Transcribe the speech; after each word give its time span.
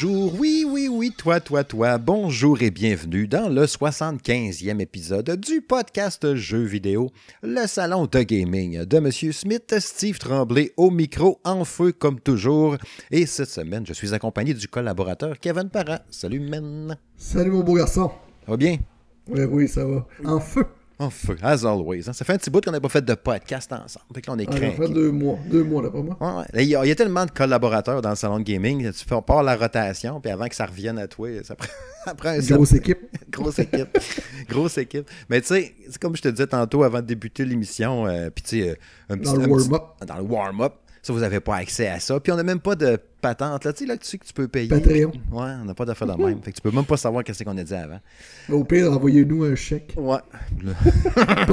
Bonjour, 0.00 0.32
oui, 0.38 0.64
oui, 0.68 0.86
oui, 0.88 1.10
toi, 1.10 1.40
toi, 1.40 1.64
toi, 1.64 1.98
bonjour 1.98 2.62
et 2.62 2.70
bienvenue 2.70 3.26
dans 3.26 3.48
le 3.48 3.64
75e 3.64 4.80
épisode 4.80 5.40
du 5.40 5.60
podcast 5.60 6.36
Jeux 6.36 6.62
vidéo, 6.62 7.10
le 7.42 7.66
salon 7.66 8.06
de 8.06 8.20
gaming 8.20 8.84
de 8.84 8.98
Monsieur 9.00 9.32
Smith, 9.32 9.74
Steve 9.80 10.18
Tremblay 10.18 10.72
au 10.76 10.92
micro, 10.92 11.40
en 11.42 11.64
feu 11.64 11.90
comme 11.90 12.20
toujours. 12.20 12.76
Et 13.10 13.26
cette 13.26 13.48
semaine, 13.48 13.84
je 13.86 13.92
suis 13.92 14.14
accompagné 14.14 14.54
du 14.54 14.68
collaborateur 14.68 15.40
Kevin 15.40 15.68
Parra. 15.68 15.98
Salut, 16.10 16.40
men. 16.40 16.96
Salut, 17.16 17.50
mon 17.50 17.64
beau 17.64 17.74
garçon. 17.74 18.12
Ça 18.44 18.52
va 18.52 18.56
bien? 18.56 18.76
Oui, 19.26 19.40
oui, 19.50 19.66
ça 19.66 19.84
va. 19.84 20.06
En 20.24 20.38
feu. 20.38 20.64
En 21.00 21.10
feu, 21.10 21.36
as 21.42 21.64
always. 21.64 22.08
hein. 22.08 22.12
Ça 22.12 22.24
fait 22.24 22.32
un 22.32 22.38
petit 22.38 22.50
bout 22.50 22.60
qu'on 22.64 22.72
n'a 22.72 22.80
pas 22.80 22.88
fait 22.88 23.04
de 23.04 23.14
podcast 23.14 23.72
ensemble. 23.72 24.04
Fait 24.12 24.20
que 24.20 24.26
là, 24.28 24.34
on 24.36 24.38
est 24.40 24.48
Ah, 24.48 24.52
ça 24.52 24.70
fait 24.72 24.88
deux 24.92 25.12
mois. 25.12 25.38
Deux 25.48 25.62
mois, 25.62 25.80
d'après 25.82 26.02
moi. 26.02 26.16
Ouais, 26.20 26.38
ouais. 26.54 26.64
Il 26.64 26.68
y, 26.68 26.74
a, 26.74 26.84
il 26.84 26.88
y 26.88 26.90
a 26.90 26.94
tellement 26.96 27.24
de 27.24 27.30
collaborateurs 27.30 28.02
dans 28.02 28.10
le 28.10 28.16
salon 28.16 28.38
de 28.40 28.42
gaming. 28.44 28.90
Tu 28.92 29.04
fais 29.04 29.22
part 29.24 29.44
la 29.44 29.54
rotation, 29.54 30.20
puis 30.20 30.32
avant 30.32 30.48
que 30.48 30.56
ça 30.56 30.66
revienne 30.66 30.98
à 30.98 31.06
toi, 31.06 31.28
ça 31.44 31.54
prend, 31.54 31.68
ça 32.04 32.14
prend 32.14 32.30
un 32.30 32.38
grosse 32.40 32.72
équipe. 32.72 32.98
Grosse 33.30 33.58
équipe. 33.60 33.96
Grosse 34.48 34.78
équipe. 34.78 35.08
Mais 35.28 35.40
tu 35.40 35.46
sais, 35.48 35.74
c'est 35.88 35.98
comme 36.00 36.16
je 36.16 36.22
te 36.22 36.28
disais 36.28 36.46
tantôt 36.48 36.82
avant 36.82 37.00
de 37.00 37.06
débuter 37.06 37.44
l'émission, 37.44 38.06
euh, 38.08 38.30
puis 38.30 38.42
tu 38.42 38.60
sais, 38.62 38.70
euh, 38.70 38.74
un 39.10 39.16
Dans 39.16 39.22
petit- 39.22 39.36
le 39.36 39.42
un 39.42 39.56
petit- 39.56 39.68
warm-up. 39.70 39.82
Dans 40.06 40.16
le 40.16 40.22
warm-up. 40.24 40.72
Ça, 41.00 41.12
vous 41.12 41.20
n'avez 41.20 41.38
pas 41.40 41.56
accès 41.56 41.86
à 41.88 42.00
ça. 42.00 42.18
Puis 42.18 42.32
on 42.32 42.36
n'a 42.36 42.42
même 42.42 42.58
pas 42.60 42.74
de 42.74 42.98
patente. 43.20 43.64
Là, 43.64 43.72
tu 43.72 43.80
sais, 43.80 43.86
là, 43.86 43.96
tu 43.96 44.06
sais 44.06 44.18
que 44.18 44.24
tu 44.26 44.32
peux 44.32 44.48
payer. 44.48 44.68
Patreon. 44.68 45.12
Ouais, 45.32 45.52
on 45.60 45.64
n'a 45.64 45.74
pas 45.74 45.84
d'affaire 45.84 46.06
de 46.16 46.22
même. 46.22 46.40
Fait 46.42 46.50
que 46.52 46.56
tu 46.56 46.62
peux 46.62 46.70
même 46.70 46.84
pas 46.84 46.96
savoir 46.96 47.24
qu'est-ce 47.24 47.42
qu'on 47.44 47.56
a 47.58 47.64
dit 47.64 47.74
avant. 47.74 48.00
Au 48.50 48.64
pire, 48.64 48.90
envoyez-nous 48.92 49.44
un 49.44 49.54
chèque. 49.54 49.94
Ouais. 49.96 50.18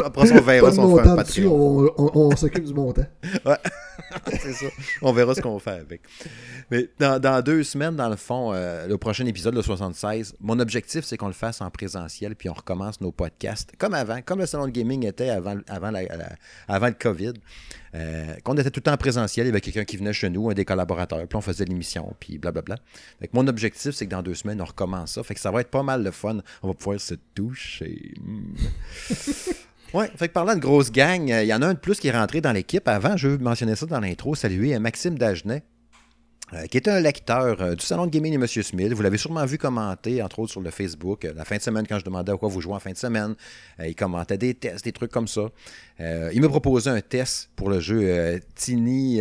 Après 0.05 0.27
ça, 0.27 0.35
on 0.37 0.41
verra 0.41 0.67
Pas 0.67 0.71
si 0.71 0.77
de 0.77 0.83
on 0.83 0.97
fait 0.97 1.07
un 1.09 1.15
dessus, 1.15 1.45
on, 1.47 1.89
on- 1.97 2.11
on 2.13 2.35
s'occupe 2.35 2.65
du 2.65 2.73
montant. 2.73 3.05
Ouais. 3.45 3.57
c'est 4.41 4.53
ça. 4.53 4.65
On 5.01 5.11
verra 5.13 5.35
ce 5.35 5.41
qu'on 5.41 5.57
fait 5.59 5.71
avec. 5.71 6.01
Mais 6.71 6.89
dans, 6.99 7.19
dans 7.19 7.41
deux 7.41 7.63
semaines, 7.63 7.95
dans 7.95 8.09
le 8.09 8.15
fond, 8.15 8.51
euh, 8.53 8.87
le 8.87 8.97
prochain 8.97 9.25
épisode, 9.25 9.55
le 9.55 9.61
76, 9.61 10.35
mon 10.39 10.59
objectif, 10.59 11.05
c'est 11.05 11.17
qu'on 11.17 11.27
le 11.27 11.33
fasse 11.33 11.61
en 11.61 11.69
présentiel, 11.69 12.35
puis 12.35 12.49
on 12.49 12.53
recommence 12.53 13.01
nos 13.01 13.11
podcasts 13.11 13.71
comme 13.77 13.93
avant, 13.93 14.19
comme 14.21 14.39
le 14.39 14.45
salon 14.45 14.65
de 14.65 14.71
gaming 14.71 15.05
était 15.05 15.29
avant, 15.29 15.55
avant, 15.67 15.91
la- 15.91 16.03
la- 16.03 16.35
avant 16.67 16.87
le 16.87 16.93
COVID. 16.93 17.33
Euh, 17.95 18.35
qu'on 18.43 18.55
était 18.55 18.69
tout 18.69 18.79
le 18.79 18.83
temps 18.83 18.93
en 18.93 18.97
présentiel, 18.97 19.45
il 19.45 19.49
y 19.49 19.51
avait 19.51 19.61
quelqu'un 19.61 19.85
qui 19.85 19.97
venait 19.97 20.13
chez 20.13 20.29
nous, 20.29 20.49
un 20.49 20.53
des 20.53 20.65
collaborateurs, 20.65 21.25
puis 21.27 21.35
on 21.37 21.41
faisait 21.41 21.65
l'émission, 21.65 22.13
puis 22.19 22.37
blablabla. 22.37 22.75
Fait 23.19 23.27
que 23.27 23.35
mon 23.35 23.47
objectif, 23.47 23.95
c'est 23.95 24.05
que 24.05 24.11
dans 24.11 24.21
deux 24.21 24.35
semaines, 24.35 24.61
on 24.61 24.65
recommence 24.65 25.13
ça. 25.13 25.23
Fait 25.23 25.33
que 25.33 25.39
ça 25.39 25.51
va 25.51 25.61
être 25.61 25.71
pas 25.71 25.83
mal 25.83 26.03
le 26.03 26.11
fun. 26.11 26.37
On 26.61 26.67
va 26.67 26.73
pouvoir 26.73 26.99
se 26.99 27.15
toucher. 27.33 28.13
Mm. 28.21 28.55
Ouais, 29.93 30.11
fait 30.17 30.27
que 30.27 30.33
parlant 30.33 30.55
de 30.55 30.59
grosse 30.59 30.91
gang, 30.91 31.31
euh, 31.31 31.43
il 31.43 31.47
y 31.47 31.53
en 31.53 31.61
a 31.61 31.67
un 31.67 31.73
de 31.73 31.79
plus 31.79 32.01
qui 32.01 32.09
est 32.09 32.11
rentré 32.11 32.41
dans 32.41 32.51
l'équipe. 32.51 32.85
Avant, 32.85 33.15
je 33.15 33.29
veux 33.29 33.37
mentionner 33.37 33.75
ça 33.75 33.85
dans 33.85 34.01
l'intro, 34.01 34.35
saluer 34.35 34.75
euh, 34.75 34.79
Maxime 34.79 35.17
Dagenet, 35.17 35.63
euh, 36.53 36.67
qui 36.67 36.77
est 36.77 36.87
un 36.87 36.99
lecteur 36.99 37.59
euh, 37.59 37.73
du 37.73 37.83
salon 37.83 38.05
de 38.05 38.11
gaming 38.11 38.33
de 38.33 38.37
M. 38.37 38.47
Smith. 38.47 38.93
Vous 38.93 39.01
l'avez 39.01 39.17
sûrement 39.17 39.45
vu 39.45 39.57
commenter, 39.57 40.21
entre 40.21 40.39
autres 40.39 40.51
sur 40.51 40.61
le 40.61 40.69
Facebook, 40.69 41.25
euh, 41.25 41.33
la 41.35 41.43
fin 41.43 41.57
de 41.57 41.61
semaine, 41.61 41.87
quand 41.87 41.97
je 41.97 42.05
demandais 42.05 42.31
à 42.31 42.37
quoi 42.37 42.49
vous 42.49 42.61
jouez 42.61 42.75
en 42.75 42.79
fin 42.79 42.91
de 42.91 42.97
semaine. 42.97 43.35
Il 43.83 43.95
commentait 43.95 44.37
des 44.37 44.53
tests, 44.53 44.85
des 44.85 44.91
trucs 44.91 45.11
comme 45.11 45.27
ça. 45.27 45.49
Il 45.99 46.41
me 46.41 46.47
proposait 46.47 46.91
un 46.91 47.01
test 47.01 47.49
pour 47.55 47.69
le 47.69 47.79
jeu 47.79 48.39
Tiny, 48.53 49.19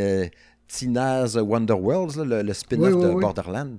Tina's 0.69 1.37
Wonder 1.37 1.75
Worlds, 1.75 2.17
là, 2.19 2.25
le, 2.25 2.43
le 2.43 2.53
spin-off 2.53 2.89
Oui, 2.89 2.95
oui, 2.95 3.03
de 3.05 3.09
oui. 3.15 3.21
Borderlands. 3.21 3.79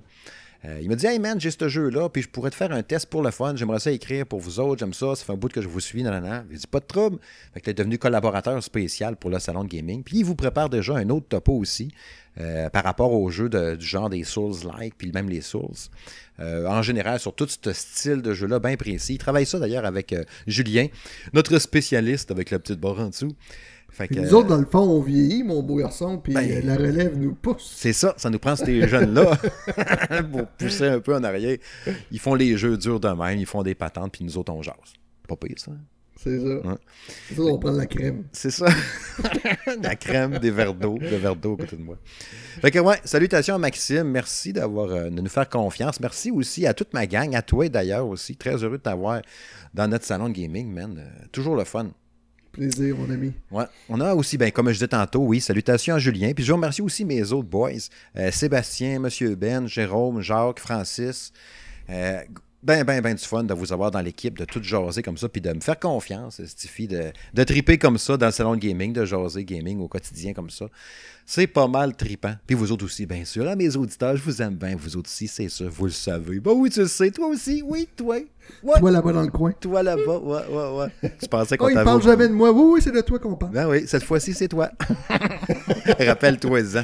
Euh, 0.66 0.80
il 0.82 0.88
m'a 0.88 0.96
dit 0.96 1.06
Hey 1.06 1.18
man, 1.18 1.40
j'ai 1.40 1.50
ce 1.50 1.68
jeu-là, 1.68 2.08
puis 2.08 2.22
je 2.22 2.28
pourrais 2.28 2.50
te 2.50 2.56
faire 2.56 2.72
un 2.72 2.82
test 2.82 3.06
pour 3.06 3.22
le 3.22 3.30
fun. 3.30 3.54
J'aimerais 3.56 3.78
ça 3.78 3.92
écrire 3.92 4.26
pour 4.26 4.40
vous 4.40 4.58
autres, 4.58 4.80
j'aime 4.80 4.94
ça, 4.94 5.14
ça 5.14 5.24
fait 5.24 5.32
un 5.32 5.36
bout 5.36 5.52
que 5.52 5.62
je 5.62 5.68
vous 5.68 5.80
suis, 5.80 6.02
nanana. 6.02 6.44
J'ai 6.50 6.56
dit 6.58 6.66
Pas 6.66 6.80
de 6.80 6.86
trouble. 6.86 7.18
Fait 7.54 7.60
que 7.60 7.70
devenu 7.70 7.98
collaborateur 7.98 8.60
spécial 8.62 9.16
pour 9.16 9.30
le 9.30 9.38
salon 9.38 9.64
de 9.64 9.68
gaming. 9.68 10.02
Puis 10.02 10.18
il 10.18 10.24
vous 10.24 10.34
prépare 10.34 10.68
déjà 10.68 10.94
un 10.96 11.08
autre 11.10 11.26
topo 11.28 11.52
aussi 11.52 11.92
euh, 12.40 12.68
par 12.70 12.84
rapport 12.84 13.12
aux 13.12 13.30
jeux 13.30 13.48
du 13.48 13.86
genre 13.86 14.10
des 14.10 14.24
Souls-like, 14.24 14.94
puis 14.98 15.12
même 15.12 15.28
les 15.28 15.40
Souls. 15.40 15.90
Euh, 16.40 16.66
en 16.66 16.82
général, 16.82 17.20
sur 17.20 17.34
tout 17.34 17.48
ce 17.48 17.72
style 17.72 18.22
de 18.22 18.34
jeu-là 18.34 18.58
bien 18.58 18.76
précis. 18.76 19.14
Il 19.14 19.18
travaille 19.18 19.46
ça 19.46 19.58
d'ailleurs 19.58 19.84
avec 19.84 20.14
Julien, 20.46 20.86
notre 21.32 21.58
spécialiste 21.58 22.30
avec 22.30 22.50
la 22.50 22.58
petite 22.58 22.80
barre 22.80 23.00
en 23.00 23.08
dessous. 23.08 23.34
Fait 23.96 24.08
que, 24.08 24.14
nous 24.20 24.34
autres, 24.34 24.48
dans 24.48 24.58
le 24.58 24.66
fond, 24.66 24.80
on 24.80 25.00
vieillit, 25.00 25.42
mon 25.42 25.62
beau 25.62 25.76
garçon, 25.76 26.18
puis 26.18 26.34
Ben- 26.34 26.50
euh, 26.50 26.60
la 26.62 26.76
relève 26.76 27.16
nous 27.16 27.34
pousse. 27.34 27.72
C'est 27.76 27.94
ça, 27.94 28.12
ça 28.18 28.28
nous 28.28 28.38
prend 28.38 28.54
ces 28.54 28.86
jeunes-là 28.88 29.38
pour 30.32 30.46
pousser 30.48 30.84
un 30.84 31.00
peu 31.00 31.14
en 31.14 31.24
arrière. 31.24 31.56
Ils 32.10 32.18
font 32.20 32.34
les 32.34 32.58
jeux 32.58 32.76
durs 32.76 33.00
de 33.00 33.08
même, 33.08 33.38
ils 33.38 33.46
font 33.46 33.62
des 33.62 33.74
patentes, 33.74 34.12
puis 34.12 34.22
nous 34.22 34.36
autres, 34.36 34.52
on 34.52 34.60
jase. 34.60 34.74
Pas 35.26 35.36
pire, 35.36 35.54
ça. 35.56 35.72
C'est 36.22 36.38
ça. 36.40 36.46
Ouais. 36.46 36.74
C'est 37.28 37.34
ça, 37.36 37.42
on 37.42 37.58
prend 37.58 37.72
de 37.72 37.78
la 37.78 37.86
crème. 37.86 38.24
C'est 38.32 38.50
ça. 38.50 38.66
la 39.82 39.96
crème, 39.96 40.38
des 40.40 40.50
verres 40.50 40.74
d'eau, 40.74 40.98
le 41.00 41.16
verre 41.16 41.36
d'eau 41.36 41.54
à 41.54 41.56
côté 41.62 41.76
de 41.76 41.82
moi. 41.82 41.96
Fait 42.60 42.70
que, 42.70 42.78
ouais, 42.78 42.96
salutations 43.04 43.54
à 43.54 43.58
Maxime. 43.58 44.04
Merci 44.10 44.52
d'avoir, 44.52 44.90
euh, 44.90 45.04
de 45.10 45.20
nous 45.22 45.28
faire 45.28 45.48
confiance. 45.48 46.00
Merci 46.00 46.30
aussi 46.30 46.66
à 46.66 46.74
toute 46.74 46.92
ma 46.92 47.06
gang, 47.06 47.34
à 47.34 47.40
toi 47.42 47.66
d'ailleurs 47.70 48.06
aussi. 48.06 48.36
Très 48.36 48.62
heureux 48.62 48.76
de 48.78 48.82
t'avoir 48.82 49.22
dans 49.72 49.88
notre 49.88 50.04
salon 50.04 50.28
de 50.28 50.34
gaming, 50.34 50.70
man. 50.70 50.96
Euh, 50.98 51.26
toujours 51.32 51.56
le 51.56 51.64
fun. 51.64 51.88
Plaisir, 52.56 52.96
mon 52.96 53.10
ami. 53.10 53.32
Ouais. 53.50 53.64
On 53.90 54.00
a 54.00 54.14
aussi, 54.14 54.38
ben, 54.38 54.50
comme 54.50 54.68
je 54.68 54.74
disais 54.74 54.88
tantôt, 54.88 55.20
oui, 55.20 55.42
salutations 55.42 55.94
à 55.94 55.98
Julien. 55.98 56.32
Puis 56.32 56.42
je 56.42 56.52
remercie 56.54 56.80
aussi 56.80 57.04
mes 57.04 57.32
autres 57.32 57.48
boys. 57.48 57.72
Euh, 58.16 58.30
Sébastien, 58.30 58.98
Monsieur 58.98 59.34
Ben, 59.34 59.66
Jérôme, 59.66 60.22
Jacques, 60.22 60.60
Francis. 60.60 61.32
Euh, 61.90 62.22
ben, 62.62 62.82
ben, 62.82 63.02
ben 63.02 63.14
du 63.14 63.22
fun 63.22 63.44
de 63.44 63.52
vous 63.52 63.74
avoir 63.74 63.90
dans 63.90 64.00
l'équipe, 64.00 64.38
de 64.38 64.46
tout 64.46 64.62
jaser 64.62 65.02
comme 65.02 65.18
ça, 65.18 65.28
puis 65.28 65.42
de 65.42 65.52
me 65.52 65.60
faire 65.60 65.78
confiance, 65.78 66.42
Stiffy, 66.46 66.88
de, 66.88 67.12
de 67.34 67.44
triper 67.44 67.76
comme 67.76 67.98
ça 67.98 68.16
dans 68.16 68.26
le 68.26 68.32
salon 68.32 68.56
gaming, 68.56 68.94
de 68.94 69.04
jaser 69.04 69.44
gaming 69.44 69.78
au 69.80 69.86
quotidien 69.86 70.32
comme 70.32 70.50
ça. 70.50 70.66
C'est 71.26 71.46
pas 71.46 71.68
mal 71.68 71.94
tripant. 71.94 72.34
Puis 72.46 72.56
vous 72.56 72.72
autres 72.72 72.86
aussi, 72.86 73.04
bien 73.04 73.24
sûr. 73.24 73.44
Là, 73.44 73.54
mes 73.54 73.76
auditeurs, 73.76 74.16
je 74.16 74.22
vous 74.22 74.40
aime 74.40 74.54
bien. 74.54 74.76
Vous 74.76 74.96
autres 74.96 75.10
aussi, 75.10 75.28
c'est 75.28 75.48
sûr, 75.48 75.68
vous 75.68 75.86
le 75.86 75.90
savez. 75.92 76.40
Ben 76.40 76.52
oui, 76.52 76.70
tu 76.70 76.80
le 76.80 76.88
sais. 76.88 77.10
Toi 77.10 77.26
aussi. 77.26 77.62
Oui, 77.64 77.86
toi. 77.94 78.16
Toi 78.78 78.90
là-bas 78.90 79.12
dans 79.12 79.22
le 79.22 79.28
coin. 79.30 79.52
Toi 79.52 79.82
là-bas. 79.82 80.18
Ouais, 80.18 80.42
ouais, 80.50 80.78
ouais. 81.02 81.10
Tu 81.20 81.28
pensais 81.28 81.56
qu'on 81.56 81.66
Oh, 81.66 81.68
il 81.68 81.74
t'avait 81.74 81.84
parle 81.84 81.96
oublié. 81.98 82.12
jamais 82.12 82.28
de 82.28 82.32
moi. 82.32 82.50
Oui, 82.52 82.62
oui, 82.74 82.80
c'est 82.82 82.92
de 82.92 83.00
toi 83.00 83.18
qu'on 83.18 83.34
parle. 83.36 83.52
Ben 83.52 83.68
oui, 83.68 83.84
cette 83.86 84.02
fois-ci, 84.04 84.34
c'est 84.34 84.48
toi. 84.48 84.70
Rappelle-toi-en. 85.98 86.82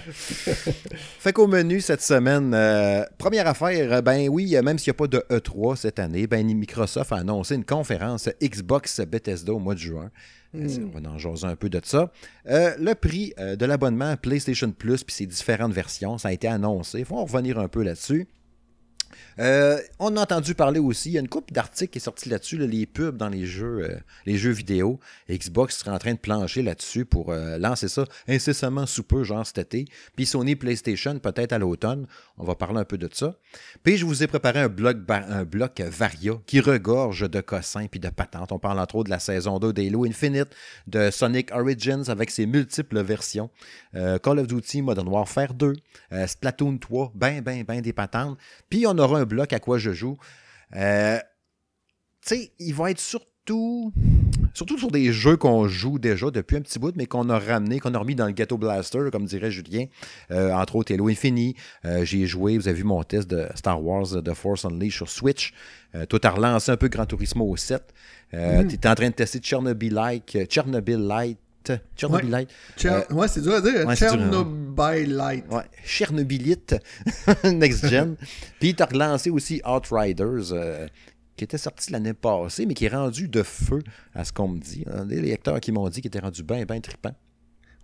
Fait 1.19 1.33
qu'au 1.33 1.47
menu 1.47 1.81
cette 1.81 2.03
semaine, 2.03 2.53
euh, 2.55 3.05
première 3.19 3.47
affaire, 3.47 3.93
euh, 3.93 4.00
ben 4.03 4.28
oui, 4.28 4.56
euh, 4.56 4.62
même 4.62 4.78
s'il 4.78 4.91
n'y 4.91 4.97
a 4.97 4.99
pas 4.99 5.06
de 5.06 5.25
E3 5.31 5.77
cette 5.77 5.99
année, 5.99 6.27
ben 6.27 6.47
Microsoft 6.47 7.12
a 7.12 7.17
annoncé 7.17 7.55
une 7.55 7.65
conférence 7.65 8.29
Xbox 8.43 9.00
Bethesda 9.00 9.53
au 9.53 9.59
mois 9.59 9.75
de 9.75 9.81
juin. 9.81 10.11
C'est- 10.55 10.83
On 10.83 10.99
va 11.00 11.09
en 11.09 11.17
jaser 11.19 11.47
un 11.47 11.56
peu 11.56 11.71
de 11.71 11.81
ça? 11.83 12.11
Euh, 12.49 12.73
le 12.79 12.94
prix 12.94 13.33
de 13.39 13.65
l'abonnement 13.65 14.17
PlayStation 14.19 14.71
Plus 14.71 15.03
puis 15.03 15.15
ses 15.15 15.27
différentes 15.27 15.73
versions, 15.73 16.19
ça 16.19 16.29
a 16.29 16.33
été 16.33 16.47
annoncé. 16.47 16.99
Il 17.00 17.05
faut 17.06 17.17
en 17.17 17.25
revenir 17.25 17.59
un 17.59 17.69
peu 17.69 17.83
là-dessus. 17.83 18.29
Euh, 19.39 19.78
on 19.99 20.17
a 20.17 20.21
entendu 20.21 20.55
parler 20.55 20.81
aussi, 20.81 21.11
il 21.11 21.12
y 21.12 21.17
a 21.17 21.21
une 21.21 21.28
couple 21.28 21.53
d'articles 21.53 21.93
qui 21.93 21.99
est 21.99 22.00
sorti 22.00 22.28
là-dessus, 22.28 22.56
là, 22.56 22.67
les 22.67 22.87
pubs 22.87 23.17
dans 23.17 23.28
les 23.28 23.47
jeux, 23.47 23.89
euh, 23.89 23.97
les 24.27 24.37
jeux 24.37 24.50
vidéo. 24.50 25.00
Xbox 25.31 25.78
serait 25.78 25.91
en 25.91 25.99
train 25.99 26.15
de 26.15 26.19
plancher 26.19 26.62
là-dessus 26.62 27.05
pour 27.05 27.31
euh, 27.31 27.59
lancer 27.59 27.89
ça 27.89 28.05
incessamment 28.28 28.87
sous 28.87 29.03
peu, 29.03 29.25
genre 29.25 29.47
cet 29.47 29.59
été. 29.59 29.87
Puis 30.17 30.27
Sony 30.27 30.56
PlayStation, 30.56 31.19
peut-être 31.19 31.53
à 31.53 31.59
l'automne. 31.59 32.06
On 32.43 32.45
va 32.45 32.57
parler 32.57 32.81
un 32.81 32.85
peu 32.85 32.99
de 32.99 33.09
ça. 33.13 33.37
Puis 33.85 33.97
je 33.97 34.05
vous 34.05 34.25
ai 34.25 34.27
préparé 34.27 34.59
un 34.59 34.69
bloc, 34.69 34.97
un 35.09 35.45
bloc 35.45 35.81
Varia 35.81 36.33
qui 36.45 36.59
regorge 36.59 37.31
de 37.31 37.41
cossins 37.41 37.87
puis 37.87 38.01
de 38.01 38.09
patentes. 38.09 38.51
On 38.51 38.59
parle 38.59 38.81
entre 38.81 38.97
autres 38.97 39.05
de 39.05 39.11
la 39.11 39.21
saison 39.21 39.61
2 39.61 39.73
d'Halo 39.73 40.05
Infinite, 40.05 40.49
de 40.89 41.13
Sonic 41.13 41.55
Origins 41.55 42.03
avec 42.09 42.33
ses 42.33 42.47
multiples 42.47 43.01
versions, 43.01 43.49
euh, 43.95 44.19
Call 44.19 44.41
of 44.41 44.49
Duty 44.49 44.83
Modern 44.83 45.07
Warfare 45.07 45.55
2, 45.55 45.73
euh, 46.11 46.27
Splatoon 46.27 46.79
3, 46.79 47.12
ben, 47.15 47.43
ben, 47.43 47.62
ben 47.62 47.81
des 47.81 47.93
patentes. 47.93 48.37
Puis 48.69 48.88
on 48.88 48.99
aura 48.99 49.21
un 49.21 49.25
bloc 49.25 49.53
à 49.53 49.61
quoi 49.61 49.79
je 49.79 49.93
joue. 49.93 50.17
Euh, 50.75 51.21
tu 52.27 52.35
sais, 52.35 52.53
il 52.59 52.75
va 52.75 52.91
être 52.91 52.99
surtout, 52.99 53.93
surtout 54.54 54.78
sur 54.78 54.90
des 54.90 55.12
jeux 55.12 55.37
qu'on 55.37 55.69
joue 55.69 55.99
déjà 55.99 56.31
depuis 56.31 56.56
un 56.56 56.60
petit 56.60 56.78
bout, 56.78 56.94
mais 56.96 57.06
qu'on 57.06 57.28
a 57.31 57.38
ramené, 57.38 57.81
qu'on 57.81 57.94
a 57.94 57.99
remis 57.99 58.14
dans 58.14 58.26
le 58.26 58.32
Ghetto 58.32 58.56
Blaster, 58.58 59.00
comme 59.10 59.25
dirait 59.26 59.50
Julien. 59.50 59.87
Euh, 60.31 60.52
entre 60.52 60.76
autres, 60.76 60.93
Halo 60.93 61.08
Infini. 61.08 61.54
Euh, 61.84 62.04
J'ai 62.04 62.26
joué, 62.26 62.58
vous 62.58 62.69
avez 62.69 62.76
vu 62.78 62.84
mon 62.84 63.02
test 63.02 63.28
de 63.28 63.46
Star 63.54 63.82
Wars 63.82 64.14
euh, 64.14 64.20
The 64.22 64.34
Force 64.34 64.64
Unleashed 64.64 64.93
sur 64.96 65.08
Switch. 65.08 65.52
Euh, 65.94 66.06
toi, 66.06 66.19
t'as 66.20 66.31
relancé 66.31 66.70
un 66.72 66.76
peu 66.76 66.88
Gran 66.88 67.06
Turismo 67.06 67.44
au 67.49 67.56
7. 67.56 67.82
Euh, 68.34 68.64
T'étais 68.64 68.88
en 68.88 68.94
train 68.94 69.08
de 69.10 69.14
tester 69.14 69.40
Chernobyl-like, 69.43 70.37
euh, 70.37 70.46
Chernobyl-Light. 70.49 71.38
Chernobyl-Light. 71.96 72.49
Tcher- 72.76 73.06
Ouais, 73.12 73.28
c'est 73.28 73.40
dur 73.43 73.54
à 73.54 73.60
dire. 73.60 73.72
Ouais, 73.87 73.93
hein. 73.93 73.94
Chernobylite. 73.94 75.44
Ouais, 75.50 75.62
Chernobylite, 75.84 76.75
Next 77.44 77.87
Gen. 77.88 78.16
Puis 78.60 78.75
tu 78.75 78.82
as 78.82 78.87
relancé 78.87 79.31
aussi 79.31 79.60
Outriders, 79.64 80.52
qui 81.37 81.44
était 81.44 81.58
sorti 81.58 81.90
l'année 81.93 82.14
passée, 82.14 82.67
mais 82.67 82.75
qui 82.75 82.84
est 82.84 82.94
rendu 82.94 83.29
de 83.29 83.43
feu, 83.43 83.81
à 84.14 84.25
ce 84.25 84.32
qu'on 84.32 84.49
me 84.49 84.58
dit. 84.58 84.84
Des 85.06 85.20
lecteurs 85.20 85.61
qui 85.61 85.73
m'ont 85.73 85.88
dit 85.88 86.00
qu'il 86.00 86.08
était 86.08 86.20
rendu 86.20 86.43
bien, 86.43 86.64
bien 86.64 86.81
trippant. 86.81 87.14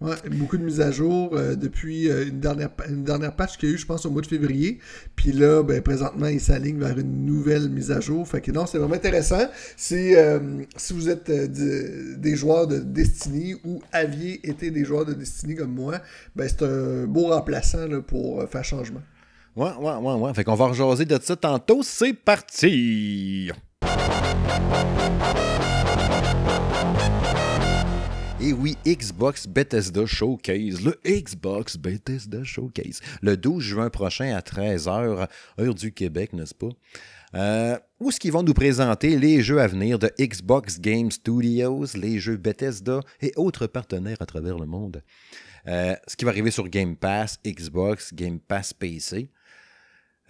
Ouais, 0.00 0.14
beaucoup 0.30 0.56
de 0.56 0.62
mises 0.62 0.80
à 0.80 0.92
jour 0.92 1.30
euh, 1.32 1.56
depuis 1.56 2.08
euh, 2.08 2.28
une, 2.28 2.38
dernière, 2.38 2.70
une 2.88 3.02
dernière 3.02 3.34
patch 3.34 3.56
qu'il 3.56 3.68
y 3.68 3.72
a 3.72 3.74
eu, 3.74 3.78
je 3.78 3.84
pense, 3.84 4.06
au 4.06 4.10
mois 4.10 4.22
de 4.22 4.28
février. 4.28 4.78
Puis 5.16 5.32
là, 5.32 5.64
ben, 5.64 5.82
présentement, 5.82 6.28
il 6.28 6.40
s'aligne 6.40 6.78
vers 6.78 6.96
une 6.96 7.26
nouvelle 7.26 7.68
mise 7.68 7.90
à 7.90 7.98
jour. 7.98 8.28
Fait 8.28 8.40
que 8.40 8.52
non, 8.52 8.64
c'est 8.66 8.78
vraiment 8.78 8.94
intéressant. 8.94 9.48
Euh, 9.90 10.62
si 10.76 10.92
vous 10.92 11.08
êtes 11.08 11.28
de- 11.28 12.14
des 12.14 12.36
joueurs 12.36 12.68
de 12.68 12.78
Destiny 12.78 13.56
ou 13.64 13.82
aviez 13.90 14.48
été 14.48 14.70
des 14.70 14.84
joueurs 14.84 15.04
de 15.04 15.14
Destiny 15.14 15.56
comme 15.56 15.74
moi, 15.74 16.00
ben, 16.36 16.48
c'est 16.48 16.62
un 16.62 17.06
beau 17.08 17.30
remplaçant 17.30 17.88
pour 18.06 18.48
faire 18.48 18.62
changement. 18.64 19.02
Ouais, 19.58 19.72
ouais, 19.80 19.94
ouais, 19.96 20.14
ouais. 20.14 20.34
Fait 20.34 20.44
qu'on 20.44 20.54
va 20.54 20.68
rejaser 20.68 21.04
de 21.04 21.18
ça 21.20 21.34
tantôt. 21.34 21.82
C'est 21.82 22.12
parti! 22.12 23.50
Et 28.40 28.52
oui, 28.52 28.76
Xbox 28.86 29.48
Bethesda 29.48 30.06
Showcase, 30.06 30.80
le 30.84 30.96
Xbox 31.04 31.76
Bethesda 31.76 32.44
Showcase, 32.44 33.00
le 33.20 33.36
12 33.36 33.60
juin 33.60 33.90
prochain 33.90 34.32
à 34.32 34.42
13h, 34.42 35.26
heure 35.58 35.74
du 35.74 35.92
Québec, 35.92 36.34
n'est-ce 36.34 36.54
pas? 36.54 36.68
Euh, 37.34 37.76
où 37.98 38.10
est-ce 38.10 38.20
qu'ils 38.20 38.30
vont 38.30 38.44
nous 38.44 38.54
présenter 38.54 39.18
les 39.18 39.42
jeux 39.42 39.60
à 39.60 39.66
venir 39.66 39.98
de 39.98 40.08
Xbox 40.20 40.78
Game 40.78 41.10
Studios, 41.10 41.86
les 41.96 42.20
jeux 42.20 42.36
Bethesda 42.36 43.00
et 43.20 43.32
autres 43.34 43.66
partenaires 43.66 44.18
à 44.20 44.26
travers 44.26 44.56
le 44.56 44.66
monde? 44.66 45.02
Euh, 45.66 45.96
ce 46.06 46.14
qui 46.14 46.24
va 46.24 46.30
arriver 46.30 46.52
sur 46.52 46.68
Game 46.68 46.94
Pass, 46.94 47.40
Xbox, 47.44 48.14
Game 48.14 48.38
Pass 48.38 48.72
PC. 48.72 49.30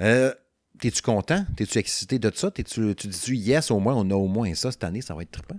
Euh, 0.00 0.32
T'es-tu 0.80 1.02
content? 1.02 1.44
T'es-tu 1.56 1.78
excité 1.78 2.18
de 2.18 2.30
ça? 2.32 2.48
-tu, 2.50 2.94
tu 2.94 3.08
dis-tu 3.08 3.34
yes, 3.34 3.70
au 3.70 3.80
moins, 3.80 3.94
on 3.96 4.08
a 4.10 4.14
au 4.14 4.28
moins 4.28 4.54
ça 4.54 4.70
cette 4.70 4.84
année, 4.84 5.00
ça 5.00 5.14
va 5.14 5.22
être 5.22 5.32
trippant? 5.32 5.58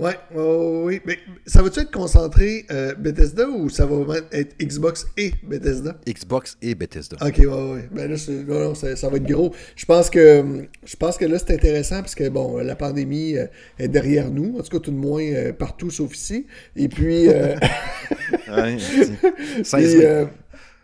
Ouais, 0.00 0.16
oui. 0.34 1.00
Mais 1.06 1.18
ça 1.46 1.62
va-tu 1.62 1.78
être 1.80 1.92
concentré 1.92 2.66
euh, 2.72 2.94
Bethesda 2.96 3.48
ou 3.48 3.68
ça 3.68 3.86
va 3.86 4.16
être 4.32 4.56
Xbox 4.58 5.06
et 5.16 5.32
Bethesda? 5.44 5.96
Xbox 6.08 6.56
et 6.62 6.74
Bethesda. 6.74 7.16
Ok, 7.20 7.36
ouais, 7.38 7.46
ouais. 7.46 7.88
Ben 7.92 8.10
là, 8.10 8.16
non, 8.48 8.60
non, 8.60 8.74
ça, 8.74 9.08
va 9.08 9.16
être 9.18 9.26
gros. 9.26 9.54
Je 9.76 9.84
pense 9.84 10.10
que 10.10 10.66
je 10.84 10.96
pense 10.96 11.16
que 11.16 11.26
là, 11.26 11.38
c'est 11.38 11.52
intéressant 11.52 12.00
parce 12.00 12.16
que 12.16 12.28
bon, 12.28 12.56
la 12.56 12.74
pandémie 12.74 13.36
euh, 13.36 13.46
est 13.78 13.86
derrière 13.86 14.30
nous, 14.30 14.58
en 14.58 14.62
tout 14.62 14.70
cas 14.70 14.80
tout 14.80 14.90
de 14.90 14.96
moins 14.96 15.22
euh, 15.22 15.52
partout 15.52 15.90
sauf 15.90 16.12
ici. 16.16 16.46
Et 16.74 16.88
puis. 16.88 17.28
ouais, 18.48 18.78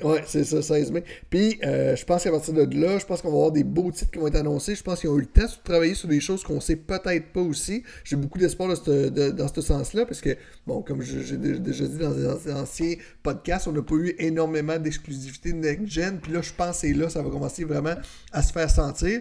Ouais, 0.02 0.22
c'est 0.26 0.44
ça, 0.44 0.62
16 0.62 0.92
mai. 0.92 1.04
Puis, 1.28 1.58
euh, 1.64 1.94
je 1.96 2.04
pense 2.04 2.24
qu'à 2.24 2.30
partir 2.30 2.54
de 2.54 2.80
là, 2.80 2.98
je 2.98 3.06
pense 3.06 3.22
qu'on 3.22 3.30
va 3.30 3.36
avoir 3.36 3.52
des 3.52 3.64
beaux 3.64 3.90
titres 3.90 4.10
qui 4.10 4.18
vont 4.18 4.28
être 4.28 4.36
annoncés. 4.36 4.74
Je 4.74 4.82
pense 4.82 5.00
qu'ils 5.00 5.10
ont 5.10 5.18
eu 5.18 5.22
le 5.22 5.26
temps 5.26 5.44
de 5.44 5.62
travailler 5.64 5.94
sur 5.94 6.08
des 6.08 6.20
choses 6.20 6.42
qu'on 6.42 6.60
sait 6.60 6.76
peut-être 6.76 7.32
pas 7.32 7.40
aussi. 7.40 7.82
J'ai 8.04 8.16
beaucoup 8.16 8.38
d'espoir 8.38 8.68
dans 8.68 9.48
ce 9.48 9.60
sens-là, 9.60 10.06
parce 10.06 10.20
que, 10.20 10.36
bon, 10.66 10.82
comme 10.82 11.02
j'ai 11.02 11.36
déjà 11.36 11.86
dit 11.86 11.98
dans 11.98 12.14
les 12.14 12.52
anciens 12.52 12.94
podcasts, 13.22 13.68
on 13.68 13.72
n'a 13.72 13.82
pas 13.82 13.96
eu 13.96 14.14
énormément 14.18 14.78
d'exclusivité 14.78 15.52
de 15.52 15.58
next-gen. 15.58 16.18
Puis 16.20 16.32
là, 16.32 16.40
je 16.42 16.52
pense 16.52 16.80
que 16.80 16.86
là, 16.86 17.08
ça 17.08 17.22
va 17.22 17.30
commencer 17.30 17.64
vraiment 17.64 17.94
à 18.32 18.42
se 18.42 18.52
faire 18.52 18.70
sentir. 18.70 19.20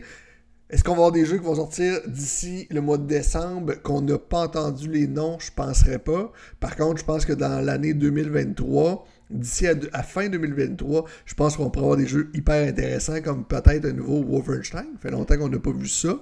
Est-ce 0.70 0.84
qu'on 0.84 0.92
va 0.92 0.98
avoir 0.98 1.12
des 1.12 1.26
jeux 1.26 1.40
qui 1.40 1.46
vont 1.46 1.56
sortir 1.56 2.00
d'ici 2.06 2.68
le 2.70 2.80
mois 2.80 3.00
de 3.00 3.08
décembre 3.08 3.74
qu'on 3.82 4.02
n'a 4.02 4.20
pas 4.20 4.44
entendu 4.44 4.88
les 4.88 5.08
noms? 5.08 5.40
Je 5.40 5.52
penserais 5.52 5.98
pas. 5.98 6.32
Par 6.60 6.76
contre, 6.76 7.00
je 7.00 7.06
pense 7.06 7.26
que 7.26 7.34
dans 7.34 7.60
l'année 7.66 7.96
2023, 7.96 9.04
d'ici 9.30 9.68
à, 9.68 10.04
fin 10.04 10.28
2023, 10.30 11.06
je 11.26 11.34
pense 11.36 11.58
qu'on 11.58 11.70
pourra 11.70 11.86
avoir 11.86 11.98
des 11.98 12.08
jeux 12.08 12.30
hyper 12.34 12.68
intéressants 12.68 13.22
comme 13.22 13.46
peut-être 13.46 13.86
un 13.86 13.94
nouveau 13.94 14.24
Wolfenstein. 14.24 14.86
Ça 14.94 15.00
fait 15.02 15.12
longtemps 15.12 15.38
qu'on 15.38 15.50
n'a 15.50 15.60
pas 15.60 15.72
vu 15.72 15.88
ça. 15.88 16.20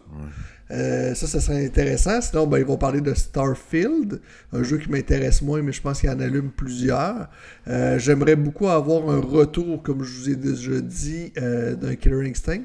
Euh, 0.72 1.14
ça, 1.14 1.28
ça 1.28 1.40
serait 1.40 1.66
intéressant. 1.66 2.20
Sinon, 2.22 2.46
ben, 2.48 2.58
ils 2.58 2.66
vont 2.66 2.78
parler 2.78 3.02
de 3.02 3.14
Starfield, 3.14 4.20
un 4.52 4.64
jeu 4.64 4.78
qui 4.78 4.90
m'intéresse 4.90 5.42
moins, 5.42 5.62
mais 5.62 5.72
je 5.72 5.82
pense 5.82 6.02
qu'il 6.02 6.10
en 6.10 6.20
allume 6.20 6.52
plusieurs. 6.52 7.30
Euh, 7.68 7.98
j'aimerais 7.98 8.36
beaucoup 8.36 8.68
avoir 8.68 9.10
un 9.10 9.20
retour, 9.22 9.82
comme 9.82 10.04
je 10.04 10.20
vous 10.20 10.30
ai 10.30 10.36
déjà 10.36 10.82
dit, 10.82 11.32
euh, 11.38 11.76
d'un 11.76 11.96
Killer 11.96 12.30
Instinct. 12.30 12.64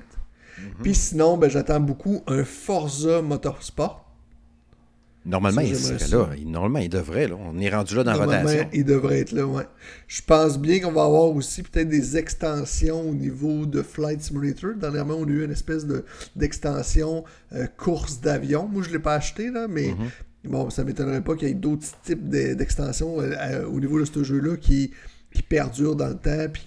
Mhm. 0.59 0.65
Puis 0.83 0.94
sinon, 0.94 1.37
ben, 1.37 1.49
j'attends 1.49 1.81
beaucoup 1.81 2.23
un 2.27 2.44
Forza 2.44 3.23
Motorsport. 3.23 4.02
Normalement, 5.25 5.61
il 5.61 5.77
serait 5.77 6.09
là. 6.09 6.31
normalement, 6.45 6.81
il 6.81 6.89
devrait. 6.89 7.29
Là. 7.29 7.37
On 7.39 7.59
est 7.61 7.71
rendu 7.71 7.95
là 7.95 8.03
dans 8.03 8.13
la 8.13 8.25
rotation. 8.25 8.69
Il 8.73 8.85
devrait 8.85 9.21
être 9.21 9.33
là, 9.33 9.47
ouais. 9.47 9.67
Je 10.09 10.21
pense 10.23 10.59
bien 10.59 10.81
qu'on 10.81 10.91
va 10.91 11.05
avoir 11.05 11.31
aussi 11.31 11.63
peut-être 11.63 11.89
des 11.89 12.17
extensions 12.17 13.09
au 13.09 13.15
niveau 13.15 13.65
de 13.67 13.83
Flight 13.83 14.21
Simulator. 14.21 14.73
Dernièrement, 14.75 15.15
on 15.15 15.25
a 15.25 15.31
eu 15.31 15.45
une 15.45 15.53
espèce 15.53 15.87
d'extension 16.35 17.25
euh, 17.55 17.67
course 17.77 18.21
d'avion. 18.21 18.67
Moi, 18.67 18.83
je 18.83 18.89
ne 18.89 18.95
l'ai 18.95 18.99
pas 18.99 19.15
acheté, 19.15 19.51
là, 19.51 19.69
mais 19.69 19.89
mhm. 19.89 20.51
bon, 20.51 20.71
ça 20.71 20.83
ne 20.83 20.89
m'étonnerait 20.89 21.23
pas 21.23 21.37
qu'il 21.37 21.49
y 21.49 21.51
ait 21.53 21.55
d'autres 21.55 21.87
types 22.03 22.29
d'extensions 22.29 23.21
euh, 23.21 23.65
au 23.67 23.79
niveau 23.79 24.01
de 24.01 24.05
ce 24.05 24.25
jeu-là 24.25 24.57
qui, 24.57 24.91
qui 25.33 25.43
perdure 25.43 25.95
dans 25.95 26.09
le 26.09 26.17
temps 26.17 26.47
puis 26.53 26.65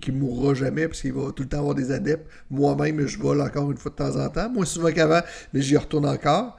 qui, 0.00 0.12
ne 0.12 0.18
mourra 0.18 0.54
jamais 0.54 0.88
parce 0.88 1.02
qu'il 1.02 1.12
va 1.12 1.32
tout 1.32 1.42
le 1.42 1.50
temps 1.50 1.58
avoir 1.58 1.74
des 1.74 1.92
adeptes. 1.92 2.26
Moi-même, 2.50 3.06
je 3.06 3.18
vole 3.18 3.42
encore 3.42 3.70
une 3.70 3.76
fois 3.76 3.90
de 3.90 3.96
temps 3.96 4.16
en 4.16 4.28
temps, 4.30 4.48
moins 4.48 4.64
souvent 4.64 4.90
qu'avant, 4.90 5.20
mais 5.52 5.60
j'y 5.60 5.76
retourne 5.76 6.06
encore. 6.06 6.56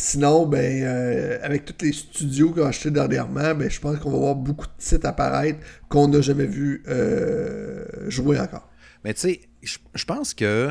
Sinon, 0.00 0.46
ben, 0.46 0.84
euh, 0.84 1.40
avec 1.42 1.64
tous 1.64 1.84
les 1.84 1.92
studios 1.92 2.52
qu'on 2.52 2.66
a 2.66 2.68
achetés 2.68 2.92
dernièrement, 2.92 3.52
ben, 3.56 3.68
je 3.68 3.80
pense 3.80 3.98
qu'on 3.98 4.12
va 4.12 4.18
voir 4.18 4.36
beaucoup 4.36 4.66
de 4.66 4.72
titres 4.78 5.04
apparaître 5.08 5.58
qu'on 5.88 6.06
n'a 6.06 6.20
jamais 6.20 6.46
vu 6.46 6.84
euh, 6.86 7.84
jouer 8.08 8.38
encore. 8.38 8.70
Mais 9.02 9.12
tu 9.12 9.20
sais, 9.22 9.40
je 9.60 10.04
pense 10.04 10.34
que 10.34 10.70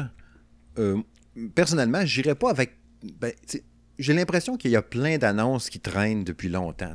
euh, 0.79 0.97
personnellement, 1.56 2.06
j'irais 2.06 2.35
pas 2.35 2.51
avec. 2.51 2.71
Ben, 3.19 3.33
j'ai 4.00 4.13
l'impression 4.13 4.56
qu'il 4.56 4.71
y 4.71 4.77
a 4.77 4.81
plein 4.81 5.18
d'annonces 5.18 5.69
qui 5.69 5.81
traînent 5.81 6.24
depuis 6.24 6.47
longtemps. 6.47 6.94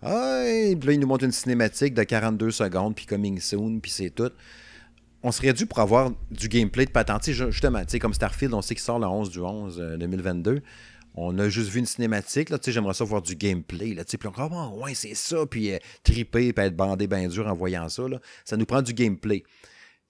Ah, 0.00 0.44
là, 0.44 0.92
ils 0.92 1.00
nous 1.00 1.08
montrent 1.08 1.24
une 1.24 1.32
cinématique 1.32 1.94
de 1.94 2.04
42 2.04 2.52
secondes, 2.52 2.94
puis 2.94 3.06
coming 3.06 3.40
soon, 3.40 3.80
puis 3.80 3.90
c'est 3.90 4.10
tout. 4.10 4.30
On 5.24 5.32
serait 5.32 5.54
dû 5.54 5.66
pour 5.66 5.80
avoir 5.80 6.12
du 6.30 6.48
gameplay 6.48 6.84
de 6.84 6.92
patente. 6.92 7.28
Justement, 7.28 7.82
comme 8.00 8.14
Starfield, 8.14 8.54
on 8.54 8.62
sait 8.62 8.76
qu'il 8.76 8.84
sort 8.84 9.00
le 9.00 9.08
11 9.08 9.30
du 9.30 9.40
11 9.40 9.96
2022 9.98 10.62
on 11.14 11.38
a 11.38 11.48
juste 11.48 11.70
vu 11.70 11.78
une 11.78 11.86
cinématique, 11.86 12.50
là, 12.50 12.58
tu 12.58 12.66
sais, 12.66 12.72
j'aimerais 12.72 12.94
ça 12.94 13.04
voir 13.04 13.22
du 13.22 13.36
gameplay, 13.36 13.94
là, 13.94 14.04
tu 14.04 14.12
sais, 14.12 14.18
puis 14.18 14.28
on 14.28 14.32
oh, 14.36 14.84
ouais, 14.84 14.94
c'est 14.94 15.14
ça, 15.14 15.46
puis 15.46 15.72
euh, 15.72 15.78
triper, 16.02 16.52
puis 16.52 16.64
être 16.64 16.76
bandé 16.76 17.06
bien 17.06 17.28
dur 17.28 17.46
en 17.46 17.54
voyant 17.54 17.88
ça, 17.88 18.08
là, 18.08 18.18
ça 18.44 18.56
nous 18.56 18.66
prend 18.66 18.82
du 18.82 18.92
gameplay. 18.92 19.44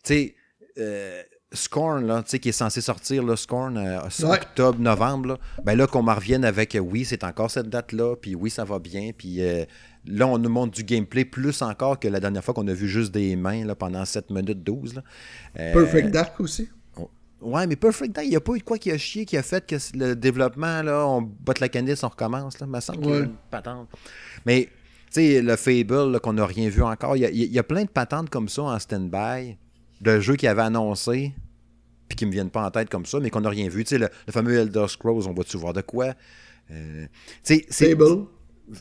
Tu 0.03 0.15
sais, 0.15 0.35
euh, 0.79 1.23
Scorn, 1.53 2.07
là, 2.07 2.23
tu 2.23 2.31
sais, 2.31 2.39
qui 2.39 2.49
est 2.49 2.53
censé 2.53 2.81
sortir, 2.81 3.23
là, 3.23 3.37
Scorn, 3.37 3.77
euh, 3.77 4.01
octobre, 4.23 4.81
novembre, 4.81 5.29
là, 5.29 5.39
ben 5.63 5.77
là, 5.77 5.87
qu'on 5.87 6.03
m'en 6.03 6.15
revienne 6.15 6.45
avec, 6.45 6.77
oui, 6.81 7.05
c'est 7.05 7.23
encore 7.23 7.51
cette 7.51 7.69
date-là, 7.69 8.17
puis 8.17 8.35
oui, 8.35 8.49
ça 8.49 8.65
va 8.65 8.79
bien, 8.79 9.11
puis 9.17 9.41
là, 10.07 10.27
on 10.27 10.39
nous 10.39 10.51
montre 10.51 10.73
du 10.73 10.85
gameplay 10.85 11.27
plus 11.27 11.61
encore 11.61 12.01
que 12.01 12.09
la 12.09 12.19
dernière 12.19 12.43
fois 12.43 12.55
qu'on 12.55 12.67
a 12.67 12.73
vu 12.73 12.89
juste 12.89 13.13
des 13.13 13.37
mains, 13.37 13.67
là, 13.67 13.75
pendant 13.75 14.07
7 14.07 14.31
minutes 14.31 14.63
12, 14.63 14.95
là. 14.95 15.03
Perfect 15.55 16.11
Dark 16.11 16.41
aussi. 16.41 16.71
Ouais, 17.45 17.67
mais 17.67 17.77
Perfect 17.77 18.17
Day, 18.17 18.25
il 18.25 18.31
n'y 18.31 18.37
a 18.37 18.41
pas 18.41 18.55
eu 18.55 18.59
de 18.59 18.65
quoi 18.65 18.79
qui 18.79 18.91
a 18.91 18.97
chié 18.97 19.27
qui 19.27 19.37
a 19.37 19.43
fait 19.43 19.67
que 19.67 19.77
le 19.95 20.15
développement, 20.17 20.83
là, 20.83 21.07
on 21.07 21.21
botte 21.21 21.61
la 21.61 21.69
canisse, 21.69 22.03
on 22.03 22.09
recommence. 22.09 22.59
Là. 22.59 22.67
Il 22.67 22.73
me 22.73 22.81
semble 22.81 23.01
qu'il 23.01 23.11
y 23.11 23.15
a 23.15 23.19
une 23.19 23.35
patente. 23.51 23.89
Mais, 24.47 24.71
tu 25.13 25.21
sais, 25.21 25.43
le 25.43 25.57
Fable, 25.57 26.21
qu'on 26.21 26.33
n'a 26.33 26.47
rien 26.47 26.71
vu 26.71 26.83
encore, 26.83 27.17
il 27.19 27.23
y, 27.23 27.59
a, 27.59 27.63
plein 27.63 27.85
de 27.85 27.91
patentes 27.91 28.31
comme 28.31 28.49
ça 28.49 28.63
en 28.63 28.79
stand-by, 28.79 29.59
de 30.01 30.21
jeux 30.21 30.37
qui 30.37 30.47
avaient 30.47 30.63
annoncé, 30.63 31.35
puis 32.09 32.17
qui 32.17 32.25
ne 32.25 32.31
me 32.31 32.33
viennent 32.33 32.51
pas 32.51 32.65
en 32.65 32.71
tête 32.71 32.89
comme 32.89 33.05
ça, 33.05 33.21
mais 33.21 33.29
qu'on 33.29 33.43
n'a 33.43 33.51
rien 33.51 33.69
vu. 33.69 33.85
Tu 33.85 33.91
sais, 33.91 33.99
le, 33.99 34.09
fameux 34.31 34.55
Elder 34.55 34.87
Scrolls, 34.89 35.29
on 35.29 35.35
va-tu 35.35 35.59
voir 35.59 35.75
de 35.75 35.83
quoi? 35.83 36.15
Euh, 36.71 37.07
Fable? 37.45 38.25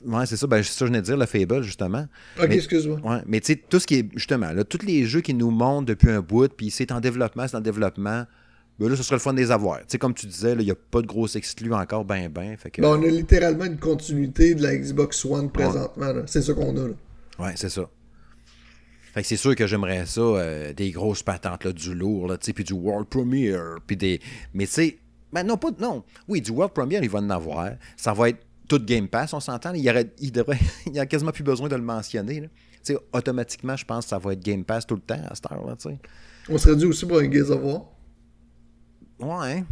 Ouais, 0.06 0.26
c'est 0.26 0.38
ça. 0.38 0.48
Ben, 0.48 0.64
c'est 0.64 0.72
ça 0.72 0.80
que 0.80 0.86
je 0.86 0.92
venais 0.92 1.02
de 1.02 1.06
dire, 1.06 1.18
le 1.18 1.26
Fable, 1.26 1.64
justement. 1.64 2.08
Ok, 2.42 2.52
excuse-moi. 2.52 3.02
Ouais, 3.04 3.22
mais 3.26 3.42
tu 3.42 3.48
sais, 3.48 3.56
tout 3.58 3.80
ce 3.80 3.88
qui 3.88 3.96
est, 3.96 4.10
justement, 4.16 4.54
là, 4.54 4.64
tous 4.64 4.86
les 4.86 5.06
jeux 5.06 5.20
qui 5.20 5.34
nous 5.34 5.52
montrent 5.52 5.88
depuis 5.88 6.10
un 6.10 6.22
bout, 6.22 6.48
puis 6.48 6.72
c'est 6.72 6.94
en 6.94 7.02
développement, 7.02 7.46
c'est 7.46 7.58
en 7.58 7.62
développement 7.62 8.26
ben 8.80 8.90
là, 8.90 8.96
ce 8.96 9.04
serait 9.04 9.16
le 9.16 9.20
fun 9.20 9.34
de 9.34 9.40
les 9.40 9.52
avoir. 9.52 9.80
Tu 9.80 9.86
sais, 9.90 9.98
comme 9.98 10.14
tu 10.14 10.26
disais, 10.26 10.54
il 10.54 10.66
n'y 10.66 10.72
a 10.72 10.76
pas 10.76 11.02
de 11.02 11.08
gros 11.08 11.28
exclus 11.28 11.74
encore, 11.74 12.06
ben, 12.06 12.30
ben. 12.30 12.58
Fait 12.58 12.72
que... 12.72 12.82
ben, 12.82 12.88
on 12.88 13.04
a 13.04 13.08
littéralement 13.08 13.66
une 13.66 13.78
continuité 13.78 14.56
de 14.56 14.64
la 14.64 14.76
Xbox 14.76 15.24
One 15.26 15.52
présentement. 15.52 16.14
C'est 16.26 16.42
ça 16.42 16.54
qu'on 16.54 16.76
a. 16.78 16.88
Là. 16.88 16.94
Ouais, 17.40 17.54
c'est 17.56 17.70
ça. 17.70 17.90
Fait 19.14 19.22
que 19.22 19.28
c'est 19.28 19.38
sûr 19.38 19.56
que 19.56 19.68
j'aimerais 19.68 20.08
ça, 20.08 20.22
euh, 20.22 20.74
des 20.74 20.90
grosses 20.90 21.22
patentes, 21.22 21.66
là, 21.66 21.72
du 21.72 21.94
lourd, 21.94 22.28
là, 22.28 22.38
puis 22.38 22.64
du 22.64 22.74
World 22.74 23.08
Premiere, 23.08 23.76
puis 23.86 23.96
des... 23.96 24.20
Mais 24.56 24.66
tu 24.66 24.74
sais, 24.74 24.98
ben 25.32 25.44
non, 25.44 25.56
pas... 25.56 25.70
Non, 25.80 26.04
oui, 26.28 26.42
du 26.42 26.50
World 26.50 26.74
Premiere, 26.74 27.04
il 27.04 27.10
va 27.12 27.20
en 27.20 27.30
avoir. 27.30 27.74
Ça 27.96 28.14
va 28.14 28.30
être 28.30 28.40
tout 28.68 28.80
Game 28.84 29.08
Pass, 29.08 29.34
on 29.34 29.40
s'entend. 29.40 29.74
Il, 29.74 29.84
y 29.84 29.90
aurait, 29.92 30.10
il, 30.20 30.32
devrait, 30.32 30.58
il 30.88 30.96
y 30.96 31.00
a 31.00 31.06
quasiment 31.06 31.32
plus 31.32 31.44
besoin 31.44 31.70
de 31.70 31.76
le 31.76 31.84
mentionner. 31.84 32.42
Là. 32.42 32.98
automatiquement, 33.12 33.76
je 33.76 33.86
pense 33.86 34.06
que 34.06 34.10
ça 34.10 34.18
va 34.18 34.34
être 34.34 34.44
Game 34.44 34.64
Pass 34.64 34.88
tout 34.88 34.96
le 34.96 35.02
temps 35.02 35.22
à 35.30 35.36
cette 35.36 35.52
heure-là. 35.52 35.76
On 36.50 36.58
serait 36.58 36.76
dû 36.76 36.86
aussi 36.86 37.06
pour 37.06 37.20
un 37.20 37.32
Gears 37.32 37.52
of 37.52 37.62
War. 37.62 37.84
Ouais. 39.20 39.64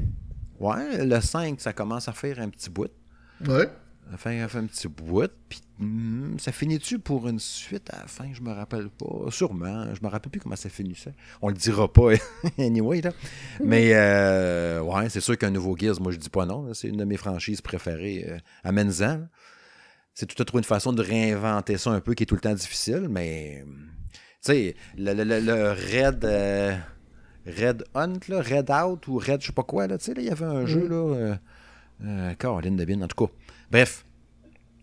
Ouais, 0.60 1.06
le 1.06 1.20
5, 1.20 1.60
ça 1.60 1.74
commence 1.74 2.08
à 2.08 2.14
faire 2.14 2.40
un 2.40 2.50
petit 2.50 2.70
bout. 2.70 2.92
Ouais. 3.48 3.70
Ça 4.12 4.18
fait, 4.18 4.40
un 4.40 4.66
petit 4.68 4.88
bout. 4.88 5.32
Puis 5.48 5.62
hmm, 5.80 6.38
ça 6.38 6.52
finit-tu 6.52 7.00
pour 7.00 7.28
une 7.30 7.40
suite 7.40 7.90
à 7.94 8.00
la 8.02 8.08
fin? 8.08 8.30
Je 8.34 8.42
me 8.42 8.52
rappelle 8.52 8.90
pas. 8.90 9.32
Sûrement. 9.32 9.86
Je 9.96 10.04
me 10.04 10.10
rappelle 10.10 10.32
plus 10.32 10.42
comment 10.42 10.56
ça 10.56 10.70
finissait. 10.70 11.14
On 11.42 11.48
le 11.48 11.56
dira 11.56 11.92
pas 11.92 12.12
anyway. 12.60 13.02
Là. 13.02 13.12
Mais 13.64 13.92
euh, 13.94 14.82
ouais, 14.82 15.10
c'est 15.10 15.22
sûr 15.22 15.38
qu'un 15.38 15.52
nouveau 15.52 15.78
Gears, 15.78 16.02
moi 16.02 16.12
je 16.12 16.18
dis 16.18 16.30
pas 16.30 16.46
non. 16.46 16.74
C'est 16.74 16.90
une 16.90 16.98
de 16.98 17.06
mes 17.06 17.18
franchises 17.18 17.62
préférées. 17.62 18.26
Euh, 18.28 18.38
amène 18.64 18.92
C'est 20.14 20.26
tout 20.26 20.42
à 20.42 20.46
trouver 20.46 20.60
une 20.60 20.66
façon 20.66 20.92
de 20.92 21.02
réinventer 21.02 21.78
ça 21.78 21.92
un 21.92 22.02
peu 22.02 22.14
qui 22.14 22.24
est 22.24 22.28
tout 22.28 22.36
le 22.36 22.42
temps 22.42 22.54
difficile, 22.54 23.08
mais 23.10 23.64
tu 24.14 24.20
sais, 24.42 24.76
le, 24.98 25.14
le, 25.14 25.40
le, 25.40 25.72
Red. 25.72 26.26
Euh, 26.26 26.76
Red 27.46 27.84
Hunt, 27.96 28.20
là, 28.28 28.42
Red 28.42 28.70
Out 28.70 29.08
ou 29.08 29.18
Red 29.18 29.42
je 29.42 29.48
sais 29.48 29.54
pas 29.54 29.64
quoi. 29.64 29.88
Là, 29.88 29.98
il 30.16 30.24
y 30.24 30.30
avait 30.30 30.46
un 30.46 30.66
jeu, 30.66 30.86
mm. 30.86 30.90
là. 30.90 31.16
Euh, 31.16 31.36
euh, 32.06 32.34
Caroline 32.36 32.76
de 32.76 33.04
en 33.04 33.08
tout 33.08 33.26
cas. 33.26 33.32
Bref, 33.72 34.06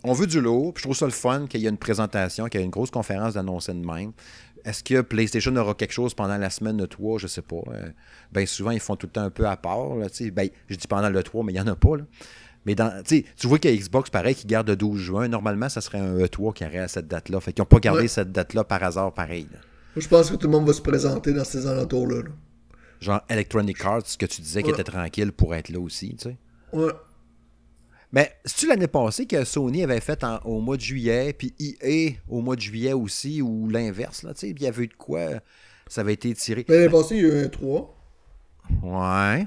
on 0.04 0.12
veut 0.12 0.26
du 0.26 0.40
lot, 0.40 0.72
puis 0.72 0.82
je 0.82 0.84
trouve 0.84 0.96
ça 0.96 1.06
le 1.06 1.12
fun 1.12 1.46
qu'il 1.48 1.60
y 1.60 1.66
ait 1.66 1.70
une 1.70 1.78
présentation, 1.78 2.46
qu'il 2.46 2.60
y 2.60 2.62
ait 2.62 2.66
une 2.66 2.70
grosse 2.70 2.90
conférence 2.90 3.34
d'annoncer 3.34 3.72
de 3.74 3.84
même. 3.84 4.12
Est-ce 4.64 4.82
que 4.84 5.00
PlayStation 5.00 5.54
aura 5.56 5.74
quelque 5.74 5.92
chose 5.92 6.14
pendant 6.14 6.36
la 6.36 6.50
semaine 6.50 6.76
de 6.76 6.86
3 6.86 7.18
Je 7.18 7.26
sais 7.26 7.42
pas. 7.42 7.62
Euh, 7.68 7.88
ben 8.32 8.46
souvent, 8.46 8.70
ils 8.70 8.80
font 8.80 8.96
tout 8.96 9.06
le 9.06 9.12
temps 9.12 9.22
un 9.22 9.30
peu 9.30 9.46
à 9.46 9.56
part. 9.56 9.96
Là, 9.96 10.06
ben, 10.32 10.48
je 10.68 10.76
dis 10.76 10.86
pendant 10.86 11.10
le 11.10 11.22
3, 11.22 11.44
mais 11.44 11.52
il 11.52 11.56
n'y 11.56 11.60
en 11.60 11.66
a 11.66 11.76
pas. 11.76 11.96
Là. 11.96 12.04
Mais 12.66 12.74
dans, 12.74 13.02
tu 13.02 13.24
vois 13.44 13.58
qu'il 13.58 13.70
y 13.70 13.74
a 13.74 13.76
Xbox, 13.76 14.10
pareil, 14.10 14.34
qui 14.34 14.46
garde 14.46 14.68
le 14.68 14.76
12 14.76 14.98
juin. 14.98 15.28
Normalement, 15.28 15.68
ça 15.68 15.80
serait 15.80 15.98
un 15.98 16.18
E3 16.18 16.52
qui 16.52 16.64
aurait 16.64 16.78
à 16.78 16.88
cette 16.88 17.08
date-là. 17.08 17.40
Fait 17.40 17.52
qu'ils 17.52 17.62
n'ont 17.62 17.66
pas 17.66 17.78
gardé 17.78 18.08
cette 18.08 18.30
date-là 18.32 18.64
par 18.64 18.82
hasard, 18.82 19.14
pareil. 19.14 19.48
Je 19.96 20.06
pense 20.06 20.30
que 20.30 20.36
tout 20.36 20.46
le 20.46 20.52
monde 20.52 20.66
va 20.66 20.72
se 20.72 20.82
présenter 20.82 21.32
dans 21.32 21.44
ces 21.44 21.66
alentours-là. 21.66 22.24
Genre 23.00 23.20
Electronic 23.28 23.84
Arts, 23.84 24.06
ce 24.06 24.18
que 24.18 24.26
tu 24.26 24.40
disais 24.40 24.62
qui 24.62 24.70
était 24.70 24.84
tranquille 24.84 25.32
pour 25.32 25.54
être 25.54 25.68
là 25.68 25.78
aussi, 25.78 26.16
tu 26.16 26.30
sais. 26.30 26.36
Ouais. 26.72 26.92
Mais 28.10 28.32
c'est-tu 28.44 28.66
l'année 28.68 28.86
passée 28.86 29.26
que 29.26 29.44
Sony 29.44 29.84
avait 29.84 30.00
fait 30.00 30.24
au 30.44 30.60
mois 30.60 30.76
de 30.76 30.80
juillet, 30.80 31.32
puis 31.32 31.54
EA 31.60 32.14
au 32.28 32.40
mois 32.40 32.56
de 32.56 32.60
juillet 32.60 32.94
aussi, 32.94 33.42
ou 33.42 33.68
l'inverse, 33.68 34.22
là, 34.22 34.32
tu 34.32 34.40
sais, 34.40 34.50
il 34.50 34.62
y 34.62 34.66
avait 34.66 34.84
eu 34.84 34.88
de 34.88 34.94
quoi 34.94 35.28
ça 35.86 36.00
avait 36.00 36.14
été 36.14 36.32
tiré. 36.34 36.64
L'année 36.68 36.88
passée, 36.88 37.16
il 37.16 37.22
y 37.22 37.30
a 37.30 37.34
eu 37.34 37.44
un 37.44 37.48
3. 37.48 37.96
Ouais. 38.82 39.46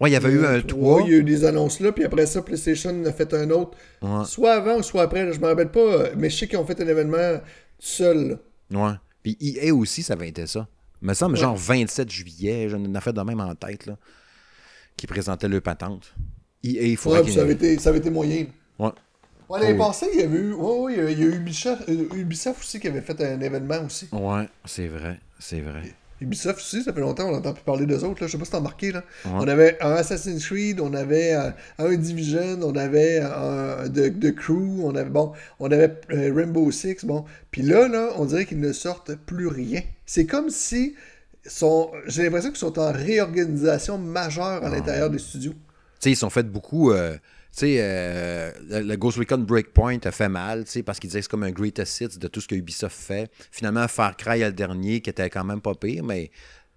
Ouais, 0.00 0.10
il 0.10 0.12
y 0.12 0.16
avait 0.16 0.30
eu 0.30 0.44
un 0.44 0.60
3. 0.60 1.02
Il 1.02 1.10
y 1.10 1.14
a 1.14 1.18
eu 1.18 1.24
des 1.24 1.44
annonces 1.44 1.80
là, 1.80 1.92
puis 1.92 2.04
après 2.04 2.26
ça, 2.26 2.42
PlayStation 2.42 3.04
a 3.04 3.12
fait 3.12 3.32
un 3.34 3.50
autre. 3.50 3.76
Soit 4.24 4.54
avant 4.54 4.78
ou 4.78 4.82
soit 4.82 5.02
après, 5.02 5.32
je 5.32 5.40
me 5.40 5.46
rappelle 5.46 5.70
pas, 5.70 6.14
mais 6.16 6.30
je 6.30 6.38
sais 6.38 6.48
qu'ils 6.48 6.58
ont 6.58 6.66
fait 6.66 6.80
un 6.80 6.88
événement 6.88 7.40
seul. 7.78 8.38
Ouais. 8.70 8.92
Puis 9.22 9.36
EA 9.40 9.74
aussi, 9.74 10.02
ça 10.02 10.14
avait 10.14 10.28
été 10.28 10.46
ça. 10.46 10.66
Il 11.02 11.08
me 11.08 11.14
semble, 11.14 11.36
genre 11.36 11.56
27 11.56 12.10
juillet, 12.10 12.68
j'en 12.68 12.82
ai 12.82 13.00
fait 13.00 13.12
de 13.12 13.22
même 13.22 13.40
en 13.40 13.54
tête, 13.54 13.86
là, 13.86 13.96
qui 14.96 15.06
présentait 15.06 15.48
le 15.48 15.60
patente. 15.60 16.14
EA, 16.62 16.82
il 16.82 16.98
ouais, 17.06 17.30
ça, 17.30 17.40
avait 17.40 17.54
été, 17.54 17.78
ça 17.78 17.88
avait 17.88 17.98
été 17.98 18.10
moyen. 18.10 18.46
Ouais. 18.78 18.90
Ouais, 19.48 19.60
l'année 19.60 19.78
oh, 19.80 19.86
passée, 19.86 20.08
il 20.12 20.20
y 20.20 20.22
avait 20.22 20.38
eu. 20.38 20.52
Ouais, 20.52 20.78
ouais, 20.78 21.12
il 21.12 21.18
y 21.18 21.22
a 21.22 21.26
eu 21.26 21.36
Ubisoft, 21.36 21.88
euh, 21.88 22.14
Ubisoft 22.14 22.60
aussi 22.60 22.78
qui 22.78 22.88
avait 22.88 23.00
fait 23.00 23.20
un 23.20 23.40
événement 23.40 23.84
aussi. 23.84 24.08
Ouais, 24.12 24.48
c'est 24.64 24.86
vrai. 24.86 25.18
C'est 25.38 25.60
vrai. 25.60 25.94
Ubisoft 26.20 26.58
aussi, 26.58 26.82
ça 26.82 26.92
fait 26.92 27.00
longtemps 27.00 27.24
qu'on 27.26 27.32
n'entend 27.32 27.54
plus 27.54 27.64
parler 27.64 27.86
d'eux 27.86 28.04
autres. 28.04 28.20
Là. 28.20 28.26
Je 28.26 28.32
sais 28.32 28.38
pas 28.38 28.44
si 28.44 28.50
t'as 28.50 28.58
remarqué. 28.58 28.92
Là. 28.92 29.02
On 29.24 29.48
avait 29.48 29.78
un 29.80 29.92
Assassin's 29.92 30.44
Creed, 30.44 30.80
on 30.80 30.92
avait 30.92 31.34
euh, 31.34 31.50
un 31.78 31.94
Division, 31.96 32.58
on 32.62 32.76
avait 32.76 33.20
un 33.20 33.88
The, 33.88 34.34
Crew, 34.34 34.82
on 34.82 34.94
avait 34.94 35.10
bon, 35.10 35.32
on 35.58 35.70
avait 35.70 35.96
euh, 36.10 36.32
Rainbow 36.34 36.70
Six, 36.70 37.04
bon. 37.04 37.24
Puis 37.50 37.62
là, 37.62 37.88
là, 37.88 38.10
on 38.16 38.26
dirait 38.26 38.44
qu'ils 38.44 38.60
ne 38.60 38.72
sortent 38.72 39.14
plus 39.14 39.46
rien. 39.46 39.80
C'est 40.04 40.26
comme 40.26 40.50
si 40.50 40.94
sont, 41.46 41.90
j'ai 42.06 42.24
l'impression 42.24 42.50
qu'ils 42.50 42.58
sont 42.58 42.78
en 42.78 42.92
réorganisation 42.92 43.96
majeure 43.96 44.64
à 44.64 44.68
l'intérieur 44.68 45.08
des 45.10 45.18
studios. 45.18 45.52
Tu 45.52 45.58
sais, 46.00 46.10
ils 46.10 46.16
sont 46.16 46.30
fait 46.30 46.50
beaucoup. 46.50 46.92
Euh, 46.92 47.16
sais, 47.52 47.76
euh, 47.80 48.52
le 48.70 48.96
Ghost 48.96 49.18
Recon 49.18 49.38
Breakpoint 49.38 49.98
a 50.04 50.10
fait 50.10 50.28
mal, 50.28 50.64
tu 50.64 50.70
sais, 50.70 50.82
parce 50.82 50.98
qu'ils 50.98 51.08
disaient 51.08 51.20
que 51.20 51.24
c'est 51.24 51.30
comme 51.30 51.42
un 51.42 51.50
greatest 51.50 52.00
hits 52.00 52.18
de 52.18 52.28
tout 52.28 52.40
ce 52.40 52.48
que 52.48 52.54
Ubisoft 52.54 52.96
fait. 52.96 53.30
Finalement, 53.50 53.86
Far 53.88 54.16
Cry 54.16 54.40
le 54.40 54.52
dernier, 54.52 55.00
qui 55.00 55.10
était 55.10 55.28
quand 55.30 55.44
même 55.44 55.60
pas 55.60 55.74
pire, 55.74 56.04
mais 56.04 56.30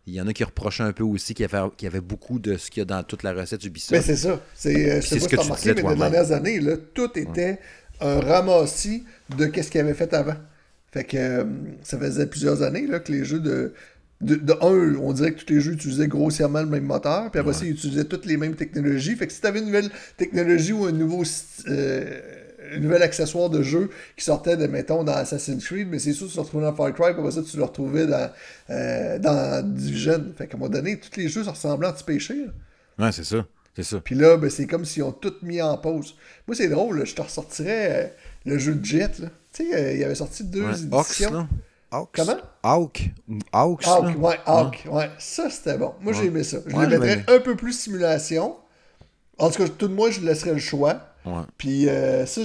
il 0.06 0.14
y 0.14 0.22
en 0.22 0.28
a 0.28 0.34
qui 0.34 0.44
reprochaient 0.44 0.84
un 0.84 0.92
peu 0.92 1.04
aussi 1.04 1.34
qu'il 1.34 1.48
y 1.48 1.86
avait, 1.88 2.02
beaucoup 2.02 2.40
de 2.40 2.58
ce 2.58 2.70
qu'il 2.70 2.82
y 2.82 2.84
a 2.84 2.86
dans 2.86 3.04
toute 3.04 3.24
la 3.24 3.34
recette 3.34 3.64
Ubisoft. 3.64 3.92
Mais 3.92 4.02
c'est 4.02 4.18
ça. 4.18 4.42
C'est 4.54 5.02
ce 5.02 5.28
que 5.28 5.36
tu 5.36 5.42
remarqué, 5.42 5.74
mais 5.76 5.82
les 5.82 5.96
dernières 5.96 6.32
années, 6.32 6.60
là, 6.60 6.76
tout 6.94 7.18
était 7.18 7.60
un 8.02 8.20
ramassis 8.20 9.06
de 9.38 9.46
ce 9.46 9.70
qu'il 9.70 9.82
avait 9.82 9.94
fait 9.94 10.14
avant. 10.14 10.36
Fait 10.92 11.06
que 11.06 11.18
euh, 11.18 11.44
ça 11.82 11.98
faisait 11.98 12.28
plusieurs 12.28 12.62
années 12.62 12.86
là, 12.86 13.00
que 13.00 13.12
les 13.12 13.26
jeux 13.26 13.40
de 13.40 13.74
de, 14.22 14.54
un, 14.62 14.96
on 14.96 15.12
dirait 15.14 15.34
que 15.34 15.44
tous 15.44 15.54
les 15.54 15.60
jeux 15.60 15.74
utilisaient 15.74 16.08
grossièrement 16.08 16.62
le 16.62 16.68
même 16.68 16.86
moteur, 16.86 17.30
puis 17.30 17.40
après 17.40 17.54
ça, 17.54 17.66
ils 17.66 17.72
utilisaient 17.72 18.06
toutes 18.06 18.26
les 18.26 18.38
mêmes 18.38 18.56
technologies. 18.56 19.16
Fait 19.16 19.28
que 19.28 19.34
si 19.34 19.42
tu 19.42 19.48
avais 19.48 19.60
une 19.60 19.66
nouvelle 19.66 19.90
technologie 20.18 20.72
ou 20.74 20.86
un 20.86 20.92
nouveau 20.92 21.24
euh, 21.68 22.20
nouvel 22.80 23.04
accessoire 23.04 23.50
de 23.50 23.62
jeu 23.62 23.90
qui 24.16 24.24
sortait 24.24 24.58
de, 24.58 24.68
mettons, 24.68 25.04
dans 25.04 25.14
Assassin's 25.14 25.66
Creed, 25.66 25.88
mais 25.90 26.00
c'est 26.00 26.14
sûr 26.14 26.28
que 26.28 26.32
tu 26.32 26.38
le 26.38 26.44
retrouvais 26.44 26.66
dans 26.66 26.74
Far 26.74 26.94
Cry, 26.94 27.12
puis 27.12 27.20
après 27.20 27.32
ça, 27.32 27.42
tu 27.44 27.58
le 27.58 27.64
retrouvais 27.64 28.08
dans, 28.08 28.32
euh, 28.70 29.20
dans 29.20 29.74
Division. 29.74 30.24
Fait 30.38 30.48
qu'à 30.48 30.56
un 30.56 30.60
moment 30.60 30.72
donné, 30.72 31.00
tous 31.00 31.20
les 31.20 31.28
jeux 31.28 31.44
se 31.44 31.50
ressemblaient 31.50 31.90
à 31.90 31.94
péché. 31.94 32.46
Ouais, 32.98 33.12
c'est 33.12 33.26
ça. 33.26 33.46
C'est 33.76 33.84
ça. 33.84 34.00
Puis 34.00 34.16
là, 34.16 34.38
ben, 34.38 34.50
c'est 34.50 34.68
comme 34.68 34.86
s'ils 34.86 35.04
ont 35.04 35.12
tout 35.12 35.34
mis 35.42 35.62
en 35.62 35.78
pause. 35.78 36.16
Moi, 36.48 36.56
c'est 36.56 36.70
drôle, 36.70 37.06
je 37.06 37.16
te 37.16 37.22
ressortirais 37.22 37.90
euh, 37.90 38.08
le 38.46 38.58
jeu 38.58 38.76
de 38.76 38.86
Jet. 38.86 39.12
Tu 39.52 39.70
sais, 39.70 39.94
il 39.96 40.00
y 40.00 40.04
avait 40.04 40.16
sorti 40.16 40.44
deux 40.44 40.84
éditions. 40.84 41.48
Comment? 42.14 42.38
Hawk. 42.64 43.12
Hawk, 43.52 43.84
Hawk, 43.86 44.18
ouais, 44.18 44.40
Hawk, 44.46 44.88
ouais. 44.90 45.10
Ça, 45.20 45.50
c'était 45.50 45.78
bon. 45.78 45.94
Moi, 46.02 46.14
j'ai 46.14 46.26
aimé 46.26 46.44
ça. 46.44 46.58
Je 46.66 46.76
ouais, 46.76 46.88
mettrais 46.88 47.24
un 47.28 47.40
peu 47.40 47.56
plus 47.56 47.74
simulation. 47.74 48.56
En 49.38 49.50
tout 49.50 49.64
cas, 49.64 49.70
tout 49.70 49.88
de 49.88 49.94
moi, 49.94 50.10
je 50.10 50.22
laisserais 50.22 50.54
le 50.54 50.60
choix. 50.60 51.02
Puis 51.58 51.88
euh, 51.88 52.26
ça, 52.26 52.42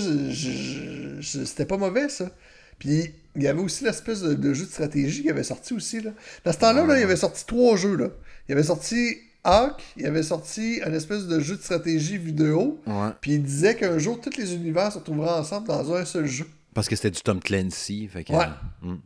c'était 1.23 1.67
pas 1.67 1.77
mauvais, 1.77 2.09
ça. 2.09 2.31
Puis 2.79 3.13
il 3.35 3.43
y 3.43 3.49
avait 3.49 3.61
aussi 3.61 3.85
l'espèce 3.85 4.23
de, 4.23 4.55
jeu 4.55 4.65
de 4.65 4.71
stratégie 4.71 5.23
qui 5.23 5.31
avait 5.31 5.43
sorti 5.43 5.75
aussi. 5.75 6.01
Là. 6.01 6.11
Dans 6.45 6.53
ce 6.53 6.59
temps-là, 6.59 6.85
là, 6.85 6.99
il 6.99 7.03
avait 7.03 7.17
sorti 7.17 7.45
trois 7.47 7.77
jeux. 7.77 7.97
Là. 7.97 8.09
Il 8.49 8.53
avait 8.53 8.63
sorti 8.63 9.17
Hawk, 9.45 9.83
il 9.97 10.07
avait 10.07 10.23
sorti 10.23 10.81
un 10.85 10.93
espèce 10.93 11.27
de 11.27 11.41
jeu 11.41 11.57
de 11.57 11.63
stratégie 11.63 12.19
vidéo. 12.19 12.81
Puis 13.21 13.35
il 13.35 13.43
disait 13.43 13.75
qu'un 13.75 13.99
jour, 13.99 14.21
tous 14.21 14.37
les 14.37 14.55
univers 14.55 14.93
se 14.93 14.99
retrouveraient 14.99 15.39
ensemble 15.39 15.69
dans 15.69 15.93
un 15.95 16.05
seul 16.05 16.27
jeu. 16.27 16.47
Parce 16.75 16.89
que 16.89 16.97
c'était 16.97 17.11
du 17.11 17.21
Tom 17.23 17.41
Clancy. 17.41 18.07
Fait 18.09 18.25
que, 18.25 18.33
ouais. 18.33 18.47
Hmm. 18.83 18.97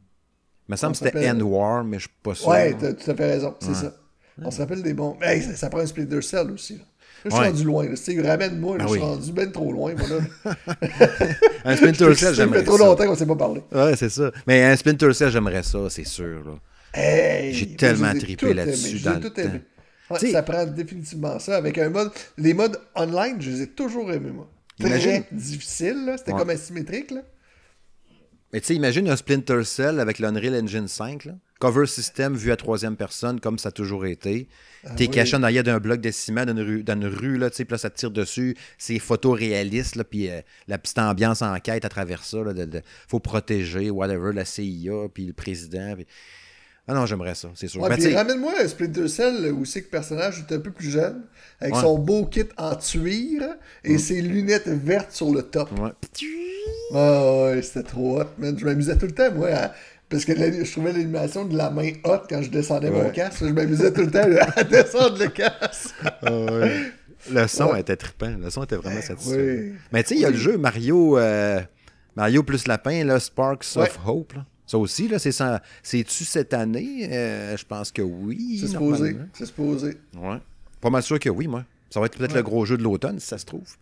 Il 0.73 0.77
me 0.77 0.77
semble 0.79 0.93
que 0.97 1.05
c'était 1.05 1.29
End 1.29 1.41
War, 1.41 1.85
mais 1.85 1.99
je 1.99 2.05
suis 2.05 2.17
pas 2.23 2.35
sûr. 2.35 2.49
Ouais, 2.49 2.75
tu 2.79 2.87
as 2.87 2.95
tout 2.95 3.11
à 3.11 3.15
fait 3.15 3.27
raison, 3.27 3.55
c'est 3.61 3.75
ça. 3.75 3.95
On 4.43 4.51
se 4.51 4.59
rappelle 4.59 4.83
des 4.83 4.95
bons. 4.95 5.19
Hey, 5.21 5.43
ça, 5.43 5.69
prend 5.69 5.81
un 5.81 5.87
Splinter 5.87 6.23
Cell 6.23 6.51
aussi. 6.51 6.79
Là. 6.79 6.85
je 7.27 7.31
suis 7.31 7.39
rendu 7.39 7.65
loin. 7.65 7.87
Ramène-moi, 8.25 8.79
ah 8.81 8.85
je 8.85 8.93
suis 8.93 9.01
rendu 9.01 9.33
bien 9.33 9.47
trop 9.49 9.71
loin. 9.71 9.95
Moi, 9.95 10.09
là. 10.09 10.55
un 11.67 11.77
Splinter 11.77 12.15
Cell, 12.15 12.35
j'aimerais 12.35 12.61
ça. 12.61 12.65
Ça 12.65 12.65
fait 12.65 12.65
trop 12.65 12.79
longtemps 12.79 13.05
qu'on 13.05 13.11
ne 13.11 13.17
s'est 13.17 13.27
pas 13.27 13.37
parlé. 13.37 13.61
Ouais, 13.71 13.95
c'est 13.97 14.09
ça. 14.09 14.33
Mais 14.47 14.65
un 14.65 14.75
Splinter 14.75 15.13
Cell, 15.13 15.31
j'aimerais 15.31 15.63
ça, 15.63 15.91
c'est 15.91 16.07
sûr. 16.07 16.59
Hey, 16.95 17.53
J'ai 17.53 17.77
tellement 17.77 18.15
trippé 18.15 18.55
là-dessus 18.55 19.01
dans 19.01 19.21
tout 19.21 19.39
aimé. 19.39 19.61
Ouais, 20.09 20.31
ça 20.31 20.43
prend 20.43 20.65
définitivement 20.65 21.39
ça. 21.39 21.59
Avec 21.59 21.77
un 21.77 21.91
mode. 21.91 22.11
Les 22.39 22.55
modes 22.55 22.81
online, 22.95 23.37
je 23.41 23.51
les 23.51 23.63
ai 23.63 23.67
toujours 23.67 24.11
aimés, 24.11 24.33
moi. 24.33 24.49
Très 24.81 25.27
difficile, 25.31 26.15
C'était 26.17 26.33
comme 26.33 26.49
asymétrique, 26.49 27.11
là. 27.11 27.21
Mais 28.53 28.61
tu 28.61 28.67
sais, 28.67 28.75
imagine 28.75 29.09
un 29.09 29.17
Splinter 29.17 29.65
Cell 29.65 29.99
avec 29.99 30.19
l'Unreal 30.19 30.55
Engine 30.63 30.89
5, 30.89 31.25
là. 31.25 31.33
Cover 31.59 31.87
system 31.87 32.35
vu 32.35 32.51
à 32.51 32.57
troisième 32.57 32.97
personne, 32.97 33.39
comme 33.39 33.57
ça 33.57 33.69
a 33.69 33.73
toujours 33.73 34.05
été. 34.05 34.49
Ah 34.85 34.97
T'es 34.97 35.07
caché 35.07 35.37
en 35.37 35.45
arrière 35.45 35.63
d'un 35.63 35.79
bloc 35.79 36.01
de 36.01 36.11
ciment 36.11 36.45
dans 36.45 36.53
une 36.53 36.61
rue, 36.61 36.83
dans 36.83 36.95
une 36.95 37.07
rue 37.07 37.39
là, 37.39 37.51
puis 37.51 37.65
là, 37.71 37.79
ça 37.79 37.89
te 37.89 37.97
tire 37.97 38.11
dessus. 38.11 38.57
C'est 38.79 38.99
photoréaliste, 38.99 39.95
là, 39.95 40.03
puis 40.03 40.29
euh, 40.29 40.41
la 40.67 40.77
petite 40.77 40.99
ambiance 40.99 41.41
en 41.41 41.57
quête 41.61 41.85
à 41.85 41.89
travers 41.89 42.25
ça. 42.25 42.43
Là, 42.43 42.53
de, 42.53 42.83
faut 43.07 43.21
protéger, 43.21 43.91
whatever, 43.91 44.33
la 44.35 44.45
CIA, 44.45 45.09
puis 45.15 45.27
le 45.27 45.33
président. 45.33 45.95
Ah 46.89 46.95
non, 46.95 47.07
j'aimerais 47.07 47.37
ça, 47.37 47.49
c'est 47.55 47.69
sûr. 47.69 47.81
Ouais, 47.81 47.97
ben, 47.97 48.17
ramène-moi 48.17 48.53
un 48.61 48.67
Splinter 48.67 49.07
Cell 49.07 49.53
où 49.53 49.65
c'est 49.65 49.83
que 49.83 49.87
le 49.87 49.91
personnage 49.91 50.41
est 50.41 50.55
un 50.55 50.59
peu 50.59 50.73
plus 50.73 50.91
jeune, 50.91 51.23
avec 51.61 51.77
son 51.77 51.97
beau 51.97 52.27
kit 52.27 52.45
en 52.57 52.75
tuire 52.75 53.55
et 53.85 53.95
mm. 53.95 53.99
ses 53.99 54.21
lunettes 54.21 54.69
vertes 54.69 55.13
sur 55.13 55.33
le 55.33 55.43
top. 55.43 55.71
Ouais. 55.79 55.91
Ah 56.95 57.45
ouais, 57.45 57.63
c'était 57.63 57.85
trop 57.85 58.21
hot, 58.21 58.27
man. 58.39 58.59
Je 58.59 58.65
m'amusais 58.65 58.97
tout 58.99 59.07
le 59.07 59.13
temps, 59.13 59.33
moi, 59.33 59.49
parce 60.09 60.25
que 60.25 60.35
je 60.35 60.71
trouvais 60.71 60.93
l'animation 60.93 61.45
de 61.45 61.57
la 61.57 61.71
main 61.71 61.93
hot 62.05 62.23
quand 62.29 62.43
je 62.43 62.51
descendais 62.51 62.91
mon 62.91 63.11
casque. 63.11 63.45
Je 63.45 63.53
m'amusais 63.53 63.93
tout 63.93 64.03
le 64.03 64.11
temps 64.11 64.29
à 64.57 64.65
descendre 64.65 65.19
le 65.19 65.29
casque. 65.29 65.95
ah. 66.23 66.69
Le 67.31 67.47
son 67.47 67.77
était 67.77 67.97
trippant. 67.97 68.35
Le 68.39 68.51
son 68.51 68.65
était 68.65 68.77
vraiment 68.77 68.97
ben 68.97 69.03
satisfaisant. 69.03 69.77
Mais 69.93 70.03
tu 70.03 70.09
sais, 70.09 70.15
il 70.17 70.21
y 70.23 70.25
a 70.25 70.31
le 70.31 70.37
jeu 70.37 70.59
Mario, 70.59 71.19
euh, 71.19 71.61
Mario 72.17 72.43
plus 72.43 72.67
Lapin, 72.67 73.05
là, 73.05 73.21
Sparks 73.21 73.77
of 73.77 73.99
Hope. 74.05 74.33
Là. 74.35 74.45
Ça 74.67 74.79
aussi, 74.79 75.09
là, 75.09 75.19
c'est. 75.19 75.33
C'est-tu 75.83 76.25
cette 76.25 76.55
année? 76.55 77.09
Euh, 77.11 77.57
je 77.57 77.65
pense 77.65 77.91
que 77.91 78.03
oui. 78.03 78.59
C'est 78.61 78.69
supposé. 78.69 79.17
C'est 79.33 79.47
supposé. 79.47 79.99
Ouais. 80.17 80.39
Pas 80.81 80.91
mal 80.91 81.03
sûr 81.03 81.19
que 81.19 81.29
oui, 81.29 81.47
moi. 81.47 81.65
Ça 81.91 82.01
va 82.01 82.07
être 82.07 82.17
peut-être 82.17 82.35
le 82.35 82.43
gros 82.43 82.65
jeu 82.65 82.79
de 82.79 82.83
l'automne, 82.83 83.19
si 83.21 83.27
ça 83.27 83.37
se 83.37 83.45
trouve. 83.45 83.77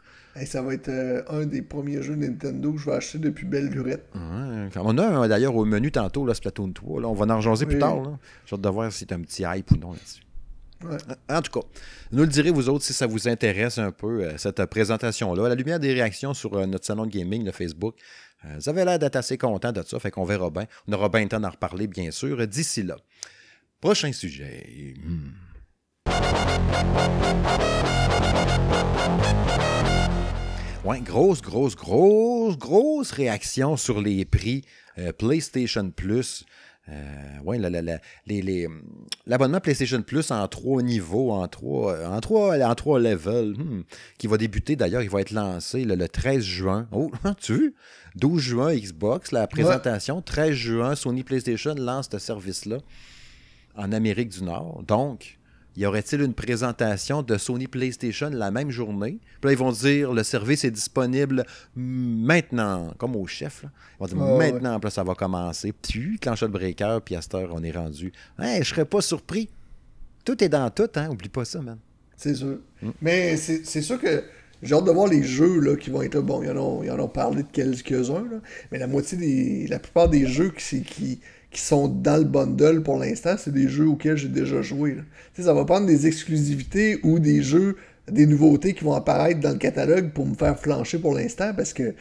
ça 0.44 0.62
va 0.62 0.74
être 0.74 0.88
euh, 0.88 1.22
un 1.28 1.46
des 1.46 1.62
premiers 1.62 2.02
jeux 2.02 2.16
Nintendo 2.16 2.72
que 2.72 2.78
je 2.78 2.86
vais 2.86 2.96
acheter 2.96 3.18
depuis 3.18 3.46
belle 3.46 3.68
lurette. 3.68 4.04
on 4.14 4.98
a 4.98 5.28
d'ailleurs 5.28 5.54
au 5.54 5.64
menu 5.64 5.92
tantôt, 5.92 6.26
là, 6.26 6.34
Splatoon 6.34 6.72
3. 6.72 7.02
Là. 7.02 7.08
On 7.08 7.14
va 7.14 7.32
en 7.32 7.36
rejaser 7.36 7.66
plus 7.66 7.78
tard. 7.78 8.18
J'ai 8.46 8.56
hâte 8.56 8.60
de 8.60 8.68
voir 8.68 8.90
si 8.90 9.00
c'est 9.00 9.12
un 9.12 9.20
petit 9.20 9.44
hype 9.46 9.70
ou 9.70 9.76
non 9.76 9.92
là-dessus. 9.92 10.22
En 11.28 11.42
tout 11.42 11.60
cas, 11.60 11.66
nous 12.10 12.22
le 12.22 12.28
direz 12.28 12.50
vous 12.50 12.68
autres 12.68 12.84
si 12.84 12.94
ça 12.94 13.06
vous 13.06 13.28
intéresse 13.28 13.78
un 13.78 13.92
peu, 13.92 14.24
euh, 14.24 14.38
cette 14.38 14.64
présentation-là. 14.64 15.44
À 15.44 15.48
la 15.50 15.54
lumière 15.54 15.78
des 15.78 15.92
réactions 15.92 16.34
sur 16.34 16.66
notre 16.66 16.86
salon 16.86 17.04
de 17.06 17.10
gaming, 17.10 17.44
le 17.44 17.52
Facebook, 17.52 17.94
euh, 18.44 18.56
vous 18.56 18.68
avez 18.68 18.84
l'air 18.84 18.98
d'être 18.98 19.16
assez 19.16 19.36
content 19.36 19.72
de 19.72 19.82
ça, 19.82 19.98
fait 20.00 20.10
qu'on 20.10 20.24
verra 20.24 20.50
bien. 20.50 20.66
On 20.88 20.92
aura 20.92 21.08
bien 21.08 21.22
le 21.22 21.28
temps 21.28 21.40
d'en 21.40 21.50
reparler, 21.50 21.86
bien 21.86 22.10
sûr, 22.10 22.46
d'ici 22.46 22.82
là. 22.82 22.96
Prochain 23.80 24.12
sujet. 24.12 24.94
Hmm. 25.04 25.30
Ouais, 30.82 31.00
grosse, 31.02 31.42
grosse, 31.42 31.76
grosse, 31.76 32.56
grosse 32.56 33.10
réaction 33.12 33.76
sur 33.76 34.00
les 34.00 34.24
prix 34.24 34.64
euh, 34.98 35.12
PlayStation 35.12 35.90
Plus. 35.90 36.46
Euh, 36.90 37.40
ouais, 37.44 37.58
la, 37.58 37.70
la, 37.70 37.80
les, 38.26 38.42
les, 38.42 38.68
l'abonnement 39.26 39.60
PlayStation 39.60 40.02
Plus 40.02 40.30
en 40.30 40.46
trois 40.48 40.82
niveaux, 40.82 41.30
en 41.30 41.46
trois, 41.46 42.06
en 42.06 42.20
trois, 42.20 42.58
en 42.58 42.74
trois 42.74 42.98
levels, 42.98 43.52
hmm, 43.52 43.84
qui 44.18 44.26
va 44.26 44.36
débuter 44.36 44.76
d'ailleurs, 44.76 45.02
il 45.02 45.10
va 45.10 45.20
être 45.20 45.30
lancé 45.30 45.84
le, 45.84 46.08
13 46.08 46.42
juin. 46.42 46.88
Oh, 46.92 47.10
tu 47.40 47.54
vu? 47.54 47.74
12 48.16 48.42
juin 48.42 48.74
Xbox, 48.74 49.30
la 49.30 49.46
présentation. 49.46 50.20
13 50.20 50.52
juin, 50.52 50.94
Sony 50.96 51.22
PlayStation 51.22 51.74
lance 51.76 52.08
ce 52.10 52.18
service-là 52.18 52.78
en 53.76 53.92
Amérique 53.92 54.30
du 54.30 54.42
Nord. 54.42 54.82
Donc, 54.86 55.38
y 55.76 55.86
aurait-il 55.86 56.20
une 56.22 56.34
présentation 56.34 57.22
de 57.22 57.36
Sony 57.38 57.66
PlayStation 57.66 58.30
la 58.30 58.50
même 58.50 58.70
journée? 58.70 59.18
Puis 59.40 59.48
là, 59.48 59.52
ils 59.52 59.58
vont 59.58 59.72
dire 59.72 60.12
le 60.12 60.22
service 60.22 60.64
est 60.64 60.70
disponible 60.70 61.44
maintenant, 61.76 62.92
comme 62.98 63.16
au 63.16 63.26
chef. 63.26 63.64
Ils 63.64 64.00
vont 64.00 64.06
dire 64.06 64.36
maintenant, 64.36 64.80
puis 64.80 64.86
là, 64.86 64.90
ça 64.90 65.04
va 65.04 65.14
commencer. 65.14 65.72
Puis, 65.72 66.18
clenche 66.18 66.42
le 66.42 66.48
breaker, 66.48 67.00
puis 67.04 67.16
à 67.16 67.22
cette 67.22 67.34
heure, 67.34 67.50
on 67.52 67.62
est 67.62 67.70
rendu. 67.70 68.12
Hey, 68.38 68.62
je 68.62 68.68
serais 68.68 68.84
pas 68.84 69.00
surpris. 69.00 69.48
Tout 70.24 70.42
est 70.42 70.48
dans 70.48 70.70
tout, 70.70 70.88
hein? 70.96 71.08
Oublie 71.10 71.28
pas 71.28 71.44
ça, 71.44 71.60
man. 71.60 71.78
C'est 72.16 72.34
sûr. 72.34 72.58
Hmm. 72.82 72.90
Mais 73.00 73.36
c'est 73.36 73.82
sûr 73.82 73.98
que 73.98 74.24
j'ai 74.62 74.74
hâte 74.74 74.84
de 74.84 74.90
voir 74.90 75.06
les 75.06 75.22
jeux 75.22 75.58
là, 75.60 75.76
qui 75.76 75.90
vont 75.90 76.02
être 76.02 76.14
là. 76.14 76.20
Bon, 76.20 76.42
ils 76.42 76.50
en 76.50 76.98
ont, 76.98 77.08
parlé 77.08 77.42
de 77.42 77.48
quelques-uns, 77.48 78.26
mais 78.70 78.78
la 78.78 78.86
moitié 78.86 79.16
des. 79.16 79.66
La 79.68 79.78
plupart 79.78 80.08
des 80.08 80.26
jeux 80.26 80.50
qui, 80.50 80.82
qui, 80.82 81.20
qui 81.50 81.60
sont 81.60 81.88
dans 81.88 82.16
le 82.16 82.24
bundle 82.24 82.82
pour 82.82 82.98
l'instant, 82.98 83.34
c'est 83.36 83.52
des 83.52 83.68
jeux 83.68 83.88
auxquels 83.88 84.16
j'ai 84.16 84.28
déjà 84.28 84.62
joué. 84.62 84.96
Ça 85.38 85.52
va 85.52 85.64
prendre 85.64 85.86
des 85.86 86.06
exclusivités 86.06 87.00
ou 87.02 87.18
des 87.18 87.42
jeux, 87.42 87.76
des 88.10 88.26
nouveautés 88.26 88.74
qui 88.74 88.84
vont 88.84 88.94
apparaître 88.94 89.40
dans 89.40 89.50
le 89.50 89.58
catalogue 89.58 90.12
pour 90.12 90.26
me 90.26 90.34
faire 90.34 90.58
flancher 90.58 90.98
pour 90.98 91.14
l'instant 91.14 91.52
parce 91.54 91.72
que. 91.72 91.94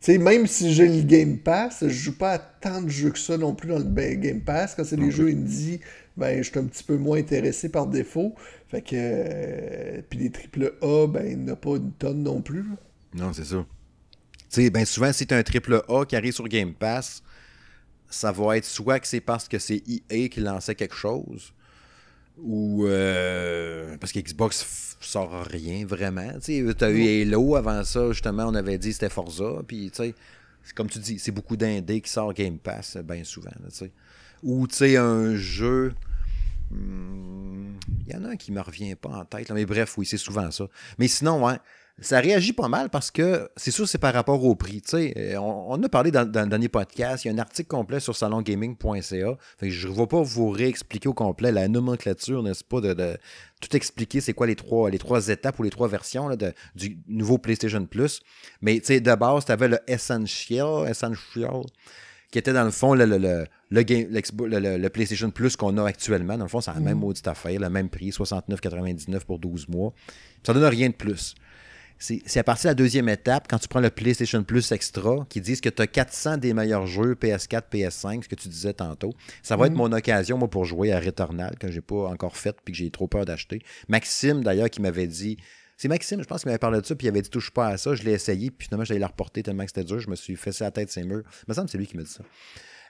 sais, 0.00 0.16
même 0.16 0.46
si 0.46 0.72
j'ai 0.72 0.88
le 0.88 1.02
Game 1.02 1.38
Pass, 1.38 1.78
je 1.82 1.88
joue 1.88 2.16
pas 2.16 2.32
à 2.32 2.38
tant 2.38 2.80
de 2.80 2.88
jeux 2.88 3.10
que 3.10 3.18
ça 3.18 3.36
non 3.36 3.54
plus 3.54 3.68
dans 3.68 3.78
le 3.78 4.14
Game 4.14 4.40
Pass. 4.40 4.74
Quand 4.74 4.84
c'est 4.84 4.96
des 4.96 5.10
jeux 5.10 5.28
indie, 5.28 5.80
ben, 6.16 6.42
je 6.42 6.48
suis 6.48 6.58
un 6.58 6.64
petit 6.64 6.84
peu 6.84 6.96
moins 6.96 7.18
intéressé 7.18 7.68
par 7.68 7.86
défaut. 7.86 8.34
Fait 8.68 8.80
que. 8.80 8.94
Euh, 8.94 10.00
puis 10.08 10.18
les 10.18 10.30
triple 10.30 10.74
A, 10.80 11.06
ben, 11.06 11.26
il 11.26 11.38
n'y 11.40 11.50
a 11.50 11.56
pas 11.56 11.76
une 11.76 11.92
tonne 11.92 12.22
non 12.22 12.40
plus. 12.40 12.64
Non, 13.14 13.32
c'est 13.34 13.44
ça. 13.44 13.66
Tu 14.50 14.62
sais, 14.62 14.70
ben 14.70 14.84
souvent, 14.84 15.12
si 15.12 15.26
tu 15.26 15.34
un 15.34 15.42
triple 15.42 15.82
A 15.88 16.04
qui 16.06 16.16
arrive 16.16 16.32
sur 16.32 16.48
Game 16.48 16.72
Pass, 16.72 17.22
ça 18.14 18.32
va 18.32 18.56
être 18.56 18.64
soit 18.64 19.00
que 19.00 19.06
c'est 19.06 19.20
parce 19.20 19.48
que 19.48 19.58
c'est 19.58 19.82
EA 19.88 20.28
qui 20.28 20.40
lançait 20.40 20.74
quelque 20.74 20.94
chose, 20.94 21.52
ou 22.38 22.86
euh, 22.86 23.96
parce 23.98 24.12
qu'Xbox 24.12 24.96
sort 25.00 25.44
rien 25.44 25.84
vraiment. 25.84 26.32
Tu 26.42 26.66
as 26.80 26.90
eu 26.90 27.22
Halo 27.22 27.56
avant 27.56 27.84
ça, 27.84 28.12
justement, 28.12 28.44
on 28.46 28.54
avait 28.54 28.78
dit 28.78 28.92
c'était 28.92 29.08
Forza, 29.08 29.62
puis 29.66 29.90
tu 29.90 30.02
sais, 30.02 30.14
comme 30.74 30.88
tu 30.88 30.98
dis, 30.98 31.18
c'est 31.18 31.32
beaucoup 31.32 31.56
d'indés 31.56 32.00
qui 32.00 32.10
sort 32.10 32.32
Game 32.32 32.58
Pass 32.58 32.96
bien 32.98 33.24
souvent. 33.24 33.50
ou 34.42 34.66
tu 34.66 34.76
sais, 34.76 34.96
un 34.96 35.36
jeu. 35.36 35.92
Hmm, 36.70 37.74
il 38.06 38.14
y 38.14 38.16
en 38.16 38.24
a 38.24 38.30
un 38.30 38.36
qui 38.36 38.50
me 38.52 38.60
revient 38.60 38.94
pas 38.94 39.10
en 39.10 39.24
tête, 39.24 39.50
mais 39.50 39.66
bref, 39.66 39.98
oui, 39.98 40.06
c'est 40.06 40.16
souvent 40.16 40.50
ça. 40.50 40.68
Mais 40.98 41.08
sinon, 41.08 41.44
ouais, 41.44 41.58
ça 42.02 42.20
réagit 42.20 42.52
pas 42.52 42.68
mal 42.68 42.90
parce 42.90 43.10
que 43.10 43.48
c'est 43.56 43.70
sûr 43.70 43.88
c'est 43.88 43.98
par 43.98 44.12
rapport 44.12 44.44
au 44.44 44.54
prix. 44.54 44.82
Euh, 44.94 45.36
on, 45.36 45.66
on 45.68 45.82
a 45.82 45.88
parlé 45.88 46.10
dans, 46.10 46.22
le 46.24 46.48
dernier 46.48 46.68
podcast, 46.68 47.24
il 47.24 47.28
y 47.28 47.30
a 47.30 47.34
un 47.34 47.38
article 47.38 47.68
complet 47.68 48.00
sur 48.00 48.16
salongaming.ca. 48.16 49.38
Je 49.62 49.88
ne 49.88 49.92
vais 49.92 50.06
pas 50.06 50.22
vous 50.22 50.50
réexpliquer 50.50 51.08
au 51.08 51.14
complet 51.14 51.52
la 51.52 51.68
nomenclature, 51.68 52.42
n'est-ce 52.42 52.64
pas, 52.64 52.80
de, 52.80 53.16
tout 53.60 53.76
expliquer 53.76 54.20
c'est 54.20 54.32
quoi 54.32 54.46
les 54.46 54.56
trois, 54.56 54.90
les 54.90 54.98
trois 54.98 55.28
étapes 55.28 55.58
ou 55.58 55.62
les 55.62 55.70
trois 55.70 55.88
versions 55.88 56.34
de, 56.34 56.52
du 56.74 56.98
nouveau 57.08 57.38
PlayStation 57.38 57.86
Plus. 57.86 58.20
Mais 58.60 58.80
de 58.80 59.14
base, 59.14 59.44
tu 59.44 59.52
avais 59.52 59.68
le 59.68 59.78
Essential, 59.86 60.88
Essential, 60.88 61.62
qui 62.32 62.38
était 62.38 62.52
dans 62.52 62.64
le 62.64 62.70
fond 62.70 62.94
le, 62.94 63.04
le, 63.04 63.18
le, 63.18 64.76
le 64.76 64.88
PlayStation 64.88 65.30
Plus 65.30 65.56
qu'on 65.56 65.78
a 65.78 65.86
actuellement. 65.86 66.36
Dans 66.36 66.44
le 66.44 66.50
fond, 66.50 66.60
c'est 66.60 66.74
la 66.74 66.80
même 66.80 66.98
mm. 66.98 67.00
maudite 67.00 67.28
affaire, 67.28 67.60
le 67.60 67.70
même 67.70 67.88
prix, 67.88 68.10
69,99 68.10 69.20
pour 69.20 69.38
12 69.38 69.68
mois. 69.68 69.92
Ça 70.44 70.52
donne 70.52 70.64
rien 70.64 70.88
de 70.88 70.94
plus 70.94 71.36
c'est 72.02 72.40
à 72.40 72.44
partir 72.44 72.64
de 72.64 72.70
la 72.70 72.74
deuxième 72.74 73.08
étape, 73.08 73.46
quand 73.48 73.58
tu 73.58 73.68
prends 73.68 73.80
le 73.80 73.90
PlayStation 73.90 74.42
Plus 74.42 74.72
Extra, 74.72 75.24
qui 75.28 75.40
disent 75.40 75.60
que 75.60 75.68
tu 75.68 75.80
as 75.80 75.86
400 75.86 76.38
des 76.38 76.52
meilleurs 76.52 76.86
jeux 76.86 77.14
PS4, 77.14 77.62
PS5, 77.72 78.24
ce 78.24 78.28
que 78.28 78.34
tu 78.34 78.48
disais 78.48 78.72
tantôt. 78.72 79.14
Ça 79.42 79.56
va 79.56 79.66
être 79.66 79.72
mm. 79.72 79.76
mon 79.76 79.92
occasion, 79.92 80.36
moi, 80.36 80.48
pour 80.48 80.64
jouer 80.64 80.92
à 80.92 80.98
Returnal, 80.98 81.56
que 81.58 81.70
j'ai 81.70 81.80
pas 81.80 82.08
encore 82.08 82.36
fait 82.36 82.56
puis 82.64 82.72
que 82.72 82.78
j'ai 82.78 82.90
trop 82.90 83.06
peur 83.06 83.24
d'acheter. 83.24 83.62
Maxime, 83.88 84.42
d'ailleurs, 84.42 84.68
qui 84.68 84.80
m'avait 84.80 85.06
dit. 85.06 85.36
C'est 85.76 85.88
Maxime, 85.88 86.22
je 86.22 86.26
pense 86.26 86.42
qu'il 86.42 86.48
m'avait 86.48 86.58
parlé 86.58 86.80
de 86.80 86.86
ça, 86.86 86.94
puis 86.94 87.06
il 87.06 87.10
avait 87.10 87.22
dit 87.22 87.30
touche 87.30 87.50
pas 87.50 87.68
à 87.68 87.76
ça. 87.76 87.94
Je 87.94 88.02
l'ai 88.02 88.12
essayé, 88.12 88.50
puis 88.50 88.66
finalement, 88.66 88.84
j'allais 88.84 89.00
la 89.00 89.06
reporter 89.06 89.42
tellement 89.42 89.64
que 89.64 89.70
c'était 89.70 89.84
dur. 89.84 90.00
Je 90.00 90.10
me 90.10 90.16
suis 90.16 90.36
fessé 90.36 90.64
la 90.64 90.70
tête 90.70 90.90
ses 90.90 91.04
murs. 91.04 91.22
Il 91.24 91.50
me 91.50 91.54
semble 91.54 91.66
que 91.66 91.72
c'est 91.72 91.78
lui 91.78 91.86
qui 91.86 91.96
me 91.96 92.02
dit 92.02 92.10
ça. 92.10 92.24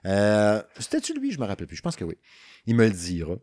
Euh, 0.07 0.63
C'était-tu 0.79 1.19
lui? 1.19 1.33
Je 1.33 1.39
me 1.39 1.45
rappelle 1.45 1.67
plus. 1.67 1.77
Je 1.77 1.83
pense 1.83 1.97
que 1.97 2.05
oui. 2.05 2.17
Il 2.67 2.77
me 2.77 2.87
le 2.87 2.93
dira. 2.93 3.35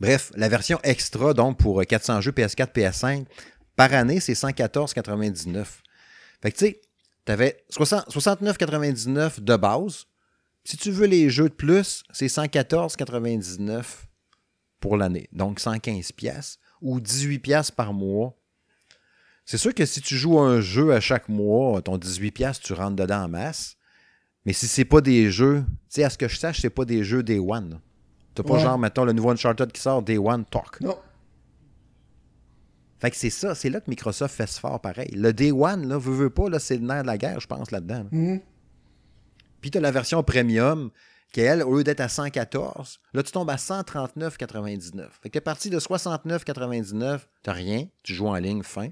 Bref, 0.00 0.30
la 0.36 0.48
version 0.48 0.78
extra, 0.82 1.34
donc 1.34 1.58
pour 1.58 1.84
400 1.84 2.20
jeux 2.20 2.30
PS4, 2.30 2.72
PS5, 2.72 3.24
par 3.78 3.94
année, 3.94 4.18
c'est 4.18 4.32
114,99. 4.32 5.64
Fait 6.42 6.50
que 6.50 6.58
tu 6.58 6.64
sais, 6.66 6.80
tu 7.24 7.30
avais 7.30 7.64
69,99 7.70 9.40
de 9.40 9.54
base. 9.54 10.06
Si 10.64 10.76
tu 10.76 10.90
veux 10.90 11.06
les 11.06 11.30
jeux 11.30 11.48
de 11.48 11.54
plus, 11.54 12.02
c'est 12.10 12.26
114,99 12.26 13.84
pour 14.80 14.96
l'année. 14.96 15.28
Donc 15.30 15.60
115 15.60 16.10
pièces 16.10 16.58
ou 16.82 16.98
18 16.98 17.38
pièces 17.38 17.70
par 17.70 17.92
mois. 17.92 18.36
C'est 19.44 19.58
sûr 19.58 19.72
que 19.72 19.86
si 19.86 20.00
tu 20.00 20.16
joues 20.16 20.40
un 20.40 20.60
jeu 20.60 20.92
à 20.92 20.98
chaque 20.98 21.28
mois, 21.28 21.80
ton 21.80 21.98
18 21.98 22.32
pièces, 22.32 22.58
tu 22.58 22.72
rentres 22.72 22.96
dedans 22.96 23.26
en 23.26 23.28
masse. 23.28 23.76
Mais 24.44 24.52
si 24.52 24.66
c'est 24.66 24.84
pas 24.84 25.00
des 25.00 25.30
jeux, 25.30 25.62
tu 25.68 25.74
sais, 25.90 26.02
à 26.02 26.10
ce 26.10 26.18
que 26.18 26.26
je 26.26 26.36
sache, 26.36 26.62
c'est 26.62 26.68
pas 26.68 26.84
des 26.84 27.04
jeux 27.04 27.22
Day 27.22 27.38
One. 27.38 27.78
T'as 28.34 28.42
pas 28.42 28.58
genre, 28.58 28.76
mettons, 28.76 29.04
le 29.04 29.12
nouveau 29.12 29.30
Uncharted 29.30 29.70
qui 29.70 29.80
sort 29.80 30.02
Day 30.02 30.18
One 30.18 30.44
Talk. 30.46 30.80
Non. 30.80 30.98
Fait 33.00 33.10
que 33.10 33.16
c'est 33.16 33.30
ça, 33.30 33.54
c'est 33.54 33.70
là 33.70 33.80
que 33.80 33.88
Microsoft 33.88 34.34
fait 34.34 34.46
ce 34.46 34.58
fort 34.58 34.80
pareil. 34.80 35.10
Le 35.14 35.32
Day 35.32 35.52
One, 35.52 35.88
là, 35.88 35.98
veut, 35.98 36.12
veut 36.12 36.30
pas, 36.30 36.48
là, 36.48 36.58
c'est 36.58 36.76
le 36.76 36.86
nerf 36.86 37.02
de 37.02 37.06
la 37.06 37.18
guerre, 37.18 37.40
je 37.40 37.46
pense, 37.46 37.70
là-dedans. 37.70 38.06
Mhm. 38.10 38.40
Puis 39.60 39.70
tu 39.70 39.78
as 39.78 39.80
la 39.80 39.90
version 39.90 40.22
premium, 40.22 40.90
qui, 41.32 41.40
elle, 41.40 41.62
au 41.62 41.76
lieu 41.76 41.84
d'être 41.84 42.00
à 42.00 42.08
114, 42.08 43.00
là, 43.12 43.22
tu 43.22 43.32
tombes 43.32 43.50
à 43.50 43.56
139,99. 43.56 45.08
Fait 45.22 45.28
que 45.28 45.32
tu 45.32 45.38
es 45.38 45.40
parti 45.40 45.70
de 45.70 45.78
69,99, 45.78 47.20
tu 47.42 47.50
rien, 47.50 47.86
tu 48.02 48.14
joues 48.14 48.28
en 48.28 48.36
ligne, 48.36 48.62
fin, 48.62 48.88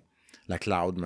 la 0.49 0.59
cloud 0.59 1.03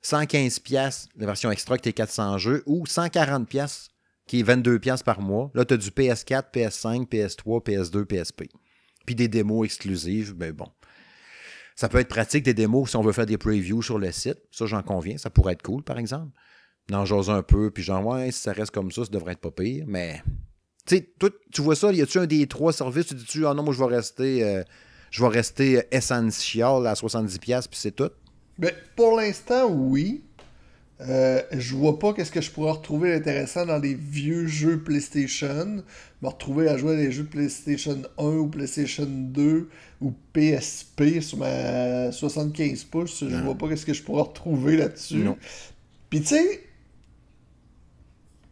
115 0.00 0.60
pièces 0.60 1.08
la 1.16 1.26
version 1.26 1.50
extra 1.50 1.76
que 1.76 1.82
tes 1.82 1.92
400 1.92 2.38
jeux, 2.38 2.62
ou 2.66 2.86
140 2.86 3.48
pièces 3.48 3.88
qui 4.26 4.40
est 4.40 4.42
22 4.44 4.78
pièces 4.78 5.02
par 5.02 5.20
mois. 5.20 5.50
Là, 5.54 5.64
tu 5.64 5.74
as 5.74 5.76
du 5.76 5.90
PS4, 5.90 6.52
PS5, 6.52 7.08
PS3, 7.08 7.64
PS2, 7.64 8.04
PSP. 8.04 8.44
Puis 9.06 9.14
des 9.14 9.26
démos 9.26 9.64
exclusives, 9.64 10.34
ben 10.34 10.52
bon. 10.52 10.68
Ça 11.78 11.88
peut 11.88 11.98
être 11.98 12.08
pratique 12.08 12.42
des 12.42 12.54
démos 12.54 12.90
si 12.90 12.96
on 12.96 13.02
veut 13.02 13.12
faire 13.12 13.24
des 13.24 13.38
previews 13.38 13.82
sur 13.82 14.00
le 14.00 14.10
site. 14.10 14.38
Ça, 14.50 14.66
j'en 14.66 14.82
conviens. 14.82 15.16
Ça 15.16 15.30
pourrait 15.30 15.52
être 15.52 15.62
cool, 15.62 15.84
par 15.84 15.96
exemple. 15.96 16.32
D'en 16.88 17.04
jaser 17.04 17.30
un 17.30 17.44
peu, 17.44 17.70
puis 17.70 17.84
genre, 17.84 18.04
ouais, 18.04 18.32
si 18.32 18.40
ça 18.40 18.50
reste 18.50 18.72
comme 18.72 18.90
ça, 18.90 19.04
ça 19.04 19.10
devrait 19.12 19.34
être 19.34 19.40
pas 19.40 19.52
pire. 19.52 19.84
Mais, 19.86 20.20
tu 20.86 21.62
vois 21.62 21.76
ça, 21.76 21.92
y 21.92 22.02
a-tu 22.02 22.18
un 22.18 22.26
des 22.26 22.48
trois 22.48 22.72
services, 22.72 23.06
tu 23.06 23.14
dis-tu, 23.14 23.46
ah 23.46 23.54
non, 23.54 23.62
moi, 23.62 23.72
je 23.72 23.78
vais 23.78 23.94
rester, 23.94 24.42
euh, 24.42 24.64
je 25.12 25.22
vais 25.22 25.28
rester 25.28 25.84
essential 25.92 26.84
à 26.84 26.94
70$, 26.94 27.38
puis 27.38 27.62
c'est 27.74 27.94
tout? 27.94 28.10
Ben, 28.58 28.72
pour 28.96 29.16
l'instant, 29.16 29.70
oui. 29.70 30.24
Euh, 31.00 31.42
je 31.52 31.76
vois 31.76 31.98
pas 31.98 32.12
qu'est-ce 32.12 32.32
que 32.32 32.40
je 32.40 32.50
pourrais 32.50 32.72
retrouver 32.72 33.14
intéressant 33.14 33.64
dans 33.64 33.78
des 33.78 33.94
vieux 33.94 34.46
jeux 34.46 34.82
PlayStation. 34.82 35.84
Me 36.22 36.28
retrouver 36.28 36.68
à 36.68 36.76
jouer 36.76 36.94
à 36.94 36.96
des 36.96 37.12
jeux 37.12 37.22
de 37.22 37.28
PlayStation 37.28 38.02
1 38.18 38.24
ou 38.24 38.48
PlayStation 38.48 39.06
2 39.06 39.68
ou 40.00 40.12
PSP 40.32 41.20
sur 41.20 41.38
ma 41.38 42.10
75 42.10 42.84
pouces. 42.84 43.24
Je 43.28 43.36
vois 43.36 43.54
pas 43.54 43.68
qu'est-ce 43.68 43.86
que 43.86 43.94
je 43.94 44.02
pourrais 44.02 44.22
retrouver 44.22 44.76
là-dessus. 44.76 45.24
Puis 46.10 46.20
tu 46.20 46.28
sais, 46.28 46.64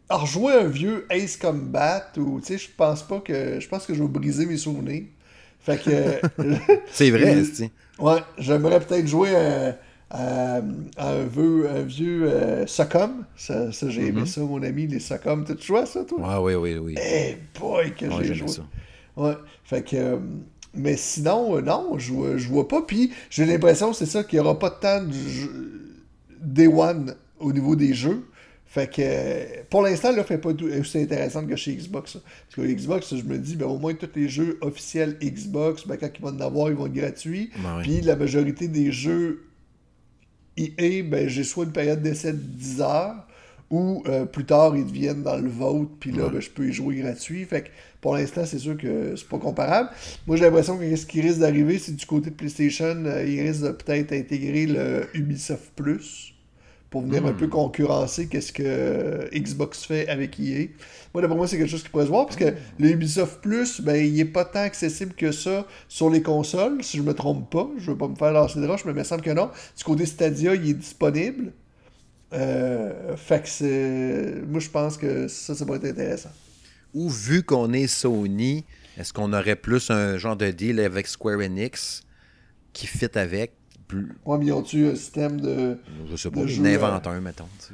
rejouer 0.09 0.53
un 0.53 0.67
vieux 0.67 1.05
Ace 1.09 1.35
Combat 1.35 2.11
ou 2.17 2.39
tu 2.39 2.47
sais, 2.47 2.57
je 2.57 2.69
pense 2.75 3.03
pas 3.03 3.19
que. 3.19 3.59
Je 3.59 3.67
pense 3.67 3.85
que 3.85 3.93
je 3.93 4.01
vais 4.01 4.09
briser 4.09 4.45
mes 4.45 4.57
souvenirs. 4.57 5.03
Fait 5.59 5.81
que. 5.81 6.21
c'est 6.91 7.11
vrai, 7.11 7.43
Ouais, 7.99 8.19
j'aimerais 8.37 8.79
peut-être 8.79 9.07
jouer 9.07 9.35
un 9.35 9.75
euh, 10.15 10.61
un, 10.97 11.23
vieux, 11.23 11.69
un 11.69 11.81
vieux 11.81 12.23
euh, 12.23 12.65
Socom. 12.67 13.25
Ça, 13.35 13.71
ça 13.71 13.89
j'ai 13.89 14.07
aimé 14.07 14.21
mm-hmm. 14.21 14.25
ça, 14.25 14.41
mon 14.41 14.63
ami, 14.63 14.87
les 14.87 14.99
Socom. 14.99 15.43
tu 15.45 15.65
joué 15.65 15.79
à 15.79 15.85
ça, 15.85 16.03
toi? 16.05 16.41
Ouais, 16.41 16.55
oui, 16.55 16.75
oui, 16.75 16.77
oui. 16.77 16.95
Eh 16.97 17.37
boy, 17.59 17.93
que 17.93 18.05
j'ai 18.23 18.33
joué. 18.33 18.47
Ça. 18.47 18.63
Ouais, 19.15 19.35
fait 19.63 19.83
que... 19.83 19.95
Euh, 19.95 20.17
mais 20.73 20.95
sinon, 20.95 21.59
non, 21.61 21.97
je, 21.97 22.37
je 22.37 22.47
vois 22.49 22.67
pas. 22.67 22.83
Puis 22.83 23.11
j'ai 23.31 23.45
l'impression, 23.45 23.93
c'est 23.93 24.05
ça, 24.05 24.23
qu'il 24.23 24.37
n'y 24.37 24.45
aura 24.45 24.59
pas 24.59 24.69
de 24.69 24.75
temps 24.75 25.01
de 25.01 25.11
Day 26.39 26.67
One 26.67 27.15
au 27.39 27.51
niveau 27.51 27.75
des 27.75 27.93
jeux. 27.95 28.23
Fait 28.67 28.87
que 28.87 29.63
pour 29.69 29.81
l'instant, 29.81 30.11
là, 30.11 30.23
fait 30.23 30.37
pas 30.37 30.51
aussi 30.79 30.99
intéressant 30.99 31.45
que 31.47 31.55
chez 31.55 31.73
Xbox. 31.73 32.17
Parce 32.17 32.55
que 32.55 32.61
Xbox, 32.61 33.15
je 33.15 33.23
me 33.23 33.37
dis, 33.37 33.55
ben, 33.55 33.65
au 33.65 33.79
moins 33.79 33.93
tous 33.93 34.09
les 34.13 34.27
jeux 34.29 34.59
officiels 34.61 35.17
Xbox, 35.19 35.87
ben, 35.87 35.97
quand 35.97 36.09
ils 36.13 36.21
vont 36.21 36.29
en 36.29 36.39
avoir, 36.41 36.69
ils 36.69 36.75
vont 36.75 36.85
être 36.85 36.93
gratuits. 36.93 37.49
Ben 37.63 37.79
Puis 37.81 38.01
la 38.01 38.15
majorité 38.15 38.67
des 38.67 38.91
jeux 38.91 39.46
EA, 40.57 41.03
ben, 41.03 41.27
j'ai 41.27 41.43
soit 41.43 41.65
une 41.65 41.71
période 41.71 42.01
d'essai 42.01 42.33
de 42.33 42.37
10 42.37 42.81
heures 42.81 43.27
ou 43.69 44.01
euh, 44.07 44.25
plus 44.25 44.45
tard 44.45 44.77
ils 44.77 44.85
deviennent 44.85 45.23
dans 45.23 45.35
le 45.35 45.49
vote, 45.49 45.89
puis 45.99 46.11
là, 46.11 46.29
ben, 46.29 46.39
je 46.39 46.49
peux 46.49 46.67
y 46.67 46.73
jouer 46.73 46.95
gratuit. 46.95 47.43
Fait 47.45 47.63
que 47.63 47.69
pour 48.01 48.15
l'instant, 48.15 48.45
c'est 48.45 48.59
sûr 48.59 48.77
que 48.77 49.15
c'est 49.15 49.27
pas 49.27 49.39
comparable. 49.39 49.89
Moi, 50.25 50.37
j'ai 50.37 50.45
l'impression 50.45 50.77
que 50.77 50.95
ce 50.95 51.05
qui 51.05 51.21
risque 51.21 51.39
d'arriver, 51.39 51.77
c'est 51.77 51.95
du 51.95 52.05
côté 52.05 52.29
de 52.29 52.35
PlayStation, 52.35 53.03
euh, 53.05 53.25
ils 53.25 53.41
risquent 53.41 53.63
de 53.63 53.71
peut-être 53.71 54.13
intégrer 54.13 54.65
le 54.65 55.07
Ubisoft 55.13 55.71
Plus 55.75 56.33
pour 56.89 57.01
venir 57.01 57.25
un 57.25 57.33
peu 57.33 57.47
concurrencer 57.47 58.27
qu'est-ce 58.27 58.53
que 58.53 59.29
Xbox 59.33 59.83
fait 59.83 60.07
avec 60.07 60.39
EA. 60.39 60.67
Moi, 61.13 61.27
pour 61.27 61.37
moi, 61.37 61.47
c'est 61.47 61.57
quelque 61.57 61.69
chose 61.69 61.83
qui 61.83 61.89
pourrait 61.89 62.05
se 62.05 62.09
voir, 62.09 62.25
parce 62.25 62.37
que 62.37 62.53
le 62.79 62.91
Ubisoft 62.91 63.41
Plus, 63.41 63.81
ben, 63.81 63.95
il 63.95 64.19
est 64.19 64.25
pas 64.25 64.45
tant 64.45 64.59
accessible 64.59 65.13
que 65.13 65.31
ça 65.31 65.65
sur 65.89 66.09
les 66.09 66.21
consoles, 66.21 66.83
si 66.83 66.97
je 66.97 67.03
me 67.03 67.13
trompe 67.13 67.49
pas. 67.49 67.69
Je 67.77 67.91
veux 67.91 67.97
pas 67.97 68.07
me 68.07 68.15
faire 68.15 68.31
lancer 68.31 68.59
de 68.59 68.67
roche, 68.67 68.85
mais 68.85 68.91
il 68.91 68.97
me 68.97 69.03
semble 69.03 69.21
que 69.21 69.31
non. 69.31 69.49
Du 69.77 69.83
côté 69.83 70.05
Stadia, 70.05 70.55
il 70.55 70.69
est 70.69 70.73
disponible. 70.73 71.51
Euh, 72.33 73.15
fait 73.17 73.43
que 73.43 73.49
c'est. 73.49 74.41
Moi, 74.47 74.59
je 74.59 74.69
pense 74.69 74.97
que 74.97 75.27
ça, 75.27 75.55
ça 75.55 75.65
pourrait 75.65 75.79
être 75.79 75.91
intéressant. 75.91 76.31
Ou 76.93 77.09
vu 77.09 77.43
qu'on 77.43 77.73
est 77.73 77.87
Sony, 77.87 78.65
est-ce 78.97 79.13
qu'on 79.13 79.33
aurait 79.33 79.55
plus 79.55 79.89
un 79.89 80.17
genre 80.17 80.35
de 80.35 80.51
deal 80.51 80.79
avec 80.79 81.07
Square 81.07 81.39
Enix 81.39 82.03
qui 82.73 82.87
fit 82.87 83.17
avec? 83.17 83.53
Plus... 83.87 84.07
Ouais, 84.25 84.37
mais 84.37 84.45
ils 84.47 84.51
ont-tu 84.53 84.87
un 84.87 84.95
système 84.95 85.39
de. 85.39 85.77
Je 86.09 86.15
sais 86.15 86.29
pas, 86.31 86.41
un, 86.41 87.21
mettons. 87.21 87.47
tu 87.59 87.73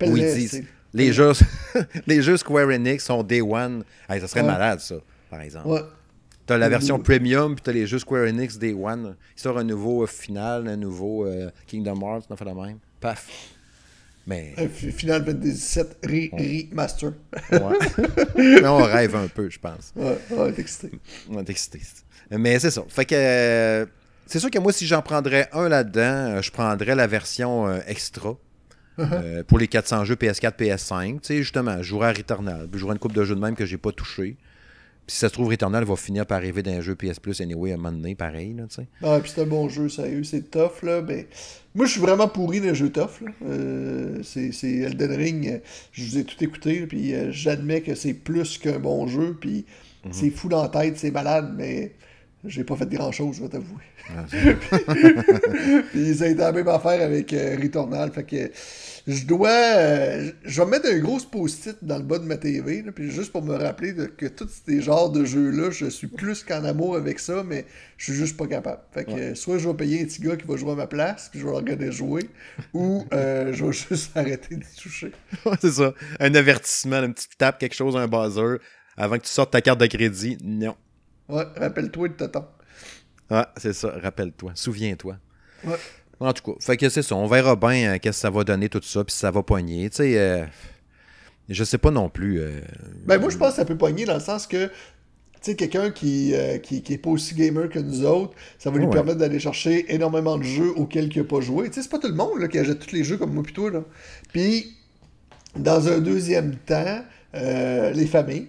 sais. 0.00 0.08
Où 0.10 0.16
ils 0.16 0.34
disent 0.34 0.62
les 0.94 1.12
jeux, 1.12 1.32
les 2.06 2.22
jeux 2.22 2.36
Square 2.36 2.68
Enix 2.68 3.04
sont 3.04 3.22
Day 3.22 3.40
One. 3.40 3.84
Hey, 4.08 4.20
ça 4.20 4.28
serait 4.28 4.40
Ouais. 4.40 4.46
malade, 4.46 4.80
ça, 4.80 4.96
par 5.30 5.40
exemple. 5.40 5.68
Ouais. 5.68 5.80
T'as 6.44 6.58
la 6.58 6.68
version 6.68 6.98
premium, 6.98 7.54
puis 7.54 7.62
t'as 7.62 7.72
les 7.72 7.86
jeux 7.86 7.98
Square 8.00 8.24
Enix 8.28 8.58
Day 8.58 8.72
One. 8.74 9.16
Il 9.36 9.40
sort 9.40 9.58
un 9.58 9.64
nouveau 9.64 10.02
euh, 10.02 10.06
final, 10.06 10.66
un 10.68 10.76
nouveau 10.76 11.24
euh, 11.26 11.50
Kingdom 11.66 12.00
Hearts, 12.02 12.24
on 12.28 12.36
fait 12.36 12.44
la 12.44 12.54
même. 12.54 12.78
Paf. 13.00 13.28
Mais, 14.26 14.54
Un 14.56 14.68
Final 14.68 15.24
Fantasy 15.24 15.80
VII 15.80 16.30
re- 16.30 16.70
remaster. 16.70 17.12
ouais. 17.50 17.78
Mais 18.62 18.66
on 18.68 18.76
rêve 18.84 19.16
un 19.16 19.26
peu, 19.28 19.50
je 19.50 19.58
pense. 19.58 19.92
Ouais, 19.96 20.16
ouais, 20.30 20.52
t'es 20.52 20.60
excité. 20.62 20.90
On 21.30 21.38
est 21.40 21.50
excité. 21.50 21.80
Mais 22.30 22.58
c'est 22.58 22.70
ça. 22.70 22.84
Fait 22.88 23.04
que. 23.04 23.14
euh, 23.16 23.86
c'est 24.32 24.38
sûr 24.38 24.50
que 24.50 24.58
moi, 24.58 24.72
si 24.72 24.86
j'en 24.86 25.02
prendrais 25.02 25.46
un 25.52 25.68
là-dedans, 25.68 26.00
euh, 26.36 26.42
je 26.42 26.50
prendrais 26.50 26.94
la 26.94 27.06
version 27.06 27.68
euh, 27.68 27.80
extra. 27.86 28.34
euh, 28.98 29.42
pour 29.42 29.58
les 29.58 29.68
400 29.68 30.06
jeux 30.06 30.14
PS4, 30.14 30.56
PS5. 30.56 31.14
Tu 31.14 31.18
sais, 31.22 31.36
justement, 31.38 31.78
je 31.78 31.82
jouerais 31.82 32.08
à 32.08 32.12
Returnal. 32.12 32.66
Puis 32.68 32.70
je 32.74 32.78
jouerais 32.78 32.94
une 32.94 32.98
coupe 32.98 33.12
de 33.12 33.24
jeux 33.24 33.34
de 33.34 33.40
même 33.40 33.54
que 33.54 33.66
j'ai 33.66 33.76
pas 33.76 33.92
touché. 33.92 34.36
Puis 35.06 35.14
si 35.14 35.18
ça 35.18 35.28
se 35.28 35.34
trouve, 35.34 35.48
Returnal 35.48 35.84
va 35.84 35.96
finir 35.96 36.24
par 36.24 36.38
arriver 36.38 36.62
dans 36.62 36.70
un 36.70 36.80
jeu 36.80 36.94
PS 36.94 37.20
Plus 37.20 37.42
anyway 37.42 37.72
à 37.72 37.74
un 37.74 37.76
moment 37.76 37.92
donné, 37.92 38.14
pareil. 38.14 38.54
Là, 38.54 38.64
tu 38.68 38.76
sais. 38.76 38.86
Ah, 39.02 39.18
puis 39.20 39.30
c'est 39.34 39.42
un 39.42 39.46
bon 39.46 39.68
jeu, 39.68 39.90
sérieux, 39.90 40.24
c'est 40.24 40.50
tough, 40.50 40.82
là. 40.82 41.02
Ben, 41.02 41.26
moi, 41.74 41.84
je 41.84 41.92
suis 41.92 42.00
vraiment 42.00 42.28
pourri 42.28 42.60
des 42.60 42.74
jeux 42.74 42.90
tough, 42.90 43.20
là. 43.20 43.32
Euh, 43.44 44.22
c'est 44.22 44.50
Elden 44.62 45.12
Ring, 45.12 45.60
je 45.92 46.04
vous 46.04 46.18
ai 46.18 46.24
tout 46.24 46.42
écouté, 46.42 46.86
puis 46.86 47.14
euh, 47.14 47.32
j'admets 47.32 47.82
que 47.82 47.94
c'est 47.94 48.14
plus 48.14 48.56
qu'un 48.56 48.78
bon 48.78 49.06
jeu, 49.08 49.36
puis 49.38 49.66
c'est 50.10 50.30
fou 50.30 50.48
dans 50.48 50.62
la 50.62 50.68
tête, 50.68 50.96
c'est 50.96 51.10
malade, 51.10 51.54
mais 51.56 51.92
j'ai 52.44 52.64
pas 52.64 52.76
fait 52.76 52.88
grand-chose, 52.88 53.36
je 53.36 53.42
vais 53.42 53.48
t'avouer. 53.48 53.82
Ah, 54.10 54.24
Puis 55.92 56.14
ça 56.14 56.24
a 56.24 56.28
été 56.28 56.40
la 56.40 56.52
même 56.52 56.68
affaire 56.68 57.00
avec 57.02 57.32
euh, 57.32 57.56
Returnal. 57.60 58.10
Fait 58.12 58.24
que 58.24 58.50
je 59.06 59.24
dois. 59.26 59.50
euh, 59.50 60.30
je 60.44 60.60
vais 60.62 60.68
mettre 60.68 60.88
un 60.88 60.98
gros 60.98 61.18
post-it 61.20 61.76
dans 61.82 61.98
le 61.98 62.02
bas 62.04 62.18
de 62.18 62.24
ma 62.24 62.36
TV. 62.36 62.82
là, 62.82 62.92
puis 62.92 63.10
juste 63.10 63.32
pour 63.32 63.42
me 63.42 63.54
rappeler 63.56 63.92
de- 63.92 64.06
que 64.06 64.26
tous 64.26 64.48
ces 64.66 64.80
genres 64.80 65.10
de 65.10 65.24
jeux-là, 65.24 65.70
je 65.70 65.86
suis 65.86 66.06
plus 66.08 66.42
qu'en 66.42 66.64
amour 66.64 66.96
avec 66.96 67.18
ça, 67.20 67.42
mais 67.46 67.64
je 67.96 68.04
suis 68.06 68.14
juste 68.14 68.36
pas 68.36 68.46
capable. 68.46 68.80
Fait 68.92 69.04
que 69.04 69.10
euh, 69.12 69.34
soit 69.34 69.58
je 69.58 69.68
vais 69.68 69.74
payer 69.74 70.02
un 70.02 70.04
petit 70.04 70.20
gars 70.22 70.36
qui 70.36 70.46
va 70.46 70.56
jouer 70.56 70.72
à 70.72 70.76
ma 70.76 70.86
place, 70.86 71.28
puis 71.30 71.40
je 71.40 71.44
vais 71.44 71.50
le 71.50 71.56
regarder 71.56 71.92
jouer, 71.92 72.28
ou 72.74 73.04
euh, 73.12 73.52
je 73.52 73.64
vais 73.64 73.72
juste 73.90 74.16
arrêter 74.16 74.56
de 74.56 74.64
toucher. 74.80 75.12
Ouais, 75.46 75.52
c'est 75.60 75.72
ça. 75.72 75.94
Un 76.20 76.34
avertissement, 76.34 77.02
une 77.02 77.14
petite 77.14 77.36
tape, 77.38 77.58
quelque 77.58 77.74
chose, 77.74 77.96
un 77.96 78.08
buzzer. 78.08 78.58
Avant 78.96 79.16
que 79.16 79.22
tu 79.22 79.30
sortes 79.30 79.52
ta 79.52 79.60
carte 79.62 79.80
de 79.80 79.86
crédit. 79.86 80.36
Non. 80.44 80.74
Ouais, 81.32 81.44
rappelle-toi 81.56 82.08
de 82.08 82.14
Toton. 82.14 82.44
Ah, 83.30 83.52
c'est 83.56 83.72
ça. 83.72 83.94
Rappelle-toi. 84.02 84.52
Souviens-toi. 84.54 85.16
Ouais. 85.64 85.76
En 86.20 86.32
tout 86.32 86.52
cas, 86.52 86.58
fait 86.60 86.76
que 86.76 86.88
c'est 86.88 87.02
ça. 87.02 87.16
On 87.16 87.26
verra 87.26 87.56
bien 87.56 87.94
euh, 87.94 87.98
qu'est-ce 87.98 88.18
que 88.18 88.20
ça 88.22 88.30
va 88.30 88.44
donner 88.44 88.68
tout 88.68 88.80
ça, 88.82 89.02
puis 89.04 89.12
si 89.12 89.18
ça 89.18 89.30
va 89.30 89.42
pogner. 89.42 89.90
Tu 89.90 89.96
sais, 89.96 90.18
euh, 90.18 90.44
je 91.48 91.64
sais 91.64 91.78
pas 91.78 91.90
non 91.90 92.08
plus. 92.08 92.40
euh, 92.40 92.60
Ben 93.06 93.18
moi 93.20 93.30
je 93.30 93.36
pense 93.38 93.50
que 93.50 93.56
ça 93.56 93.64
peut 93.64 93.76
pogner 93.78 94.04
dans 94.04 94.14
le 94.14 94.20
sens 94.20 94.46
que 94.46 94.66
tu 94.66 94.70
sais 95.50 95.56
quelqu'un 95.56 95.90
qui, 95.90 96.32
euh, 96.34 96.58
qui, 96.58 96.82
qui 96.82 96.92
est 96.92 96.98
pas 96.98 97.10
aussi 97.10 97.34
gamer 97.34 97.68
que 97.68 97.80
nous 97.80 98.04
autres, 98.04 98.34
ça 98.58 98.70
va 98.70 98.78
lui 98.78 98.86
Ouais. 98.86 98.92
permettre 98.92 99.18
d'aller 99.18 99.40
chercher 99.40 99.92
énormément 99.92 100.38
de 100.38 100.44
jeux 100.44 100.70
auxquels 100.76 101.10
il 101.12 101.18
n'a 101.18 101.24
pas 101.24 101.40
joué. 101.40 101.68
Tu 101.68 101.74
sais 101.74 101.82
c'est 101.82 101.90
pas 101.90 101.98
tout 101.98 102.06
le 102.08 102.14
monde 102.14 102.38
là, 102.38 102.46
qui 102.46 102.58
achète 102.60 102.78
tous 102.78 102.92
les 102.94 103.02
jeux 103.02 103.16
comme 103.16 103.32
moi 103.34 103.42
toi 103.52 103.70
là. 103.72 103.82
Puis 104.32 104.76
dans 105.56 105.88
un 105.88 105.98
deuxième 105.98 106.54
temps, 106.56 107.02
euh, 107.34 107.90
les 107.90 108.06
familles. 108.06 108.48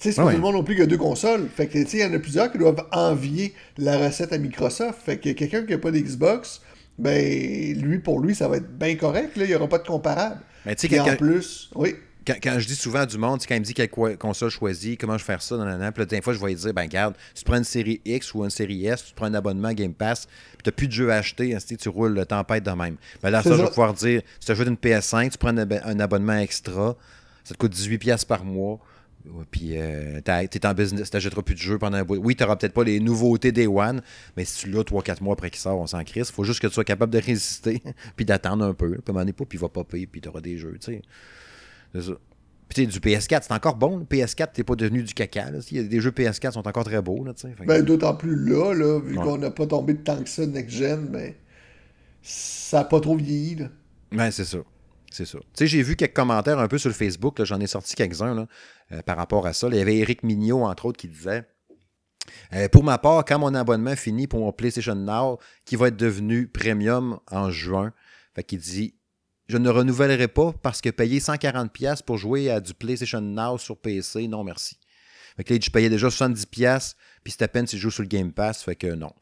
Tu 0.00 0.04
sais, 0.08 0.12
c'est 0.12 0.16
pas 0.16 0.26
Ouais. 0.26 0.32
tout 0.32 0.38
le 0.38 0.42
monde 0.42 0.54
non 0.54 0.62
plus 0.64 0.76
qui 0.76 0.82
a 0.82 0.86
deux 0.86 0.96
consoles. 0.98 1.48
Fait 1.54 1.66
que, 1.66 1.78
tu 1.78 1.86
sais, 1.86 1.96
il 1.98 2.00
y 2.02 2.04
en 2.04 2.12
a 2.14 2.18
plusieurs 2.18 2.52
qui 2.52 2.58
doivent 2.58 2.86
envier 2.92 3.54
la 3.76 3.98
recette 3.98 4.32
à 4.32 4.38
Microsoft. 4.38 5.00
Fait 5.04 5.18
que 5.18 5.30
quelqu'un 5.30 5.62
qui 5.64 5.72
n'a 5.72 5.78
pas 5.78 5.90
d'Xbox, 5.90 6.60
ben, 6.98 7.74
lui, 7.80 7.98
pour 7.98 8.20
lui, 8.20 8.34
ça 8.34 8.48
va 8.48 8.56
être 8.58 8.78
bien 8.78 8.94
correct. 8.96 9.36
Là. 9.36 9.44
Il 9.44 9.48
n'y 9.48 9.54
aura 9.54 9.68
pas 9.68 9.78
de 9.78 9.86
comparable. 9.86 10.40
Mais 10.66 10.74
tu 10.74 10.88
sais, 10.88 11.00
en 11.00 11.16
plus, 11.16 11.70
oui. 11.74 11.94
quand, 12.26 12.34
quand 12.42 12.58
je 12.58 12.66
dis 12.66 12.74
souvent 12.74 13.00
à 13.00 13.06
du 13.06 13.16
monde, 13.18 13.40
quand 13.48 13.54
il 13.54 13.60
me 13.60 13.64
dit 13.64 13.72
quelle 13.74 13.88
co- 13.88 14.16
console 14.18 14.50
choisir, 14.50 14.96
comment 15.00 15.16
je 15.16 15.22
vais 15.24 15.26
faire 15.32 15.42
ça, 15.42 15.56
dans 15.56 15.64
la 15.64 15.92
Puis 15.92 16.04
des 16.06 16.20
fois, 16.20 16.32
je 16.34 16.38
vais 16.40 16.46
lui 16.48 16.54
dire, 16.56 16.74
ben 16.74 16.82
regarde, 16.82 17.14
si 17.34 17.42
tu 17.42 17.50
prends 17.50 17.56
une 17.58 17.64
série 17.64 18.00
X 18.04 18.34
ou 18.34 18.44
une 18.44 18.50
série 18.50 18.84
S, 18.86 19.04
tu 19.06 19.14
prends 19.14 19.26
un 19.26 19.34
abonnement 19.34 19.72
Game 19.72 19.94
Pass, 19.94 20.26
puis 20.26 20.58
tu 20.64 20.68
n'as 20.68 20.72
plus 20.72 20.88
de 20.88 20.92
jeux 20.92 21.10
à 21.12 21.16
acheter, 21.16 21.54
ainsi, 21.54 21.76
tu 21.76 21.88
roules 21.88 22.12
le 22.14 22.26
tempête 22.26 22.64
de 22.64 22.70
même. 22.72 22.96
Ben 23.22 23.30
là, 23.30 23.42
ça, 23.42 23.56
je 23.56 23.62
vais 23.62 23.68
pouvoir 23.68 23.94
dire, 23.94 24.20
si 24.40 24.46
tu 24.46 24.52
achètes 24.52 24.66
une 24.68 24.74
PS5, 24.74 25.30
tu 25.30 25.38
prends 25.38 25.48
un, 25.48 25.58
ab- 25.58 25.80
un 25.84 26.00
abonnement 26.00 26.36
extra, 26.38 26.96
ça 27.44 27.54
te 27.54 27.58
coûte 27.58 27.74
18$ 27.74 27.98
piastres 27.98 28.26
par 28.26 28.44
mois. 28.44 28.78
Ouais, 29.30 29.44
Puis 29.50 29.72
euh, 29.76 30.20
t'es 30.22 30.66
en 30.66 30.74
business, 30.74 31.10
t'achèteras 31.10 31.42
plus 31.42 31.54
de 31.54 31.60
jeux 31.60 31.78
pendant 31.78 31.98
un 31.98 32.04
bout. 32.04 32.16
Oui, 32.16 32.34
t'auras 32.36 32.56
peut-être 32.56 32.72
pas 32.72 32.84
les 32.84 32.98
nouveautés 33.00 33.52
Day 33.52 33.66
One, 33.66 34.00
mais 34.36 34.44
si 34.44 34.60
tu 34.64 34.70
l'as 34.70 34.82
3-4 34.82 35.22
mois 35.22 35.34
après 35.34 35.50
qu'il 35.50 35.60
sort, 35.60 35.78
on 35.78 35.86
s'en 35.86 36.02
crisse. 36.04 36.30
Faut 36.30 36.44
juste 36.44 36.60
que 36.60 36.66
tu 36.66 36.72
sois 36.74 36.84
capable 36.84 37.12
de 37.12 37.18
résister, 37.18 37.82
puis 38.16 38.24
d'attendre 38.24 38.64
un 38.64 38.74
peu. 38.74 38.98
Puis 39.04 39.14
donné, 39.14 39.32
pas, 39.32 39.44
puis 39.44 39.58
il 39.58 39.60
va 39.60 39.68
popper, 39.68 40.06
puis 40.06 40.20
t'auras 40.20 40.40
des 40.40 40.56
jeux, 40.58 40.76
tu 40.80 40.92
sais. 40.92 41.02
C'est 41.94 42.02
ça. 42.02 42.12
Puis 42.68 42.86
tu 42.86 42.92
sais, 42.92 43.00
du 43.00 43.00
PS4, 43.00 43.40
c'est 43.44 43.52
encore 43.52 43.76
bon. 43.76 43.96
Le 43.98 44.04
PS4, 44.04 44.52
t'es 44.52 44.62
pas 44.62 44.74
devenu 44.74 45.02
du 45.02 45.14
caca. 45.14 45.50
Là. 45.50 45.58
A 45.58 45.82
des 45.82 46.00
jeux 46.00 46.10
PS4 46.10 46.48
qui 46.48 46.52
sont 46.52 46.68
encore 46.68 46.84
très 46.84 47.00
beaux. 47.00 47.24
Là, 47.24 47.32
tu 47.32 47.48
sais. 47.48 47.54
Que- 47.54 47.64
Ben, 47.64 47.82
d'autant 47.82 48.14
plus 48.14 48.36
là, 48.36 48.74
là 48.74 49.00
vu 49.00 49.16
Ouais. 49.16 49.24
qu'on 49.24 49.38
n'a 49.38 49.50
pas 49.50 49.66
tombé 49.66 49.94
de 49.94 50.00
tant 50.00 50.22
que 50.22 50.28
ça 50.28 50.44
next-gen, 50.46 51.06
ben, 51.08 51.32
ça 52.22 52.78
n'a 52.78 52.84
pas 52.84 53.00
trop 53.00 53.16
vieilli. 53.16 53.54
Là. 53.56 53.68
Ben, 54.12 54.30
c'est 54.30 54.44
ça. 54.44 54.58
C'est 55.10 55.24
ça. 55.24 55.38
Tu 55.38 55.46
sais, 55.54 55.66
j'ai 55.66 55.82
vu 55.82 55.96
quelques 55.96 56.14
commentaires 56.14 56.58
un 56.58 56.68
peu 56.68 56.78
sur 56.78 56.88
le 56.88 56.94
Facebook. 56.94 57.42
J'en 57.42 57.60
ai 57.60 57.66
sorti 57.66 57.94
quelques-uns 57.94 58.46
euh, 58.92 59.02
par 59.02 59.16
rapport 59.16 59.46
à 59.46 59.52
ça. 59.52 59.68
Il 59.68 59.76
y 59.76 59.80
avait 59.80 59.96
Eric 59.96 60.22
Mignot, 60.22 60.64
entre 60.64 60.86
autres, 60.86 60.98
qui 60.98 61.08
disait 61.08 61.48
euh, 62.52 62.68
Pour 62.68 62.84
ma 62.84 62.98
part, 62.98 63.24
quand 63.24 63.38
mon 63.38 63.54
abonnement 63.54 63.96
finit 63.96 64.26
pour 64.26 64.40
mon 64.40 64.52
PlayStation 64.52 64.94
Now, 64.94 65.38
qui 65.64 65.76
va 65.76 65.88
être 65.88 65.96
devenu 65.96 66.46
premium 66.46 67.18
en 67.30 67.50
juin, 67.50 67.92
fait 68.34 68.44
qu'il 68.44 68.58
dit 68.58 68.94
Je 69.48 69.56
ne 69.56 69.70
renouvellerai 69.70 70.28
pas 70.28 70.52
parce 70.62 70.80
que 70.80 70.90
payer 70.90 71.20
140$ 71.20 72.02
pour 72.04 72.18
jouer 72.18 72.50
à 72.50 72.60
du 72.60 72.74
PlayStation 72.74 73.20
Now 73.20 73.58
sur 73.58 73.78
PC, 73.78 74.28
non 74.28 74.44
merci. 74.44 74.78
Fait 75.36 75.44
que 75.44 75.54
là, 75.54 75.60
je 75.62 75.70
payais 75.70 75.88
déjà 75.88 76.08
70$, 76.08 76.94
puis 77.22 77.32
c'est 77.32 77.42
à 77.42 77.48
peine 77.48 77.66
si 77.66 77.76
je 77.76 77.82
joue 77.82 77.90
sur 77.90 78.02
le 78.02 78.08
Game 78.08 78.32
Pass, 78.32 78.62
fait 78.64 78.74
que 78.74 78.88
non. 78.88 79.12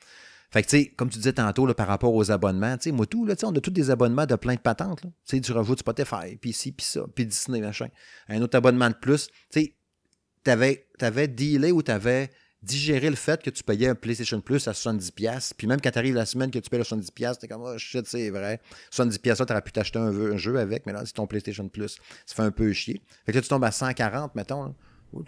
Fait 0.56 0.62
que, 0.62 0.68
tu 0.68 0.78
sais, 0.78 0.86
comme 0.96 1.10
tu 1.10 1.18
disais 1.18 1.34
tantôt, 1.34 1.66
par 1.74 1.86
rapport 1.86 2.14
aux 2.14 2.30
abonnements, 2.30 2.78
tu 2.78 2.84
sais, 2.84 2.90
moi, 2.90 3.04
tout, 3.04 3.26
là, 3.26 3.34
on 3.42 3.54
a 3.54 3.60
tous 3.60 3.70
des 3.70 3.90
abonnements 3.90 4.24
de 4.24 4.36
plein 4.36 4.54
de 4.54 4.60
patentes. 4.60 5.02
Tu 5.02 5.08
sais, 5.24 5.38
du 5.38 5.52
rejout 5.52 5.74
de 5.74 5.80
Spotify, 5.80 6.36
puis 6.40 6.54
ci, 6.54 6.72
puis 6.72 6.86
ça, 6.86 7.02
puis 7.14 7.26
Disney, 7.26 7.60
machin. 7.60 7.88
Un 8.30 8.40
autre 8.40 8.56
abonnement 8.56 8.88
de 8.88 8.94
plus. 8.94 9.26
Tu 9.26 9.34
sais, 9.50 9.74
t'avais, 10.44 10.86
t'avais 10.96 11.28
dealé 11.28 11.72
ou 11.72 11.82
t'avais 11.82 12.30
digéré 12.62 13.10
le 13.10 13.16
fait 13.16 13.42
que 13.42 13.50
tu 13.50 13.62
payais 13.62 13.88
un 13.88 13.94
PlayStation 13.94 14.40
Plus 14.40 14.66
à 14.66 14.72
70$, 14.72 15.52
puis 15.58 15.66
même 15.66 15.78
quand 15.78 15.90
t'arrives 15.90 16.14
la 16.14 16.24
semaine 16.24 16.50
que 16.50 16.58
tu 16.58 16.70
payes 16.70 16.78
le 16.78 16.86
70$, 16.86 17.36
t'es 17.36 17.48
comme, 17.48 17.60
oh 17.60 17.76
shit, 17.76 18.06
c'est 18.06 18.30
vrai. 18.30 18.62
70$, 18.90 19.38
là, 19.38 19.44
t'aurais 19.44 19.60
pu 19.60 19.72
t'acheter 19.72 19.98
un, 19.98 20.38
jeu 20.38 20.58
avec, 20.58 20.86
mais 20.86 20.94
là, 20.94 21.02
c'est 21.04 21.12
ton 21.12 21.26
PlayStation 21.26 21.68
Plus. 21.68 21.98
Ça 22.24 22.34
fait 22.34 22.42
un 22.44 22.50
peu 22.50 22.72
chier. 22.72 23.02
Fait 23.26 23.32
que 23.32 23.40
tu 23.40 23.48
tombes 23.48 23.64
à 23.64 23.72
140, 23.72 24.34
mettons. 24.34 24.74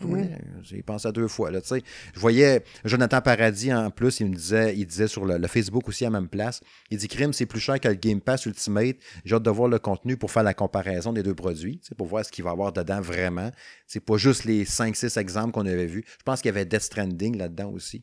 Vois, 0.01 0.19
J'ai 0.63 0.83
pensé 0.83 1.09
à 1.09 1.13
deux 1.13 1.29
fois. 1.29 1.51
Là, 1.51 1.61
je 1.63 2.21
voyais 2.21 2.65
Jonathan 2.85 3.21
Paradis 3.21 3.73
en 3.73 3.91
plus, 3.91 4.21
il 4.21 4.31
me 4.31 4.35
disait, 4.35 4.75
il 4.77 4.87
disait 4.87 5.09
sur 5.09 5.25
le, 5.25 5.39
le 5.39 5.47
Facebook 5.49 5.89
aussi 5.89 6.05
à 6.05 6.11
la 6.11 6.21
même 6.21 6.29
place. 6.29 6.61
Il 6.91 6.99
dit 6.99 7.09
Crime, 7.09 7.33
c'est 7.33 7.47
plus 7.47 7.61
cher 7.61 7.81
que 7.81 7.89
le 7.89 7.95
Game 7.95 8.21
Pass 8.21 8.47
Ultimate. 8.47 8.97
J'ai 9.25 9.35
hâte 9.35 9.43
de 9.43 9.51
voir 9.51 9.69
le 9.69 9.79
contenu 9.79 10.17
pour 10.17 10.31
faire 10.31 10.43
la 10.43 10.55
comparaison 10.55 11.13
des 11.13 11.23
deux 11.23 11.35
produits, 11.35 11.81
pour 11.97 12.07
voir 12.07 12.25
ce 12.25 12.33
qu'il 12.33 12.45
va 12.45 12.51
y 12.51 12.53
avoir 12.53 12.73
dedans 12.73 13.01
vraiment. 13.01 13.51
C'est 13.87 14.01
pas 14.01 14.17
juste 14.17 14.45
les 14.45 14.65
5-6 14.65 15.19
exemples 15.19 15.53
qu'on 15.53 15.67
avait 15.67 15.87
vus. 15.87 16.05
Je 16.07 16.23
pense 16.25 16.41
qu'il 16.41 16.49
y 16.49 16.55
avait 16.55 16.65
Death 16.65 16.83
Stranding 16.83 17.37
là-dedans 17.37 17.71
aussi, 17.71 18.01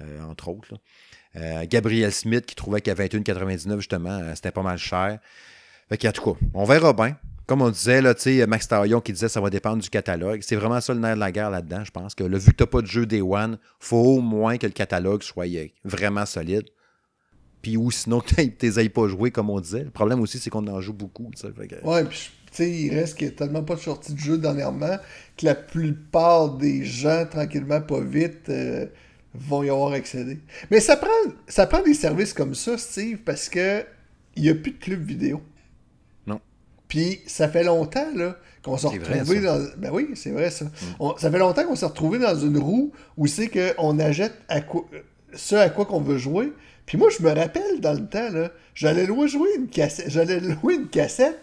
euh, 0.00 0.22
entre 0.22 0.48
autres. 0.48 0.72
là. 0.72 0.78
Euh, 1.36 1.64
Gabriel 1.66 2.12
Smith 2.12 2.44
qui 2.44 2.54
trouvait 2.54 2.80
qu'à 2.80 2.94
21,99 2.94 3.78
justement, 3.78 4.10
euh, 4.10 4.34
c'était 4.34 4.50
pas 4.50 4.62
mal 4.62 4.78
cher. 4.78 5.18
Fait 5.88 5.96
qu'en 5.96 6.12
tout 6.12 6.32
cas, 6.32 6.38
on 6.54 6.64
verra 6.64 6.92
bien. 6.92 7.16
Comme 7.52 7.60
on 7.60 7.68
disait, 7.68 8.00
là, 8.00 8.14
Max 8.48 8.66
Tarion 8.66 9.02
qui 9.02 9.12
disait 9.12 9.28
ça 9.28 9.38
va 9.38 9.50
dépendre 9.50 9.82
du 9.82 9.90
catalogue. 9.90 10.40
C'est 10.42 10.56
vraiment 10.56 10.80
ça 10.80 10.94
le 10.94 11.00
nerf 11.00 11.16
de 11.16 11.20
la 11.20 11.30
guerre 11.30 11.50
là-dedans, 11.50 11.84
je 11.84 11.90
pense. 11.90 12.14
Que 12.14 12.24
le 12.24 12.38
vu 12.38 12.52
que 12.52 12.56
tu 12.56 12.62
n'as 12.62 12.66
pas 12.66 12.80
de 12.80 12.86
jeu 12.86 13.04
Day 13.04 13.20
One, 13.20 13.58
faut 13.78 13.98
au 13.98 14.20
moins 14.22 14.56
que 14.56 14.64
le 14.64 14.72
catalogue 14.72 15.22
soit 15.22 15.44
vraiment 15.84 16.24
solide. 16.24 16.64
Puis 17.60 17.76
ou 17.76 17.90
sinon 17.90 18.22
tu 18.26 18.36
ailles 18.40 18.88
pas 18.88 19.06
jouer, 19.06 19.30
comme 19.32 19.50
on 19.50 19.60
disait. 19.60 19.84
Le 19.84 19.90
problème 19.90 20.20
aussi, 20.20 20.38
c'est 20.38 20.48
qu'on 20.48 20.66
en 20.66 20.80
joue 20.80 20.94
beaucoup. 20.94 21.30
que- 21.30 21.86
Ouais, 21.86 22.04
puis 22.04 22.30
il 22.88 22.94
reste 22.94 23.18
qu'il 23.18 23.26
n'y 23.28 23.34
a 23.34 23.36
tellement 23.36 23.62
pas 23.62 23.74
de 23.74 23.80
sortie 23.80 24.14
de 24.14 24.18
jeu 24.18 24.38
dernièrement 24.38 24.96
que 25.36 25.44
la 25.44 25.54
plupart 25.54 26.54
des 26.56 26.86
gens, 26.86 27.26
tranquillement, 27.30 27.82
pas 27.82 28.00
vite, 28.00 28.48
euh, 28.48 28.86
vont 29.34 29.62
y 29.62 29.68
avoir 29.68 29.92
accédé. 29.92 30.38
Mais 30.70 30.80
ça 30.80 30.96
prend, 30.96 31.10
ça 31.48 31.66
prend 31.66 31.82
des 31.82 31.92
services 31.92 32.32
comme 32.32 32.54
ça, 32.54 32.78
Steve, 32.78 33.18
parce 33.26 33.50
que 33.50 33.84
il 34.36 34.44
n'y 34.44 34.48
a 34.48 34.54
plus 34.54 34.72
de 34.72 34.78
club 34.78 35.04
vidéo. 35.04 35.42
Puis 36.92 37.20
ça 37.26 37.48
fait 37.48 37.64
longtemps 37.64 38.14
là, 38.14 38.36
qu'on 38.62 38.76
s'est 38.76 38.88
retrouvé 38.88 39.40
dans. 39.40 39.58
Ben 39.78 39.88
oui, 39.90 40.10
c'est 40.14 40.30
vrai 40.30 40.50
ça. 40.50 40.66
Mm. 40.66 41.12
ça 41.16 41.30
fait 41.30 41.38
longtemps 41.38 41.64
qu'on 41.64 41.74
s'est 41.74 41.86
retrouvé 41.86 42.18
dans 42.18 42.38
une 42.38 42.58
roue 42.58 42.92
où 43.16 43.26
c'est 43.26 43.48
qu'on 43.48 43.98
achète 43.98 44.34
à 44.46 44.60
quoi, 44.60 44.84
ce 45.32 45.54
à 45.54 45.70
quoi 45.70 45.86
qu'on 45.86 46.02
veut 46.02 46.18
jouer. 46.18 46.52
Puis 46.84 46.98
moi, 46.98 47.08
je 47.08 47.24
me 47.24 47.30
rappelle 47.30 47.80
dans 47.80 47.94
le 47.94 48.06
temps, 48.06 48.28
là, 48.28 48.52
j'allais 48.74 49.06
louer 49.06 49.26
jouer 49.26 49.48
une 49.56 49.68
cassette. 49.68 50.10
J'allais 50.10 50.38
louer 50.62 50.74
une 50.74 50.88
cassette. 50.88 51.40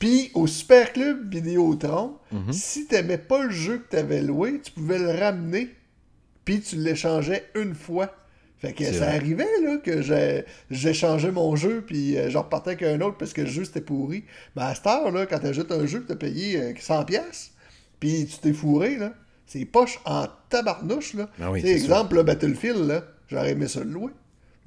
Puis 0.00 0.32
au 0.34 0.48
Super 0.48 0.92
Club 0.92 1.32
Vidéotron, 1.32 2.16
mm 2.32 2.50
si 2.50 2.86
t'aimais 2.86 3.18
pas 3.18 3.44
le 3.44 3.50
jeu 3.50 3.78
que 3.78 3.90
t'avais 3.90 4.22
loué, 4.22 4.60
tu 4.60 4.72
pouvais 4.72 4.98
le 4.98 5.12
ramener. 5.12 5.72
Puis 6.44 6.62
tu 6.62 6.74
l'échangeais 6.74 7.48
une 7.54 7.76
fois. 7.76 8.12
Fait 8.60 8.74
que 8.74 8.84
ça 8.92 9.08
arrivait 9.08 9.46
là, 9.62 9.78
que 9.78 10.02
j'ai 10.70 10.92
changé 10.92 11.30
mon 11.30 11.56
jeu, 11.56 11.82
puis 11.86 12.18
euh, 12.18 12.28
j'en 12.28 12.42
repartais 12.42 12.70
avec 12.70 12.82
un 12.82 13.00
autre 13.00 13.16
parce 13.16 13.32
que 13.32 13.40
le 13.40 13.46
jeu 13.46 13.64
c'était 13.64 13.80
pourri. 13.80 14.24
Mais 14.54 14.62
à 14.62 14.74
cette 14.74 14.86
heure, 14.86 15.10
là, 15.10 15.24
quand 15.24 15.38
t'ajoutes 15.38 15.72
un 15.72 15.86
jeu, 15.86 16.04
t'as 16.06 16.16
payé 16.16 16.74
100$, 16.74 17.16
euh, 17.16 17.20
puis 17.98 18.26
tu 18.26 18.38
t'es 18.38 18.52
fourré, 18.52 18.96
là. 18.96 19.14
C'est 19.46 19.64
poche 19.64 19.98
en 20.04 20.26
tabarnouche, 20.50 21.14
là. 21.14 21.30
Ah 21.40 21.50
oui, 21.50 21.66
exemple, 21.66 22.16
le 22.16 22.22
Battlefield, 22.22 22.86
là, 22.86 23.04
j'aurais 23.28 23.52
aimé 23.52 23.66
ça 23.66 23.80
le 23.80 23.90
louer. 23.90 24.12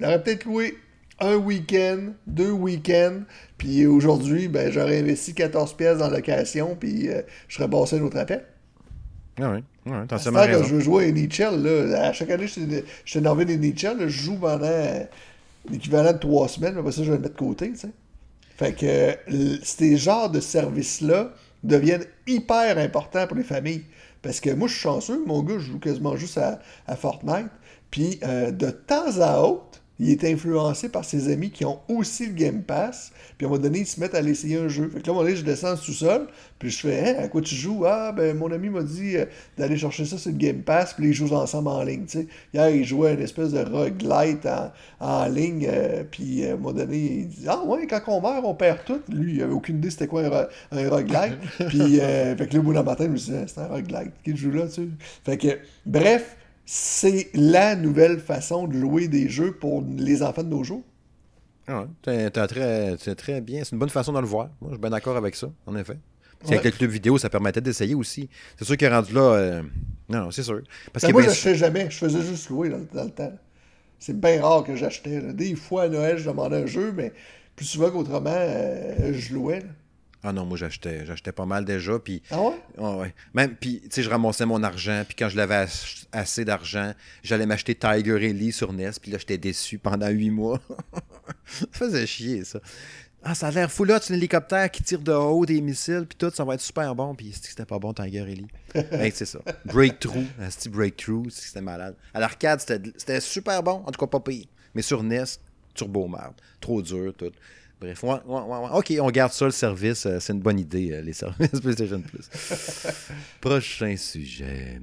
J'aurais 0.00 0.22
peut-être 0.22 0.44
loué 0.44 0.76
un 1.20 1.36
week-end, 1.36 2.12
deux 2.26 2.50
week-ends, 2.50 3.20
puis 3.58 3.86
aujourd'hui, 3.86 4.48
ben, 4.48 4.72
j'aurais 4.72 4.98
investi 4.98 5.34
14 5.34 5.76
pièces 5.76 5.98
dans 5.98 6.10
la 6.10 6.16
location, 6.16 6.74
puis 6.74 7.08
euh, 7.08 7.22
je 7.46 7.56
serais 7.56 7.70
passé 7.70 7.98
un 7.98 8.02
autre 8.02 8.18
appel. 8.18 8.44
Ah 9.40 9.52
oui, 9.52 9.64
ouais, 9.86 10.06
t'as 10.08 10.16
raison. 10.16 10.64
je 10.64 10.74
veux 10.74 10.80
jouer 10.80 11.06
à 11.06 11.12
NHL, 11.12 11.62
là, 11.62 12.06
à 12.08 12.12
chaque 12.12 12.30
année, 12.30 12.46
je 12.46 12.82
suis 13.04 13.18
énervé 13.18 13.44
des 13.44 13.56
NHL, 13.56 14.00
je 14.00 14.08
joue 14.08 14.36
pendant 14.36 15.06
l'équivalent 15.70 16.12
de 16.12 16.18
trois 16.18 16.48
semaines, 16.48 16.74
mais 16.74 16.80
après 16.80 16.92
ça, 16.92 17.02
je 17.02 17.10
vais 17.10 17.16
le 17.16 17.22
mettre 17.22 17.34
de 17.34 17.38
côté, 17.38 17.72
tu 17.72 17.78
sais. 17.78 17.90
Fait 18.56 18.72
que 18.72 19.58
ces 19.64 19.96
genres 19.96 20.30
de 20.30 20.40
services-là 20.40 21.32
deviennent 21.64 22.06
hyper 22.26 22.78
importants 22.78 23.26
pour 23.26 23.36
les 23.36 23.42
familles. 23.42 23.84
Parce 24.22 24.40
que 24.40 24.50
moi, 24.50 24.68
je 24.68 24.74
suis 24.74 24.82
chanceux, 24.82 25.22
mon 25.26 25.42
gars, 25.42 25.58
je 25.58 25.72
joue 25.72 25.78
quasiment 25.78 26.16
juste 26.16 26.38
à, 26.38 26.60
à 26.86 26.96
Fortnite. 26.96 27.48
Puis 27.90 28.18
euh, 28.22 28.50
de 28.50 28.70
temps 28.70 29.20
à 29.20 29.40
autre, 29.40 29.80
il 30.00 30.10
est 30.10 30.24
influencé 30.24 30.88
par 30.88 31.04
ses 31.04 31.32
amis 31.32 31.50
qui 31.50 31.64
ont 31.64 31.78
aussi 31.88 32.26
le 32.26 32.32
Game 32.32 32.62
Pass. 32.62 33.12
Puis 33.38 33.46
à 33.46 33.48
un 33.48 33.52
moment 33.52 33.62
donné, 33.62 33.80
ils 33.80 33.86
se 33.86 34.00
mettent 34.00 34.14
à 34.14 34.22
l'essayer 34.22 34.56
un 34.56 34.68
jeu. 34.68 34.88
Fait 34.88 35.00
que 35.00 35.06
là, 35.06 35.08
à 35.08 35.10
un 35.10 35.14
moment 35.14 35.24
donné, 35.24 35.36
je 35.36 35.44
descends 35.44 35.76
tout 35.76 35.92
seul. 35.92 36.26
Puis 36.58 36.70
je 36.70 36.80
fais, 36.80 37.10
hein, 37.10 37.22
à 37.22 37.28
quoi 37.28 37.40
tu 37.40 37.54
joues? 37.54 37.84
Ah, 37.86 38.10
ben 38.10 38.36
mon 38.36 38.50
ami 38.50 38.70
m'a 38.70 38.82
dit 38.82 39.16
euh, 39.16 39.26
d'aller 39.56 39.76
chercher 39.76 40.04
ça 40.04 40.18
sur 40.18 40.32
le 40.32 40.36
Game 40.36 40.62
Pass. 40.62 40.94
Puis 40.94 41.06
ils 41.06 41.14
jouent 41.14 41.32
ensemble 41.32 41.68
en 41.68 41.84
ligne. 41.84 42.04
sais. 42.08 42.26
Hier, 42.52 42.70
il 42.70 42.84
jouait 42.84 43.14
une 43.14 43.22
espèce 43.22 43.52
de 43.52 43.60
roguelite 43.60 44.46
en, 44.46 44.72
en 44.98 45.26
ligne. 45.26 45.68
Euh, 45.70 46.02
puis 46.10 46.44
à 46.44 46.52
un 46.52 46.56
moment 46.56 46.72
donné, 46.72 46.98
il 46.98 47.28
dit, 47.28 47.44
ah 47.46 47.62
ouais, 47.64 47.86
quand 47.86 48.00
on 48.08 48.20
meurt, 48.20 48.44
on 48.44 48.54
perd 48.54 48.84
tout. 48.84 49.00
Lui, 49.08 49.34
il 49.36 49.42
avait 49.42 49.52
aucune 49.52 49.76
idée 49.76 49.90
c'était 49.90 50.08
quoi 50.08 50.22
un, 50.22 50.46
un 50.76 50.88
roguelite. 50.88 51.38
puis 51.68 51.98
fait 51.98 52.48
que 52.48 52.54
là, 52.54 52.58
au 52.58 52.62
bout 52.62 52.74
d'un 52.74 52.82
matin, 52.82 53.04
je 53.04 53.10
me 53.10 53.16
suis 53.16 53.32
dit, 53.32 53.38
ah, 53.40 53.46
c'est 53.46 53.60
un 53.60 53.68
roguelite. 53.68 54.12
Qui 54.24 54.36
joue 54.36 54.50
là, 54.50 54.66
tu 54.66 54.74
sais? 54.74 54.88
Fait 55.24 55.38
que, 55.38 55.58
bref 55.86 56.36
c'est 56.66 57.30
la 57.34 57.76
nouvelle 57.76 58.18
façon 58.20 58.66
de 58.66 58.78
jouer 58.78 59.08
des 59.08 59.28
jeux 59.28 59.52
pour 59.52 59.84
les 59.96 60.22
enfants 60.22 60.42
de 60.42 60.48
nos 60.48 60.64
jours. 60.64 60.82
Ah 61.66 61.86
ouais, 62.06 62.30
très, 62.30 62.96
très 63.14 63.40
bien. 63.40 63.64
C'est 63.64 63.72
une 63.72 63.78
bonne 63.78 63.88
façon 63.88 64.12
de 64.12 64.20
le 64.20 64.26
voir. 64.26 64.50
Moi, 64.60 64.70
je 64.70 64.74
suis 64.74 64.80
bien 64.80 64.90
d'accord 64.90 65.16
avec 65.16 65.34
ça, 65.34 65.50
en 65.66 65.76
effet. 65.76 65.96
Avec 66.46 66.64
le 66.64 66.70
club 66.72 66.90
vidéo, 66.90 67.16
ça 67.16 67.30
permettait 67.30 67.62
d'essayer 67.62 67.94
aussi. 67.94 68.28
C'est 68.58 68.64
sûr 68.64 68.76
qu'il 68.76 68.86
est 68.86 68.94
rendu 68.94 69.14
là. 69.14 69.20
Euh, 69.20 69.62
non, 70.10 70.30
c'est 70.30 70.42
sûr. 70.42 70.60
Parce 70.92 71.06
ben, 71.06 71.12
moi, 71.12 71.22
je 71.22 71.28
n'achetais 71.28 71.54
jamais. 71.54 71.90
Je 71.90 71.96
faisais 71.96 72.20
juste 72.20 72.50
louer 72.50 72.68
dans, 72.68 73.04
le 73.04 73.10
temps. 73.10 73.32
C'est 73.98 74.18
bien 74.18 74.42
rare 74.42 74.62
que 74.64 74.76
j'achetais. 74.76 75.32
Des 75.32 75.54
fois, 75.54 75.84
à 75.84 75.88
Noël, 75.88 76.18
je 76.18 76.28
demandais 76.28 76.62
un 76.62 76.66
jeu, 76.66 76.92
mais 76.92 77.12
plus 77.56 77.64
souvent 77.64 77.90
qu'autrement, 77.90 78.30
euh, 78.34 79.12
je 79.14 79.32
louais. 79.32 79.62
Ah 80.26 80.32
non, 80.32 80.46
moi 80.46 80.56
j'achetais, 80.56 81.04
j'achetais 81.04 81.32
pas 81.32 81.44
mal 81.44 81.66
déjà. 81.66 81.98
Puis, 81.98 82.22
ah 82.30 82.40
ouais? 82.40 82.54
ouais. 82.78 83.14
Même, 83.34 83.54
puis, 83.54 83.82
tu 83.82 83.88
sais, 83.90 84.02
je 84.02 84.08
ramassais 84.08 84.46
mon 84.46 84.62
argent. 84.62 85.04
Puis 85.06 85.14
quand 85.14 85.28
je 85.28 85.36
l'avais 85.36 85.66
assez 86.12 86.44
d'argent, 86.46 86.94
j'allais 87.22 87.44
m'acheter 87.44 87.74
Tiger 87.74 88.16
Ellie 88.24 88.50
sur 88.50 88.72
NES. 88.72 88.92
Puis 89.02 89.10
là, 89.10 89.18
j'étais 89.18 89.36
déçu 89.36 89.76
pendant 89.76 90.08
huit 90.08 90.30
mois. 90.30 90.60
ça 91.46 91.66
faisait 91.72 92.06
chier, 92.06 92.42
ça. 92.44 92.58
Ah, 93.22 93.34
ça 93.34 93.48
a 93.48 93.50
l'air 93.50 93.70
fou 93.70 93.84
là, 93.84 93.98
c'est 94.02 94.12
un 94.12 94.16
hélicoptère 94.16 94.70
qui 94.70 94.82
tire 94.82 95.00
de 95.00 95.12
haut 95.12 95.46
des 95.46 95.62
missiles, 95.62 96.04
puis 96.06 96.16
tout, 96.18 96.30
ça 96.34 96.44
va 96.44 96.54
être 96.54 96.60
super 96.60 96.94
bon. 96.94 97.14
Puis 97.14 97.32
c'était 97.40 97.64
pas 97.64 97.78
bon, 97.78 97.92
Tiger 97.92 98.20
Ellie. 98.20 98.48
hey, 98.74 99.12
c'est 99.14 99.24
ça. 99.26 99.40
Breakthrough, 99.66 100.26
c'était 100.50 100.68
Breakthrough, 100.68 101.30
c'était 101.30 101.62
malade. 101.62 101.96
À 102.12 102.20
l'arcade, 102.20 102.60
c'était 102.60 103.20
super 103.20 103.62
bon, 103.62 103.82
en 103.86 103.90
tout 103.90 103.98
cas 103.98 104.06
pas 104.06 104.20
pire. 104.20 104.46
Mais 104.74 104.82
sur 104.82 105.02
NES, 105.02 105.24
turbo 105.74 106.06
merde. 106.06 106.34
Trop 106.60 106.82
dur, 106.82 107.14
tout. 107.16 107.32
Bref, 107.84 108.02
ouais, 108.02 108.16
ouais, 108.24 108.40
ouais, 108.40 108.68
OK, 108.72 108.94
on 108.98 109.10
garde 109.10 109.32
ça, 109.32 109.44
le 109.44 109.50
service. 109.50 110.06
Euh, 110.06 110.16
c'est 110.18 110.32
une 110.32 110.40
bonne 110.40 110.58
idée, 110.58 110.90
euh, 110.90 111.02
les 111.02 111.12
services 111.12 111.60
PlayStation 111.62 112.00
Plus. 112.00 112.30
Prochain 113.42 113.94
sujet. 113.98 114.80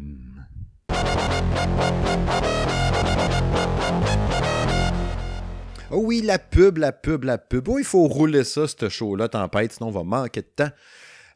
Oh 5.89 6.03
oui, 6.03 6.21
la 6.21 6.37
pub, 6.37 6.77
la 6.77 6.91
pub, 6.91 7.23
la 7.23 7.39
pub. 7.39 7.67
Oh, 7.69 7.79
il 7.79 7.85
faut 7.85 8.07
rouler 8.07 8.43
ça, 8.43 8.67
ce 8.67 8.87
show-là, 8.87 9.29
tempête, 9.29 9.73
sinon 9.73 9.89
on 9.89 9.91
va 9.91 10.03
manquer 10.03 10.41
de 10.41 10.47
temps. 10.55 10.71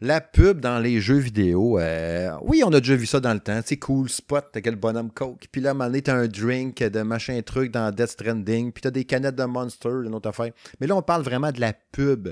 La 0.02 0.20
pub 0.20 0.60
dans 0.60 0.80
les 0.80 1.00
jeux 1.00 1.18
vidéo, 1.18 1.80
euh, 1.80 2.30
oui, 2.42 2.64
on 2.66 2.74
a 2.74 2.80
déjà 2.80 2.96
vu 2.96 3.06
ça 3.06 3.22
dans 3.22 3.34
le 3.34 3.40
temps. 3.40 3.62
C'est 3.64 3.78
cool, 3.78 4.10
spot, 4.10 4.50
t'as 4.52 4.60
quel 4.60 4.76
bonhomme 4.76 5.10
Coke. 5.10 5.48
Puis 5.50 5.62
là, 5.62 5.72
à 5.72 5.84
un 5.84 6.00
t'as 6.02 6.16
un 6.16 6.28
drink 6.28 6.84
de 6.84 7.02
machin 7.02 7.42
truc 7.42 7.72
dans 7.72 7.92
Death 7.92 8.10
Stranding. 8.10 8.74
Puis 8.74 8.82
t'as 8.82 8.92
des 8.92 9.06
canettes 9.06 9.36
de 9.36 9.46
Monster, 9.46 10.04
une 10.06 10.14
autre 10.14 10.30
affaire. 10.30 10.52
Mais 10.82 10.88
là, 10.88 10.98
on 10.98 11.02
parle 11.02 11.24
vraiment 11.24 11.52
de 11.52 11.62
la 11.62 11.74
pub. 11.74 12.30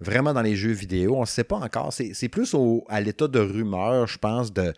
Vraiment 0.00 0.32
dans 0.32 0.42
les 0.42 0.56
jeux 0.56 0.72
vidéo. 0.72 1.16
On 1.16 1.22
ne 1.22 1.26
sait 1.26 1.44
pas 1.44 1.56
encore. 1.56 1.92
C'est 1.92 2.28
plus 2.28 2.54
à 2.88 3.00
l'état 3.00 3.28
de 3.28 3.40
rumeur, 3.40 4.06
je 4.06 4.18
pense, 4.18 4.52
de 4.52 4.72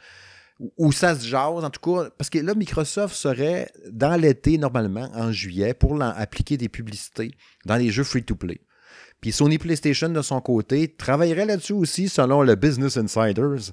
où 0.76 0.90
ça 0.90 1.14
se 1.14 1.26
jase, 1.26 1.64
en 1.64 1.70
tout 1.70 1.81
cas, 1.81 2.11
parce 2.18 2.31
que 2.31 2.38
là, 2.38 2.54
Microsoft 2.54 3.14
serait 3.14 3.70
dans 3.90 4.20
l'été, 4.20 4.59
normalement, 4.59 5.09
en 5.14 5.31
juillet, 5.31 5.72
pour 5.72 6.00
appliquer 6.02 6.57
des 6.57 6.68
publicités 6.68 7.31
dans 7.64 7.76
les 7.76 7.90
jeux 7.90 8.02
free-to-play. 8.02 8.61
Puis 9.20 9.33
Sony 9.33 9.59
PlayStation, 9.59 10.09
de 10.09 10.22
son 10.22 10.40
côté, 10.40 10.88
travaillerait 10.88 11.46
là-dessus 11.46 11.72
aussi, 11.72 12.09
selon 12.09 12.42
le 12.42 12.54
Business 12.54 12.96
Insiders, 12.96 13.72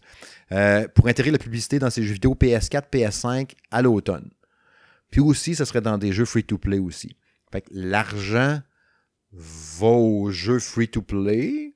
euh, 0.52 0.88
pour 0.96 1.08
intégrer 1.08 1.32
la 1.32 1.38
publicité 1.38 1.78
dans 1.78 1.92
ses 1.92 2.04
jeux 2.04 2.14
vidéo 2.14 2.34
PS4, 2.34 2.90
PS5 2.92 3.52
à 3.70 3.82
l'automne. 3.82 4.30
Puis 5.12 5.22
aussi, 5.22 5.56
ce 5.56 5.66
serait 5.66 5.82
dans 5.82 5.98
des 5.98 6.12
jeux 6.12 6.26
free-to-play 6.26 6.80
aussi. 6.80 7.16
Fait 7.52 7.62
que 7.62 7.70
l'argent 7.72 8.60
va 9.32 9.88
aux 9.88 10.32
jeux 10.32 10.60
free-to-play. 10.60 11.74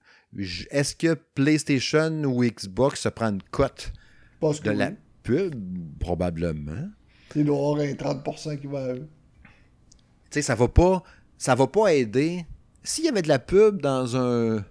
Est-ce 0.72 0.96
que 0.96 1.14
PlayStation 1.14 2.24
ou 2.24 2.44
Xbox 2.44 3.02
se 3.02 3.10
prend 3.10 3.28
une 3.28 3.44
cote 3.44 3.94
de 4.42 4.72
la 4.72 4.92
pub? 5.24 5.56
Probablement. 6.00 6.90
Il 7.36 7.46
doit 7.46 7.56
y 7.56 7.60
avoir 7.60 8.14
un 8.14 8.22
30% 8.22 8.60
qui 8.60 8.68
va... 8.68 8.96
Tu 8.96 9.02
sais, 10.32 10.42
ça 10.42 10.56
va 10.56 10.68
pas... 10.68 11.04
Ça 11.38 11.56
va 11.56 11.68
pas 11.68 11.94
aider 11.94 12.46
s'il 12.84 13.06
y 13.06 13.08
avait 13.08 13.22
de 13.22 13.28
la 13.28 13.40
pub 13.40 13.82
dans 13.82 14.16
un. 14.18 14.64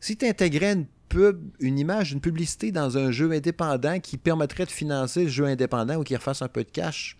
Si 0.00 0.16
tu 0.16 0.26
intégrais 0.26 0.72
une 0.72 0.86
pub, 1.08 1.40
une 1.60 1.78
image, 1.78 2.12
une 2.12 2.20
publicité 2.20 2.72
dans 2.72 2.98
un 2.98 3.10
jeu 3.10 3.30
indépendant 3.32 4.00
qui 4.00 4.18
permettrait 4.18 4.66
de 4.66 4.70
financer 4.70 5.24
le 5.24 5.30
jeu 5.30 5.44
indépendant 5.44 5.96
ou 5.96 6.02
qui 6.02 6.14
refasse 6.14 6.42
un 6.42 6.48
peu 6.48 6.64
de 6.64 6.70
cash, 6.70 7.16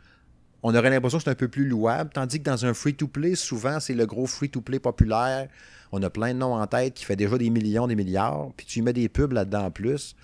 on 0.62 0.74
aurait 0.74 0.90
l'impression 0.90 1.18
que 1.18 1.24
c'est 1.24 1.30
un 1.30 1.34
peu 1.34 1.48
plus 1.48 1.66
louable. 1.66 2.10
Tandis 2.12 2.38
que 2.38 2.44
dans 2.44 2.66
un 2.66 2.74
free-to-play, 2.74 3.34
souvent, 3.34 3.80
c'est 3.80 3.94
le 3.94 4.06
gros 4.06 4.26
free-to-play 4.26 4.80
populaire. 4.80 5.48
On 5.92 6.02
a 6.02 6.10
plein 6.10 6.34
de 6.34 6.38
noms 6.38 6.54
en 6.54 6.66
tête 6.66 6.94
qui 6.94 7.04
fait 7.04 7.16
déjà 7.16 7.38
des 7.38 7.50
millions, 7.50 7.86
des 7.86 7.94
milliards. 7.96 8.52
Puis 8.56 8.66
tu 8.66 8.82
mets 8.82 8.92
des 8.92 9.08
pubs 9.08 9.32
là-dedans 9.32 9.66
en 9.66 9.70
plus. 9.70 10.16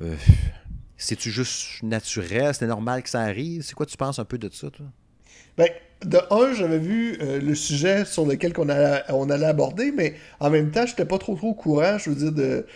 Euh, 0.00 0.16
C'est-tu 0.96 1.30
juste 1.30 1.82
naturel? 1.84 2.52
C'est 2.54 2.66
normal 2.66 3.04
que 3.04 3.08
ça 3.08 3.20
arrive? 3.20 3.62
C'est 3.62 3.74
quoi 3.74 3.86
tu 3.86 3.96
penses 3.96 4.18
un 4.18 4.24
peu 4.24 4.36
de 4.36 4.52
ça, 4.52 4.68
toi? 4.68 4.86
Ben, 5.56 5.68
de 6.04 6.18
un, 6.30 6.52
j'avais 6.52 6.78
vu 6.78 7.18
euh, 7.20 7.40
le 7.40 7.54
sujet 7.54 8.04
sur 8.04 8.24
lequel 8.24 8.52
on, 8.56 8.68
on 9.08 9.30
allait 9.30 9.46
aborder, 9.46 9.92
mais 9.92 10.14
en 10.40 10.50
même 10.50 10.70
temps, 10.70 10.86
j'étais 10.86 11.04
pas 11.04 11.18
trop 11.18 11.34
trop 11.34 11.48
au 11.48 11.54
courant, 11.54 11.98
je 11.98 12.10
veux 12.10 12.16
dire, 12.16 12.32
de, 12.32 12.66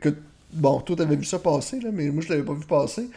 que, 0.00 0.08
bon, 0.54 0.80
toi, 0.80 0.96
t'avais 0.96 1.16
vu 1.16 1.24
ça 1.24 1.38
passer, 1.38 1.80
là, 1.80 1.90
mais 1.92 2.08
moi, 2.08 2.22
je 2.22 2.30
l'avais 2.30 2.42
pas 2.42 2.54
vu 2.54 2.64
passer. 2.64 3.08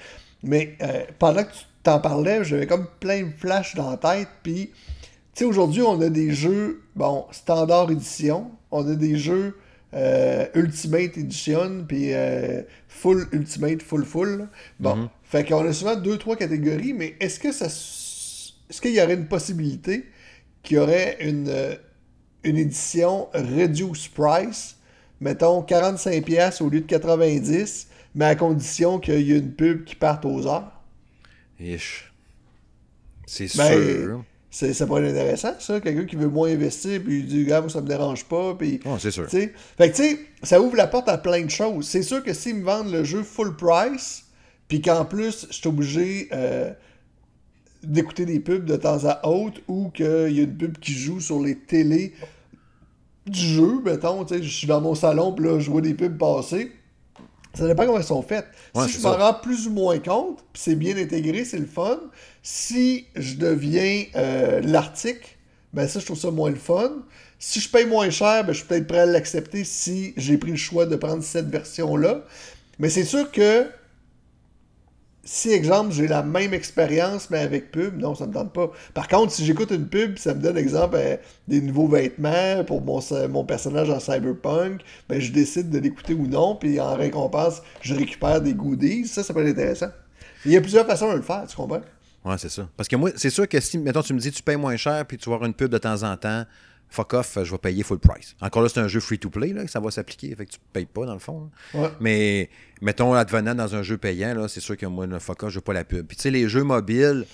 Mais 0.43 0.75
euh, 0.81 1.03
pendant 1.19 1.43
que 1.43 1.51
tu 1.51 1.65
t'en 1.83 1.99
parlais, 1.99 2.43
j'avais 2.43 2.67
comme 2.67 2.87
plein 2.99 3.23
de 3.23 3.31
flashs 3.37 3.75
dans 3.75 3.91
la 3.91 3.97
tête, 3.97 4.27
puis, 4.43 4.71
tu 5.33 5.39
sais, 5.39 5.45
aujourd'hui, 5.45 5.81
on 5.83 6.01
a 6.01 6.09
des 6.09 6.31
jeux, 6.31 6.81
bon, 6.95 7.25
standard 7.31 7.91
édition, 7.91 8.51
on 8.71 8.87
a 8.89 8.95
des 8.95 9.17
jeux 9.17 9.57
euh, 9.93 10.45
Ultimate 10.55 11.17
Edition, 11.17 11.85
puis 11.87 12.11
Full 12.89 13.27
Ultimate, 13.31 13.81
Full 13.81 14.03
Full. 14.03 14.49
Bon, 14.81 14.95
mm-hmm. 14.95 15.09
fait 15.23 15.45
qu'on 15.45 15.65
a 15.65 15.71
souvent 15.71 15.95
deux, 15.95 16.17
trois 16.17 16.35
catégories, 16.35 16.93
mais 16.93 17.15
est-ce 17.21 17.39
que 17.39 17.53
ça 17.53 17.69
est-ce 18.69 18.81
qu'il 18.81 18.93
y 18.93 19.01
aurait 19.01 19.13
une 19.15 19.27
possibilité 19.27 20.05
qu'il 20.63 20.77
y 20.77 20.79
aurait 20.79 21.17
une, 21.19 21.47
euh, 21.49 21.75
une 22.43 22.57
édition 22.57 23.27
reduced 23.33 24.11
price? 24.13 24.75
Mettons, 25.21 25.61
45$ 25.61 26.61
au 26.61 26.69
lieu 26.69 26.81
de 26.81 26.87
90$, 26.87 27.87
mais 28.15 28.25
à 28.25 28.35
condition 28.35 28.99
qu'il 28.99 29.21
y 29.21 29.33
ait 29.33 29.39
une 29.39 29.53
pub 29.53 29.83
qui 29.85 29.95
parte 29.95 30.25
aux 30.25 30.47
heures. 30.47 30.71
Ish. 31.59 32.11
C'est 33.25 33.55
Ben, 33.57 33.71
sûr. 33.71 34.23
C'est, 34.51 34.73
ça 34.73 34.87
pourrait 34.87 35.03
être 35.03 35.11
intéressant, 35.17 35.53
ça. 35.59 35.81
Quelqu'un 35.81 36.05
qui 36.05 36.15
veut 36.15 36.29
moins 36.29 36.49
investir, 36.49 37.01
puis 37.03 37.19
il 37.19 37.25
dit, 37.25 37.43
gars, 37.43 37.59
moi, 37.59 37.69
ça 37.69 37.81
me 37.81 37.87
dérange 37.87 38.23
pas. 38.25 38.55
Puis, 38.55 38.79
c'est 38.99 39.11
sûr. 39.11 39.29
Fait 39.29 39.51
que, 39.77 39.85
tu 39.87 40.03
sais, 40.03 40.19
ça 40.43 40.61
ouvre 40.61 40.77
la 40.77 40.87
porte 40.87 41.09
à 41.09 41.17
plein 41.17 41.41
de 41.43 41.49
choses. 41.49 41.87
C'est 41.87 42.03
sûr 42.03 42.23
que 42.23 42.33
s'ils 42.33 42.55
me 42.55 42.63
vendent 42.63 42.91
le 42.91 43.03
jeu 43.03 43.23
full 43.23 43.55
price, 43.57 44.23
puis 44.69 44.81
qu'en 44.81 45.03
plus, 45.03 45.47
je 45.49 45.55
suis 45.55 45.67
obligé 45.67 46.29
euh, 46.31 46.71
d'écouter 47.85 48.25
des 48.25 48.39
pubs 48.39 48.65
de 48.65 48.75
temps 48.75 49.05
à 49.05 49.27
autre, 49.27 49.61
ou 49.67 49.89
qu'il 49.89 50.05
y 50.05 50.39
a 50.39 50.43
une 50.43 50.57
pub 50.57 50.77
qui 50.77 50.93
joue 50.93 51.19
sur 51.19 51.39
les 51.41 51.55
télés 51.55 52.13
du 53.25 53.39
jeu, 53.39 53.81
mettons, 53.83 54.23
tu 54.23 54.35
sais, 54.35 54.43
je 54.43 54.49
suis 54.49 54.67
dans 54.67 54.81
mon 54.81 54.95
salon, 54.95 55.33
puis 55.33 55.45
là, 55.45 55.59
je 55.59 55.69
vois 55.69 55.81
des 55.81 55.93
pubs 55.93 56.17
passer. 56.17 56.71
Ça 57.55 57.67
dépend 57.67 57.85
comment 57.85 57.97
elles 57.97 58.03
sont 58.03 58.21
faites. 58.21 58.47
Ouais, 58.75 58.85
si 58.87 58.93
je 58.93 59.01
m'en 59.01 59.13
rends 59.13 59.33
plus 59.33 59.67
ou 59.67 59.71
moins 59.71 59.97
compte, 59.99 60.43
puis 60.53 60.61
c'est 60.61 60.75
bien 60.75 60.95
intégré, 60.97 61.45
c'est 61.45 61.57
le 61.57 61.65
fun. 61.65 61.99
Si 62.43 63.05
je 63.15 63.35
deviens 63.35 64.03
euh, 64.15 64.61
l'article, 64.61 65.27
ben 65.73 65.87
ça, 65.87 65.99
je 65.99 66.05
trouve 66.05 66.19
ça 66.19 66.31
moins 66.31 66.49
le 66.49 66.57
fun. 66.57 66.91
Si 67.39 67.59
je 67.59 67.69
paye 67.69 67.85
moins 67.85 68.09
cher, 68.09 68.45
ben, 68.45 68.53
je 68.53 68.59
suis 68.59 68.67
peut-être 68.67 68.87
prêt 68.87 68.99
à 68.99 69.05
l'accepter 69.05 69.63
si 69.63 70.13
j'ai 70.17 70.37
pris 70.37 70.51
le 70.51 70.57
choix 70.57 70.85
de 70.85 70.95
prendre 70.95 71.23
cette 71.23 71.47
version-là. 71.47 72.23
Mais 72.79 72.89
c'est 72.89 73.05
sûr 73.05 73.31
que 73.31 73.67
si, 75.25 75.51
exemple, 75.51 75.91
j'ai 75.91 76.07
la 76.07 76.21
même 76.21 76.53
expérience, 76.53 77.31
mais 77.31 77.39
avec 77.39 77.71
pub, 77.71 77.99
non, 77.99 78.13
ça 78.13 78.27
me 78.27 78.33
tente 78.33 78.53
pas. 78.53 78.71
Par 78.93 79.07
contre, 79.07 79.33
si 79.33 79.43
j'écoute 79.43 79.71
une 79.71 79.87
pub, 79.87 80.19
ça 80.19 80.35
me 80.35 80.39
donne, 80.39 80.55
exemple, 80.55 80.95
euh, 80.97 81.17
des 81.47 81.61
nouveaux 81.61 81.87
vêtements 81.87 82.63
pour 82.63 82.81
mon, 82.81 83.01
mon 83.29 83.43
personnage 83.43 83.89
en 83.89 83.99
Cyberpunk, 83.99 84.81
ben, 85.09 85.19
je 85.19 85.31
décide 85.31 85.71
de 85.71 85.79
l'écouter 85.79 86.13
ou 86.13 86.27
non, 86.27 86.55
puis 86.55 86.79
en 86.79 86.95
récompense, 86.95 87.63
je 87.81 87.95
récupère 87.95 88.39
des 88.39 88.53
goodies. 88.53 89.07
Ça, 89.07 89.23
ça 89.23 89.33
peut 89.33 89.41
être 89.41 89.57
intéressant. 89.57 89.89
Il 90.45 90.51
y 90.51 90.57
a 90.57 90.61
plusieurs 90.61 90.85
façons 90.85 91.11
de 91.11 91.17
le 91.17 91.23
faire, 91.23 91.43
tu 91.47 91.55
comprends? 91.55 91.81
Ouais, 92.23 92.37
c'est 92.37 92.49
ça. 92.49 92.67
Parce 92.77 92.87
que 92.87 92.95
moi, 92.95 93.09
c'est 93.15 93.31
sûr 93.31 93.47
que 93.47 93.59
si, 93.59 93.79
mettons, 93.79 94.03
tu 94.03 94.13
me 94.13 94.19
dis 94.19 94.31
tu 94.31 94.43
payes 94.43 94.57
moins 94.57 94.77
cher 94.77 95.05
puis 95.07 95.17
tu 95.17 95.29
vas 95.29 95.35
avoir 95.35 95.47
une 95.47 95.55
pub 95.55 95.71
de 95.71 95.77
temps 95.79 96.03
en 96.03 96.17
temps, 96.17 96.43
fuck 96.95 97.13
off, 97.13 97.37
je 97.43 97.51
vais 97.51 97.57
payer 97.57 97.83
full 97.83 97.99
price. 97.99 98.35
Encore 98.41 98.63
là, 98.63 98.69
c'est 98.69 98.79
un 98.79 98.87
jeu 98.87 98.99
free-to-play, 98.99 99.53
là, 99.53 99.65
que 99.65 99.71
ça 99.71 99.79
va 99.79 99.91
s'appliquer, 99.91 100.33
fait 100.35 100.45
que 100.45 100.51
tu 100.51 100.59
payes 100.73 100.85
pas 100.85 101.05
dans 101.05 101.13
le 101.13 101.19
fond. 101.19 101.49
Ouais. 101.73 101.89
Mais 101.99 102.49
mettons, 102.81 103.13
advenant 103.13 103.53
dans 103.55 103.75
un 103.75 103.83
jeu 103.83 103.97
payant, 103.97 104.33
là, 104.33 104.47
c'est 104.47 104.61
sûr 104.61 104.77
que 104.77 104.85
moi, 104.85 105.05
le 105.05 105.19
fuck 105.19 105.43
off, 105.43 105.49
je 105.49 105.55
veux 105.55 105.61
pas 105.61 105.73
la 105.73 105.83
pub. 105.83 106.05
Puis 106.07 106.17
tu 106.17 106.23
sais, 106.23 106.31
les 106.31 106.47
jeux 106.49 106.63
mobiles, 106.63 107.25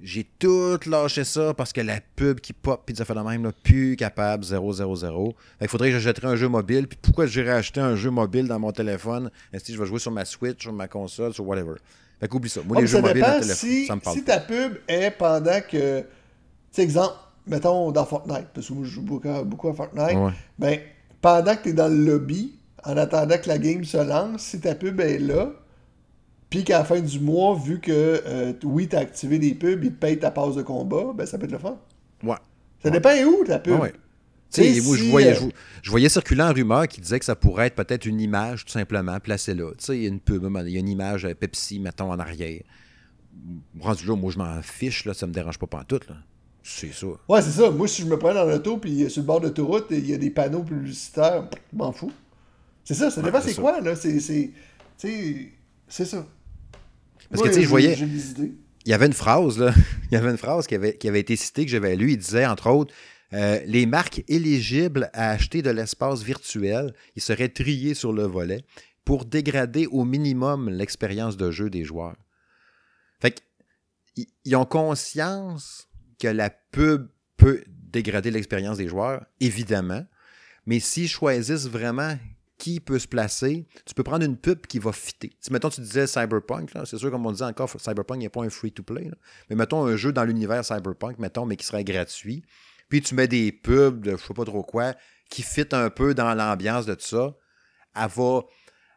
j'ai 0.00 0.24
tout 0.38 0.78
lâché 0.86 1.24
ça 1.24 1.54
parce 1.54 1.72
que 1.72 1.80
la 1.80 2.00
pub 2.16 2.38
qui 2.40 2.52
pop, 2.52 2.82
puis 2.86 2.94
ça 2.94 3.04
fait 3.04 3.14
de 3.14 3.20
même, 3.20 3.42
là, 3.44 3.50
plus 3.62 3.96
capable, 3.96 4.44
0, 4.44 4.72
0, 4.74 4.96
0. 4.96 5.34
Fait 5.36 5.58
qu'il 5.64 5.68
faudrait 5.68 5.90
que 5.90 5.98
j'achèterais 5.98 6.28
un 6.28 6.36
jeu 6.36 6.48
mobile. 6.48 6.86
Puis 6.86 6.98
pourquoi 7.02 7.26
j'irais 7.26 7.52
acheter 7.52 7.80
un 7.80 7.96
jeu 7.96 8.10
mobile 8.10 8.46
dans 8.46 8.58
mon 8.60 8.70
téléphone? 8.72 9.30
Si 9.62 9.74
je 9.74 9.78
vais 9.78 9.86
jouer 9.86 9.98
sur 9.98 10.12
ma 10.12 10.24
Switch, 10.24 10.62
sur 10.62 10.72
ma 10.72 10.86
console, 10.88 11.34
sur 11.34 11.46
whatever? 11.46 11.74
Fait 12.20 12.28
qu'oublie 12.28 12.48
ça. 12.50 12.60
Moi, 12.64 12.76
Ouais, 12.76 12.82
les 12.82 12.88
jeux 12.88 13.00
mobiles 13.00 13.22
dans 13.22 13.34
le 13.34 13.40
téléphone, 13.40 13.56
si, 13.56 13.86
ça 13.86 13.96
me 13.96 14.00
parle 14.00 14.16
si 14.16 14.22
pas. 14.22 14.34
ta 14.38 14.40
pub 14.40 14.78
est 14.88 15.10
pendant 15.12 15.60
que. 15.60 16.00
Tu 16.00 16.06
sais, 16.72 16.82
exemple, 16.82 17.14
mettons 17.48 17.90
dans 17.92 18.04
Fortnite, 18.04 18.48
parce 18.54 18.68
que 18.68 18.72
moi 18.72 18.84
je 18.84 18.90
joue 18.90 19.02
beaucoup, 19.02 19.28
à- 19.28 19.44
beaucoup 19.44 19.68
à 19.68 19.74
Fortnite. 19.74 20.16
Ouais. 20.16 20.32
Ben, 20.58 20.78
pendant 21.20 21.54
que 21.56 21.62
tu 21.64 21.68
es 21.70 21.72
dans 21.72 21.88
le 21.88 21.96
lobby, 22.04 22.54
en 22.84 22.96
attendant 22.96 23.36
que 23.38 23.48
la 23.48 23.58
game 23.58 23.84
se 23.84 23.96
lance, 23.98 24.42
si 24.42 24.60
ta 24.60 24.74
pub 24.74 25.00
est 25.00 25.18
là, 25.18 25.50
puis 26.50 26.64
qu'à 26.64 26.78
la 26.78 26.84
fin 26.84 27.00
du 27.00 27.20
mois, 27.20 27.54
vu 27.56 27.80
que 27.80 27.92
euh, 27.92 28.52
oui, 28.64 28.88
tu 28.88 28.96
as 28.96 29.00
activé 29.00 29.38
des 29.38 29.54
pubs, 29.54 29.84
ils 29.84 29.92
te 29.92 29.98
payent 29.98 30.18
ta 30.18 30.30
passe 30.30 30.54
de 30.54 30.62
combat, 30.62 31.12
ben 31.14 31.26
ça 31.26 31.36
peut 31.38 31.44
être 31.44 31.52
le 31.52 31.58
fun. 31.58 31.78
Ouais. 32.22 32.36
Ça 32.82 32.90
dépend 32.90 33.10
où 33.24 33.44
ta 33.44 33.58
pub. 33.58 33.78
Ouais. 33.80 33.92
Moi, 34.56 34.96
je 34.96 35.10
voyais, 35.10 35.36
euh, 35.36 35.40
je, 35.40 35.46
je 35.82 35.90
voyais 35.90 36.08
circuler 36.08 36.42
en 36.42 36.52
rumeur 36.54 36.88
qui 36.88 37.02
disait 37.02 37.18
que 37.18 37.24
ça 37.26 37.36
pourrait 37.36 37.66
être 37.66 37.74
peut-être 37.74 38.06
une 38.06 38.18
image, 38.18 38.64
tout 38.64 38.72
simplement, 38.72 39.20
placée 39.20 39.54
là. 39.54 39.72
Tu 39.72 39.84
sais, 39.84 39.96
il 39.98 40.02
y 40.04 40.06
a 40.06 40.08
une 40.08 40.20
pub, 40.20 40.42
il 40.64 40.70
y 40.72 40.76
a 40.76 40.80
une 40.80 40.88
image 40.88 41.26
euh, 41.26 41.34
Pepsi, 41.34 41.78
mettons, 41.80 42.10
en 42.10 42.18
arrière. 42.18 42.62
Rendu 43.78 44.06
là, 44.06 44.16
moi, 44.16 44.32
je 44.32 44.38
m'en 44.38 44.62
fiche, 44.62 45.04
là, 45.04 45.12
ça 45.12 45.26
me 45.26 45.32
dérange 45.32 45.58
pas 45.58 45.66
pantoute, 45.66 46.08
là. 46.08 46.16
C'est 46.70 46.92
ça. 46.92 47.06
Ouais, 47.28 47.40
c'est 47.40 47.50
ça. 47.50 47.70
Moi, 47.70 47.88
si 47.88 48.02
je 48.02 48.06
me 48.06 48.18
prends 48.18 48.34
dans 48.34 48.44
l'auto, 48.44 48.76
puis 48.76 49.02
euh, 49.04 49.08
sur 49.08 49.22
le 49.22 49.26
bord 49.26 49.40
de 49.40 49.46
l'autoroute, 49.46 49.86
il 49.90 50.08
y 50.08 50.12
a 50.12 50.18
des 50.18 50.30
panneaux 50.30 50.62
publicitaires, 50.62 51.48
je 51.72 51.76
m'en 51.78 51.92
fous. 51.92 52.12
C'est 52.84 52.94
ça, 52.94 53.10
ça 53.10 53.22
dépend 53.22 53.40
c'est 53.40 53.54
quoi, 53.54 53.80
là. 53.80 53.96
C'est, 53.96 54.20
c'est, 54.20 54.50
tu 54.98 55.08
sais, 55.08 55.52
c'est 55.88 56.04
ça. 56.04 56.26
Parce 57.30 57.40
Moi, 57.40 57.48
que, 57.48 57.54
tu 57.54 57.54
sais, 57.60 57.62
je 57.62 57.68
voyais, 57.68 57.94
il 57.96 58.90
y 58.90 58.92
avait 58.92 59.06
une 59.06 59.12
phrase, 59.14 59.58
là, 59.58 59.72
il 60.10 60.14
y 60.14 60.16
avait 60.16 60.30
une 60.30 60.36
phrase 60.36 60.66
qui 60.66 60.74
avait, 60.74 60.96
qui 60.96 61.08
avait 61.08 61.20
été 61.20 61.36
citée, 61.36 61.64
que 61.64 61.70
j'avais 61.70 61.96
lue, 61.96 62.12
il 62.12 62.18
disait, 62.18 62.46
entre 62.46 62.68
autres, 62.70 62.94
euh, 63.32 63.60
les 63.66 63.86
marques 63.86 64.22
éligibles 64.28 65.10
à 65.14 65.30
acheter 65.30 65.62
de 65.62 65.70
l'espace 65.70 66.22
virtuel, 66.22 66.94
ils 67.16 67.22
seraient 67.22 67.48
triés 67.50 67.94
sur 67.94 68.12
le 68.12 68.24
volet 68.24 68.62
pour 69.04 69.24
dégrader 69.24 69.86
au 69.86 70.04
minimum 70.04 70.68
l'expérience 70.70 71.36
de 71.38 71.50
jeu 71.50 71.70
des 71.70 71.84
joueurs. 71.84 72.16
Fait 73.20 73.30
que, 73.32 73.40
ils- 74.16 74.26
ils 74.44 74.56
ont 74.56 74.64
conscience 74.66 75.87
que 76.18 76.28
la 76.28 76.50
pub 76.50 77.08
peut 77.36 77.62
dégrader 77.66 78.30
l'expérience 78.30 78.76
des 78.76 78.88
joueurs, 78.88 79.24
évidemment, 79.40 80.04
mais 80.66 80.80
s'ils 80.80 81.08
choisissent 81.08 81.66
vraiment 81.66 82.18
qui 82.58 82.80
peut 82.80 82.98
se 82.98 83.06
placer, 83.06 83.66
tu 83.86 83.94
peux 83.94 84.02
prendre 84.02 84.24
une 84.24 84.36
pub 84.36 84.66
qui 84.66 84.80
va 84.80 84.92
fitter. 84.92 85.32
Si, 85.40 85.52
mettons, 85.52 85.70
tu 85.70 85.80
disais 85.80 86.08
Cyberpunk, 86.08 86.70
c'est 86.84 86.98
sûr, 86.98 87.10
comme 87.10 87.24
on 87.24 87.30
disait 87.30 87.44
encore, 87.44 87.70
Cyberpunk 87.70 88.18
n'est 88.18 88.28
pas 88.28 88.42
un 88.42 88.50
free-to-play, 88.50 89.10
mais 89.48 89.56
mettons 89.56 89.86
un 89.86 89.96
jeu 89.96 90.12
dans 90.12 90.24
l'univers 90.24 90.64
Cyberpunk, 90.64 91.18
mettons, 91.18 91.46
mais 91.46 91.56
qui 91.56 91.64
serait 91.64 91.84
gratuit, 91.84 92.42
puis 92.88 93.00
tu 93.00 93.14
mets 93.14 93.28
des 93.28 93.52
pubs 93.52 94.00
de 94.00 94.16
je 94.16 94.22
sais 94.22 94.34
pas 94.34 94.44
trop 94.44 94.64
quoi, 94.64 94.94
qui 95.30 95.42
fit 95.42 95.66
un 95.72 95.88
peu 95.88 96.14
dans 96.14 96.34
l'ambiance 96.34 96.84
de 96.84 96.94
tout 96.94 97.06
ça, 97.06 97.36
elle 97.94 98.08
va, 98.08 98.42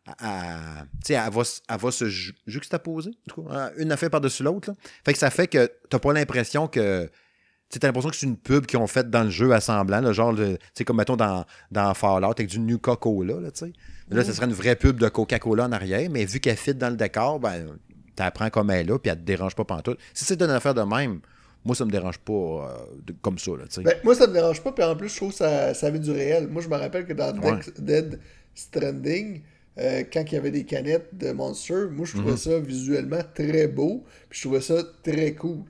à- 0.07 0.85
elle 1.09 1.15
va, 1.31 1.41
elle 1.69 1.77
va 1.77 1.91
se 1.91 2.05
ju- 2.09 2.33
juxtaposer, 2.47 3.11
en 3.11 3.33
tout 3.33 3.43
cas, 3.43 3.53
hein, 3.55 3.71
une 3.77 3.91
affaire 3.91 4.09
par-dessus 4.09 4.43
l'autre. 4.43 4.69
là. 4.71 4.75
Fait 5.05 5.13
que 5.13 5.19
ça 5.19 5.29
fait 5.29 5.47
que 5.47 5.69
t'as 5.89 5.99
pas 5.99 6.13
l'impression 6.13 6.67
que. 6.67 7.09
Tu 7.69 7.79
as 7.81 7.87
l'impression 7.87 8.09
que 8.09 8.17
c'est 8.17 8.25
une 8.25 8.35
pub 8.35 8.65
qu'ils 8.65 8.79
ont 8.79 8.87
faite 8.87 9.09
dans 9.09 9.23
le 9.23 9.29
jeu 9.29 9.53
à 9.53 9.61
semblant, 9.61 10.01
le 10.01 10.11
genre, 10.11 10.35
sais, 10.73 10.83
comme 10.83 10.97
mettons 10.97 11.15
dans, 11.15 11.45
dans 11.71 11.93
Fallout 11.93 12.31
avec 12.31 12.47
du 12.47 12.59
New 12.59 12.77
Coca-Cola, 12.79 13.39
là, 13.39 13.49
tu 13.51 13.65
sais. 13.65 13.73
Là, 14.09 14.25
serait 14.25 14.45
une 14.45 14.51
vraie 14.51 14.75
pub 14.75 14.97
de 14.97 15.07
Coca-Cola 15.07 15.67
en 15.67 15.71
arrière, 15.71 16.09
mais 16.09 16.25
vu 16.25 16.41
qu'elle 16.41 16.57
fit 16.57 16.75
dans 16.75 16.89
le 16.89 16.97
décor, 16.97 17.39
ben, 17.39 17.77
t'apprends 18.17 18.49
comme 18.49 18.71
elle 18.71 18.81
est 18.81 18.89
là, 18.91 18.99
puis 18.99 19.09
elle 19.09 19.19
te 19.19 19.23
dérange 19.23 19.55
pas 19.55 19.63
pantoute. 19.63 19.97
Si 20.13 20.25
c'est 20.25 20.41
une 20.41 20.49
affaire 20.49 20.73
de 20.73 20.81
même, 20.81 21.21
moi, 21.63 21.73
ça 21.73 21.85
me 21.85 21.91
dérange 21.91 22.17
pas 22.17 22.33
euh, 22.33 22.67
de- 23.05 23.13
comme 23.21 23.39
ça, 23.39 23.51
là, 23.51 23.63
tu 23.69 23.75
sais. 23.75 23.83
Ben, 23.83 23.95
moi, 24.03 24.15
ça 24.15 24.27
me 24.27 24.33
dérange 24.33 24.61
pas, 24.61 24.73
puis 24.73 24.83
en 24.83 24.93
plus, 24.97 25.07
je 25.07 25.15
trouve 25.15 25.29
que 25.29 25.37
ça, 25.37 25.73
ça 25.73 25.87
avait 25.87 25.99
du 25.99 26.11
réel. 26.11 26.49
Moi, 26.49 26.61
je 26.61 26.67
me 26.67 26.75
rappelle 26.75 27.05
que 27.05 27.13
dans 27.13 27.33
Ouais. 27.39 27.59
Dead, 27.77 27.85
Dead 27.85 28.19
Stranding, 28.53 29.41
euh, 29.77 30.03
quand 30.11 30.23
il 30.27 30.33
y 30.33 30.37
avait 30.37 30.51
des 30.51 30.65
canettes 30.65 31.09
de 31.17 31.31
Monster, 31.31 31.87
moi, 31.91 32.05
je 32.05 32.15
Mhm. 32.17 32.21
trouvais 32.23 32.37
ça 32.37 32.59
visuellement 32.59 33.21
très 33.35 33.67
beau, 33.67 34.03
puis 34.29 34.39
je 34.39 34.47
trouvais 34.47 34.61
ça 34.61 34.83
très 35.03 35.33
cool. 35.33 35.63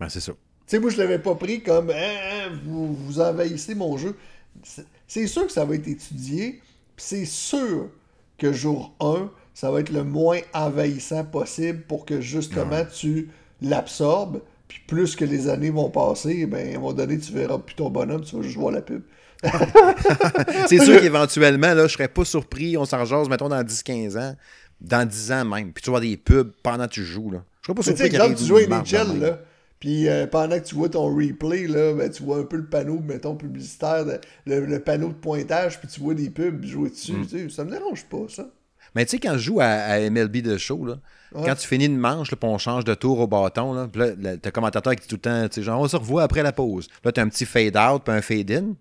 Ben, 0.00 0.08
c'est 0.08 0.20
ça. 0.20 0.32
Tu 0.32 0.38
sais, 0.66 0.78
moi, 0.78 0.90
je 0.90 0.98
l'avais 0.98 1.18
pas 1.18 1.34
pris 1.34 1.60
comme 1.62 1.90
Hein, 1.90 1.94
hein, 1.96 2.52
vous, 2.64 2.94
vous 2.94 3.20
envahissez 3.20 3.74
mon 3.74 3.96
jeu. 3.96 4.16
C'est- 4.62 4.86
C'est 5.06 5.26
sûr 5.26 5.46
que 5.46 5.52
ça 5.52 5.64
va 5.66 5.74
être 5.74 5.88
étudié, 5.88 6.60
puis 6.96 7.04
c'est 7.06 7.24
sûr 7.26 7.90
que 8.38 8.50
jour 8.52 8.94
1, 9.00 9.30
ça 9.52 9.70
va 9.70 9.80
être 9.80 9.90
le 9.90 10.04
moins 10.04 10.40
envahissant 10.54 11.22
possible 11.24 11.82
pour 11.82 12.06
que 12.06 12.20
justement 12.22 12.84
tu 12.86 13.28
l'absorbes. 13.60 14.40
Puis 14.68 14.80
plus 14.86 15.14
que 15.16 15.26
les 15.26 15.48
années 15.48 15.68
vont 15.70 15.90
passer, 15.90 16.46
ben, 16.46 16.66
à 16.66 16.70
un 16.70 16.80
moment 16.80 16.94
donné, 16.94 17.18
tu 17.18 17.30
verras 17.32 17.58
plus 17.58 17.74
ton 17.74 17.90
bonhomme, 17.90 18.22
tu 18.22 18.36
vas 18.36 18.42
juste 18.42 18.56
voir 18.56 18.72
la 18.72 18.80
pub. 18.80 19.02
C'est 20.68 20.78
sûr 20.84 21.00
qu'éventuellement, 21.00 21.74
là, 21.74 21.86
je 21.86 21.92
serais 21.92 22.08
pas 22.08 22.24
surpris, 22.24 22.76
on 22.76 22.84
s'en 22.84 23.04
jase, 23.04 23.28
mettons, 23.28 23.48
dans 23.48 23.62
10-15 23.62 24.18
ans, 24.18 24.36
dans 24.80 25.06
10 25.08 25.32
ans 25.32 25.44
même, 25.44 25.72
puis 25.72 25.82
tu 25.82 25.90
vois 25.90 26.00
des 26.00 26.16
pubs 26.16 26.52
pendant 26.62 26.86
que 26.86 26.92
tu 26.92 27.04
joues, 27.04 27.30
là. 27.30 27.44
Je 27.62 27.66
serais 27.66 27.74
pas 27.74 27.82
Tu 27.82 27.90
sais, 27.90 27.96
surpris 27.96 28.14
exemple, 28.16 28.34
tu 28.36 28.44
joues 28.44 28.58
NHL, 28.58 29.20
là, 29.20 29.38
puis 29.78 30.08
euh, 30.08 30.26
pendant 30.26 30.58
que 30.58 30.64
tu 30.64 30.74
vois 30.74 30.88
ton 30.88 31.14
replay, 31.14 31.66
là, 31.66 31.92
ben, 31.94 32.10
tu 32.10 32.22
vois 32.22 32.38
un 32.38 32.44
peu 32.44 32.56
le 32.56 32.66
panneau, 32.66 33.00
mettons, 33.00 33.36
publicitaire, 33.36 34.04
de- 34.04 34.20
le, 34.46 34.64
le 34.66 34.80
panneau 34.80 35.08
de 35.08 35.14
pointage, 35.14 35.78
puis 35.78 35.88
tu 35.88 36.00
vois 36.00 36.14
des 36.14 36.30
pubs 36.30 36.64
jouer 36.64 36.90
dessus. 36.90 37.12
Mm. 37.12 37.26
tu 37.26 37.38
sais, 37.38 37.48
Ça 37.54 37.64
me 37.64 37.70
dérange 37.70 38.04
pas, 38.04 38.18
ça. 38.28 38.46
Mais 38.94 39.04
tu 39.06 39.12
sais, 39.12 39.18
quand 39.18 39.32
je 39.34 39.38
joue 39.38 39.60
à, 39.60 39.64
à 39.66 40.00
MLB 40.10 40.38
de 40.42 40.56
show, 40.58 40.84
là, 40.84 40.96
Ouais. 41.34 41.44
quand 41.46 41.54
tu 41.54 41.66
finis 41.66 41.86
une 41.86 41.96
manche, 41.96 42.28
puis 42.28 42.38
on 42.42 42.58
change 42.58 42.84
de 42.84 42.92
tour 42.92 43.18
au 43.20 43.26
bâton, 43.26 43.72
là, 43.72 43.88
puis 43.90 44.02
là, 44.02 44.08
t'as 44.36 44.48
le 44.48 44.50
commentateur 44.50 44.94
qui 44.94 45.00
dit 45.02 45.08
tout 45.08 45.14
le 45.14 45.20
temps, 45.22 45.48
tu 45.48 45.54
sais, 45.54 45.62
genre, 45.62 45.80
on 45.80 45.88
se 45.88 45.96
revoit 45.96 46.24
après 46.24 46.42
la 46.42 46.52
pause. 46.52 46.88
Là, 47.02 47.10
t'as 47.10 47.22
un 47.22 47.28
petit 47.28 47.46
fade-out 47.46 48.02
puis 48.04 48.14
un 48.14 48.20
fade-in. 48.20 48.74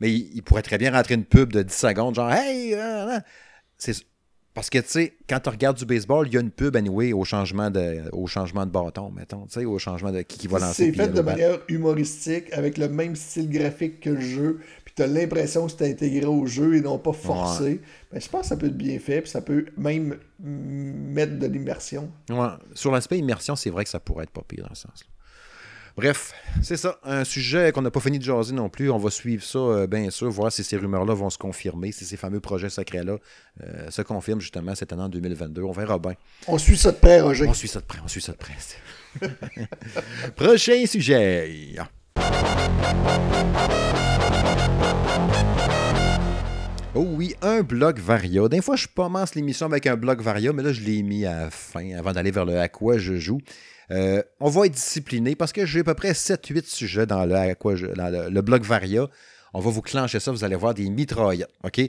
Mais 0.00 0.12
il, 0.12 0.30
il 0.34 0.42
pourrait 0.42 0.62
très 0.62 0.78
bien 0.78 0.92
rentrer 0.92 1.14
une 1.14 1.24
pub 1.24 1.52
de 1.52 1.62
10 1.62 1.74
secondes, 1.74 2.14
genre, 2.14 2.32
hey! 2.32 2.74
euh, 2.74 3.16
euh. 3.16 3.20
C'est 3.78 3.94
parce 4.52 4.68
que, 4.68 4.78
tu 4.78 4.88
sais, 4.88 5.14
quand 5.28 5.38
tu 5.38 5.48
regardes 5.48 5.76
du 5.76 5.84
baseball, 5.84 6.26
il 6.26 6.34
y 6.34 6.36
a 6.36 6.40
une 6.40 6.50
pub, 6.50 6.74
anyway, 6.74 7.12
au 7.12 7.24
changement 7.24 7.70
de, 7.70 8.02
au 8.12 8.26
changement 8.26 8.66
de 8.66 8.70
bâton, 8.70 9.10
mettons, 9.10 9.46
tu 9.46 9.60
sais, 9.60 9.64
au 9.64 9.78
changement 9.78 10.10
de 10.10 10.22
qui, 10.22 10.38
qui 10.38 10.48
va 10.48 10.58
lancer. 10.58 10.86
C'est 10.86 10.92
fait 10.92 11.08
de 11.08 11.20
manière 11.20 11.60
humoristique, 11.68 12.52
avec 12.52 12.76
le 12.76 12.88
même 12.88 13.14
style 13.14 13.48
graphique 13.48 14.00
que 14.00 14.10
le 14.10 14.20
jeu, 14.20 14.60
puis 14.84 14.92
t'as 14.96 15.06
l'impression 15.06 15.66
que 15.66 15.72
c'est 15.72 15.88
intégré 15.88 16.26
au 16.26 16.46
jeu 16.46 16.74
et 16.74 16.80
non 16.80 16.98
pas 16.98 17.12
forcé. 17.12 17.80
Ben, 18.12 18.20
je 18.20 18.28
pense 18.28 18.42
que 18.42 18.46
ça 18.48 18.56
peut 18.56 18.66
être 18.66 18.76
bien 18.76 18.98
fait, 18.98 19.20
puis 19.20 19.30
ça 19.30 19.40
peut 19.40 19.66
même 19.76 20.18
mettre 20.40 21.38
de 21.38 21.46
l'immersion. 21.46 22.10
Ouais. 22.28 22.48
Sur 22.74 22.90
l'aspect 22.90 23.18
immersion, 23.18 23.54
c'est 23.54 23.70
vrai 23.70 23.84
que 23.84 23.90
ça 23.90 24.00
pourrait 24.00 24.24
être 24.24 24.30
pas 24.30 24.42
pire 24.42 24.66
dans 24.68 24.74
ce 24.74 24.82
sens-là. 24.82 25.06
Bref, 26.00 26.32
c'est 26.62 26.78
ça. 26.78 26.98
Un 27.04 27.24
sujet 27.24 27.72
qu'on 27.72 27.82
n'a 27.82 27.90
pas 27.90 28.00
fini 28.00 28.18
de 28.18 28.24
jaser 28.24 28.54
non 28.54 28.70
plus. 28.70 28.90
On 28.90 28.96
va 28.96 29.10
suivre 29.10 29.44
ça, 29.44 29.58
euh, 29.58 29.86
bien 29.86 30.08
sûr, 30.08 30.30
voir 30.30 30.50
si 30.50 30.64
ces 30.64 30.78
rumeurs-là 30.78 31.12
vont 31.12 31.28
se 31.28 31.36
confirmer, 31.36 31.92
si 31.92 32.06
ces 32.06 32.16
fameux 32.16 32.40
projets 32.40 32.70
secrets-là 32.70 33.18
euh, 33.62 33.90
se 33.90 34.00
confirment 34.00 34.40
justement 34.40 34.74
cette 34.74 34.94
année 34.94 35.02
en 35.02 35.10
2022. 35.10 35.62
On 35.62 35.72
verra 35.72 35.98
bien. 35.98 36.14
On 36.46 36.56
suit 36.56 36.78
ça 36.78 36.92
de 36.92 36.96
près, 36.96 37.20
Roger. 37.20 37.46
On 37.46 37.52
suit 37.52 37.68
ça 37.68 37.80
de 37.80 37.84
près, 37.84 37.98
on 38.02 38.08
suit 38.08 38.22
ça 38.22 38.32
de 38.32 38.38
près. 38.38 38.56
Prochain 40.36 40.86
sujet. 40.86 41.76
Oh 46.94 47.06
oui, 47.10 47.34
un 47.42 47.60
bloc 47.60 47.98
Varia. 47.98 48.48
Des 48.48 48.62
fois, 48.62 48.76
je 48.76 48.86
commence 48.86 49.34
l'émission 49.34 49.66
avec 49.66 49.86
un 49.86 49.96
bloc 49.96 50.22
Varia, 50.22 50.54
mais 50.54 50.62
là, 50.62 50.72
je 50.72 50.80
l'ai 50.80 51.02
mis 51.02 51.26
à 51.26 51.40
la 51.40 51.50
fin 51.50 51.92
avant 51.98 52.12
d'aller 52.12 52.30
vers 52.30 52.46
le 52.46 52.58
à 52.58 52.70
quoi 52.70 52.96
je 52.96 53.18
joue. 53.18 53.42
Euh, 53.90 54.22
on 54.38 54.48
va 54.50 54.66
être 54.66 54.72
discipliné 54.72 55.34
parce 55.34 55.52
que 55.52 55.66
j'ai 55.66 55.80
à 55.80 55.84
peu 55.84 55.94
près 55.94 56.12
7-8 56.12 56.64
sujets 56.66 57.06
dans 57.06 57.24
le, 57.26 57.34
à 57.34 57.54
quoi 57.54 57.74
je- 57.76 57.86
dans 57.86 58.08
le, 58.08 58.28
le 58.30 58.40
bloc 58.42 58.62
Varia. 58.62 59.08
On 59.52 59.60
va 59.60 59.70
vous 59.70 59.82
clencher 59.82 60.20
ça, 60.20 60.30
vous 60.30 60.44
allez 60.44 60.54
voir 60.56 60.74
des 60.74 60.88
mitraillettes. 60.88 61.50
OK? 61.64 61.80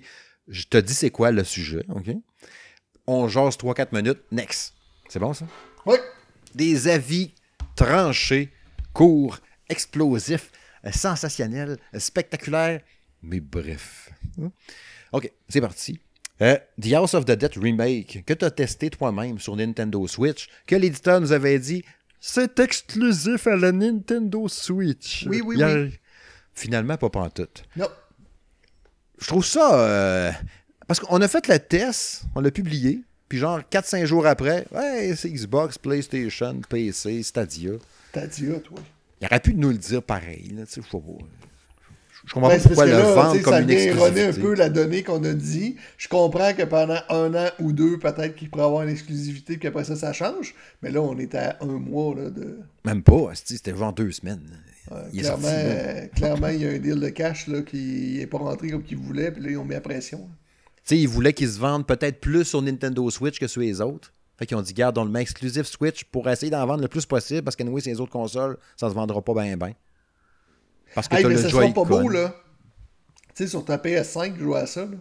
Je 0.48 0.64
te 0.64 0.78
dis 0.78 0.94
c'est 0.96 1.12
quoi 1.12 1.32
le 1.32 1.44
sujet. 1.44 1.86
OK? 1.90 2.10
On 3.06 3.28
jase 3.28 3.56
3-4 3.58 3.88
minutes. 3.96 4.20
Next. 4.32 4.74
C'est 5.10 5.20
bon, 5.20 5.34
ça? 5.34 5.46
Oui. 5.86 5.96
Des 6.56 6.88
avis 6.88 7.34
tranchés, 7.76 8.52
courts, 8.94 9.38
explosifs, 9.70 10.52
sensationnels, 10.92 11.78
spectaculaires, 11.98 12.82
mais 13.22 13.40
bref. 13.40 14.10
Hein? 14.42 14.52
OK, 15.12 15.32
c'est 15.50 15.62
parti. 15.62 16.00
Euh, 16.42 16.58
The 16.82 16.94
House 16.94 17.14
of 17.14 17.26
the 17.26 17.32
Dead 17.32 17.56
Remake, 17.58 18.24
que 18.26 18.34
tu 18.34 18.46
as 18.46 18.52
testé 18.52 18.90
toi-même 18.90 19.38
sur 19.40 19.56
Nintendo 19.56 20.08
Switch, 20.08 20.48
que 20.66 20.76
l'éditeur 20.76 21.22
nous 21.22 21.32
avait 21.32 21.60
dit 21.60 21.84
c'est 22.20 22.60
exclusif 22.60 23.48
à 23.48 23.56
la 23.56 23.72
Nintendo 23.72 24.48
Switch. 24.48 25.26
Oui, 25.30 25.42
oui, 25.44 25.62
a- 25.62 25.74
oui. 25.76 25.94
Finalement, 26.54 26.98
pas 26.98 27.10
pantoute. 27.10 27.64
Non. 27.76 27.88
Je 29.20 29.28
trouve 29.28 29.46
ça. 29.46 29.80
euh, 29.80 30.32
Parce 30.88 31.00
qu'on 31.00 31.22
a 31.22 31.28
fait 31.28 31.48
le 31.48 31.60
test, 31.60 32.24
on 32.36 32.42
l'a 32.42 32.52
publié, 32.52 33.02
puis 33.30 33.38
genre 33.38 33.60
4-5 33.72 34.06
jours 34.06 34.26
après, 34.28 34.66
ouais, 34.72 35.14
c'est 35.16 35.30
Xbox, 35.30 35.78
PlayStation, 35.78 36.60
PC, 36.68 37.24
Stadia. 37.24 37.74
Ah, 38.16 38.28
toi. 38.28 38.80
Il 39.22 39.26
aurait 39.28 39.40
pu 39.40 39.54
nous 39.54 39.70
le 39.70 39.78
dire 39.78 40.04
pareil. 40.04 40.52
Là, 40.56 40.66
tu 40.66 40.74
sais, 40.74 40.82
je 40.82 40.90
sais 40.92 40.98
pas. 40.98 41.26
Je 42.26 42.34
comprends 42.34 42.50
pas 42.50 42.60
pourquoi 42.60 42.86
le 42.86 42.92
là, 42.92 43.14
vendre 43.14 43.42
comme 43.42 43.54
ça 43.54 43.62
une 43.62 43.70
erroner 43.70 44.04
un 44.04 44.28
exclusivité. 44.28 44.42
peu 44.42 44.54
la 44.54 44.70
donnée 44.70 45.04
qu'on 45.04 45.24
a 45.24 45.34
dit. 45.34 45.76
Je 45.98 46.08
comprends 46.08 46.54
que 46.54 46.64
pendant 46.64 47.00
un 47.10 47.34
an 47.34 47.50
ou 47.60 47.74
deux, 47.74 47.98
peut-être 47.98 48.36
qu'il 48.36 48.50
pourrait 48.50 48.66
avoir 48.66 48.84
une 48.84 48.90
exclusivité, 48.90 49.58
puis 49.58 49.68
après 49.68 49.84
ça, 49.84 49.96
ça 49.96 50.14
change. 50.14 50.54
Mais 50.82 50.92
là, 50.92 51.02
on 51.02 51.18
est 51.18 51.34
à 51.36 51.58
un 51.62 51.80
mois 51.80 52.16
là, 52.16 52.30
de. 52.30 52.60
Même 52.86 53.02
pas, 53.02 53.32
c'était 53.34 53.76
genre 53.76 53.94
deux 53.94 54.12
semaines. 54.12 54.42
Il 55.14 55.22
clairement, 55.22 55.42
sorti, 55.44 55.56
euh, 55.56 56.08
clairement, 56.16 56.48
il 56.48 56.62
y 56.62 56.66
a 56.66 56.70
un 56.72 56.78
deal 56.78 57.00
de 57.00 57.10
cash 57.10 57.48
là, 57.48 57.62
qui 57.62 58.18
n'est 58.20 58.28
pas 58.28 58.40
rentré 58.40 58.70
comme 58.70 58.84
qu'il 58.84 58.98
voulait, 58.98 59.32
puis 59.32 59.42
là, 59.42 59.52
ils 59.52 59.58
ont 59.58 59.64
mis 59.64 59.74
la 59.74 59.82
pression. 59.82 60.28
Tu 60.84 60.96
sais, 60.96 60.98
ils 60.98 61.08
voulaient 61.08 61.34
qu'ils 61.34 61.50
se 61.50 61.60
vendent 61.60 61.88
peut-être 61.88 62.20
plus 62.20 62.44
sur 62.44 62.62
Nintendo 62.62 63.10
Switch 63.10 63.40
que 63.40 63.48
sur 63.48 63.62
les 63.62 63.80
autres. 63.80 64.14
Fait 64.38 64.46
qu'ils 64.48 64.58
ont 64.58 64.62
dit, 64.62 64.74
garde, 64.74 64.98
on 64.98 65.06
le 65.06 65.12
met 65.12 65.22
exclusif 65.22 65.68
Switch 65.68 66.04
pour 66.06 66.28
essayer 66.28 66.50
d'en 66.50 66.66
vendre 66.66 66.82
le 66.82 66.88
plus 66.88 67.06
possible 67.06 67.44
parce 67.44 67.56
que 67.56 67.64
nous, 67.64 67.80
ces 67.80 68.00
autres 68.00 68.12
consoles, 68.12 68.58
ça 68.76 68.90
se 68.90 68.96
vendra 68.96 69.22
pas 69.22 69.34
bien, 69.36 69.56
bien. 69.56 69.74
Parce 70.96 71.08
que 71.08 71.16
Hey, 71.16 71.24
mais 71.26 71.36
le 71.36 71.42
ça 71.42 71.50
sera 71.50 71.68
pas 71.70 71.84
beau, 71.86 72.10
là. 72.10 72.36
Tu 73.36 73.44
sais, 73.44 73.48
sur 73.48 73.64
ta 73.66 73.78
PS5, 73.78 74.38
jouer 74.38 74.60
à 74.60 74.66
ça, 74.66 74.82
là. 74.82 74.98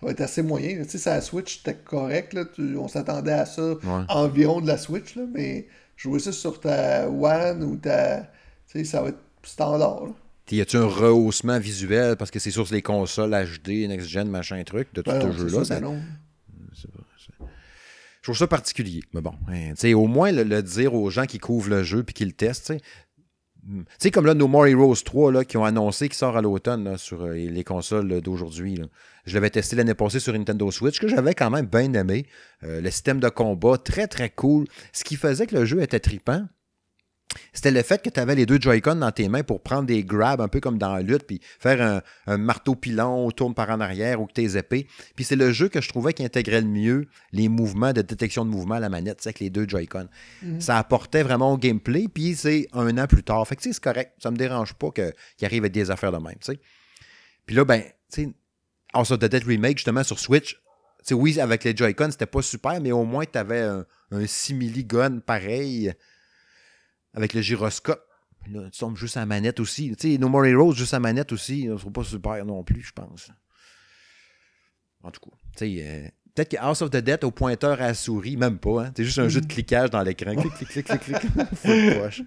Ça 0.00 0.06
va 0.06 0.12
être 0.12 0.20
assez 0.20 0.42
moyen. 0.42 0.82
Tu 0.82 0.90
sais, 0.90 0.98
ça, 0.98 1.14
la 1.14 1.20
Switch, 1.22 1.58
c'était 1.58 1.74
correct, 1.74 2.34
là. 2.34 2.44
Tu- 2.54 2.76
on 2.76 2.86
s'attendait 2.88 3.32
à 3.32 3.46
ça 3.46 3.74
environ 4.08 4.60
de 4.60 4.66
la 4.66 4.76
Switch, 4.78 5.16
là. 5.16 5.22
Mais 5.32 5.66
jouer 5.96 6.18
ça 6.18 6.32
sur 6.32 6.60
ta 6.60 7.08
One 7.08 7.62
ou 7.64 7.76
ta. 7.76 8.30
Tu 8.70 8.78
sais, 8.80 8.84
ça 8.84 9.02
va 9.02 9.08
être 9.08 9.18
standard, 9.42 10.04
là. 10.06 10.12
Y 10.50 10.60
a-tu 10.60 10.76
un 10.76 10.86
rehaussement 10.86 11.58
visuel? 11.58 12.16
Parce 12.16 12.30
que 12.30 12.38
c'est 12.38 12.52
sur 12.52 12.66
les 12.70 12.82
consoles 12.82 13.30
HD, 13.32 13.88
next-gen, 13.88 14.28
machin 14.28 14.62
truc 14.64 14.92
de 14.94 15.02
tout 15.02 15.10
Ben 15.10 15.20
ce 15.32 15.36
jeu-là? 15.38 15.64
ça, 15.64 15.80
ben 15.80 15.88
non. 15.88 15.98
Je 18.22 18.32
trouve 18.32 18.36
ça 18.38 18.46
particulier. 18.48 19.02
Mais 19.12 19.20
bon, 19.20 19.34
hein, 19.48 19.70
tu 19.70 19.76
sais, 19.76 19.94
au 19.94 20.06
moins 20.06 20.32
le, 20.32 20.42
le 20.42 20.62
dire 20.62 20.94
aux 20.94 21.10
gens 21.10 21.26
qui 21.26 21.38
couvrent 21.38 21.70
le 21.70 21.84
jeu 21.84 22.02
puis 22.02 22.12
qui 22.12 22.24
le 22.24 22.32
testent. 22.32 22.72
Tu 23.66 23.72
sais. 23.72 23.78
Hmm. 23.78 23.84
Tu 23.84 23.94
sais, 23.98 24.10
comme 24.10 24.26
là, 24.26 24.34
No 24.34 24.48
More 24.48 24.66
Heroes 24.66 25.02
3 25.04 25.32
là, 25.32 25.44
qui 25.44 25.56
ont 25.56 25.64
annoncé 25.64 26.08
qu'il 26.08 26.16
sort 26.16 26.36
à 26.36 26.42
l'automne 26.42 26.96
sur 26.96 27.22
euh, 27.22 27.34
les 27.34 27.64
consoles 27.64 28.08
là, 28.08 28.20
d'aujourd'hui. 28.20 28.80
Je 29.24 29.34
l'avais 29.34 29.50
testé 29.50 29.76
l'année 29.76 29.94
passée 29.94 30.20
sur 30.20 30.32
Nintendo 30.32 30.70
Switch, 30.70 31.00
que 31.00 31.08
j'avais 31.08 31.34
quand 31.34 31.50
même 31.50 31.66
bien 31.66 31.92
aimé. 31.94 32.26
Euh, 32.62 32.80
le 32.80 32.90
système 32.90 33.20
de 33.20 33.28
combat, 33.28 33.76
très 33.78 34.06
très 34.06 34.30
cool. 34.30 34.66
Ce 34.92 35.04
qui 35.04 35.16
faisait 35.16 35.46
que 35.46 35.56
le 35.56 35.64
jeu 35.64 35.82
était 35.82 36.00
trippant, 36.00 36.46
c'était 37.52 37.70
le 37.70 37.82
fait 37.82 38.02
que 38.02 38.08
tu 38.08 38.20
avais 38.20 38.34
les 38.34 38.46
deux 38.46 38.58
Joy-Con 38.60 38.96
dans 38.96 39.10
tes 39.12 39.28
mains 39.28 39.42
pour 39.42 39.60
prendre 39.60 39.84
des 39.86 40.04
grabs, 40.04 40.40
un 40.40 40.48
peu 40.48 40.60
comme 40.60 40.78
dans 40.78 40.94
la 40.94 41.02
lutte, 41.02 41.24
puis 41.26 41.40
faire 41.58 41.82
un, 41.82 42.02
un 42.32 42.38
marteau 42.38 42.74
pilon, 42.74 43.30
tourne 43.30 43.52
par 43.54 43.68
en 43.70 43.80
arrière 43.80 44.20
ou 44.20 44.26
que 44.26 44.32
tes 44.32 44.56
épées. 44.56 44.86
Puis 45.16 45.24
c'est 45.24 45.36
le 45.36 45.52
jeu 45.52 45.68
que 45.68 45.80
je 45.80 45.88
trouvais 45.88 46.12
qui 46.14 46.24
intégrait 46.24 46.60
le 46.60 46.68
mieux 46.68 47.06
les 47.32 47.48
mouvements 47.48 47.92
de 47.92 48.00
détection 48.02 48.44
de 48.44 48.50
mouvement 48.50 48.76
à 48.76 48.80
la 48.80 48.88
manette, 48.88 49.20
sais, 49.20 49.28
avec 49.30 49.40
les 49.40 49.50
deux 49.50 49.68
Joy-Con. 49.68 50.08
Ça 50.60 50.78
apportait 50.78 51.22
vraiment 51.24 51.52
au 51.52 51.58
gameplay, 51.58 52.06
puis 52.08 52.34
c'est 52.36 52.68
un 52.72 52.96
an 52.96 53.06
plus 53.06 53.22
tard. 53.22 53.46
Fait 53.46 53.56
que 53.56 53.62
tu 53.62 53.68
sais, 53.70 53.72
c'est 53.74 53.82
correct. 53.84 54.12
Ça 54.22 54.30
me 54.30 54.36
dérange 54.36 54.74
pas 54.74 54.90
que- 54.90 55.12
qu'il 55.36 55.46
arrive 55.46 55.62
avec 55.64 55.72
des 55.72 55.90
affaires 55.90 56.12
de 56.12 56.18
même, 56.18 56.36
tu 56.40 56.52
sais. 56.52 56.60
Puis 57.44 57.54
là, 57.56 57.64
ben, 57.64 57.82
tu 58.12 58.22
sais, 58.22 58.34
House 58.94 59.10
of 59.10 59.18
the 59.18 59.26
Dead 59.26 59.44
Remake, 59.44 59.78
justement, 59.78 60.04
sur 60.04 60.18
Switch, 60.18 60.54
tu 60.54 60.60
sais, 61.02 61.14
oui, 61.14 61.38
avec 61.40 61.64
les 61.64 61.76
Joy-Con, 61.76 62.10
c'était 62.12 62.26
pas 62.26 62.42
super, 62.42 62.80
mais 62.80 62.92
au 62.92 63.04
moins, 63.04 63.24
tu 63.24 63.36
avais 63.38 63.60
un, 63.60 63.84
un 64.12 64.26
simili-gun 64.26 65.18
pareil 65.18 65.92
avec 67.16 67.34
le 67.34 67.40
gyroscope. 67.40 68.02
Là, 68.52 68.70
tu 68.70 68.78
tombes 68.78 68.96
juste 68.96 69.16
à 69.16 69.20
la 69.20 69.26
manette 69.26 69.58
aussi. 69.58 69.96
Tu 69.98 70.12
sais, 70.12 70.18
No 70.18 70.28
More 70.28 70.46
Heroes, 70.46 70.74
juste 70.74 70.94
à 70.94 70.96
la 70.96 71.00
manette 71.00 71.32
aussi. 71.32 71.66
Ce 71.68 71.78
sera 71.78 71.90
pas 71.90 72.04
super 72.04 72.44
non 72.44 72.62
plus, 72.62 72.82
je 72.82 72.92
pense. 72.92 73.28
En 75.02 75.10
tout 75.10 75.20
cas, 75.20 75.36
tu 75.56 75.58
sais, 75.58 75.84
euh, 75.84 76.08
peut-être 76.34 76.50
que 76.50 76.56
House 76.58 76.82
of 76.82 76.90
the 76.90 76.98
Dead 76.98 77.24
au 77.24 77.32
pointeur 77.32 77.80
à 77.80 77.88
la 77.88 77.94
souris, 77.94 78.36
même 78.36 78.58
pas. 78.58 78.84
Hein? 78.84 78.92
C'est 78.96 79.04
juste 79.04 79.18
un 79.18 79.28
jeu 79.28 79.40
de 79.40 79.46
cliquage 79.46 79.90
dans 79.90 80.02
l'écran. 80.02 80.36
Clic, 80.36 80.52
clic, 80.54 80.68
clic, 80.68 80.86
clic, 80.86 81.00
clic. 81.00 82.00
Poche. 82.00 82.22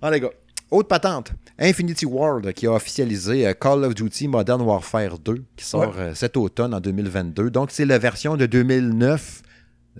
ah, 0.00 0.10
les 0.10 0.20
gars. 0.20 0.30
Autre 0.68 0.88
patente, 0.88 1.32
Infinity 1.60 2.06
Ward 2.06 2.52
qui 2.52 2.66
a 2.66 2.72
officialisé 2.72 3.46
euh, 3.46 3.52
Call 3.52 3.84
of 3.84 3.94
Duty 3.94 4.26
Modern 4.26 4.60
Warfare 4.62 5.16
2 5.20 5.44
qui 5.54 5.64
sort 5.64 5.94
euh, 5.96 6.12
cet 6.12 6.36
automne 6.36 6.74
en 6.74 6.80
2022. 6.80 7.50
Donc, 7.50 7.70
c'est 7.70 7.84
la 7.84 7.98
version 7.98 8.36
de 8.36 8.46
2009, 8.46 9.42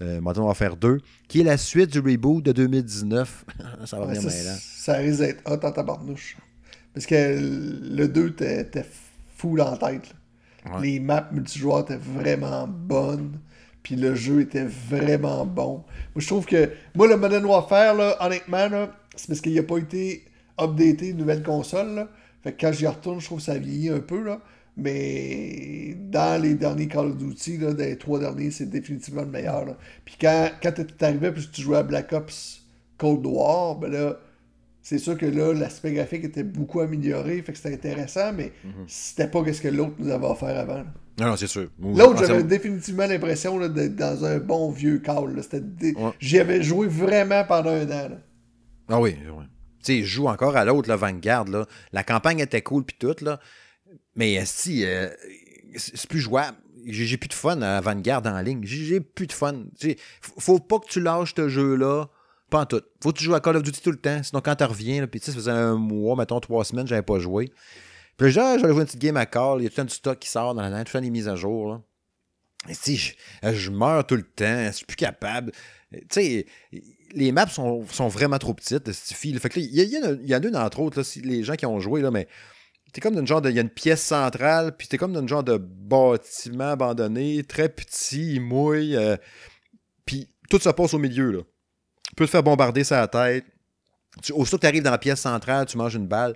euh, 0.03 0.21
Modern 0.21 0.47
Warfare 0.47 0.77
2, 0.77 1.01
qui 1.29 1.41
est 1.41 1.45
la 1.45 1.57
suite 1.57 1.91
du 1.93 2.01
reboot 2.01 2.43
de 2.45 2.53
2019. 2.53 3.45
ça 3.87 3.99
va 3.99 4.07
Ouais, 4.07 4.13
bien 4.13 4.21
ça, 4.21 4.29
mêlant. 4.29 4.57
ça 4.59 4.95
risque 4.95 5.21
d'être 5.21 5.43
hot 5.51 5.65
en 5.67 5.73
tabarnouche. 5.73 6.37
Parce 6.95 7.07
que 7.07 7.39
le 7.39 8.09
2 8.09 8.29
était 8.29 8.61
était 8.63 8.87
full 9.37 9.61
en 9.61 9.77
tête. 9.77 10.15
Ouais. 10.65 10.81
Les 10.83 11.01
maps 11.01 11.29
multijoueurs 11.33 11.81
étaient 11.81 11.97
vraiment 11.99 12.67
bonnes. 12.67 13.39
Puis 13.83 13.95
le 13.97 14.15
jeu 14.15 14.41
était 14.41 14.65
vraiment 14.65 15.47
bon. 15.47 15.75
Moi, 15.77 15.85
je 16.17 16.27
trouve 16.27 16.45
que. 16.47 16.71
Moi, 16.95 17.07
le 17.07 17.17
Modern 17.17 17.45
Warfare, 17.45 17.95
là, 17.95 18.17
honnêtement, 18.21 18.69
là, 18.69 18.91
c'est 19.15 19.29
parce 19.29 19.41
qu'il 19.41 19.55
n'a 19.55 19.63
pas 19.63 19.79
été 19.79 20.25
updaté 20.61 21.11
une 21.11 21.19
nouvelle 21.19 21.43
console. 21.43 21.95
Là. 21.95 22.09
Fait 22.43 22.53
que 22.53 22.61
quand 22.63 22.73
j'y 22.73 22.87
retourne, 22.87 23.21
je 23.21 23.27
trouve 23.27 23.39
que 23.39 23.45
ça 23.45 23.57
vieillit 23.59 23.91
un 23.91 24.01
peu. 24.01 24.23
Là. 24.25 24.41
Mais 24.77 25.97
dans 26.11 26.41
les 26.41 26.55
derniers 26.55 26.87
Call 26.89 27.07
of 27.07 27.17
Duty, 27.17 27.59
là, 27.59 27.73
dans 27.73 27.85
les 27.85 27.97
trois 27.97 28.19
derniers, 28.19 28.51
c'est 28.51 28.69
définitivement 28.69 29.23
le 29.23 29.29
meilleur. 29.29 29.65
là. 29.65 29.77
Puis 30.05 30.17
quand, 30.21 30.51
quand 30.63 30.73
tu 30.73 31.05
arrivé 31.05 31.33
puis 31.33 31.49
tu 31.53 31.63
jouais 31.63 31.79
à 31.79 31.83
Black 31.83 32.13
Ops 32.13 32.63
Cold 32.99 33.25
War, 33.27 33.77
ben 33.77 33.91
là, 33.91 34.17
c'est 34.83 34.99
sûr 34.99 35.17
que 35.19 35.27
là, 35.27 35.53
l'aspect 35.53 35.93
graphique 35.93 36.25
était 36.25 36.45
beaucoup 36.45 36.81
amélioré, 36.81 37.43
fait 37.43 37.53
que 37.53 37.59
c'était 37.59 37.75
intéressant, 37.75 38.33
mais 38.33 38.53
c'était 38.87 39.27
pas 39.29 39.43
ce 39.53 39.61
que 39.61 39.69
l'autre 39.69 39.95
nous 39.99 40.11
avait 40.11 40.27
offert 40.27 40.57
avant. 40.57 40.75
là. 40.77 40.87
Non, 41.19 41.27
non, 41.29 41.37
c'est 41.37 41.47
sûr. 41.47 41.69
L'autre, 41.81 42.19
j'avais 42.27 42.41
c'est- 42.41 42.47
définitivement 42.47 43.07
l'impression 43.07 43.59
là, 43.59 43.69
d'être 43.69 43.97
dans 43.97 44.25
un 44.27 44.39
bon 44.39 44.71
vieux 44.71 44.99
call. 44.99 45.35
là. 45.35 45.43
C'était 45.43 45.61
dé- 45.63 45.95
Ouais. 45.97 46.11
J'y 46.21 46.39
avais 46.39 46.63
joué 46.63 46.89
vraiment 46.89 47.43
pendant 47.45 47.71
un 47.71 47.87
an. 47.87 48.09
là. 48.11 48.19
Ah 48.91 49.01
oui, 49.01 49.17
oui. 49.37 49.45
Tu 49.83 49.95
sais, 49.95 49.99
je 50.03 50.07
joue 50.07 50.27
encore 50.29 50.57
à 50.57 50.65
l'autre, 50.67 50.89
là, 50.91 50.97
Vanguard. 50.97 51.47
Là. 51.47 51.65
La 51.93 52.05
campagne 52.05 52.41
était 52.41 52.61
cool, 52.61 52.85
puis 52.85 52.97
tout, 52.99 53.15
là. 53.25 53.41
Mais 54.17 54.45
si, 54.45 54.85
euh, 54.85 55.09
c'est 55.77 56.09
plus 56.09 56.21
jouable. 56.21 56.57
J'ai 56.89 57.17
plus 57.17 57.29
de 57.29 57.35
fun 57.35 57.61
à 57.63 57.81
Vanguard 57.81 58.25
en 58.27 58.41
ligne. 58.41 58.61
J'ai 58.65 59.01
plus 59.01 59.27
de 59.27 59.33
fun. 59.33 59.65
Tu 59.79 59.91
sais, 59.91 59.97
faut- 60.21 60.59
pas 60.61 60.79
que 60.79 60.87
tu 60.87 61.01
lâches 61.01 61.35
ce 61.37 61.49
jeu-là. 61.49 62.07
Pas 62.49 62.61
en 62.61 62.67
tout. 62.67 62.81
Faut 63.03 63.13
que 63.13 63.19
tu 63.19 63.25
joues 63.25 63.35
à 63.35 63.41
Call 63.41 63.57
of 63.57 63.65
Duty 63.65 63.81
tout 63.83 63.91
le 63.91 63.97
temps. 63.99 64.23
Sinon, 64.23 64.41
quand 64.41 64.55
tu 64.55 64.63
reviens, 64.65 65.05
ça 65.21 65.33
faisait 65.33 65.51
un 65.51 65.75
mois, 65.75 66.15
mettons 66.17 66.39
trois 66.39 66.65
semaines, 66.65 66.87
j'avais 66.87 67.03
pas 67.03 67.19
joué. 67.19 67.51
Puis 68.17 68.27
là, 68.27 68.31
j'allais 68.59 68.73
jouer 68.73 68.81
une 68.83 68.87
petite 68.87 69.01
game 69.01 69.17
à 69.17 69.27
Call. 69.27 69.59
Il 69.61 69.65
y 69.65 69.67
a 69.67 69.71
tout 69.71 69.75
le 69.75 69.83
temps 69.83 69.85
du 69.85 69.95
stock 69.95 70.19
qui 70.21 70.29
sort 70.31 70.55
dans 70.55 70.63
la 70.63 70.71
tout 70.85 70.97
le 70.97 71.01
des 71.01 71.11
mises 71.11 71.29
à 71.29 71.35
jour. 71.35 71.69
Là. 71.71 71.83
Si 72.73 72.97
je, 72.97 73.15
je 73.53 73.71
meurs 73.71 74.07
tout 74.07 74.17
le 74.17 74.23
temps, 74.23 74.67
je 74.67 74.73
suis 74.73 74.87
plus 74.87 74.97
capable. 74.97 75.51
Tu 75.93 75.99
sais, 76.11 76.47
les 77.13 77.33
maps 77.33 77.49
sont, 77.49 77.85
sont 77.91 78.09
vraiment 78.09 78.39
trop 78.39 78.55
petites. 78.55 78.89
il 79.25 79.35
y, 79.81 79.99
en 79.99 80.05
a- 80.05 80.47
une, 80.47 80.57
entre 80.57 80.81
autres, 80.81 81.01
là, 81.01 81.21
les 81.25 81.43
gens 81.43 81.55
qui 81.57 81.67
ont 81.67 81.81
joué, 81.81 82.01
là, 82.01 82.11
mais 82.11 82.29
t'es 82.97 83.03
comme 83.03 83.15
dans 83.15 83.21
une 83.21 83.27
genre 83.27 83.43
de. 83.43 83.51
Il 83.51 83.57
y 83.57 83.59
a 83.59 83.63
une 83.63 83.69
pièce 83.69 84.01
centrale, 84.01 84.75
puis 84.75 84.89
t'es 84.89 84.97
comme 84.97 85.13
dans 85.13 85.21
une 85.21 85.29
genre 85.29 85.45
de 85.45 85.59
bâtiment 85.59 86.71
abandonné, 86.71 87.45
très 87.45 87.69
petit, 87.69 88.37
il 88.37 88.41
mouille. 88.41 88.97
euh, 88.97 89.19
puis 90.07 90.31
tout 90.49 90.59
se 90.59 90.71
passe 90.71 90.95
au 90.95 90.99
milieu, 90.99 91.31
là. 91.31 91.41
Tu 92.09 92.15
peux 92.17 92.25
te 92.25 92.31
faire 92.31 92.43
bombarder 92.43 92.85
sa 92.85 93.07
tête. 93.07 93.45
tu, 94.23 94.33
aussitôt 94.33 94.57
que 94.57 94.63
tu 94.63 94.67
arrives 94.67 94.83
dans 94.83 94.93
la 94.93 94.97
pièce 94.99 95.21
centrale, 95.21 95.67
tu 95.67 95.77
manges 95.77 95.95
une 95.95 96.07
balle. 96.07 96.35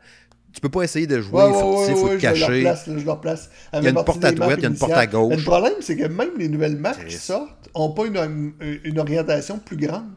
Tu 0.52 0.60
peux 0.60 0.68
pas 0.68 0.82
essayer 0.82 1.06
de 1.06 1.18
jouer 1.22 1.44
ouais, 1.44 1.48
ouais, 1.50 1.62
ou 1.62 1.78
ouais, 1.78 1.86
te 1.86 1.96
je 1.96 2.04
leur 2.04 2.18
cacher. 2.20 2.60
place, 2.60 2.86
là, 2.86 2.98
je 2.98 3.06
leur 3.06 3.20
place. 3.22 3.50
Il 3.72 3.82
y 3.82 3.86
a 3.86 3.90
une 3.90 4.04
porte 4.04 4.24
à 4.24 4.32
droite, 4.32 4.56
il 4.58 4.62
y 4.62 4.66
a 4.66 4.68
une 4.68 4.76
porte 4.76 4.92
à 4.92 5.06
gauche. 5.06 5.36
Le 5.36 5.42
problème, 5.42 5.74
c'est 5.80 5.96
que 5.96 6.08
même 6.08 6.36
les 6.36 6.48
nouvelles 6.48 6.76
maps 6.76 6.92
qui 6.92 7.14
sortent 7.16 7.70
n'ont 7.74 7.92
pas 7.92 8.04
une, 8.06 8.52
une 8.84 8.98
orientation 8.98 9.58
plus 9.58 9.78
grande. 9.78 10.10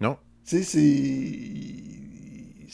Non. 0.00 0.16
Tu 0.44 0.62
sais, 0.62 0.62
c'est. 0.64 1.95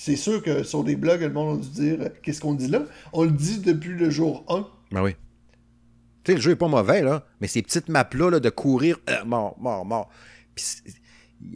C'est 0.04 0.16
sûr 0.16 0.42
que 0.42 0.64
sur 0.64 0.82
des 0.82 0.96
blogs, 0.96 1.20
le 1.20 1.30
monde 1.30 1.60
a 1.60 1.62
dû 1.62 1.68
dire 1.70 1.96
euh, 2.00 2.08
qu'est-ce 2.24 2.40
qu'on 2.40 2.54
dit 2.54 2.66
là? 2.66 2.82
On 3.12 3.22
le 3.22 3.30
dit 3.30 3.60
depuis 3.60 3.90
le 3.90 4.10
jour 4.10 4.44
1. 4.48 4.66
Ben 4.90 5.02
oui. 5.02 5.14
Tu 6.24 6.32
sais, 6.32 6.34
le 6.36 6.40
jeu 6.40 6.50
est 6.52 6.56
pas 6.56 6.66
mauvais, 6.66 7.02
là, 7.02 7.24
mais 7.40 7.46
ces 7.46 7.62
petites 7.62 7.88
maps-là, 7.88 8.30
là, 8.30 8.40
de 8.40 8.50
courir, 8.50 8.98
euh, 9.10 9.24
mort, 9.24 9.56
mort, 9.60 9.84
mort. 9.84 10.10
Puis 10.56 10.64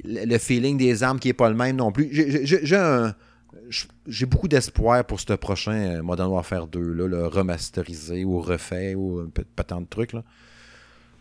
le 0.05 0.39
feeling 0.39 0.77
des 0.79 1.03
armes 1.03 1.19
qui 1.19 1.29
est 1.29 1.33
pas 1.33 1.49
le 1.49 1.57
même 1.57 1.75
non 1.77 1.91
plus. 1.91 2.09
J'ai- 2.13 2.77
un- 2.77 3.15
j'ai 4.07 4.27
beaucoup 4.27 4.47
d'espoir 4.49 5.05
pour 5.05 5.19
ce 5.19 5.33
prochain 5.33 5.73
euh, 5.99 6.03
Modern 6.03 6.31
Warfare 6.31 6.69
2, 6.69 6.93
là, 6.93 7.09
le 7.09 7.27
remasterisé 7.27 8.25
ou 8.25 8.41
refait 8.41 8.95
ou 8.95 9.19
un 9.21 9.29
peu- 9.29 9.45
pas 9.57 9.65
tant 9.65 9.81
de 9.81 9.87
trucs. 9.87 10.13
Là. 10.13 10.23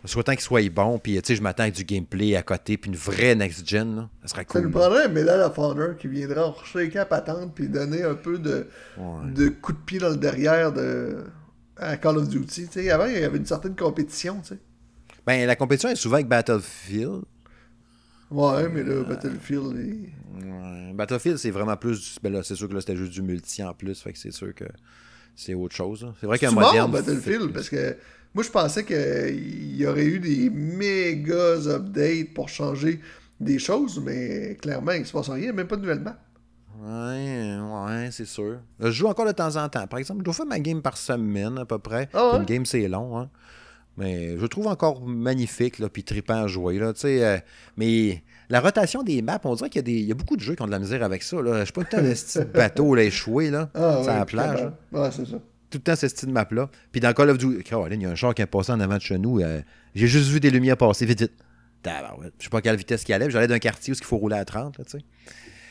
Souhaitant 0.06 0.32
qu'il 0.34 0.41
soit 0.41 0.70
bon, 0.70 0.99
puis 0.99 1.14
tu 1.16 1.22
sais, 1.26 1.36
je 1.36 1.41
m'attends 1.41 1.64
avec 1.64 1.76
du 1.76 1.84
gameplay 1.84 2.36
à 2.36 2.43
côté, 2.43 2.78
puis 2.78 2.89
une 2.91 2.97
vraie 2.97 3.36
next-gen, 3.36 3.95
là. 3.95 4.10
ça 4.24 4.30
serait 4.30 4.45
Ça 4.51 4.60
nous 4.60 4.66
cool. 4.72 4.80
prendrait 4.80 5.06
un 5.06 5.08
Medal 5.10 5.41
of 5.41 5.58
Honor 5.58 5.97
qui 5.97 6.08
viendra 6.08 6.53
shaker 6.64 7.01
à 7.01 7.06
patente 7.06 7.53
puis 7.56 7.68
donner 7.68 8.03
un 8.03 8.16
peu 8.16 8.38
de, 8.38 8.68
Ouais. 8.97 9.32
de 9.34 9.49
coup 9.49 9.74
de 9.74 9.78
pied 9.80 9.99
dans 9.99 10.10
le 10.10 10.18
derrière 10.18 10.72
de, 10.72 11.24
à 11.78 11.97
Call 11.97 12.18
of 12.18 12.30
Duty. 12.30 12.89
Avant, 12.89 13.06
il 13.06 13.20
y 13.20 13.24
avait 13.24 13.38
une 13.38 13.45
certaine 13.45 13.76
compétition. 13.76 14.39
Tu 14.41 14.49
sais. 14.56 14.60
Ben, 15.26 15.45
la 15.47 15.56
compétition 15.56 15.89
est 15.89 15.95
souvent 15.95 16.16
avec 16.16 16.28
Battlefield. 16.28 17.24
Ouais, 18.32 18.68
mais 18.70 18.84
là, 18.84 19.03
Battlefield. 19.03 19.78
est- 19.78 20.43
Ouais. 20.45 20.93
Battlefield, 20.93 21.38
c'est 21.38 21.51
vraiment 21.51 21.78
plus. 21.78 21.99
du- 21.99 22.20
Ben 22.22 22.34
là, 22.34 22.43
c'est 22.43 22.56
sûr 22.56 22.68
que 22.68 22.74
là, 22.74 22.82
c'était 22.82 22.95
juste 22.97 23.12
du 23.14 23.22
multi 23.22 23.64
en 23.64 23.74
plus, 23.74 24.01
fait 24.01 24.12
que 24.14 24.20
c'est 24.20 24.32
sûr 24.32 24.53
que 24.53 24.66
c'est 25.36 25.53
autre 25.53 25.76
chose. 25.76 26.03
là. 26.03 26.14
C'est 26.20 26.26
vrai 26.28 26.38
qu'un 26.39 26.49
C'est 26.49 26.56
moderne. 26.56 26.91
Battlefield, 26.91 27.53
parce 27.53 27.70
que 27.70 27.95
moi, 28.36 28.43
je 28.43 28.49
pensais 28.49 28.83
qu'il 28.83 29.77
y 29.77 29.88
aurait 29.88 30.03
eu 30.03 30.19
des 30.19 30.49
méga 30.49 31.55
updates 31.67 32.33
pour 32.33 32.49
changer 32.49 32.99
des 33.39 33.59
choses, 33.59 34.01
mais 34.03 34.57
clairement, 34.61 34.91
il 34.91 35.05
se 35.05 35.13
passe 35.13 35.29
rien, 35.29 35.53
même 35.53 35.67
pas 35.67 35.77
de 35.77 35.81
nouvelle 35.81 36.01
map. 36.01 36.17
Ouais, 36.83 37.57
ouais, 37.57 38.09
c'est 38.11 38.25
sûr. 38.25 38.57
Je 38.81 38.91
joue 38.91 39.07
encore 39.07 39.25
de 39.25 39.31
temps 39.31 39.55
en 39.55 39.69
temps. 39.69 39.88
Par 39.88 39.99
exemple, 39.99 40.19
je 40.19 40.25
dois 40.25 40.33
faire 40.33 40.45
ma 40.45 40.59
game 40.59 40.81
par 40.81 40.97
semaine 40.97 41.57
à 41.57 41.63
peu 41.63 41.79
près. 41.79 42.09
Ah 42.13 42.31
ouais? 42.31 42.38
Une 42.39 42.43
game, 42.43 42.65
c'est 42.65 42.89
long, 42.89 43.17
hein. 43.17 43.29
Mais 43.95 44.36
je 44.36 44.41
le 44.41 44.49
trouve 44.49 44.67
encore 44.67 45.05
magnifique, 45.05 45.79
là, 45.79 45.88
puis 45.88 46.03
trippant 46.03 46.43
à 46.43 46.47
jouer, 46.47 46.77
là, 46.77 46.91
sais. 46.93 47.23
euh, 47.23 47.38
mais 47.77 48.21
la 48.49 48.59
rotation 48.59 49.01
des 49.01 49.21
maps, 49.21 49.39
on 49.45 49.55
dirait 49.55 49.69
qu'il 49.69 49.88
y, 49.88 50.09
a 50.09 50.09
y 50.09 50.13
beaucoup 50.13 50.36
de 50.36 50.41
jeux 50.41 50.55
qui 50.55 50.61
ont 50.61 50.67
de 50.67 50.71
la 50.71 50.79
misère 50.79 51.01
avec 51.03 51.23
ça, 51.23 51.41
là. 51.41 51.59
Je 51.59 51.63
suis 51.63 51.71
pas 51.73 51.81
le 51.83 51.88
temps 51.88 52.15
style 52.15 52.43
bateau, 52.53 52.93
là, 52.95 53.03
échoué, 53.03 53.49
là. 53.49 53.69
Ah, 53.73 54.03
sur 54.03 54.11
ouais, 54.11 54.19
la 54.19 54.25
plage, 54.25 54.57
capable. 54.57 54.75
Ouais, 54.91 55.09
c'est 55.11 55.25
ça. 55.25 55.38
Tout 55.76 55.89
le 55.89 55.93
temps 55.93 55.95
ce 55.95 56.07
style 56.07 56.30
map-là. 56.30 56.69
Puis 56.91 57.01
dans 57.01 57.13
Call 57.13 57.30
of 57.30 57.38
Duty, 57.38 57.63
il 57.91 58.01
y 58.01 58.05
a 58.05 58.09
un 58.09 58.15
char 58.15 58.34
qui 58.34 58.41
est 58.41 58.45
passé 58.45 58.71
en 58.71 58.80
avant 58.80 58.95
de 58.97 59.01
chez 59.01 59.17
nous. 59.17 59.39
euh, 59.39 59.61
J'ai 59.93 60.07
juste 60.07 60.30
vu 60.30 60.39
des 60.39 60.49
lumières 60.49 60.78
passer 60.78 61.05
vite, 61.05 61.21
vite. 61.21 61.32
Je 62.39 62.43
sais 62.43 62.49
pas 62.49 62.57
à 62.57 62.61
quelle 62.61 62.76
vitesse 62.78 63.03
qu'il 63.03 63.13
allait. 63.13 63.30
J'allais 63.30 63.47
d'un 63.47 63.59
quartier 63.59 63.93
où 63.93 63.97
il 63.99 64.03
faut 64.03 64.17
rouler 64.17 64.38
à 64.38 64.45
30, 64.45 64.78
là, 64.78 64.84
tu 64.86 64.97
sais. 64.97 65.03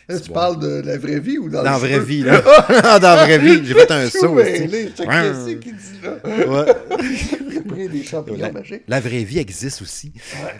Là, 0.06 0.20
tu 0.20 0.28
bon. 0.28 0.34
parles 0.34 0.58
de 0.60 0.82
la 0.84 0.98
vraie 0.98 1.18
vie 1.18 1.38
ou 1.38 1.48
dans, 1.48 1.62
Dans 1.64 1.70
la 1.72 1.78
vraie 1.78 1.98
vie, 1.98 2.22
là. 2.22 2.40
dans 3.00 3.00
la 3.16 3.24
vraie 3.24 3.38
vie. 3.38 3.64
J'ai 3.64 3.72
fait 3.74 3.90
un 3.90 4.08
saut. 4.10 4.34
Ouais. 4.34 4.68
qu'est-ce 4.68 5.56
qu'il 5.56 5.74
dit 5.76 6.00
là. 6.02 6.18
Ouais. 6.46 6.74
J'ai 7.50 7.60
pris 7.62 7.88
des 7.88 8.02
champignons 8.04 8.38
La, 8.38 8.52
magiques. 8.52 8.82
la 8.86 9.00
vraie 9.00 9.24
vie 9.24 9.38
existe 9.38 9.80
aussi. 9.80 10.12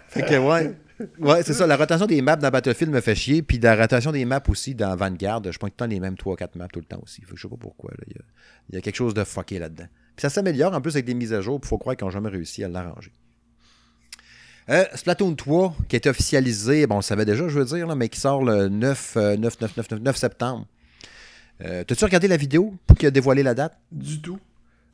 Fait 0.09 0.23
que, 0.23 0.39
ouais. 0.39 0.75
Ouais, 1.19 1.43
c'est 1.43 1.53
ça. 1.55 1.67
La 1.67 1.77
rotation 1.77 2.07
des 2.07 2.23
maps 2.23 2.37
dans 2.37 2.51
Battlefield 2.51 2.93
me 2.93 3.01
fait 3.01 3.15
chier. 3.15 3.43
Puis 3.43 3.59
la 3.59 3.75
rotation 3.77 4.13
des 4.13 4.25
maps 4.25 4.43
aussi 4.49 4.75
dans 4.75 4.95
Vanguard, 4.97 5.43
je 5.51 5.59
prends 5.59 5.69
tout 5.69 5.75
le 5.75 5.79
temps 5.79 5.87
les 5.87 6.01
mêmes 6.01 6.15
3-4 6.15 6.51
maps 6.57 6.69
tout 6.69 6.81
le 6.81 6.87
temps 6.87 7.01
aussi. 7.03 7.23
Fait 7.23 7.33
que 7.33 7.37
je 7.37 7.43
sais 7.43 7.49
pas 7.49 7.57
pourquoi. 7.59 7.91
là. 7.93 8.05
Il, 8.07 8.13
y 8.15 8.19
a, 8.19 8.23
il 8.71 8.75
y 8.77 8.79
a 8.79 8.81
quelque 8.81 8.97
chose 8.97 9.15
de 9.15 9.25
fucké 9.25 9.59
là-dedans. 9.59 9.87
Puis 10.17 10.23
ça 10.23 10.31
s'améliore 10.31 10.73
en 10.75 10.81
plus 10.81 10.93
avec 10.95 11.05
des 11.07 11.15
mises 11.15 11.33
à 11.33 11.41
jour. 11.41 11.61
Puis 11.61 11.69
faut 11.69 11.79
croire 11.79 11.97
qu'ils 11.97 12.05
n'ont 12.05 12.11
jamais 12.11 12.29
réussi 12.29 12.63
à 12.63 12.69
l'arranger. 12.69 13.13
Euh, 14.71 14.85
Splatoon 14.95 15.35
3, 15.35 15.77
qui 15.89 15.97
est 15.97 16.07
officialisé, 16.07 16.87
bon, 16.87 16.95
on 16.95 16.99
le 16.99 17.03
savait 17.03 17.27
déjà, 17.27 17.47
je 17.49 17.59
veux 17.59 17.67
dire, 17.67 17.87
là, 17.87 17.95
mais 17.95 18.09
qui 18.09 18.19
sort 18.19 18.43
le 18.43 18.69
9, 18.69 19.17
euh, 19.19 19.37
9, 19.37 19.61
9, 19.61 19.77
9, 19.77 19.91
9, 19.91 20.01
9 20.01 20.17
septembre. 20.17 20.67
Euh, 21.63 21.85
T'as-tu 21.85 22.05
regardé 22.05 22.29
la 22.29 22.37
vidéo 22.39 22.75
qui 22.99 23.05
a 23.07 23.11
dévoilé 23.11 23.43
la 23.43 23.55
date? 23.55 23.79
Du 23.93 24.21
tout. 24.23 24.39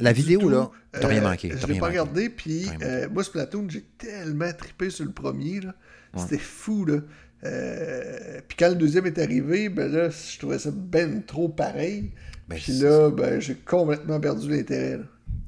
La 0.01 0.13
Du 0.13 0.23
vidéo, 0.23 0.41
tout. 0.41 0.49
là, 0.49 0.71
t'as 0.93 1.07
rien 1.09 1.23
Euh, 1.23 1.29
manqué. 1.29 1.51
Je 1.51 1.67
l'ai 1.67 1.75
pas 1.79 1.87
manqué. 1.87 1.99
regardé, 2.01 2.31
puis 2.31 2.67
euh, 2.83 3.09
moi, 3.13 3.23
Splatoon, 3.23 3.67
j'ai 3.69 3.83
tellement 3.97 4.51
trippé 4.53 4.91
sur 4.91 5.05
le 5.05 5.13
premier. 5.13 5.61
là. 5.61 5.75
Ouais. 6.15 6.23
C'était 6.23 6.39
fou, 6.39 6.85
là. 6.85 6.99
Euh, 7.45 8.41
puis 8.47 8.57
quand 8.59 8.69
le 8.69 8.75
deuxième 8.75 9.07
est 9.07 9.19
arrivé, 9.19 9.69
ben 9.69 9.91
là, 9.91 10.11
je 10.11 10.39
trouvais 10.39 10.59
ça 10.59 10.71
ben 10.73 11.23
trop 11.25 11.49
pareil. 11.49 12.13
Ben, 12.49 12.59
puis 12.59 12.73
là, 12.73 13.11
ben, 13.11 13.41
j'ai 13.41 13.55
complètement 13.55 14.21
perdu 14.21 14.51
l'intérêt. 14.51 15.01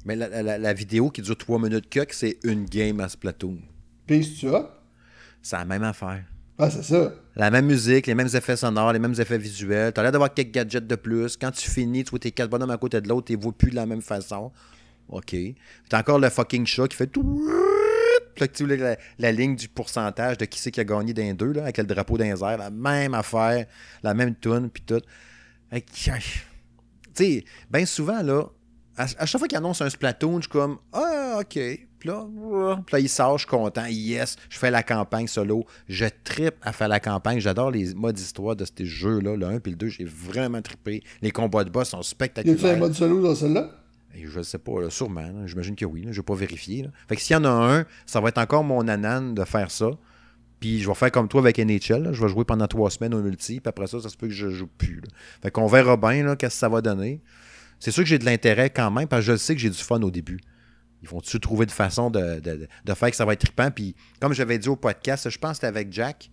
Mais 0.05 0.15
la, 0.15 0.41
la- 0.41 0.57
la 0.57 0.73
vidéo 0.73 1.09
qui 1.09 1.21
dure 1.21 1.37
3 1.37 1.59
minutes 1.59 1.89
que 1.89 2.01
c'est 2.11 2.37
une 2.43 2.65
game 2.65 2.99
à 2.99 3.09
Splatoon. 3.09 3.57
Puis 4.07 4.23
c'est 4.39 4.47
ça? 4.49 4.79
C'est 5.41 5.55
la 5.57 5.65
même 5.65 5.83
affaire. 5.83 6.23
Ah, 6.57 6.69
c'est 6.69 6.83
ça. 6.83 7.13
La 7.35 7.49
même 7.51 7.65
musique, 7.65 8.07
les 8.07 8.15
mêmes 8.15 8.29
effets 8.33 8.55
sonores, 8.55 8.93
les 8.93 8.99
mêmes 8.99 9.15
effets 9.17 9.37
visuels. 9.37 9.91
T'as 9.93 10.01
l'air 10.03 10.11
d'avoir 10.11 10.33
quelques 10.33 10.51
gadgets 10.51 10.85
de 10.87 10.95
plus. 10.95 11.35
Quand 11.37 11.51
tu 11.51 11.69
finis, 11.69 12.03
tu 12.03 12.11
vois 12.11 12.19
tes 12.19 12.31
quatre 12.31 12.49
bonhommes 12.49 12.69
à 12.71 12.77
côté 12.77 13.01
de 13.01 13.07
l'autre, 13.09 13.27
tu 13.27 13.33
les 13.33 13.39
vois 13.41 13.51
plus 13.53 13.71
de 13.71 13.75
la 13.75 13.85
même 13.85 14.01
façon. 14.01 14.51
OK. 15.09 15.35
T'as 15.89 15.99
encore 15.99 16.19
le 16.19 16.29
fucking 16.29 16.65
chat 16.65 16.87
qui 16.87 16.95
fait 16.95 17.07
tout. 17.07 17.49
Tu 18.35 18.65
vois 18.65 18.75
la, 18.75 18.97
la 19.19 19.31
ligne 19.31 19.55
du 19.55 19.67
pourcentage 19.67 20.37
de 20.37 20.45
qui 20.45 20.59
c'est 20.59 20.71
qui 20.71 20.79
a 20.79 20.83
gagné 20.83 21.13
d'un 21.13 21.33
deux, 21.33 21.51
là, 21.53 21.63
avec 21.63 21.77
le 21.77 21.83
drapeau 21.85 22.17
d'un 22.17 22.25
air. 22.35 22.57
La 22.57 22.69
même 22.69 23.13
affaire, 23.13 23.65
la 24.01 24.13
même 24.13 24.35
tune, 24.35 24.69
puis 24.69 24.83
tout. 24.83 25.01
Tu 25.95 26.11
sais, 27.13 27.45
bien 27.69 27.85
souvent, 27.85 28.21
là, 28.21 28.43
à, 28.97 29.03
à 29.17 29.25
chaque 29.25 29.39
fois 29.39 29.47
qu'ils 29.47 29.57
annoncent 29.57 29.83
un 29.83 29.89
Splatoon, 29.89 30.37
je 30.37 30.41
suis 30.43 30.49
comme 30.51 30.77
Ah, 30.91 31.37
OK. 31.41 31.53
Puis 31.99 32.09
là. 32.09 32.27
Puis 32.85 32.93
là, 32.93 32.99
il 32.99 33.09
sort, 33.09 33.37
je 33.37 33.43
suis 33.43 33.49
content. 33.49 33.85
Yes, 33.87 34.35
je 34.49 34.57
fais 34.57 34.69
la 34.71 34.83
campagne 34.83 35.27
solo. 35.27 35.65
Je 35.87 36.05
trippe 36.23 36.55
à 36.61 36.73
faire 36.73 36.89
la 36.89 36.99
campagne. 36.99 37.39
J'adore 37.39 37.71
les 37.71 37.93
modes 37.93 38.19
histoire 38.19 38.55
de 38.55 38.65
ces 38.65 38.85
jeux-là. 38.85 39.35
Le 39.37 39.45
1 39.45 39.59
puis 39.59 39.71
le 39.71 39.77
2, 39.77 39.87
j'ai 39.89 40.05
vraiment 40.05 40.61
trippé. 40.61 41.01
Les 41.21 41.31
combats 41.31 41.63
de 41.63 41.69
boss 41.69 41.89
sont 41.89 41.97
Y 41.97 41.99
a-tu 42.01 42.05
un 42.05 42.09
spectaculaires. 42.09 42.77
mode 42.77 42.93
solo 42.93 43.21
dans 43.21 43.35
celle-là? 43.35 43.82
Je 44.15 44.41
sais 44.41 44.57
pas, 44.59 44.89
sûrement. 44.89 45.45
J'imagine 45.47 45.75
que 45.75 45.85
oui. 45.85 46.05
Je 46.11 46.17
vais 46.21 46.23
pas 46.25 46.35
vérifier. 46.35 46.87
Fait 47.07 47.15
que 47.15 47.21
s'il 47.21 47.33
y 47.33 47.37
en 47.37 47.45
a 47.45 47.49
un, 47.49 47.85
ça 48.05 48.21
va 48.21 48.29
être 48.29 48.37
encore 48.37 48.63
mon 48.63 48.87
anan 48.87 49.33
de 49.33 49.43
faire 49.43 49.71
ça. 49.71 49.91
Puis 50.59 50.79
je 50.79 50.87
vais 50.87 50.93
faire 50.95 51.11
comme 51.11 51.27
toi 51.27 51.41
avec 51.41 51.57
NHL. 51.57 52.09
Je 52.13 52.21
vais 52.23 52.29
jouer 52.29 52.45
pendant 52.45 52.67
trois 52.67 52.89
semaines 52.89 53.13
au 53.13 53.21
multi. 53.21 53.59
Puis 53.59 53.67
après 53.69 53.87
ça, 53.87 53.99
ça 53.99 54.09
se 54.09 54.15
peut 54.17 54.27
que 54.27 54.33
je 54.33 54.49
joue 54.49 54.67
plus. 54.77 55.01
Fait 55.41 55.51
qu'on 55.51 55.67
verra 55.67 55.97
bien 55.97 56.35
qu'est-ce 56.35 56.55
que 56.55 56.59
ça 56.59 56.69
va 56.69 56.81
donner. 56.81 57.21
C'est 57.79 57.91
sûr 57.91 58.03
que 58.03 58.09
j'ai 58.09 58.19
de 58.19 58.25
l'intérêt 58.25 58.69
quand 58.69 58.89
même, 58.91 59.07
parce 59.07 59.25
que 59.25 59.33
je 59.33 59.37
sais 59.37 59.55
que 59.55 59.59
j'ai 59.61 59.69
du 59.69 59.77
fun 59.77 60.01
au 60.03 60.11
début. 60.11 60.39
Ils 61.01 61.09
vont-tu 61.09 61.37
trouver 61.41 61.65
de 61.65 61.71
façon 61.71 62.09
de, 62.09 62.39
de- 62.39 62.67
de 62.85 62.93
faire 62.93 63.09
que 63.09 63.15
ça 63.17 63.25
va 63.25 63.33
être 63.33 63.41
trippant? 63.41 63.71
Puis 63.71 63.93
comme 64.21 64.31
j'avais 64.33 64.57
dit 64.57 64.69
au 64.69 64.77
podcast, 64.77 65.29
je 65.29 65.37
pense 65.37 65.51
que 65.51 65.55
c'était 65.55 65.67
avec 65.67 65.91
Jack. 65.91 66.29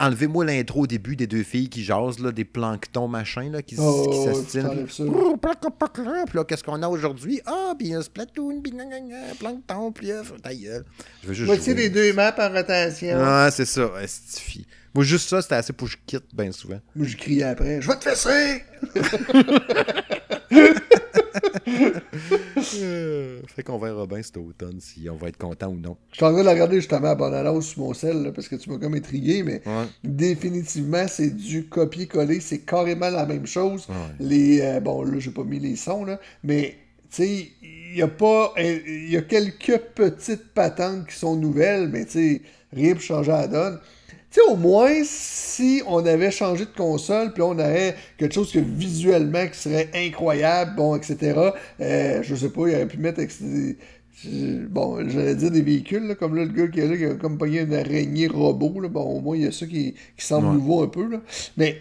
Enlevez-moi 0.00 0.46
l'intro 0.46 0.80
au 0.82 0.86
début 0.86 1.14
des 1.14 1.26
deux 1.26 1.42
filles 1.42 1.68
qui 1.68 1.84
jasent, 1.84 2.18
là, 2.20 2.32
des 2.32 2.44
planctons 2.46 3.06
machin, 3.06 3.50
là, 3.50 3.60
qui, 3.60 3.76
Oh, 3.78 4.08
qui 4.10 4.34
s'astinent. 4.34 4.86
plac, 5.36 5.60
plac, 5.60 5.78
plac. 5.78 5.92
Puis 6.26 6.36
là, 6.38 6.44
qu'est-ce 6.44 6.64
qu'on 6.64 6.82
a 6.82 6.88
aujourd'hui? 6.88 7.42
Ah, 7.44 7.74
puis 7.78 7.92
un 7.92 8.00
Splatoon, 8.00 8.62
puis 8.62 8.72
plancton, 9.38 9.92
puis 9.92 10.10
euh, 10.10 10.22
ta 10.42 10.54
gueule. 10.54 10.84
Je 11.22 11.28
veux 11.28 11.34
juste 11.34 11.46
Voici 11.46 11.74
les 11.74 11.90
deux 11.90 12.12
maps 12.14 12.34
en 12.38 12.48
rotation. 12.50 13.18
Ah, 13.20 13.50
c'est 13.52 13.66
ça, 13.66 13.90
estifie. 14.02 14.66
Moi, 14.94 15.04
juste 15.04 15.28
ça, 15.28 15.42
c'était 15.42 15.56
assez 15.56 15.72
pour 15.72 15.86
que 15.86 15.92
je 15.92 15.98
quitte 16.06 16.34
bien 16.34 16.50
souvent. 16.50 16.80
Moi, 16.96 17.06
je 17.06 17.16
criais 17.16 17.44
après. 17.44 17.80
Je 17.80 17.88
vais 17.88 17.96
te 17.96 18.08
fesser! 18.08 18.64
Euh, 22.82 23.40
fait 23.46 23.62
qu'on 23.62 23.78
verra 23.78 24.06
bien 24.06 24.22
cet 24.22 24.36
automne 24.36 24.80
si 24.80 25.08
on 25.10 25.16
va 25.16 25.28
être 25.28 25.36
content 25.38 25.68
ou 25.68 25.76
non. 25.76 25.96
Je 26.12 26.16
suis 26.16 26.24
en 26.24 26.30
train 26.32 26.40
de 26.40 26.44
la 26.46 26.52
regarder 26.52 26.76
justement 26.76 27.08
à 27.08 27.14
bonne 27.14 27.34
annonce 27.34 27.68
sur 27.68 27.80
mon 27.82 27.94
sel, 27.94 28.22
là, 28.22 28.32
parce 28.32 28.48
que 28.48 28.56
tu 28.56 28.70
m'as 28.70 28.78
comme 28.78 28.94
intrigué, 28.94 29.42
mais 29.42 29.62
Ouais. 29.66 29.86
définitivement, 30.04 31.06
c'est 31.08 31.30
du 31.30 31.66
copier-coller. 31.66 32.40
C'est 32.40 32.60
carrément 32.60 33.10
la 33.10 33.26
même 33.26 33.46
chose. 33.46 33.86
Ouais. 33.88 33.94
Les, 34.20 34.60
euh, 34.60 34.80
bon, 34.80 35.02
là, 35.02 35.18
j'ai 35.18 35.30
pas 35.30 35.44
mis 35.44 35.58
les 35.58 35.76
sons, 35.76 36.04
là, 36.04 36.18
mais, 36.44 36.76
tu 37.10 37.16
sais, 37.22 37.48
il 37.62 37.96
y 37.98 38.02
a 38.02 38.08
pas... 38.08 38.52
Il 38.58 39.10
y 39.10 39.16
a 39.16 39.22
quelques 39.22 39.78
petites 39.94 40.48
patentes 40.54 41.06
qui 41.08 41.16
sont 41.16 41.36
nouvelles, 41.36 41.88
mais, 41.88 42.04
tu 42.04 42.12
sais, 42.12 42.42
rien 42.72 42.92
pour 42.94 43.02
changer 43.02 43.32
la 43.32 43.48
donne. 43.48 43.78
Tu 44.30 44.40
sais, 44.40 44.46
au 44.48 44.54
moins, 44.56 45.02
si 45.04 45.82
on 45.86 46.04
avait 46.06 46.30
changé 46.30 46.64
de 46.64 46.70
console, 46.70 47.32
puis 47.32 47.42
on 47.42 47.58
avait 47.58 47.94
quelque 48.16 48.32
chose 48.34 48.52
que 48.52 48.60
visuellement 48.60 49.46
qui 49.48 49.58
serait 49.58 49.90
incroyable, 49.94 50.76
bon, 50.76 50.94
etc., 50.96 51.36
euh, 51.80 52.22
je 52.22 52.34
sais 52.36 52.50
pas, 52.50 52.68
il 52.68 52.74
aurait 52.76 52.86
pu 52.88 52.98
mettre... 52.98 53.20
je- 53.22 53.74
Bon, 54.68 55.08
j'allais 55.08 55.34
dire 55.34 55.50
des 55.50 55.62
véhicules, 55.62 56.06
là, 56.06 56.14
comme 56.14 56.36
là, 56.36 56.44
le 56.44 56.52
gars 56.52 56.68
qui 56.68 56.80
est 56.80 56.86
là, 56.88 56.96
qui 56.96 57.04
a 57.06 57.14
comme 57.14 57.38
pogné 57.38 57.60
une 57.62 57.72
araignée 57.74 58.26
robot, 58.28 58.78
là, 58.80 58.88
bon, 58.88 59.02
au 59.02 59.20
moins, 59.20 59.36
il 59.36 59.44
y 59.44 59.46
a 59.46 59.52
ça 59.52 59.66
qui, 59.66 59.94
qui 60.16 60.24
semble 60.26 60.48
Ouais. 60.48 60.50
nouveau 60.50 60.82
un 60.82 60.88
peu, 60.88 61.08
là. 61.08 61.20
Mais 61.56 61.78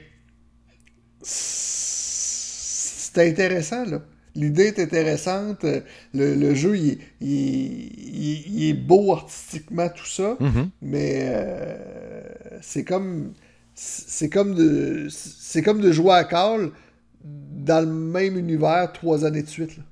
c'est 1.22 3.28
intéressant, 3.30 3.86
là. 3.86 4.02
L'idée 4.36 4.68
est 4.68 4.80
intéressante. 4.80 5.64
euh, 5.64 5.82
Le, 6.14 6.36
le 6.36 6.54
jeu, 6.56 6.78
il, 6.78 6.90
est- 6.92 6.98
il 7.22 7.30
il 7.30 8.32
est- 8.34 8.44
il 8.48 8.70
est 8.70 8.74
beau 8.74 9.14
artistiquement, 9.14 9.90
tout 9.90 10.06
ça. 10.06 10.38
Mhm. 10.40 10.70
Mais 10.82 11.20
euh, 11.24 12.24
c'est 12.62 12.84
comme. 12.84 13.34
c'est 13.76 14.30
comme 14.30 14.56
de 14.56 15.08
c'est 15.10 15.62
comme 15.62 15.82
de 15.82 15.92
jouer 15.92 16.14
à 16.14 16.24
Call 16.26 16.72
dans 17.24 17.82
le 17.86 17.92
même 17.92 18.38
univers 18.38 18.92
trois 18.94 19.26
années 19.26 19.44
de 19.44 19.48
suite. 19.50 19.78
Là. 19.78 19.84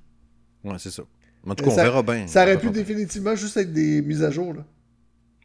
Ouais, 0.72 0.78
c'est 0.80 0.92
ça. 0.92 1.04
En 1.46 1.56
tout 1.56 1.64
cas, 1.64 1.72
on 1.72 1.76
verra 1.76 2.04
bien. 2.04 2.28
Ça 2.28 2.44
aurait 2.44 2.58
pu 2.60 2.70
définitivement 2.70 3.36
juste 3.36 3.56
être 3.58 3.72
des 3.72 4.02
mises 4.02 4.24
à 4.24 4.32
jour. 4.32 4.54
Là. 4.54 4.66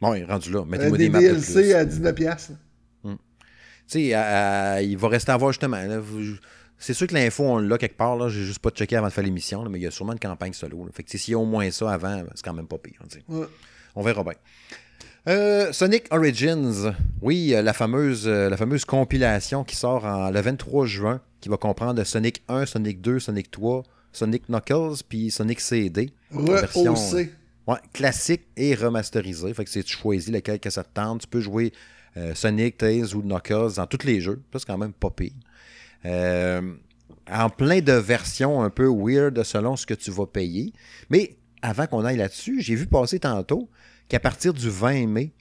Oui, 0.01 0.23
rendu 0.23 0.51
là. 0.51 0.65
Mettez-moi 0.67 0.95
euh, 0.95 0.97
des, 0.97 1.09
des 1.09 1.19
DLC 1.19 1.73
à 1.73 1.85
19$. 1.85 2.51
Hmm. 3.03 3.13
Tu 3.87 3.99
sais, 4.11 4.83
il 4.85 4.97
va 4.97 5.07
rester 5.07 5.31
à 5.31 5.37
voir 5.37 5.51
justement. 5.53 5.77
C'est 6.83 6.93
sûr 6.93 7.07
que 7.07 7.13
l'info, 7.13 7.43
on 7.43 7.59
l'a 7.59 7.77
quelque 7.77 7.95
part. 7.95 8.17
Là. 8.17 8.27
J'ai 8.27 8.43
juste 8.43 8.59
pas 8.59 8.69
checké 8.69 8.97
avant 8.97 9.07
de 9.07 9.13
faire 9.13 9.23
l'émission, 9.23 9.63
mais 9.69 9.79
il 9.79 9.83
y 9.83 9.87
a 9.87 9.91
sûrement 9.91 10.11
une 10.11 10.19
campagne 10.19 10.51
solo. 10.51 10.83
Là. 10.83 10.91
Fait 10.93 11.03
que 11.03 11.17
s'il 11.17 11.31
y 11.31 11.35
a 11.35 11.39
au 11.39 11.45
moins 11.45 11.71
ça 11.71 11.89
avant, 11.89 12.23
c'est 12.35 12.43
quand 12.43 12.53
même 12.53 12.67
pas 12.67 12.77
pire. 12.77 12.99
Ouais. 13.29 13.45
On 13.95 14.01
verra 14.01 14.23
bien. 14.23 14.33
Euh, 15.29 15.71
Sonic 15.71 16.07
Origins, 16.11 16.93
oui, 17.21 17.53
euh, 17.53 17.61
la 17.61 17.71
fameuse, 17.71 18.27
euh, 18.27 18.49
la 18.49 18.57
fameuse 18.57 18.83
compilation 18.83 19.63
qui 19.63 19.77
sort 19.77 20.03
en, 20.03 20.29
le 20.29 20.41
23 20.41 20.85
juin, 20.85 21.21
qui 21.39 21.47
va 21.47 21.55
comprendre 21.55 22.03
Sonic 22.03 22.43
1, 22.49 22.65
Sonic 22.65 22.99
2, 22.99 23.19
Sonic 23.19 23.49
3, 23.49 23.83
Sonic 24.11 24.49
Knuckles, 24.49 25.03
puis 25.07 25.31
Sonic 25.31 25.61
CD. 25.61 26.11
Version, 26.31 26.95
ouais, 27.67 27.77
classique 27.93 28.41
et 28.57 28.75
remasterisée. 28.75 29.53
Fait 29.53 29.63
que 29.63 29.69
si 29.69 29.81
tu 29.85 29.95
choisis 29.95 30.29
lequel 30.29 30.59
que 30.59 30.69
ça 30.69 30.83
te 30.83 30.93
tente, 30.93 31.21
tu 31.21 31.27
peux 31.27 31.39
jouer 31.39 31.71
Sonic, 32.35 32.77
Tails 32.77 33.15
ou 33.15 33.21
Knuckles 33.21 33.75
dans 33.77 33.87
tous 33.87 34.05
les 34.05 34.19
jeux. 34.19 34.41
C'est 34.51 34.65
quand 34.65 34.77
même 34.77 34.93
pas 34.93 35.09
pire. 35.09 35.31
En 36.05 37.49
plein 37.49 37.81
de 37.81 37.93
versions 37.93 38.61
un 38.61 38.69
peu 38.69 38.87
weird 38.87 39.43
selon 39.43 39.75
ce 39.75 39.85
que 39.85 39.93
tu 39.93 40.11
vas 40.11 40.25
payer. 40.25 40.73
Mais 41.09 41.37
avant 41.61 41.87
qu'on 41.87 42.03
aille 42.03 42.17
là-dessus, 42.17 42.61
j'ai 42.61 42.75
vu 42.75 42.85
passer 42.85 43.19
tantôt 43.19 43.69
qu'à 44.09 44.19
partir 44.19 44.53
du 44.53 44.69
20 44.69 45.07
mai, 45.07 45.31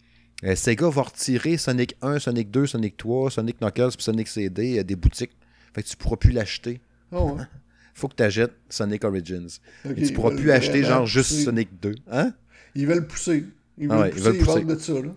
euh, 0.44 0.54
Sega 0.56 0.88
va 0.88 1.02
retirer 1.02 1.56
Sonic 1.56 1.96
1, 2.02 2.18
Sonic 2.18 2.50
2, 2.50 2.66
Sonic 2.66 2.96
3, 2.96 3.30
Sonic 3.30 3.60
Knuckles 3.60 3.90
puis 3.94 4.02
Sonic 4.02 4.28
CD 4.28 4.78
euh, 4.78 4.84
des 4.84 4.96
boutiques. 4.96 5.32
Fait 5.74 5.82
que 5.82 5.88
tu 5.88 5.96
pourras 5.96 6.16
plus 6.16 6.32
l'acheter. 6.32 6.80
Oh, 7.12 7.36
Faut 7.94 8.08
que 8.08 8.14
tu 8.16 8.22
achètes 8.22 8.54
Sonic 8.68 9.04
Origins. 9.04 9.48
Tu 9.82 10.06
tu 10.06 10.12
pourras 10.14 10.34
plus 10.34 10.50
acheter 10.50 10.82
genre 10.82 11.06
juste 11.06 11.44
Sonic 11.44 11.68
2. 11.80 11.94
Hein? 12.10 12.32
Ils 12.74 12.86
veulent 12.86 13.06
pousser. 13.06 13.44
Ils 13.76 13.88
veulent, 13.88 14.10
pousser, 14.10 14.30
ils 14.36 14.44
veulent 14.44 14.66
de 14.66 14.78
ça. 14.78 14.94
Là. 14.94 15.14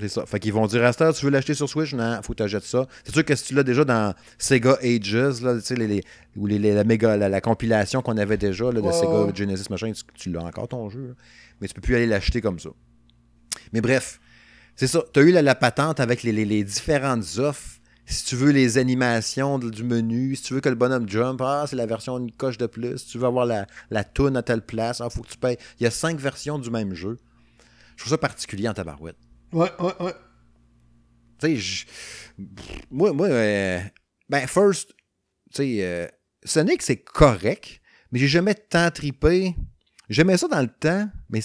C'est 0.00 0.08
ça. 0.08 0.26
Fait 0.26 0.38
qu'ils 0.38 0.52
vont 0.52 0.66
dire 0.66 0.84
à 0.84 0.92
Star, 0.92 1.12
tu 1.12 1.24
veux 1.24 1.30
l'acheter 1.30 1.54
sur 1.54 1.68
Switch? 1.68 1.94
Non, 1.94 2.20
faut 2.22 2.32
que 2.32 2.38
tu 2.38 2.42
achètes 2.42 2.64
ça. 2.64 2.86
C'est 3.04 3.12
sûr 3.12 3.24
que 3.24 3.34
si 3.34 3.44
tu 3.44 3.54
l'as 3.54 3.62
déjà 3.62 3.84
dans 3.84 4.14
Sega 4.38 4.78
Ages, 4.82 5.42
là, 5.42 5.58
les, 5.70 5.86
les, 5.86 6.04
ou 6.36 6.46
les, 6.46 6.58
la, 6.58 6.84
méga, 6.84 7.16
la, 7.16 7.40
compilation 7.40 8.02
qu'on 8.02 8.16
avait 8.16 8.36
déjà 8.36 8.70
là, 8.70 8.80
de 8.80 8.92
Sega 8.92 9.34
Genesis, 9.34 9.66
machin, 9.70 9.92
tu, 9.92 10.02
tu 10.14 10.30
l'as 10.30 10.42
encore 10.42 10.68
ton 10.68 10.88
jeu. 10.88 11.16
Mais 11.60 11.68
tu 11.68 11.74
peux 11.74 11.80
plus 11.80 11.96
aller 11.96 12.06
l'acheter 12.06 12.40
comme 12.40 12.58
ça. 12.58 12.70
Mais 13.72 13.80
bref, 13.80 14.20
c'est 14.76 14.86
ça. 14.86 15.02
Tu 15.12 15.20
as 15.20 15.22
eu 15.22 15.32
la, 15.32 15.54
patente 15.54 16.00
avec 16.00 16.22
les, 16.22 16.64
différentes 16.64 17.38
offres. 17.38 17.80
Si 18.06 18.24
tu 18.24 18.36
veux 18.36 18.52
les 18.52 18.78
animations 18.78 19.58
du 19.58 19.84
menu, 19.84 20.34
si 20.34 20.42
tu 20.42 20.54
veux 20.54 20.60
que 20.60 20.68
le 20.70 20.76
bonhomme 20.76 21.06
jump, 21.08 21.42
ah, 21.42 21.66
c'est 21.68 21.76
la 21.76 21.84
version 21.84 22.16
une 22.16 22.32
coche 22.32 22.56
de 22.56 22.66
plus. 22.66 22.96
Si 22.96 23.06
tu 23.08 23.18
veux 23.18 23.26
avoir 23.26 23.44
la, 23.44 23.66
la 23.90 24.02
toune 24.02 24.36
à 24.36 24.42
telle 24.42 24.62
place, 24.62 25.00
il 25.00 25.02
ah, 25.02 25.10
faut 25.10 25.20
que 25.20 25.28
tu 25.28 25.36
payes. 25.36 25.58
Il 25.78 25.84
y 25.84 25.86
a 25.86 25.90
cinq 25.90 26.18
versions 26.18 26.58
du 26.58 26.70
même 26.70 26.94
jeu. 26.94 27.18
Je 27.96 28.04
trouve 28.04 28.10
ça 28.10 28.18
particulier 28.18 28.68
en 28.68 28.72
tabarouette. 28.72 29.18
Ouais, 29.52 29.70
ouais, 29.80 29.94
ouais. 30.00 30.14
Tu 31.40 31.60
sais, 31.60 31.86
moi, 32.90 33.12
moi 33.12 33.28
euh, 33.28 33.80
ben, 34.28 34.46
first, 34.46 34.90
tu 35.54 35.62
sais, 35.62 35.78
euh, 35.80 36.06
Sonic, 36.44 36.82
c'est 36.82 36.98
correct, 36.98 37.80
mais 38.10 38.18
j'ai 38.18 38.28
jamais 38.28 38.54
tant 38.54 38.90
tripé. 38.90 39.54
J'aimais 40.08 40.36
ça 40.36 40.48
dans 40.48 40.60
le 40.60 40.68
temps, 40.68 41.08
mais 41.30 41.40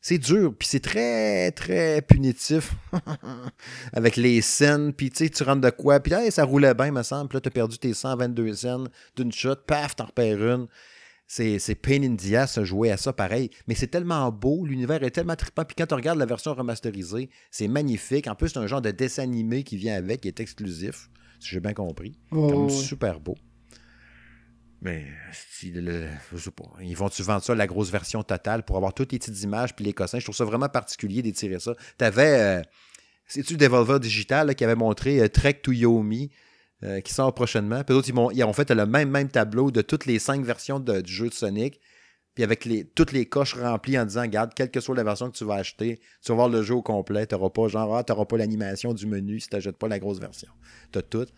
c'est 0.00 0.18
dur, 0.18 0.54
puis 0.56 0.68
c'est 0.68 0.80
très, 0.80 1.50
très 1.52 2.00
punitif 2.02 2.72
avec 3.92 4.16
les 4.16 4.40
scènes, 4.40 4.92
puis 4.92 5.10
tu 5.10 5.24
sais, 5.24 5.30
tu 5.30 5.42
rentres 5.42 5.62
de 5.62 5.70
quoi, 5.70 6.00
puis 6.00 6.12
là, 6.12 6.30
ça 6.30 6.44
roulait 6.44 6.74
bien, 6.74 6.92
me 6.92 7.02
semble, 7.02 7.28
puis 7.28 7.36
là, 7.36 7.40
t'as 7.40 7.50
perdu 7.50 7.78
tes 7.78 7.92
122 7.92 8.54
scènes 8.54 8.88
d'une 9.16 9.32
shot, 9.32 9.56
paf, 9.66 9.96
t'en 9.96 10.06
repères 10.06 10.42
une. 10.42 10.68
C'est 11.26 11.74
Pain 11.74 12.02
in 12.02 12.16
the 12.16 12.34
ass 12.34 12.60
jouer 12.60 12.90
à 12.90 12.96
ça 12.96 13.12
pareil, 13.12 13.50
mais 13.66 13.74
c'est 13.74 13.88
tellement 13.88 14.30
beau, 14.30 14.64
l'univers 14.64 15.02
est 15.02 15.10
tellement 15.10 15.36
trippant, 15.36 15.64
puis 15.64 15.74
quand 15.76 15.86
tu 15.86 15.94
regardes 15.94 16.18
la 16.18 16.26
version 16.26 16.54
remasterisée, 16.54 17.30
c'est 17.50 17.68
magnifique. 17.68 18.28
En 18.28 18.34
plus, 18.34 18.50
c'est 18.50 18.58
un 18.58 18.66
genre 18.66 18.82
de 18.82 18.92
dessin 18.92 19.24
animé 19.24 19.64
qui 19.64 19.76
vient 19.76 19.96
avec, 19.96 20.20
qui 20.20 20.28
est 20.28 20.38
exclusif, 20.38 21.10
si 21.40 21.48
j'ai 21.48 21.60
bien 21.60 21.74
compris. 21.74 22.16
Oh, 22.30 22.68
super 22.68 23.18
beau. 23.18 23.34
Mais 24.82 25.06
je 25.32 26.36
sais 26.36 26.50
pas. 26.50 26.70
Ils 26.80 26.96
vont-tu 26.96 27.22
vendre 27.22 27.42
ça, 27.42 27.54
la 27.54 27.66
grosse 27.66 27.90
version 27.90 28.22
totale, 28.22 28.62
pour 28.62 28.76
avoir 28.76 28.94
toutes 28.94 29.10
les 29.12 29.18
petites 29.18 29.42
images 29.42 29.74
puis 29.74 29.84
les 29.84 29.92
cossins? 29.92 30.18
Je 30.18 30.24
trouve 30.24 30.36
ça 30.36 30.44
vraiment 30.44 30.68
particulier 30.68 31.22
d'étirer 31.22 31.58
ça. 31.58 31.74
T'avais. 31.98 32.60
Euh, 32.60 32.62
C'est-tu 33.26 33.56
Devolver 33.56 33.98
Digital 33.98 34.54
qui 34.54 34.62
avait 34.62 34.76
montré 34.76 35.20
euh, 35.20 35.28
Trek 35.28 35.54
to 35.62 35.72
Yomi? 35.72 36.30
Euh, 36.82 37.00
qui 37.00 37.12
sort 37.12 37.34
prochainement? 37.34 37.82
Puis 37.84 37.94
d'autres, 37.94 38.08
ils, 38.08 38.38
ils, 38.38 38.44
ont 38.44 38.52
fait 38.52 38.70
le 38.70 38.86
même, 38.86 39.28
tableau 39.28 39.70
de 39.70 39.82
toutes 39.82 40.06
les 40.06 40.18
cinq 40.18 40.44
versions 40.44 40.80
du 40.80 41.12
jeu 41.12 41.28
de 41.28 41.34
Sonic. 41.34 41.80
Puis 42.34 42.44
avec 42.44 42.66
les, 42.66 42.84
toutes 42.84 43.12
les 43.12 43.24
coches 43.24 43.54
remplies 43.54 43.98
en 43.98 44.04
disant, 44.04 44.20
regarde, 44.20 44.52
quelle 44.54 44.70
que 44.70 44.80
soit 44.80 44.94
la 44.94 45.04
version 45.04 45.30
que 45.30 45.36
tu 45.36 45.44
vas 45.44 45.54
acheter, 45.54 46.00
tu 46.22 46.32
vas 46.32 46.34
voir 46.34 46.48
le 46.50 46.62
jeu 46.62 46.74
au 46.74 46.82
complet. 46.82 47.26
T'auras 47.26 47.48
pas 47.48 47.66
genre, 47.68 47.96
ah, 47.96 48.04
t'auras 48.04 48.26
pas 48.26 48.36
l'animation 48.36 48.92
du 48.92 49.06
menu 49.06 49.40
si 49.40 49.48
t'achètes 49.48 49.78
pas 49.78 49.88
la 49.88 49.98
grosse 49.98 50.20
version. 50.20 50.50
Tout. 50.92 51.00
Tu 51.24 51.32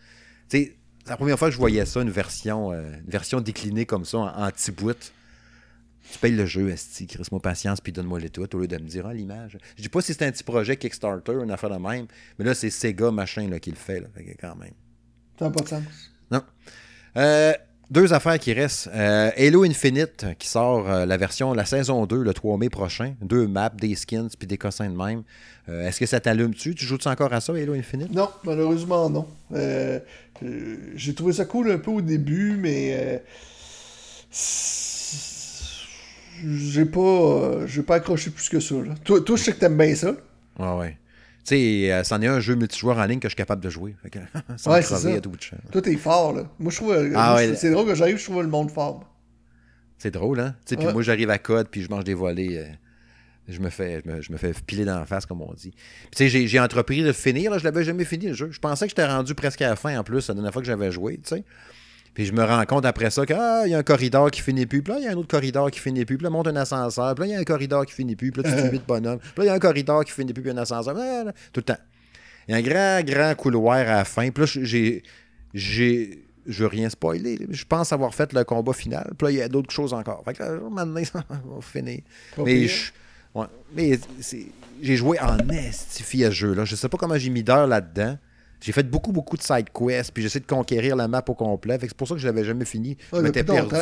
sais, 0.49 0.77
c'est 1.05 1.09
la 1.09 1.15
première 1.15 1.39
fois 1.39 1.47
que 1.47 1.53
je 1.53 1.57
voyais 1.57 1.85
ça, 1.85 2.01
une 2.01 2.09
version, 2.09 2.73
euh, 2.73 2.91
version 3.07 3.39
déclinée 3.39 3.85
comme 3.85 4.03
ça, 4.03 4.17
en, 4.17 4.51
petit 4.51 4.71
bout. 4.71 5.13
Tu 6.11 6.19
payes 6.19 6.35
le 6.35 6.45
jeu, 6.45 6.69
Esti, 6.69 7.07
crisse-moi 7.07 7.41
patience, 7.41 7.79
puis 7.79 7.93
donne-moi 7.93 8.19
les 8.19 8.29
tout, 8.29 8.53
au 8.53 8.59
lieu 8.59 8.67
de 8.67 8.77
me 8.77 8.87
dire, 8.87 9.07
ah, 9.07 9.13
l'image. 9.13 9.57
Je 9.77 9.83
dis 9.83 9.89
pas 9.89 10.01
si 10.01 10.13
c'est 10.13 10.25
un 10.25 10.31
petit 10.31 10.43
projet 10.43 10.75
Kickstarter, 10.75 11.33
une 11.43 11.51
affaire 11.51 11.69
de 11.69 11.77
même, 11.77 12.07
mais 12.37 12.45
là, 12.45 12.53
c'est 12.53 12.69
Sega, 12.69 13.09
machin, 13.09 13.47
là, 13.47 13.59
qui 13.59 13.71
le. 13.71 13.77
Fait 13.77 14.05
quand 14.39 14.55
même. 14.57 14.73
Ça 15.39 15.45
n'a 15.45 15.51
pas 15.51 15.63
de 15.63 15.69
sens. 15.69 15.83
Non. 16.29 16.41
Euh, 17.15 17.53
deux 17.89 18.11
affaires 18.13 18.37
qui 18.37 18.51
restent. 18.51 18.89
Euh, 18.93 19.31
Halo 19.37 19.63
Infinite, 19.63 20.25
qui 20.37 20.49
sort 20.49 20.89
euh, 20.89 21.05
la 21.05 21.15
version, 21.15 21.53
la 21.53 21.63
saison 21.63 22.05
2, 22.05 22.23
le 22.23 22.33
3 22.33 22.57
mai 22.57 22.69
prochain. 22.69 23.15
Deux 23.21 23.47
maps, 23.47 23.69
des 23.69 23.95
skins, 23.95 24.27
puis 24.37 24.47
des 24.47 24.57
cossins 24.57 24.89
de 24.89 24.95
même. 24.95 25.23
Euh, 25.69 25.87
est-ce 25.87 25.99
que 25.99 26.05
ça 26.05 26.19
t'allume-tu? 26.19 26.75
Tu 26.75 26.85
joues-tu 26.85 27.07
encore 27.07 27.31
à 27.31 27.39
ça, 27.39 27.53
Halo 27.53 27.73
Infinite? 27.73 28.13
Non, 28.13 28.29
malheureusement 28.43 29.09
non. 29.09 29.27
J'ai 30.95 31.13
trouvé 31.15 31.31
ça 31.31 31.45
cool 31.45 31.71
un 31.71 31.77
peu 31.77 31.91
au 31.91 32.01
début, 32.01 32.57
mais 32.59 33.23
j'ai 36.45 36.85
pas, 36.85 37.65
j'ai 37.65 37.83
pas 37.83 37.95
accroché 37.95 38.29
plus 38.29 38.49
que 38.49 38.59
ça. 38.59 38.75
Toi, 39.05 39.21
toi, 39.21 39.37
je 39.37 39.43
sais 39.43 39.53
que 39.53 39.59
t'aimes 39.59 39.77
bien 39.77 39.95
ça. 39.95 40.11
Ouais, 40.59 40.73
ouais. 40.73 40.97
Tu 41.49 41.55
sais, 41.55 41.91
euh, 41.91 42.03
c'en 42.03 42.21
est 42.21 42.27
un 42.27 42.39
jeu 42.39 42.53
multijoueur 42.53 42.99
en 42.99 43.05
ligne 43.05 43.19
que 43.19 43.27
je 43.27 43.31
suis 43.31 43.35
capable 43.35 43.63
de 43.63 43.71
jouer. 43.71 43.95
Fait 44.03 44.11
que, 44.11 44.19
ouais, 44.69 44.83
ça. 44.83 44.99
Toi, 45.71 45.81
t'es 45.81 45.95
fort, 45.95 46.33
là. 46.33 46.43
Moi, 46.59 46.71
je 46.71 46.77
trouve. 46.77 46.91
Euh, 46.91 47.11
ah, 47.15 47.39
C'est 47.55 47.71
drôle 47.71 47.87
que 47.87 47.95
j'arrive, 47.95 48.17
je 48.17 48.23
trouve 48.23 48.43
le 48.43 48.47
monde 48.47 48.69
fort. 48.69 49.03
C'est 49.97 50.11
drôle, 50.11 50.41
hein? 50.41 50.55
Puis 50.67 50.77
moi, 50.77 51.01
j'arrive 51.01 51.31
à 51.31 51.39
code, 51.39 51.67
puis 51.69 51.81
je 51.81 51.89
mange 51.89 52.03
des 52.03 52.13
volets. 52.13 52.59
Euh, 52.59 52.65
je 53.47 53.59
me 53.61 53.71
fais 53.71 54.03
je 54.05 54.31
me, 54.31 54.37
fais 54.37 54.53
piler 54.53 54.85
dans 54.85 54.99
la 54.99 55.07
face, 55.07 55.25
comme 55.25 55.41
on 55.41 55.51
dit. 55.53 55.73
Tu 56.15 56.29
sais, 56.29 56.47
j'ai 56.47 56.59
entrepris 56.59 57.01
de 57.01 57.11
finir, 57.11 57.49
là, 57.49 57.57
je 57.57 57.63
l'avais 57.63 57.83
jamais 57.83 58.05
fini 58.05 58.27
le 58.27 58.33
jeu. 58.35 58.49
Je 58.51 58.59
pensais 58.59 58.85
que 58.85 58.91
j'étais 58.91 59.07
rendu 59.07 59.33
presque 59.33 59.63
à 59.63 59.69
la 59.69 59.75
fin 59.75 59.97
en 59.97 60.03
plus, 60.03 60.27
la 60.27 60.35
dernière 60.35 60.53
fois 60.53 60.61
que 60.61 60.67
j'avais 60.67 60.91
joué, 60.91 61.17
tu 61.17 61.29
sais. 61.35 61.43
Puis 62.13 62.25
je 62.25 62.33
me 62.33 62.43
rends 62.43 62.65
compte 62.65 62.85
après 62.85 63.11
ça 63.11 63.25
qu'il 63.25 63.35
ah, 63.39 63.67
y 63.67 63.73
a 63.73 63.77
un 63.77 63.83
corridor 63.83 64.29
qui 64.31 64.41
finit 64.41 64.65
plus. 64.65 64.81
Puis 64.81 64.93
là, 64.93 64.99
il 64.99 65.05
y 65.05 65.07
a 65.07 65.11
un 65.11 65.15
autre 65.15 65.27
corridor 65.27 65.69
qui 65.71 65.79
finit 65.79 66.05
plus. 66.05 66.17
Puis 66.17 66.23
là, 66.23 66.29
monte 66.29 66.47
un 66.47 66.55
ascenseur. 66.55 67.15
Puis 67.15 67.21
là, 67.23 67.27
il 67.27 67.33
y 67.33 67.35
a 67.35 67.39
un 67.39 67.43
corridor 67.43 67.85
qui 67.85 67.93
finit 67.93 68.15
plus. 68.15 68.31
Puis 68.31 68.41
là, 68.41 68.49
tu 68.49 68.69
te 68.69 68.75
de 68.75 68.81
bonhomme. 68.85 69.19
Puis 69.19 69.31
là, 69.37 69.43
il 69.43 69.47
y 69.47 69.49
a 69.49 69.53
un 69.53 69.59
corridor 69.59 70.03
qui 70.03 70.11
finit 70.11 70.33
plus. 70.33 70.43
Puis 70.43 70.51
un 70.51 70.57
ascenseur. 70.57 70.95
tout 71.53 71.59
le 71.59 71.63
temps. 71.63 71.77
Il 72.47 72.51
y 72.51 72.55
a 72.55 72.57
un 72.57 72.61
grand, 72.61 73.03
grand 73.05 73.35
couloir 73.35 73.77
à 73.77 73.83
la 73.83 74.05
fin. 74.05 74.29
Puis 74.31 74.43
là, 74.43 74.63
j'ai. 74.63 75.03
j'ai 75.53 76.25
je 76.47 76.63
veux 76.63 76.67
rien 76.67 76.89
spoiler. 76.89 77.37
Je 77.49 77.63
pense 77.63 77.93
avoir 77.93 78.13
fait 78.15 78.33
le 78.33 78.43
combat 78.43 78.73
final. 78.73 79.11
Puis 79.17 79.27
là, 79.27 79.31
il 79.31 79.37
y 79.37 79.41
a 79.41 79.47
d'autres 79.47 79.71
choses 79.71 79.93
encore. 79.93 80.23
Fait 80.25 80.33
que 80.33 80.41
là, 80.41 80.59
maintenant, 80.71 81.03
ça 81.03 81.23
va 81.29 81.61
finir. 81.61 82.01
mais 82.37 82.67
je, 82.67 82.91
ouais, 83.35 83.45
mais 83.75 83.99
j'ai 84.81 84.95
joué 84.95 85.19
en 85.19 85.37
estifie 85.49 86.25
à 86.25 86.29
ce 86.29 86.35
jeu-là. 86.35 86.65
Je 86.65 86.75
sais 86.75 86.89
pas 86.89 86.97
comment 86.97 87.17
j'ai 87.17 87.29
mis 87.29 87.43
d'heures 87.43 87.67
là-dedans. 87.67 88.17
J'ai 88.61 88.71
fait 88.71 88.89
beaucoup, 88.89 89.11
beaucoup 89.11 89.37
de 89.37 89.41
side 89.41 89.69
quests, 89.73 90.11
puis 90.13 90.23
j'essaie 90.23 90.39
de 90.39 90.45
conquérir 90.45 90.95
la 90.95 91.07
map 91.07 91.23
au 91.27 91.33
complet. 91.33 91.77
c'est 91.81 91.93
pour 91.93 92.07
ça 92.07 92.15
que 92.15 92.19
je 92.19 92.27
l'avais 92.27 92.43
jamais 92.43 92.65
fini. 92.65 92.97
Je 93.13 93.19
m'étais 93.19 93.43
perdu. 93.43 93.75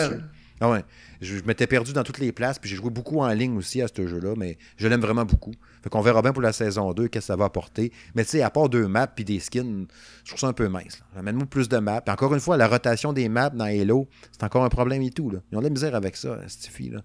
Ah 0.59 0.71
ouais. 0.71 0.83
Je, 1.21 1.35
m'étais 1.45 1.67
perdu 1.67 1.93
dans 1.93 2.03
toutes 2.03 2.17
les 2.17 2.31
places, 2.31 2.57
puis 2.57 2.69
j'ai 2.69 2.75
joué 2.75 2.89
beaucoup 2.89 3.19
en 3.19 3.27
ligne 3.27 3.55
aussi 3.57 3.81
à 3.81 3.87
ce 3.87 4.07
jeu-là, 4.07 4.33
mais 4.35 4.57
je 4.77 4.87
l'aime 4.87 5.01
vraiment 5.01 5.25
beaucoup. 5.25 5.53
Fait 5.83 5.89
qu'on 5.89 6.01
verra 6.01 6.21
bien 6.21 6.33
pour 6.33 6.41
la 6.41 6.51
saison 6.51 6.93
2 6.93 7.07
qu'est-ce 7.07 7.25
que 7.25 7.27
ça 7.27 7.35
va 7.35 7.45
apporter. 7.45 7.91
Mais 8.15 8.23
tu 8.23 8.31
sais, 8.31 8.41
à 8.41 8.49
part 8.49 8.67
deux 8.67 8.87
maps 8.87 9.07
puis 9.07 9.23
des 9.23 9.39
skins, 9.39 9.85
je 10.23 10.29
trouve 10.29 10.39
ça 10.39 10.47
un 10.47 10.53
peu 10.53 10.67
mince. 10.67 11.03
Amène-moi 11.15 11.45
plus 11.45 11.69
de 11.69 11.77
maps. 11.77 12.01
encore 12.07 12.33
une 12.33 12.39
fois, 12.39 12.57
la 12.57 12.67
rotation 12.67 13.13
des 13.13 13.29
maps 13.29 13.49
dans 13.51 13.65
Halo, 13.65 14.07
c'est 14.31 14.43
encore 14.43 14.63
un 14.63 14.69
problème 14.69 15.01
et 15.03 15.11
tout. 15.11 15.29
Là. 15.29 15.39
Ils 15.51 15.57
ont 15.57 15.61
de 15.61 15.65
la 15.65 15.69
misère 15.69 15.93
avec 15.93 16.15
ça, 16.15 16.39
cette 16.47 16.71
fille. 16.71 16.89
Là. 16.89 17.01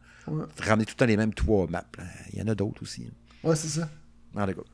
Ramener 0.59 0.87
tout 0.87 0.95
le 0.95 0.99
temps 0.99 1.07
les 1.07 1.17
mêmes 1.17 1.35
trois 1.35 1.67
maps. 1.67 1.85
Il 2.33 2.39
y 2.39 2.43
en 2.43 2.49
a 2.49 2.55
d'autres 2.55 2.83
aussi. 2.83 3.11
Ouais, 3.45 3.57
c'est 3.57 3.69
ça. 3.69 3.89
Ah, 4.35 4.47
d'accord. 4.47 4.65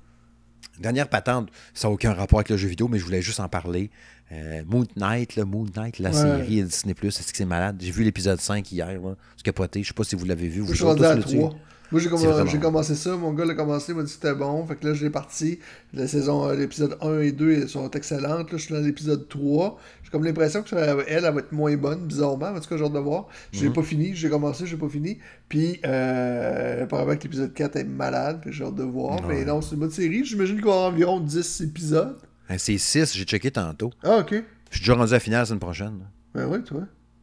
Dernière 0.81 1.09
patente, 1.09 1.51
ça 1.75 1.89
n'a 1.89 1.95
aucun 1.95 2.13
rapport 2.13 2.39
avec 2.39 2.51
le 2.51 2.57
jeu 2.57 2.69
vidéo, 2.69 2.89
mais 2.89 2.99
je 2.99 3.05
voulais 3.05 3.23
juste 3.23 3.41
en 3.41 3.49
parler. 3.49 3.91
Euh, 4.31 4.63
Moon 4.67 4.85
Knight, 4.97 5.37
là, 5.37 5.45
Moon 5.45 5.67
Knight, 5.75 5.99
la 5.99 6.13
série 6.13 6.63
Disney 6.63 6.95
Plus, 6.95 7.09
est-ce 7.09 7.33
que 7.33 7.39
c'est 7.39 7.45
malade? 7.45 7.77
J'ai 7.81 7.91
vu 7.91 8.05
l'épisode 8.05 8.41
5 8.41 8.71
hier, 8.71 8.87
là. 8.87 9.17
C'est 9.37 9.45
capoté. 9.45 9.83
Je 9.83 9.89
sais 9.89 9.95
pas 9.95 10.05
si 10.05 10.17
vous 10.17 10.27
l'avez 10.27 10.49
vu. 10.49 10.61
Vous 10.61 10.75
je 10.75 10.85
suis 10.85 11.05
à 11.05 11.17
3. 11.17 11.55
Moi, 11.91 12.03
j'ai 12.03 12.59
commencé 12.61 12.95
ça. 12.95 13.17
Mon 13.17 13.33
gars 13.33 13.47
l'a 13.47 13.55
commencé, 13.55 13.93
il 13.93 13.95
m'a 13.95 14.03
dit 14.03 14.09
que 14.09 14.15
c'était 14.15 14.35
bon. 14.35 14.67
Fait 14.67 14.77
que 14.77 14.87
là, 14.87 14.95
j'ai 14.95 15.09
parti. 15.09 15.59
La 15.95 16.07
saison, 16.07 16.47
euh, 16.47 16.55
l'épisode 16.55 16.99
1 17.01 17.21
et 17.21 17.33
2 17.33 17.53
elles 17.53 17.69
sont 17.69 17.91
excellentes. 17.91 18.53
Là, 18.53 18.59
je 18.59 18.65
suis 18.65 18.75
dans 18.75 18.81
l'épisode 18.81 19.27
3. 19.29 19.79
J'ai 20.09 20.13
comme 20.13 20.25
l'impression 20.25 20.63
que 20.63 20.71
ça- 20.71 20.79
elle, 20.81 21.05
elle 21.07 21.23
va 21.35 21.41
être 21.41 21.53
moins 21.53 21.77
bonne, 21.77 22.07
bizarrement. 22.07 22.47
En 22.47 22.59
tout 22.59 22.67
cas, 22.67 22.79
j'ai 22.79 22.85
hâte 22.85 22.95
de 22.95 22.99
voir. 22.99 23.27
J'ai 23.53 23.67
Mhm. 23.67 23.75
pas 23.75 23.83
fini. 23.83 24.15
J'ai 24.15 24.31
commencé, 24.31 24.67
j'ai 24.67 24.79
pas 24.79 24.89
fini. 24.89 25.19
Puis, 25.51 25.79
euh, 25.85 26.85
apparemment 26.85 27.15
que 27.15 27.25
l'épisode 27.25 27.53
4 27.53 27.77
est 27.77 27.85
malade. 27.85 28.41
J'ai 28.47 28.65
hâte 28.65 28.75
de 28.75 28.85
voir. 28.85 29.21
Ouais. 29.27 29.41
Mais 29.41 29.45
non, 29.45 29.61
c'est 29.61 29.75
une 29.75 29.81
bonne 29.81 29.91
série. 29.91 30.25
J'imagine 30.25 30.57
qu'il 30.57 30.65
va 30.65 30.71
y 30.71 30.75
avoir 30.75 30.91
environ 30.91 31.21
10 31.21 31.61
épisodes. 31.61 32.17
Hein, 32.49 32.57
C'est 32.57 32.79
6, 32.79 33.15
j'ai 33.15 33.25
checké 33.25 33.51
tantôt. 33.51 33.91
Ah, 34.03 34.17
ok. 34.21 34.31
Je 34.71 34.77
suis 34.77 34.81
déjà 34.81 34.95
rendu 34.95 35.11
à 35.13 35.17
la 35.17 35.21
finale 35.21 35.41
la 35.41 35.45
semaine 35.45 35.61
prochaine. 35.61 35.99
là. 35.99 36.07
Ben 36.35 36.47
oui, 36.51 36.63
toi. 36.65 36.81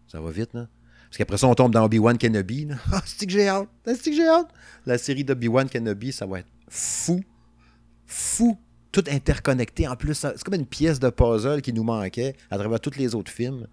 Ça 0.07 0.19
va 0.21 0.29
vite, 0.29 0.53
là. 0.53 0.67
Parce 1.09 1.17
qu'après 1.17 1.37
ça, 1.37 1.47
on 1.47 1.55
tombe 1.55 1.71
dans 1.73 1.83
Obi-Wan 1.85 2.17
Kenobi. 2.19 2.67
Ah, 2.93 3.01
c'est 3.05 3.25
que 3.25 3.31
j'ai 3.31 3.47
hâte? 3.47 3.67
C'est 3.85 4.11
que 4.11 4.15
j'ai 4.15 4.27
hâte? 4.27 4.49
La 4.85 4.99
série 4.99 5.23
d'Obi-Wan 5.23 5.67
Kenobi, 5.69 6.11
ça 6.11 6.27
va 6.27 6.39
être 6.39 6.47
fou. 6.69 7.23
Fou. 8.05 8.57
Tout 8.95 9.03
interconnecté. 9.11 9.89
En 9.89 9.97
plus, 9.97 10.13
c'est 10.13 10.41
comme 10.41 10.53
une 10.53 10.65
pièce 10.65 11.01
de 11.01 11.09
puzzle 11.09 11.61
qui 11.61 11.73
nous 11.73 11.83
manquait 11.83 12.33
à 12.49 12.57
travers 12.57 12.79
tous 12.79 12.97
les 12.97 13.13
autres 13.13 13.29
films. 13.29 13.67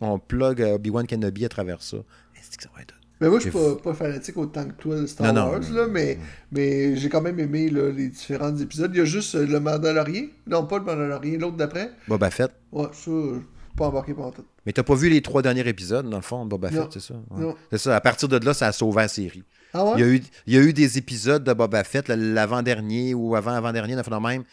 On 0.00 0.18
plug 0.18 0.62
euh, 0.62 0.76
Obi-Wan 0.76 1.06
Kenobi 1.06 1.44
à 1.44 1.50
travers 1.50 1.82
ça. 1.82 1.98
Que 1.98 2.62
ça 2.62 2.70
va 2.74 2.80
être. 2.80 2.94
Mais 3.20 3.28
moi, 3.28 3.38
je 3.38 3.50
suis 3.50 3.50
pas, 3.50 3.74
pas 3.76 3.92
fanatique 3.92 4.38
autant 4.38 4.64
que 4.66 4.72
toi 4.72 4.96
de 5.00 5.04
Star 5.04 5.30
Non, 5.30 5.42
non. 5.42 5.50
Wars, 5.50 5.70
là, 5.72 5.88
mais, 5.90 6.18
mais 6.52 6.96
j'ai 6.96 7.10
quand 7.10 7.20
même 7.20 7.38
aimé 7.38 7.68
là, 7.68 7.90
les 7.90 8.08
différents 8.08 8.56
épisodes. 8.56 8.92
Il 8.94 8.98
y 8.98 9.00
a 9.02 9.04
juste 9.04 9.34
euh, 9.34 9.44
le 9.46 9.60
Mandalorian. 9.60 10.28
Non, 10.46 10.64
pas 10.64 10.78
le 10.78 10.84
Mandalorian, 10.84 11.38
l'autre 11.38 11.56
d'après. 11.58 11.90
Boba 12.08 12.30
Fett. 12.30 12.50
Ouais, 12.72 12.84
ça, 12.84 12.90
je 12.92 13.00
suis 13.00 13.76
pas 13.76 13.88
embarqué 13.88 14.14
pendant 14.14 14.30
tout. 14.30 14.44
Mais 14.64 14.72
t'as 14.72 14.84
pas 14.84 14.94
vu 14.94 15.10
les 15.10 15.20
trois 15.20 15.42
derniers 15.42 15.68
épisodes, 15.68 16.08
dans 16.08 16.16
le 16.16 16.22
fond, 16.22 16.44
de 16.44 16.48
Boba 16.48 16.70
Non. 16.70 16.82
Fett, 16.84 16.92
c'est 16.94 17.00
ça? 17.00 17.14
Ouais. 17.30 17.54
C'est 17.72 17.78
ça. 17.78 17.94
À 17.94 18.00
partir 18.00 18.28
de 18.28 18.38
là, 18.38 18.54
ça 18.54 18.68
a 18.68 18.72
sauvé 18.72 19.02
la 19.02 19.08
série. 19.08 19.44
Ah 19.74 19.92
Il 19.96 20.00
y, 20.00 20.04
a 20.04 20.06
eu, 20.08 20.22
il 20.46 20.54
y 20.54 20.56
a 20.56 20.60
eu 20.60 20.72
des 20.72 20.98
épisodes 20.98 21.42
de 21.44 21.52
Boba 21.52 21.82
Fett, 21.84 22.08
l'avant-dernier 22.08 23.12
ou 23.14 23.34
avant-avant-dernier, 23.36 23.96
dans 23.96 24.02
le 24.20 24.20
même. 24.20 24.44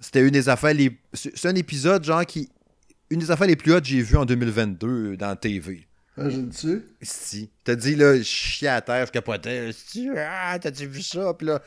C'était 0.00 0.20
une 0.22 0.30
des 0.30 0.48
affaires 0.48 0.74
les. 0.74 0.90
C'est 1.12 1.46
un 1.46 1.54
épisode, 1.54 2.04
genre, 2.04 2.26
qui. 2.26 2.48
Une 3.10 3.20
des 3.20 3.30
affaires 3.30 3.46
les 3.46 3.56
plus 3.56 3.72
hautes 3.72 3.82
que 3.84 3.88
j'ai 3.90 4.02
vues 4.02 4.16
en 4.16 4.24
2022 4.24 5.16
dans 5.16 5.28
la 5.28 5.36
TV. 5.36 5.86
Imagine-tu? 6.18 6.82
Si. 7.02 7.50
T'as 7.64 7.74
dit, 7.74 7.94
là, 7.94 8.16
je 8.16 8.22
chiais 8.22 8.68
à 8.68 8.80
terre, 8.80 9.06
je 9.06 9.12
capotais. 9.12 9.70
Ah, 10.16 10.58
t'as-tu 10.60 10.86
vu 10.86 11.02
ça? 11.02 11.32
Puis 11.34 11.46
là, 11.46 11.62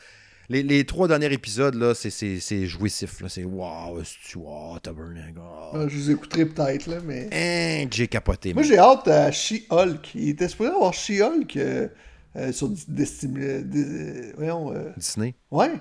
les, 0.48 0.62
les 0.62 0.84
trois 0.84 1.08
derniers 1.08 1.32
épisodes, 1.32 1.74
là, 1.74 1.94
c'est- 1.94 2.10
c'est 2.10 2.38
c'est 2.40 2.66
jouissif. 2.66 3.22
C'est 3.28 3.44
wow, 3.44 4.00
c'est 4.04 4.36
wow, 4.36 4.78
tabernacle. 4.80 5.38
oh. 5.40 5.70
Ah, 5.74 5.86
je 5.88 5.96
les 5.96 6.10
écouterai 6.12 6.46
peut-être, 6.46 6.86
là, 6.86 6.96
mais... 7.04 7.28
Hein, 7.32 7.88
j'ai 7.90 8.06
capoté. 8.06 8.54
Moi, 8.54 8.62
j'ai 8.62 8.78
hâte 8.78 9.08
à 9.08 9.32
She-Hulk. 9.32 10.14
Il 10.14 10.28
était 10.30 10.48
supposé 10.48 10.70
avoir 10.70 10.92
She-Hulk 10.94 11.56
euh, 11.56 11.88
euh, 12.36 12.52
sur 12.52 12.68
Destiny... 12.88 13.34
euh, 13.40 14.32
voyons... 14.36 14.72
euh, 14.72 14.90
Disney. 14.96 15.34
Ouais. 15.50 15.72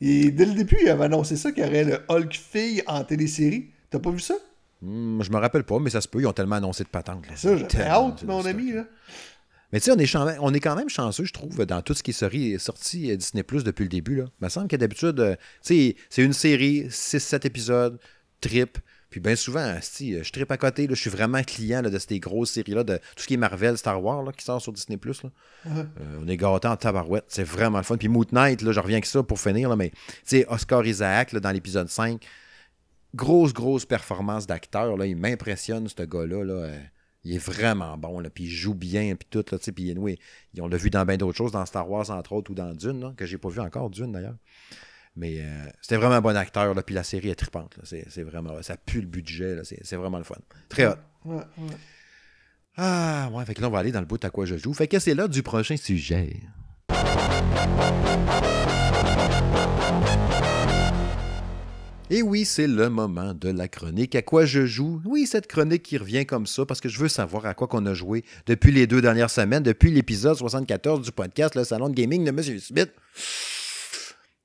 Et 0.00 0.30
dès 0.30 0.44
le 0.46 0.52
début, 0.54 0.76
il 0.82 0.88
avait 0.88 1.04
annoncé 1.04 1.36
ça, 1.36 1.52
qu'il 1.52 1.64
y 1.64 1.66
aurait 1.66 1.84
le 1.84 2.00
Hulk-fille 2.08 2.82
en 2.86 3.04
télésérie. 3.04 3.70
T'as 3.90 4.00
pas 4.00 4.10
vu 4.10 4.18
ça? 4.20 4.34
Hmm, 4.82 5.22
je 5.22 5.30
me 5.30 5.36
rappelle 5.38 5.64
pas, 5.64 5.78
mais 5.78 5.90
ça 5.90 6.00
se 6.00 6.08
peut. 6.08 6.20
Ils 6.20 6.26
ont 6.26 6.32
tellement 6.32 6.56
annoncé 6.56 6.84
de 6.84 6.88
patentes. 6.88 7.24
Ça, 7.36 7.56
j'avais 7.56 7.84
hâte, 7.84 8.22
mon 8.24 8.44
ami, 8.44 8.72
là. 8.72 8.84
Mais 9.72 9.80
tu 9.80 9.86
sais, 9.86 9.92
on, 9.92 9.96
est 9.98 10.06
chan- 10.06 10.36
on 10.40 10.52
est 10.54 10.60
quand 10.60 10.76
même 10.76 10.88
chanceux, 10.88 11.24
je 11.24 11.32
trouve, 11.32 11.64
dans 11.66 11.82
tout 11.82 11.94
ce 11.94 12.02
qui 12.02 12.10
est 12.12 12.58
sorti, 12.58 13.16
Disney 13.16 13.42
Plus 13.42 13.64
depuis 13.64 13.82
le 13.84 13.88
début. 13.88 14.16
Là. 14.16 14.24
Il 14.40 14.44
me 14.44 14.48
semble 14.48 14.68
que 14.68 14.76
d'habitude, 14.76 15.18
euh, 15.18 15.34
tu 15.64 15.74
sais, 15.92 15.96
c'est 16.10 16.22
une 16.22 16.32
série, 16.32 16.86
6-7 16.88 17.46
épisodes, 17.46 17.98
trip. 18.40 18.78
Puis 19.14 19.20
bien 19.20 19.36
souvent, 19.36 19.78
si, 19.80 20.24
je 20.24 20.32
tripe 20.32 20.50
à 20.50 20.56
côté, 20.56 20.88
là, 20.88 20.94
je 20.96 21.00
suis 21.00 21.08
vraiment 21.08 21.40
client 21.44 21.82
là, 21.82 21.88
de 21.88 21.98
ces 22.00 22.18
grosses 22.18 22.50
séries-là, 22.50 22.82
de 22.82 22.96
tout 22.96 23.22
ce 23.22 23.28
qui 23.28 23.34
est 23.34 23.36
Marvel, 23.36 23.78
Star 23.78 24.02
Wars, 24.02 24.24
là, 24.24 24.32
qui 24.32 24.44
sort 24.44 24.60
sur 24.60 24.72
Disney 24.72 24.96
Plus. 24.96 25.22
Ouais. 25.22 25.84
on 26.20 26.26
est 26.26 26.36
gâtés 26.36 26.66
en 26.66 26.76
tabarouette. 26.76 27.26
C'est 27.28 27.44
vraiment 27.44 27.78
le 27.78 27.84
fun. 27.84 27.96
Puis 27.96 28.08
Moot 28.08 28.32
Knight, 28.32 28.60
là, 28.60 28.72
je 28.72 28.80
reviens 28.80 28.96
avec 28.96 29.06
ça 29.06 29.22
pour 29.22 29.38
finir, 29.38 29.68
là, 29.68 29.76
mais 29.76 29.92
Oscar 30.48 30.84
Isaac, 30.84 31.30
là, 31.30 31.38
dans 31.38 31.52
l'épisode 31.52 31.88
5, 31.88 32.26
grosse, 33.14 33.52
grosse 33.52 33.86
performance 33.86 34.48
d'acteur. 34.48 34.96
là. 34.96 35.06
Il 35.06 35.16
m'impressionne, 35.16 35.86
ce 35.86 36.02
gars-là. 36.02 36.42
Là. 36.42 36.52
Euh, 36.54 36.80
Il 37.22 37.36
est 37.36 37.38
vraiment 37.38 37.96
bon. 37.96 38.18
Là. 38.18 38.30
Puis 38.30 38.44
il 38.44 38.50
joue 38.50 38.74
bien. 38.74 39.14
Puis 39.14 39.28
tout. 39.30 39.44
Là, 39.52 39.58
puis 39.58 39.90
anyway, 39.92 40.18
on 40.58 40.66
l'a 40.66 40.76
vu 40.76 40.90
dans 40.90 41.04
bien 41.04 41.18
d'autres 41.18 41.38
choses, 41.38 41.52
dans 41.52 41.64
Star 41.66 41.88
Wars, 41.88 42.10
entre 42.10 42.32
autres, 42.32 42.50
ou 42.50 42.54
dans 42.54 42.74
Dune, 42.74 43.00
là, 43.00 43.14
que 43.16 43.26
j'ai 43.26 43.38
pas 43.38 43.48
vu 43.48 43.60
encore, 43.60 43.90
Dune 43.90 44.10
d'ailleurs. 44.10 44.34
Mais 45.16 45.40
euh, 45.40 45.66
c'était 45.80 45.96
vraiment 45.96 46.16
un 46.16 46.20
bon 46.20 46.36
acteur. 46.36 46.74
Là, 46.74 46.82
puis 46.82 46.94
la 46.94 47.04
série 47.04 47.30
est 47.30 47.34
trippante. 47.34 47.76
là. 47.76 47.84
C'est, 47.84 48.22
vraiment. 48.22 48.60
Ça 48.62 48.76
pue 48.76 49.00
le 49.00 49.06
budget. 49.06 49.60
C'est, 49.62 49.96
vraiment 49.96 50.18
le 50.18 50.24
fun. 50.24 50.36
Très 50.68 50.86
hot. 50.86 50.94
Ouais, 51.24 51.36
ouais. 51.36 51.76
Ah, 52.76 53.30
ouais. 53.32 53.44
Fait 53.44 53.54
que 53.54 53.60
là, 53.60 53.68
on 53.68 53.70
va 53.70 53.78
aller 53.78 53.92
dans 53.92 54.00
le 54.00 54.06
bout 54.06 54.22
à 54.24 54.30
quoi 54.30 54.46
je 54.46 54.56
joue. 54.56 54.74
Fait 54.74 54.88
que 54.88 54.98
c'est 54.98 55.14
là 55.14 55.28
du 55.28 55.42
prochain 55.42 55.76
sujet. 55.76 56.40
Et 62.10 62.20
oui, 62.20 62.44
c'est 62.44 62.66
le 62.66 62.90
moment 62.90 63.32
de 63.32 63.48
la 63.48 63.66
chronique. 63.66 64.14
À 64.14 64.22
quoi 64.22 64.44
je 64.44 64.66
joue? 64.66 65.00
Oui, 65.04 65.26
cette 65.26 65.46
chronique 65.46 65.84
qui 65.84 65.96
revient 65.96 66.26
comme 66.26 66.46
ça 66.46 66.66
parce 66.66 66.80
que 66.80 66.88
je 66.88 66.98
veux 66.98 67.08
savoir 67.08 67.46
à 67.46 67.54
quoi 67.54 67.66
qu'on 67.66 67.86
a 67.86 67.94
joué 67.94 68.24
depuis 68.46 68.72
les 68.72 68.86
deux 68.86 69.00
dernières 69.00 69.30
semaines, 69.30 69.62
depuis 69.62 69.90
l'épisode 69.90 70.36
74 70.36 71.00
du 71.00 71.12
podcast 71.12 71.54
Le 71.54 71.64
Salon 71.64 71.88
de 71.88 71.94
Gaming 71.94 72.24
de 72.24 72.28
M. 72.28 72.58
Smith. 72.60 72.90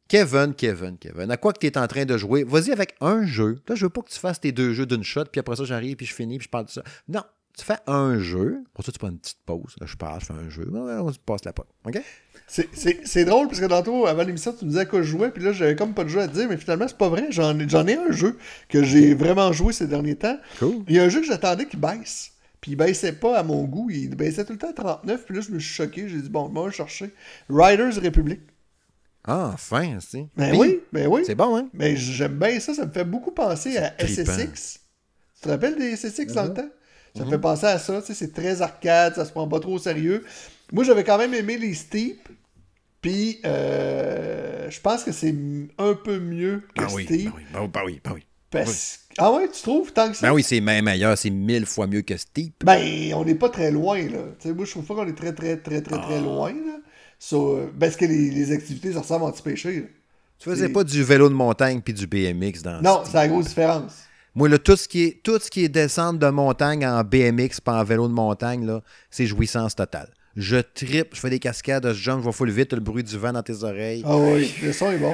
Kevin, 0.10 0.56
Kevin, 0.56 0.98
Kevin, 0.98 1.30
à 1.30 1.38
quoi 1.38 1.54
que 1.54 1.60
tu 1.60 1.68
es 1.68 1.78
en 1.78 1.88
train 1.88 2.04
de 2.04 2.18
jouer? 2.18 2.44
Vas-y 2.44 2.72
avec 2.72 2.96
un 3.00 3.26
jeu. 3.26 3.60
Là, 3.68 3.76
je 3.76 3.86
veux 3.86 3.90
pas 3.90 4.02
que 4.02 4.10
tu 4.10 4.20
fasses 4.20 4.42
tes 4.42 4.52
deux 4.52 4.74
jeux 4.74 4.88
d'une 4.88 5.04
shot, 5.04 5.26
puis 5.32 5.40
après 5.40 5.56
ça, 5.56 5.66
j'arrive, 5.66 5.96
puis 5.98 6.08
je 6.08 6.16
finis, 6.16 6.40
puis 6.40 6.46
je 6.46 6.50
parle 6.50 6.66
de 6.66 6.72
ça. 6.72 6.82
Non, 7.08 7.22
tu 7.56 7.64
fais 7.64 7.78
un 7.86 8.18
jeu. 8.20 8.64
Pour 8.74 8.84
ça, 8.84 8.92
tu 8.92 8.98
prends 8.98 9.10
une 9.10 9.20
petite 9.20 9.38
pause. 9.46 9.76
Là, 9.80 9.86
je 9.86 9.96
parle, 9.96 10.20
je 10.20 10.26
fais 10.26 10.34
un 10.34 10.50
jeu. 10.50 10.68
On 10.74 11.14
se 11.14 11.20
passe 11.20 11.46
la 11.46 11.54
pote. 11.54 11.68
OK? 11.86 12.02
C'est- 12.48 13.26
drôle 13.26 13.48
parce 13.48 13.60
que 13.60 13.66
tantôt, 13.68 14.08
avant 14.08 14.24
l'émission, 14.24 14.52
tu 14.52 14.66
me 14.66 14.72
disais 14.72 14.82
à 14.82 14.86
quoi 14.86 15.04
je 15.04 15.08
jouais, 15.12 15.30
puis 15.30 15.44
là, 15.44 15.52
j'avais 15.54 15.76
comme 15.76 15.94
pas 15.94 16.04
de 16.04 16.10
jeu 16.10 16.22
à 16.22 16.28
te 16.28 16.34
dire, 16.34 16.50
mais 16.50 16.58
finalement, 16.58 16.88
c'est 16.88 16.98
pas 16.98 17.10
vrai. 17.10 17.28
J'en 17.30 17.60
ai, 17.60 17.96
un 17.96 18.12
jeu 18.12 18.36
que 18.68 18.82
j'ai 18.82 19.14
vraiment 19.14 19.54
joué 19.54 19.74
ces 19.74 19.86
derniers 19.86 20.16
temps. 20.16 20.40
Cool. 20.58 20.84
Il 20.88 20.96
y 20.96 21.00
a 21.00 21.04
un 21.04 21.10
jeu 21.10 21.22
que 21.22 21.28
j'attendais 21.28 21.68
qui 21.68 21.78
baisse. 21.78 22.32
Puis 22.62 22.72
il 22.72 22.76
baissait 22.76 23.14
pas 23.14 23.38
à 23.38 23.44
mon 23.44 23.64
goût, 23.66 23.90
il 23.92 24.16
baissait 24.16 24.44
tout 24.44 24.54
le 24.54 24.60
temps 24.60 24.72
à 24.72 24.74
39, 24.74 25.26
puis 25.26 25.36
là, 25.36 25.42
je 25.42 25.52
me 25.52 25.60
suis 25.60 25.74
choqué, 25.74 26.10
j'ai 26.10 26.22
dit, 26.22 26.30
bon, 26.30 26.50
moi, 26.50 26.64
je 26.66 26.70
vais 26.72 26.76
chercher 26.78 27.14
Riders 27.50 28.02
Republic. 28.04 28.42
Ah, 29.30 29.52
enfin, 29.54 29.98
c'est. 30.00 30.26
Ben 30.36 30.56
oui, 30.56 30.80
ben 30.92 31.08
oui. 31.08 31.22
C'est 31.26 31.36
bon, 31.36 31.56
hein? 31.56 31.70
Mais 31.74 31.96
j'aime 31.96 32.38
bien 32.40 32.60
ça, 32.60 32.74
ça 32.74 32.86
me 32.86 32.92
fait 32.92 33.04
beaucoup 33.06 33.32
penser 33.32 33.78
à 33.78 33.92
trippant. 33.92 34.32
SSX. 34.34 34.80
Tu 35.36 35.42
te 35.42 35.50
rappelles 35.50 35.78
des 35.78 35.96
SSX 35.96 36.34
dans 36.34 36.44
le 36.44 36.50
Mhm. 36.50 36.56
temps? 36.56 36.70
Ça 37.18 37.26
me 37.26 37.30
fait 37.30 37.40
penser 37.40 37.66
à 37.66 37.80
ça, 37.80 38.02
tu 38.02 38.08
sais, 38.08 38.14
c'est 38.14 38.34
très 38.34 38.62
arcade, 38.62 39.16
ça 39.16 39.26
se 39.26 39.32
prend 39.32 39.48
pas 39.48 39.60
trop 39.60 39.74
au 39.74 39.80
sérieux. 39.80 40.24
Moi, 40.72 40.84
j'avais 40.84 41.04
quand 41.04 41.18
même 41.18 41.34
aimé 41.34 41.58
les 41.58 41.74
Steep, 41.74 42.28
puis 43.02 43.40
euh, 43.46 44.70
je 44.70 44.80
pense 44.82 45.04
que 45.04 45.12
c'est 45.12 45.34
un 45.78 45.94
peu 45.96 46.20
mieux 46.20 46.64
que 46.76 46.84
Ah 46.84 46.88
oui, 46.94 47.06
Steep. 47.06 47.26
ben 47.26 47.34
oui, 47.36 47.44
ben 47.52 47.62
oui, 47.62 47.70
ben 47.74 47.82
oui, 47.86 48.00
ben 48.04 48.12
oui. 48.16 48.24
parce- 48.52 49.00
Ah 49.18 49.32
ouais, 49.34 49.50
tu 49.50 49.62
trouves 49.62 49.92
tant 49.92 50.10
que 50.10 50.16
ça? 50.18 50.28
Ben 50.28 50.34
oui, 50.34 50.44
c'est 50.44 50.62
même 50.62 50.86
meilleur, 50.86 51.18
c'est 51.18 51.30
mille 51.30 51.66
fois 51.66 51.88
mieux 51.88 52.02
que 52.04 52.16
Steep. 52.16 52.64
Ben, 52.64 53.14
on 53.16 53.26
n'est 53.26 53.36
pas 53.36 53.50
très 53.50 53.70
loin, 53.72 53.98
là. 54.04 54.20
Tu 54.40 54.48
sais, 54.48 54.54
moi, 54.54 54.66
je 54.66 54.72
trouve 54.72 54.86
pas 54.86 54.96
qu'on 54.96 55.08
est 55.08 55.14
très, 55.18 55.34
très, 55.34 55.58
très, 55.58 55.82
très, 55.82 55.96
Ah. 55.98 56.04
très 56.06 56.22
loin, 56.22 56.52
là. 56.52 56.78
So, 57.20 57.58
euh, 57.58 57.68
parce 57.80 57.96
que 57.98 58.06
les, 58.06 58.32
les 58.32 58.52
activités, 58.52 58.94
ça 58.94 59.02
ressemble 59.02 59.26
à 59.26 59.28
anti-péché, 59.28 59.76
là. 59.82 59.86
Tu 60.40 60.50
faisais 60.50 60.70
pas 60.70 60.86
du 60.86 61.04
vélo 61.04 61.28
de 61.28 61.34
montagne 61.34 61.82
puis 61.82 61.94
du 61.94 62.08
BMX 62.08 62.62
dans 62.64 62.82
Non, 62.82 63.02
c'est 63.04 63.14
la 63.16 63.28
grosse 63.28 63.48
différence. 63.50 63.92
Moi, 64.34 64.48
là, 64.48 64.58
tout 64.58 64.78
ce 64.78 64.88
qui 64.88 65.04
est, 65.04 65.22
tout 65.22 65.38
ce 65.38 65.52
qui 65.52 65.66
est 65.66 65.70
descente 65.70 66.18
de 66.18 66.30
montagne 66.30 66.86
en 66.88 67.04
BMX 67.04 67.60
pas 67.62 67.74
en 67.74 67.84
vélo 67.84 68.08
de 68.08 68.14
montagne, 68.14 68.66
là, 68.66 68.82
c'est 69.12 69.26
jouissance 69.26 69.76
totale. 69.76 70.10
Je 70.38 70.56
tripe, 70.58 71.10
je 71.14 71.20
fais 71.20 71.30
des 71.30 71.40
cascades, 71.40 71.86
je 71.92 72.02
jump, 72.02 72.22
je 72.22 72.28
vais 72.28 72.32
full 72.32 72.50
vite, 72.52 72.72
le 72.72 72.80
bruit 72.80 73.04
du 73.04 73.18
vent 73.18 73.34
dans 73.34 73.44
tes 73.44 73.64
oreilles. 73.66 74.02
Ah 74.06 74.16
oui, 74.16 74.50
le 74.64 74.72
son 74.72 74.90
est 74.92 74.98
bon. 74.98 75.14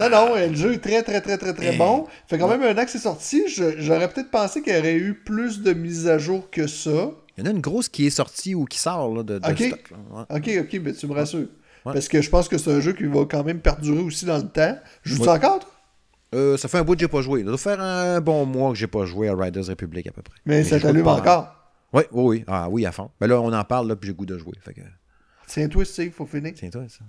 Non, 0.00 0.10
non, 0.10 0.36
euh, 0.36 0.48
le 0.48 0.54
jeu 0.54 0.74
est 0.74 0.78
très, 0.78 1.02
très, 1.02 1.22
très, 1.22 1.38
très, 1.38 1.54
très 1.54 1.74
Eh. 1.74 1.78
bon. 1.78 2.06
Fait 2.28 2.36
quand 2.38 2.48
même 2.48 2.62
un 2.62 2.76
an 2.80 2.84
que 2.84 2.90
c'est 2.90 2.98
sorti. 2.98 3.44
J'aurais 3.78 4.08
peut-être 4.12 4.30
pensé 4.30 4.60
qu'il 4.60 4.74
y 4.74 4.78
aurait 4.78 4.96
eu 4.96 5.14
plus 5.14 5.60
de 5.62 5.72
mises 5.72 6.06
à 6.08 6.18
jour 6.18 6.50
que 6.50 6.66
ça. 6.66 7.10
Il 7.38 7.44
y 7.44 7.46
en 7.46 7.50
a 7.50 7.54
une 7.54 7.60
grosse 7.60 7.88
qui 7.88 8.04
est 8.06 8.10
sortie 8.10 8.54
ou 8.56 8.64
qui 8.64 8.78
sort 8.78 9.14
là, 9.14 9.22
de, 9.22 9.38
stock. 9.38 9.90
là. 9.90 9.96
Ouais. 10.10 10.24
Ok, 10.60 10.66
ok, 10.74 10.80
mais 10.82 10.92
tu 10.92 11.06
me 11.06 11.14
rassures. 11.14 11.46
Ouais. 11.86 11.92
Parce 11.92 12.08
que 12.08 12.20
je 12.20 12.28
pense 12.28 12.48
que 12.48 12.58
c'est 12.58 12.72
un 12.72 12.80
jeu 12.80 12.92
qui 12.92 13.04
va 13.04 13.24
quand 13.26 13.44
même 13.44 13.60
perdurer 13.60 14.00
aussi 14.00 14.24
dans 14.24 14.38
le 14.38 14.48
temps. 14.48 14.76
Joues-tu 15.04 15.22
Ouais. 15.22 15.28
encore, 15.28 15.60
toi? 15.60 15.70
Euh, 16.34 16.56
ça 16.56 16.68
fait 16.68 16.78
un 16.78 16.82
bout 16.84 16.94
que 16.94 17.00
j'ai 17.00 17.08
pas 17.08 17.22
joué. 17.22 17.40
Ça 17.40 17.46
doit 17.46 17.56
faire 17.58 17.80
un 17.80 18.20
bon 18.20 18.44
mois 18.44 18.72
que 18.72 18.76
j'ai 18.76 18.88
pas 18.88 19.06
joué 19.06 19.28
à 19.28 19.34
Riders 19.36 19.66
Republic 19.66 20.06
à 20.08 20.10
peu 20.10 20.20
près. 20.20 20.34
Mais, 20.44 20.64
ça 20.64 20.80
t'allume 20.80 21.06
encore? 21.06 21.54
Oui, 21.92 22.02
oui, 22.12 22.24
oui. 22.24 22.44
Ah 22.48 22.68
oui, 22.68 22.84
à 22.84 22.92
fond. 22.92 23.10
Ben 23.20 23.28
là, 23.28 23.40
on 23.40 23.52
en 23.52 23.64
parle, 23.64 23.88
là, 23.88 23.96
puis 23.96 24.08
j'ai 24.08 24.14
goût 24.14 24.26
de 24.26 24.36
jouer. 24.36 24.52
Fait 24.60 24.74
que, 24.74 24.80
Tiens-toi, 25.46 25.84
Steve, 25.84 26.12
faut 26.12 26.26
finir. 26.26 26.52
tiens 26.54 26.68
toi 26.68 26.82
ça. 26.88 27.04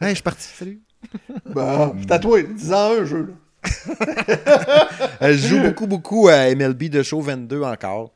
Hey, 0.00 0.10
je 0.10 0.14
suis 0.14 0.22
parti. 0.22 0.46
Salut. 0.46 0.80
Bah, 1.54 1.92
c'est 2.00 2.12
à 2.12 2.18
toi. 2.18 2.40
Dis-en 2.42 3.00
un 3.00 3.04
jeu, 3.04 3.28
là. 3.28 3.34
Euh, 5.22 5.32
je 5.32 5.48
joue 5.48 5.60
beaucoup, 5.60 5.86
beaucoup 5.86 6.28
à 6.28 6.54
MLB 6.54 6.84
de 6.90 7.02
Show 7.02 7.20
22 7.20 7.62
encore. 7.62 8.12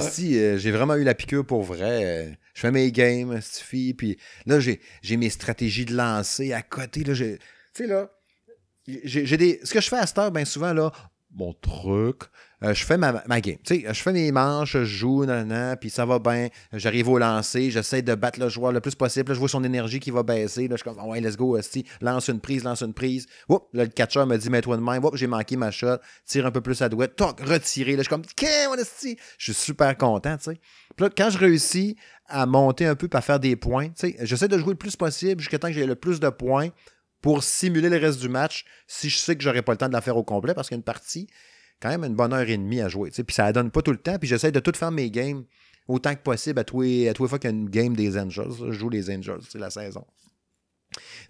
Si, 0.00 0.38
euh, 0.38 0.58
j'ai 0.58 0.70
vraiment 0.70 0.94
eu 0.94 1.04
la 1.04 1.14
piqûre 1.14 1.44
pour 1.44 1.62
vrai. 1.62 2.04
euh, 2.04 2.30
je 2.54 2.60
fais 2.60 2.70
mes 2.70 2.90
games, 2.92 3.40
Stifi, 3.40 3.94
puis 3.94 4.18
là, 4.46 4.60
j'ai, 4.60 4.80
mes 5.16 5.30
stratégies 5.30 5.84
de 5.84 5.94
lancer 5.94 6.52
à 6.52 6.62
côté. 6.62 7.02
Tu 7.02 7.14
sais, 7.14 7.86
là, 7.86 8.10
j'ai 8.86 9.36
des, 9.36 9.60
ce 9.64 9.72
que 9.72 9.80
je 9.80 9.88
fais 9.88 9.98
à 9.98 10.06
cette 10.06 10.18
heure, 10.18 10.30
bien 10.30 10.44
souvent, 10.44 10.72
là, 10.72 10.92
mon 11.34 11.52
truc. 11.52 12.22
Euh, 12.64 12.72
je 12.72 12.84
fais 12.84 12.96
ma, 12.96 13.12
game. 13.40 13.56
Je 13.68 13.92
fais 13.92 14.12
mes 14.12 14.32
manches, 14.32 14.72
je 14.72 14.84
joue, 14.84 15.26
nan, 15.26 15.76
puis 15.78 15.90
ça 15.90 16.06
va 16.06 16.18
bien. 16.18 16.48
J'arrive 16.72 17.08
au 17.10 17.18
lancer, 17.18 17.70
j'essaie 17.70 18.00
de 18.00 18.14
battre 18.14 18.40
le 18.40 18.48
joueur 18.48 18.72
le 18.72 18.80
plus 18.80 18.94
possible. 18.94 19.34
je 19.34 19.38
vois 19.38 19.48
son 19.48 19.64
énergie 19.64 20.00
qui 20.00 20.10
va 20.10 20.22
baisser. 20.22 20.66
Là, 20.68 20.76
je 20.76 20.82
suis 20.82 20.84
comme, 20.84 21.06
ouais, 21.08 21.20
let's 21.20 21.36
go, 21.36 21.58
Esti. 21.58 21.84
Lance 22.00 22.28
une 22.28 22.40
prise, 22.40 22.64
lance 22.64 22.82
une 22.82 22.94
prise. 22.94 23.26
Là, 23.50 23.58
le 23.72 23.86
catcher 23.86 24.24
me 24.24 24.38
dit, 24.38 24.48
mets-toi 24.48 24.78
de 24.78 24.82
même. 24.82 25.02
j'ai 25.14 25.26
manqué 25.26 25.56
ma 25.56 25.70
shot. 25.70 25.98
Tire 26.24 26.46
un 26.46 26.50
peu 26.50 26.62
plus 26.62 26.80
à 26.80 26.88
douette. 26.88 27.16
Toc, 27.16 27.40
retiré. 27.40 27.92
Là, 27.92 27.98
je 27.98 28.02
suis 28.02 28.08
comme, 28.08 28.24
qu'est-ce? 28.34 29.14
Je 29.36 29.52
suis 29.52 29.54
super 29.54 29.96
content, 29.98 30.36
tu 30.38 30.44
sais. 30.44 30.60
Puis 30.96 31.04
là, 31.04 31.10
quand 31.14 31.28
je 31.28 31.38
réussis 31.38 31.96
à 32.26 32.46
monter 32.46 32.86
un 32.86 32.94
peu, 32.94 33.08
à 33.12 33.20
faire 33.20 33.40
des 33.40 33.56
points, 33.56 33.88
j'essaie 34.20 34.48
de 34.48 34.58
jouer 34.58 34.70
le 34.70 34.78
plus 34.78 34.96
possible 34.96 35.40
jusqu'à 35.40 35.58
temps 35.58 35.68
que 35.68 35.74
j'ai 35.74 35.86
le 35.86 35.96
plus 35.96 36.18
de 36.18 36.30
points 36.30 36.68
pour 37.20 37.42
simuler 37.42 37.88
le 37.88 37.98
reste 37.98 38.20
du 38.20 38.28
match 38.28 38.64
si 38.86 39.10
je 39.10 39.16
sais 39.16 39.36
que 39.36 39.42
j'aurai 39.42 39.62
pas 39.62 39.72
le 39.72 39.78
temps 39.78 39.88
de 39.88 39.92
la 39.92 40.00
faire 40.00 40.16
au 40.16 40.22
complet 40.24 40.54
parce 40.54 40.68
qu'il 40.68 40.74
y 40.74 40.78
a 40.78 40.80
une 40.80 40.84
partie 40.84 41.26
quand 41.84 41.90
même 41.90 42.04
une 42.04 42.14
bonne 42.14 42.32
heure 42.32 42.48
et 42.48 42.56
demie 42.56 42.80
à 42.80 42.88
jouer. 42.88 43.10
Puis 43.10 43.34
ça 43.34 43.52
donne 43.52 43.70
pas 43.70 43.82
tout 43.82 43.90
le 43.90 43.98
temps. 43.98 44.18
Puis 44.18 44.26
j'essaie 44.26 44.50
de 44.50 44.60
tout 44.60 44.72
faire 44.74 44.90
mes 44.90 45.10
games 45.10 45.44
autant 45.86 46.14
que 46.14 46.22
possible 46.22 46.58
à 46.58 46.64
tous 46.64 46.80
les, 46.80 47.10
à 47.10 47.14
fois 47.14 47.38
qu'il 47.38 47.50
y 47.50 47.52
a 47.52 47.56
une 47.56 47.68
game 47.68 47.94
des 47.94 48.16
Angels. 48.16 48.52
Je 48.58 48.72
joue 48.72 48.88
les 48.88 49.14
Angels, 49.14 49.40
c'est 49.50 49.58
la 49.58 49.68
saison. 49.68 50.06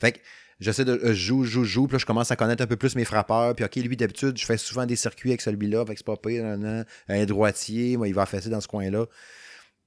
Fait 0.00 0.12
que 0.12 0.20
j'essaie 0.60 0.84
de 0.84 0.92
euh, 0.92 1.12
jouer, 1.12 1.44
joue, 1.44 1.64
joue, 1.64 1.86
puis 1.88 1.94
là, 1.94 1.98
je 1.98 2.06
commence 2.06 2.30
à 2.30 2.36
connaître 2.36 2.62
un 2.62 2.68
peu 2.68 2.76
plus 2.76 2.94
mes 2.94 3.04
frappeurs. 3.04 3.56
Puis, 3.56 3.64
OK, 3.64 3.74
lui, 3.74 3.96
d'habitude, 3.96 4.38
je 4.38 4.46
fais 4.46 4.56
souvent 4.56 4.86
des 4.86 4.94
circuits 4.94 5.30
avec 5.30 5.40
celui-là, 5.40 5.84
fait 5.86 5.96
que 5.96 6.00
c'est 6.06 6.84
un 7.08 7.24
droitier, 7.24 7.96
moi, 7.96 8.06
il 8.06 8.14
va 8.14 8.24
fesser 8.24 8.48
dans 8.48 8.60
ce 8.60 8.68
coin-là. 8.68 9.06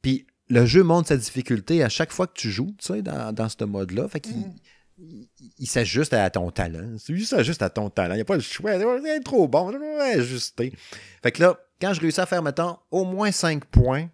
Puis, 0.01 0.27
le 0.49 0.65
jeu 0.65 0.83
montre 0.83 1.07
sa 1.07 1.15
difficulté 1.17 1.81
à 1.81 1.89
chaque 1.89 2.11
fois 2.11 2.27
que 2.27 2.33
tu 2.33 2.51
joues, 2.51 2.75
tu 2.77 2.87
sais, 2.87 3.01
dans, 3.01 3.33
dans 3.33 3.47
ce 3.47 3.63
mode-là. 3.63 4.09
Fait 4.09 4.19
qu'il 4.19 4.35
mm 4.35 4.53
il, 4.97 5.67
s'ajuste 5.67 6.13
à 6.13 6.29
ton 6.29 6.51
talent. 6.51 6.95
Il 7.09 7.25
s'ajuste 7.25 7.61
à 7.61 7.69
ton 7.69 7.89
talent. 7.89 8.13
Il 8.13 8.17
n'y 8.17 8.21
a 8.21 8.25
pas 8.25 8.35
le 8.35 8.41
choix. 8.41 8.71
C'est 8.79 9.23
trop 9.23 9.47
bon. 9.47 9.71
Je 9.71 9.77
vais 9.77 10.19
ajuster. 10.19 10.73
Fait 11.21 11.31
que 11.31 11.43
là, 11.43 11.59
quand 11.79 11.93
je 11.93 12.01
réussis 12.01 12.19
à 12.19 12.25
faire, 12.25 12.41
mettons, 12.41 12.77
au 12.91 13.05
moins 13.05 13.31
5 13.31 13.65
points, 13.65 14.09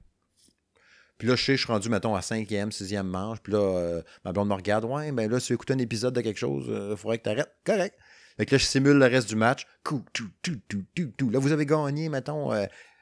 puis 1.18 1.28
là, 1.28 1.36
je 1.36 1.44
sais, 1.44 1.56
je 1.56 1.64
suis 1.64 1.72
rendu, 1.72 1.90
mettons, 1.90 2.16
à 2.16 2.20
5e, 2.20 2.72
6e 2.72 3.04
manche, 3.04 3.40
puis 3.42 3.54
là, 3.54 3.60
euh, 3.60 4.02
ma 4.26 4.34
blonde 4.34 4.50
me 4.50 4.56
regarde, 4.56 4.84
ouais, 4.84 5.12
ben 5.12 5.32
là, 5.32 5.40
si 5.40 5.48
tu 5.48 5.54
écoutes 5.54 5.72
un 5.72 5.78
épisode 5.78 6.14
de 6.14 6.22
quelque 6.22 6.40
chose, 6.40 6.66
il 6.68 6.74
euh, 6.74 6.96
faudrait 6.98 7.20
que 7.20 7.24
tu 7.24 7.30
arrêtes. 7.30 7.56
Correct. 7.66 7.96
Fait 8.36 8.46
que 8.46 8.56
là, 8.56 8.58
je 8.58 8.66
simule 8.66 8.98
le 8.98 9.06
reste 9.06 9.30
du 9.30 9.36
match. 9.36 9.66
Là, 9.90 11.40
vous 11.40 11.52
avez 11.52 11.66
gagné, 11.66 12.10
mettons, 12.10 12.52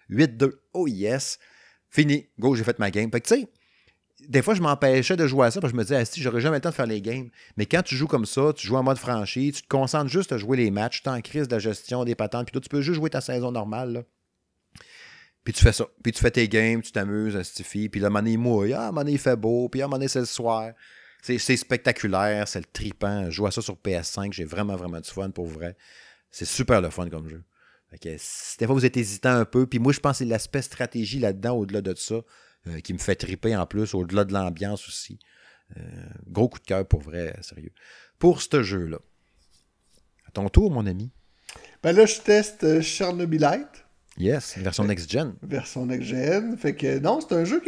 8-2. 0.10 0.44
Euh, 0.44 0.62
oh 0.74 0.88
yes. 0.88 1.40
Fini. 1.90 2.30
Go, 2.38 2.56
j'ai 2.56 2.64
fait 2.64 2.78
ma 2.80 2.92
game. 2.92 3.10
Fait 3.12 3.22
que, 3.22 3.28
tu 3.28 3.42
sais, 3.42 3.48
des 4.28 4.42
fois, 4.42 4.54
je 4.54 4.62
m'empêchais 4.62 5.16
de 5.16 5.28
jouer 5.28 5.48
à 5.48 5.52
ça 5.52 5.60
parce 5.60 5.72
que 5.72 5.78
je 5.78 5.82
me 5.82 5.84
disais, 5.84 6.06
si 6.06 6.22
j'aurais 6.22 6.42
jamais 6.42 6.58
le 6.58 6.62
temps 6.62 6.70
de 6.70 6.76
faire 6.76 6.86
les 6.86 7.02
games. 7.02 7.30
Mais 7.58 7.66
quand 7.66 7.82
tu 7.82 7.96
joues 7.96 8.08
comme 8.08 8.26
ça, 8.26 8.54
tu 8.56 8.68
joues 8.68 8.78
en 8.78 8.84
mode 8.84 8.98
franchi, 8.98 9.52
tu 9.52 9.62
te 9.62 9.68
concentres 9.68 10.10
juste 10.10 10.32
à 10.32 10.38
jouer 10.38 10.58
les 10.58 10.72
matchs, 10.72 11.04
tu 11.04 11.10
es 11.10 11.12
en 11.12 11.22
crise 11.22 11.48
de 11.48 11.56
la 11.56 11.60
gestion 11.60 12.04
des 12.04 12.16
patentes, 12.16 12.46
puis 12.46 12.54
toi, 12.54 12.62
tu 12.62 12.70
peux 12.70 12.82
juste 12.82 12.96
jouer 12.96 13.10
ta 13.10 13.22
saison 13.22 13.52
normale. 13.52 14.06
Puis 15.44 15.54
tu 15.54 15.64
fais 15.64 15.72
ça. 15.72 15.88
Puis 16.04 16.12
tu 16.12 16.22
fais 16.22 16.32
tes 16.32 16.48
games, 16.48 16.82
tu 16.82 16.92
t'amuses, 16.92 17.42
Stiffy. 17.42 17.90
Puis 17.90 18.00
là, 18.00 18.10
money 18.10 18.38
mouille. 18.38 18.74
Ah, 18.74 18.92
money 18.92 19.14
il 19.14 19.18
fait 19.20 19.36
beau. 19.36 19.70
Puis 19.70 19.82
ah, 19.82 19.88
money 19.88 20.08
c'est 20.08 20.20
le 20.20 20.26
soir. 20.26 20.72
C'est 21.22 21.38
spectaculaire, 21.38 22.48
c'est 22.48 22.60
le 22.60 22.66
tripant. 22.66 23.30
Joue 23.30 23.46
à 23.48 23.52
ça 23.52 23.62
sur 23.62 23.76
PS5. 23.76 24.34
J'ai 24.34 24.46
vraiment, 24.46 24.76
vraiment 24.76 25.00
du 25.00 25.10
fun 25.10 25.30
pour 25.30 25.46
vrai. 25.46 25.76
C'est 26.32 26.46
super 26.46 26.82
le 26.82 26.90
fun 26.90 27.10
comme 27.10 27.28
jeu. 27.30 27.44
des 28.02 28.18
fois, 28.66 28.74
vous 28.74 28.86
êtes 28.86 28.98
hésitant 28.98 29.34
un 29.34 29.46
peu. 29.46 29.68
Puis 29.68 29.80
moi, 29.80 29.94
je 29.94 30.00
pense 30.00 30.14
que 30.14 30.18
c'est 30.20 30.30
l'aspect 30.30 30.62
stratégie 30.62 31.20
là-dedans, 31.20 31.56
au-delà 31.56 31.82
de 31.82 31.94
ça. 31.96 32.22
Euh, 32.68 32.80
qui 32.80 32.94
me 32.94 33.00
fait 33.00 33.16
triper 33.16 33.56
en 33.56 33.66
plus, 33.66 33.96
au-delà 33.96 34.24
de 34.24 34.34
l'ambiance 34.34 34.88
aussi. 34.88 35.18
Euh, 35.78 35.82
gros 36.28 36.48
coup 36.48 36.60
de 36.60 36.66
cœur 36.66 36.86
pour 36.88 37.02
vrai, 37.02 37.36
sérieux. 37.42 37.72
Pour 38.20 38.40
ce 38.40 38.62
jeu-là. 38.62 39.00
À 40.28 40.32
ton 40.32 40.48
tour, 40.48 40.70
mon 40.70 40.86
ami. 40.86 41.12
Ben 41.82 41.92
là, 41.96 42.06
je 42.06 42.20
teste 42.20 42.64
euh, 42.64 42.82
Chernobylite. 42.82 43.86
Yes, 44.20 44.60
version 44.60 44.84
next-gen. 44.84 45.34
Version 45.42 45.88
next-gen. 45.88 46.56
Fait 46.56 46.76
que 46.76 47.00
non, 47.00 47.20
c'est 47.20 47.34
un 47.34 47.46
jeu 47.46 47.64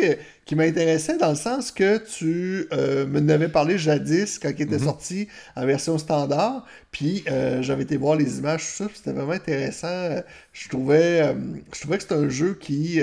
qui 0.45 0.55
m'intéressait 0.55 1.17
dans 1.17 1.29
le 1.29 1.35
sens 1.35 1.71
que 1.71 1.97
tu 1.97 2.67
euh, 2.71 3.07
me 3.07 3.19
n'avais 3.19 3.47
parlé 3.47 3.79
jadis 3.79 4.37
quand 4.37 4.49
il 4.49 4.61
était 4.61 4.75
mm-hmm. 4.75 4.83
sorti 4.83 5.27
en 5.55 5.65
version 5.65 5.97
standard. 5.97 6.67
Puis 6.91 7.23
j'avais 7.61 7.83
été 7.83 7.97
voir 7.97 8.15
les 8.15 8.37
images, 8.37 8.61
tout 8.61 8.83
ça, 8.83 8.87
c'était 8.93 9.13
vraiment 9.13 9.31
intéressant. 9.31 10.21
Je 10.51 10.69
trouvais, 10.69 11.33
je 11.73 11.79
trouvais 11.79 11.97
que 11.97 12.03
c'était 12.03 12.15
un 12.15 12.29
jeu 12.29 12.53
qui 12.53 13.01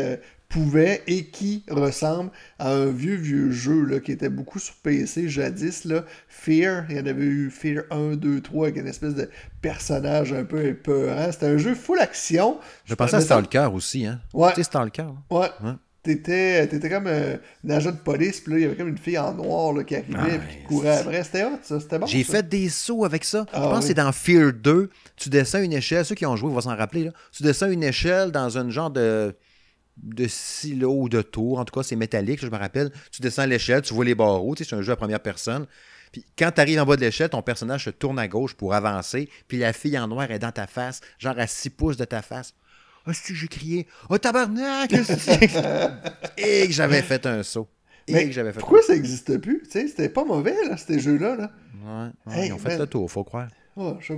pouvait 0.50 1.02
et 1.06 1.26
qui 1.26 1.64
ressemble 1.70 2.30
à 2.58 2.72
un 2.72 2.86
vieux, 2.86 3.14
vieux 3.14 3.50
jeu 3.52 3.84
là, 3.84 4.00
qui 4.00 4.12
était 4.12 4.28
beaucoup 4.28 4.58
sur 4.58 4.74
PC 4.74 5.28
jadis. 5.28 5.84
Là. 5.84 6.04
Fear, 6.28 6.84
il 6.90 6.96
y 6.96 7.00
en 7.00 7.06
avait 7.06 7.22
eu 7.22 7.50
Fear 7.50 7.84
1, 7.90 8.16
2, 8.16 8.40
3 8.42 8.66
avec 8.66 8.76
une 8.76 8.88
espèce 8.88 9.14
de 9.14 9.30
personnage 9.62 10.32
un 10.32 10.44
peu 10.44 10.66
épeurant. 10.66 11.30
C'était 11.30 11.46
un 11.46 11.56
jeu 11.56 11.74
full 11.74 12.00
action. 12.00 12.58
Je, 12.84 12.94
pensais 12.94 13.16
à 13.16 13.20
Stalker 13.20 13.68
aussi. 13.72 14.04
Hein? 14.04 14.20
Ouais. 14.34 14.50
Tu 14.50 14.56
sais, 14.56 14.64
Stalker. 14.64 15.06
Ouais. 15.30 15.48
ouais. 15.62 15.72
T'étais, 16.02 16.64
étais 16.64 16.88
comme 16.88 17.06
un, 17.06 17.38
agent 17.70 17.92
de 17.92 17.98
police, 17.98 18.40
puis 18.40 18.52
là, 18.52 18.58
il 18.58 18.62
y 18.62 18.64
avait 18.64 18.74
comme 18.74 18.88
une 18.88 18.98
fille 18.98 19.18
en 19.18 19.34
noir 19.34 19.74
là, 19.74 19.84
qui 19.84 19.94
arrivait 19.94 20.36
et 20.36 20.38
qui 20.38 20.64
courait 20.66 20.98
après. 20.98 21.22
C'était 21.22 21.44
hot, 21.44 21.58
ça. 21.62 21.78
C'était 21.78 21.98
bon. 21.98 22.06
J'ai 22.06 22.24
fait 22.24 22.48
des 22.48 22.70
sauts 22.70 23.04
avec 23.04 23.22
ça. 23.22 23.44
je 23.52 23.56
ah 23.56 23.60
pense 23.60 23.80
que 23.80 23.86
c'est 23.88 23.94
dans 23.94 24.10
Fear 24.10 24.52
2. 24.52 24.90
Tu 25.16 25.28
descends 25.28 25.62
une 25.62 25.74
échelle. 25.74 26.04
Ceux 26.04 26.16
qui 26.16 26.26
ont 26.26 26.34
joué 26.36 26.50
vont 26.52 26.60
s'en 26.60 26.74
rappeler. 26.74 27.04
Là. 27.04 27.10
Tu 27.30 27.44
descends 27.44 27.70
une 27.70 27.84
échelle 27.84 28.32
dans 28.32 28.58
un 28.58 28.68
genre 28.70 28.90
de 28.90 29.36
de 30.02 30.26
silo 30.28 30.94
ou 30.94 31.08
de 31.08 31.22
tour. 31.22 31.58
En 31.58 31.64
tout 31.64 31.74
cas, 31.78 31.82
c'est 31.82 31.96
métallique, 31.96 32.40
je 32.40 32.46
me 32.46 32.56
rappelle. 32.56 32.90
Tu 33.10 33.22
descends 33.22 33.46
l'échelle, 33.46 33.82
tu 33.82 33.94
vois 33.94 34.04
les 34.04 34.14
barreaux. 34.14 34.54
Tu 34.54 34.64
sais, 34.64 34.70
c'est 34.70 34.76
un 34.76 34.82
jeu 34.82 34.92
à 34.92 34.96
première 34.96 35.20
personne. 35.20 35.66
Puis 36.12 36.24
quand 36.36 36.50
tu 36.52 36.60
arrives 36.60 36.80
en 36.80 36.86
bas 36.86 36.96
de 36.96 37.02
l'échelle, 37.02 37.28
ton 37.28 37.42
personnage 37.42 37.84
se 37.84 37.90
tourne 37.90 38.18
à 38.18 38.26
gauche 38.26 38.54
pour 38.54 38.74
avancer. 38.74 39.28
Puis 39.48 39.58
la 39.58 39.72
fille 39.72 39.98
en 39.98 40.08
noir 40.08 40.30
est 40.30 40.38
dans 40.38 40.52
ta 40.52 40.66
face, 40.66 41.00
genre 41.18 41.38
à 41.38 41.46
6 41.46 41.70
pouces 41.70 41.96
de 41.96 42.04
ta 42.04 42.22
face. 42.22 42.54
Ah, 43.06 43.10
oh, 43.10 43.12
si 43.14 43.34
j'ai 43.34 43.48
crié? 43.48 43.86
Oh 44.08 44.18
tabarnak! 44.18 44.92
Et 46.36 46.66
que 46.66 46.72
j'avais 46.72 47.02
fait 47.02 47.24
un 47.26 47.42
saut. 47.42 47.68
Et 48.06 48.26
que 48.26 48.32
j'avais 48.32 48.52
fait 48.52 48.58
pourquoi 48.58 48.82
ça 48.82 48.94
n'existe 48.94 49.38
plus? 49.38 49.62
Tu 49.64 49.70
sais, 49.70 49.88
c'était 49.88 50.08
pas 50.08 50.24
mauvais, 50.24 50.56
là, 50.68 50.76
ces 50.76 50.98
jeux-là. 50.98 51.36
Là. 51.36 51.50
Ouais, 52.26 52.48
ils 52.48 52.52
ont 52.52 52.58
fait 52.58 52.76
le 52.76 52.86
tour, 52.86 53.10
faut 53.10 53.24
croire. 53.24 53.48
Je. 54.00 54.12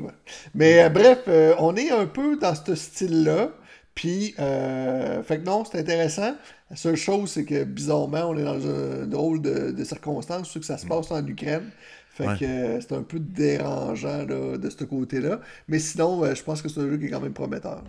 Mais 0.54 0.82
euh, 0.82 0.88
bref, 0.88 1.20
euh, 1.28 1.54
on 1.58 1.76
est 1.76 1.90
un 1.90 2.06
peu 2.06 2.36
dans 2.36 2.54
ce 2.54 2.74
style-là. 2.74 3.50
Puis, 3.94 4.34
euh, 4.38 5.22
fait 5.22 5.38
que 5.38 5.44
non, 5.44 5.64
c'est 5.64 5.78
intéressant. 5.78 6.34
La 6.70 6.76
seule 6.76 6.96
chose, 6.96 7.30
c'est 7.30 7.44
que 7.44 7.64
bizarrement, 7.64 8.30
on 8.30 8.36
est 8.36 8.44
dans 8.44 8.66
un 8.66 9.06
drôle 9.06 9.42
de, 9.42 9.70
de 9.70 9.84
circonstances, 9.84 10.52
que 10.52 10.64
ça 10.64 10.78
se 10.78 10.86
passe 10.86 11.10
en 11.10 11.26
Ukraine. 11.26 11.70
Fait 12.14 12.38
que 12.38 12.44
euh, 12.44 12.80
c'est 12.80 12.92
un 12.92 13.02
peu 13.02 13.18
dérangeant 13.18 14.24
de 14.24 14.70
ce 14.70 14.84
côté-là. 14.84 15.40
Mais 15.68 15.78
sinon, 15.78 16.24
euh, 16.24 16.34
je 16.34 16.42
pense 16.42 16.62
que 16.62 16.68
c'est 16.68 16.80
un 16.80 16.88
jeu 16.88 16.98
qui 16.98 17.06
est 17.06 17.10
quand 17.10 17.20
même 17.20 17.32
prometteur. 17.32 17.82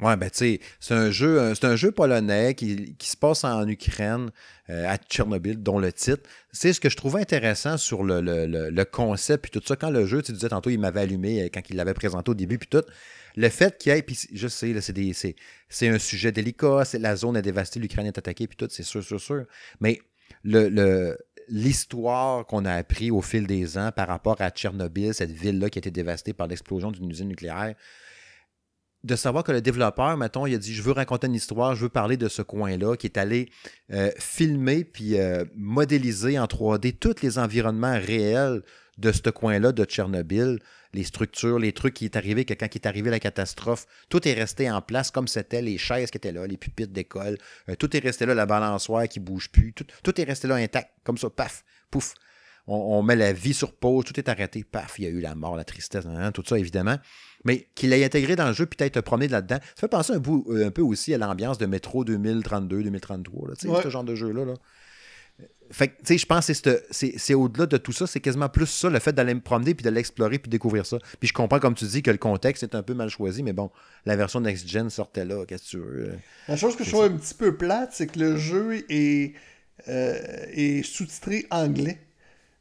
Ouais, 0.00 0.16
ben 0.16 0.28
tu 0.30 0.38
sais, 0.38 0.60
c'est 0.80 0.94
un 0.94 1.10
jeu, 1.10 1.54
c'est 1.54 1.64
un 1.64 1.76
jeu 1.76 1.92
polonais 1.92 2.54
qui, 2.54 2.96
qui, 2.96 3.08
se 3.08 3.16
passe 3.16 3.44
en 3.44 3.68
Ukraine, 3.68 4.30
à 4.68 4.96
Tchernobyl, 4.96 5.62
dont 5.62 5.78
le 5.78 5.92
titre. 5.92 6.28
C'est 6.50 6.72
ce 6.72 6.80
que 6.80 6.88
je 6.88 6.96
trouvais 6.96 7.20
intéressant 7.20 7.76
sur 7.76 8.02
le, 8.02 8.20
le, 8.20 8.70
le, 8.70 8.84
concept 8.84 9.44
puis 9.44 9.52
tout 9.52 9.64
ça. 9.64 9.76
Quand 9.76 9.90
le 9.90 10.04
jeu, 10.04 10.20
tu 10.20 10.32
disais 10.32 10.48
tantôt, 10.48 10.70
il 10.70 10.80
m'avait 10.80 11.02
allumé 11.02 11.48
quand 11.50 11.60
il 11.70 11.76
l'avait 11.76 11.94
présenté 11.94 12.32
au 12.32 12.34
début 12.34 12.58
puis 12.58 12.68
tout 12.68 12.82
le 13.36 13.48
fait 13.48 13.78
qu'il 13.78 13.92
y 13.92 13.96
ait, 13.96 14.02
puis 14.02 14.18
je 14.32 14.48
sais, 14.48 14.74
c'est 15.68 15.88
un 15.88 15.98
sujet 15.98 16.32
délicat, 16.32 16.84
la 16.94 17.16
zone 17.16 17.36
est 17.36 17.42
dévastée, 17.42 17.80
l'Ukraine 17.80 18.06
est 18.06 18.18
attaquée, 18.18 18.46
puis 18.46 18.56
tout, 18.56 18.68
c'est 18.70 18.82
sûr, 18.82 19.02
sûr, 19.02 19.20
sûr. 19.20 19.44
Mais 19.80 20.00
l'histoire 21.48 22.46
qu'on 22.46 22.64
a 22.64 22.72
appris 22.72 23.10
au 23.10 23.22
fil 23.22 23.46
des 23.46 23.78
ans 23.78 23.90
par 23.94 24.08
rapport 24.08 24.40
à 24.40 24.50
Tchernobyl, 24.50 25.14
cette 25.14 25.30
ville-là 25.30 25.70
qui 25.70 25.78
a 25.78 25.80
été 25.80 25.90
dévastée 25.90 26.32
par 26.32 26.46
l'explosion 26.46 26.90
d'une 26.90 27.10
usine 27.10 27.28
nucléaire, 27.28 27.74
de 29.04 29.16
savoir 29.16 29.42
que 29.42 29.50
le 29.50 29.60
développeur, 29.60 30.16
mettons, 30.16 30.46
il 30.46 30.54
a 30.54 30.58
dit, 30.58 30.72
je 30.72 30.82
veux 30.82 30.92
raconter 30.92 31.26
une 31.26 31.34
histoire, 31.34 31.74
je 31.74 31.82
veux 31.82 31.88
parler 31.88 32.16
de 32.16 32.28
ce 32.28 32.40
coin-là, 32.42 32.96
qui 32.96 33.06
est 33.06 33.18
allé 33.18 33.50
euh, 33.92 34.10
filmer 34.16 34.84
puis 34.84 35.18
euh, 35.18 35.44
modéliser 35.56 36.38
en 36.38 36.44
3D 36.44 36.96
tous 36.98 37.20
les 37.22 37.38
environnements 37.38 37.98
réels 37.98 38.62
de 39.02 39.12
ce 39.12 39.28
coin-là 39.28 39.72
de 39.72 39.84
Tchernobyl 39.84 40.58
les 40.94 41.04
structures, 41.04 41.58
les 41.58 41.72
trucs 41.72 41.94
qui 41.94 42.04
est 42.04 42.16
arrivé, 42.16 42.44
que 42.44 42.54
quand 42.54 42.66
est 42.66 42.86
arrivé 42.86 43.10
la 43.10 43.20
catastrophe, 43.20 43.86
tout 44.08 44.26
est 44.28 44.34
resté 44.34 44.70
en 44.70 44.82
place 44.82 45.10
comme 45.10 45.28
c'était, 45.28 45.62
les 45.62 45.78
chaises 45.78 46.10
qui 46.10 46.18
étaient 46.18 46.32
là, 46.32 46.46
les 46.46 46.56
pupitres 46.56 46.92
d'école, 46.92 47.38
euh, 47.68 47.74
tout 47.76 47.96
est 47.96 48.00
resté 48.00 48.26
là, 48.26 48.34
la 48.34 48.46
balançoire 48.46 49.08
qui 49.08 49.20
bouge 49.20 49.50
plus, 49.50 49.72
tout, 49.72 50.20
est 50.20 50.24
resté 50.24 50.48
là 50.48 50.56
intact, 50.56 50.90
comme 51.04 51.18
ça, 51.18 51.30
paf, 51.30 51.64
pouf. 51.90 52.14
On, 52.68 53.02
met 53.02 53.16
la 53.16 53.32
vie 53.32 53.54
sur 53.54 53.74
pause, 53.74 54.04
tout 54.04 54.20
est 54.20 54.28
arrêté, 54.28 54.62
paf, 54.62 54.96
il 54.98 55.04
y 55.04 55.06
a 55.08 55.10
eu 55.10 55.20
la 55.20 55.34
mort, 55.34 55.56
la 55.56 55.64
tristesse, 55.64 56.06
hein, 56.06 56.30
tout 56.30 56.44
ça 56.46 56.56
évidemment. 56.56 56.96
Mais 57.44 57.68
qu'il 57.74 57.92
ait 57.92 58.04
intégré 58.04 58.36
dans 58.36 58.46
le 58.46 58.52
jeu, 58.52 58.66
peut-être 58.66 59.00
promener 59.00 59.26
là-dedans, 59.26 59.58
ça 59.60 59.80
fait 59.80 59.88
penser 59.88 60.12
un, 60.12 60.18
bout, 60.18 60.46
euh, 60.48 60.68
un 60.68 60.70
peu 60.70 60.82
aussi 60.82 61.12
à 61.12 61.18
l'ambiance 61.18 61.58
de 61.58 61.66
Metro 61.66 62.04
2032-2033, 62.04 63.56
tu 63.58 63.68
sais, 63.68 63.82
ce 63.82 63.88
genre 63.88 64.04
de 64.04 64.14
jeu-là. 64.14 64.44
Là. 64.44 64.54
Fait 65.72 65.88
que, 65.88 65.92
tu 66.00 66.06
sais, 66.08 66.18
je 66.18 66.26
pense 66.26 66.46
que 66.46 66.82
c'est 66.90 67.34
au-delà 67.34 67.64
de 67.64 67.78
tout 67.78 67.92
ça, 67.92 68.06
c'est 68.06 68.20
quasiment 68.20 68.50
plus 68.50 68.66
ça, 68.66 68.90
le 68.90 68.98
fait 68.98 69.14
d'aller 69.14 69.32
me 69.32 69.40
promener, 69.40 69.74
puis 69.74 69.82
de 69.82 69.88
l'explorer, 69.88 70.38
puis 70.38 70.50
découvrir 70.50 70.84
ça. 70.84 70.98
Puis 71.18 71.28
je 71.28 71.32
comprends, 71.32 71.60
comme 71.60 71.74
tu 71.74 71.86
dis, 71.86 72.02
que 72.02 72.10
le 72.10 72.18
contexte 72.18 72.62
est 72.62 72.74
un 72.74 72.82
peu 72.82 72.92
mal 72.92 73.08
choisi, 73.08 73.42
mais 73.42 73.54
bon, 73.54 73.70
la 74.04 74.14
version 74.14 74.40
Next-Gen 74.40 74.90
sortait 74.90 75.24
là, 75.24 75.46
qu'est-ce 75.46 75.64
que 75.64 75.68
tu 75.70 75.76
veux. 75.78 76.10
Euh, 76.10 76.16
la 76.46 76.56
chose 76.56 76.76
que 76.76 76.84
je 76.84 76.90
trouve 76.90 77.04
un 77.04 77.16
petit 77.16 77.32
peu 77.32 77.56
plate, 77.56 77.90
c'est 77.92 78.06
que 78.06 78.18
le 78.18 78.36
jeu 78.36 78.84
est, 78.90 79.32
euh, 79.88 80.18
est 80.52 80.82
sous-titré 80.82 81.46
anglais. 81.50 81.98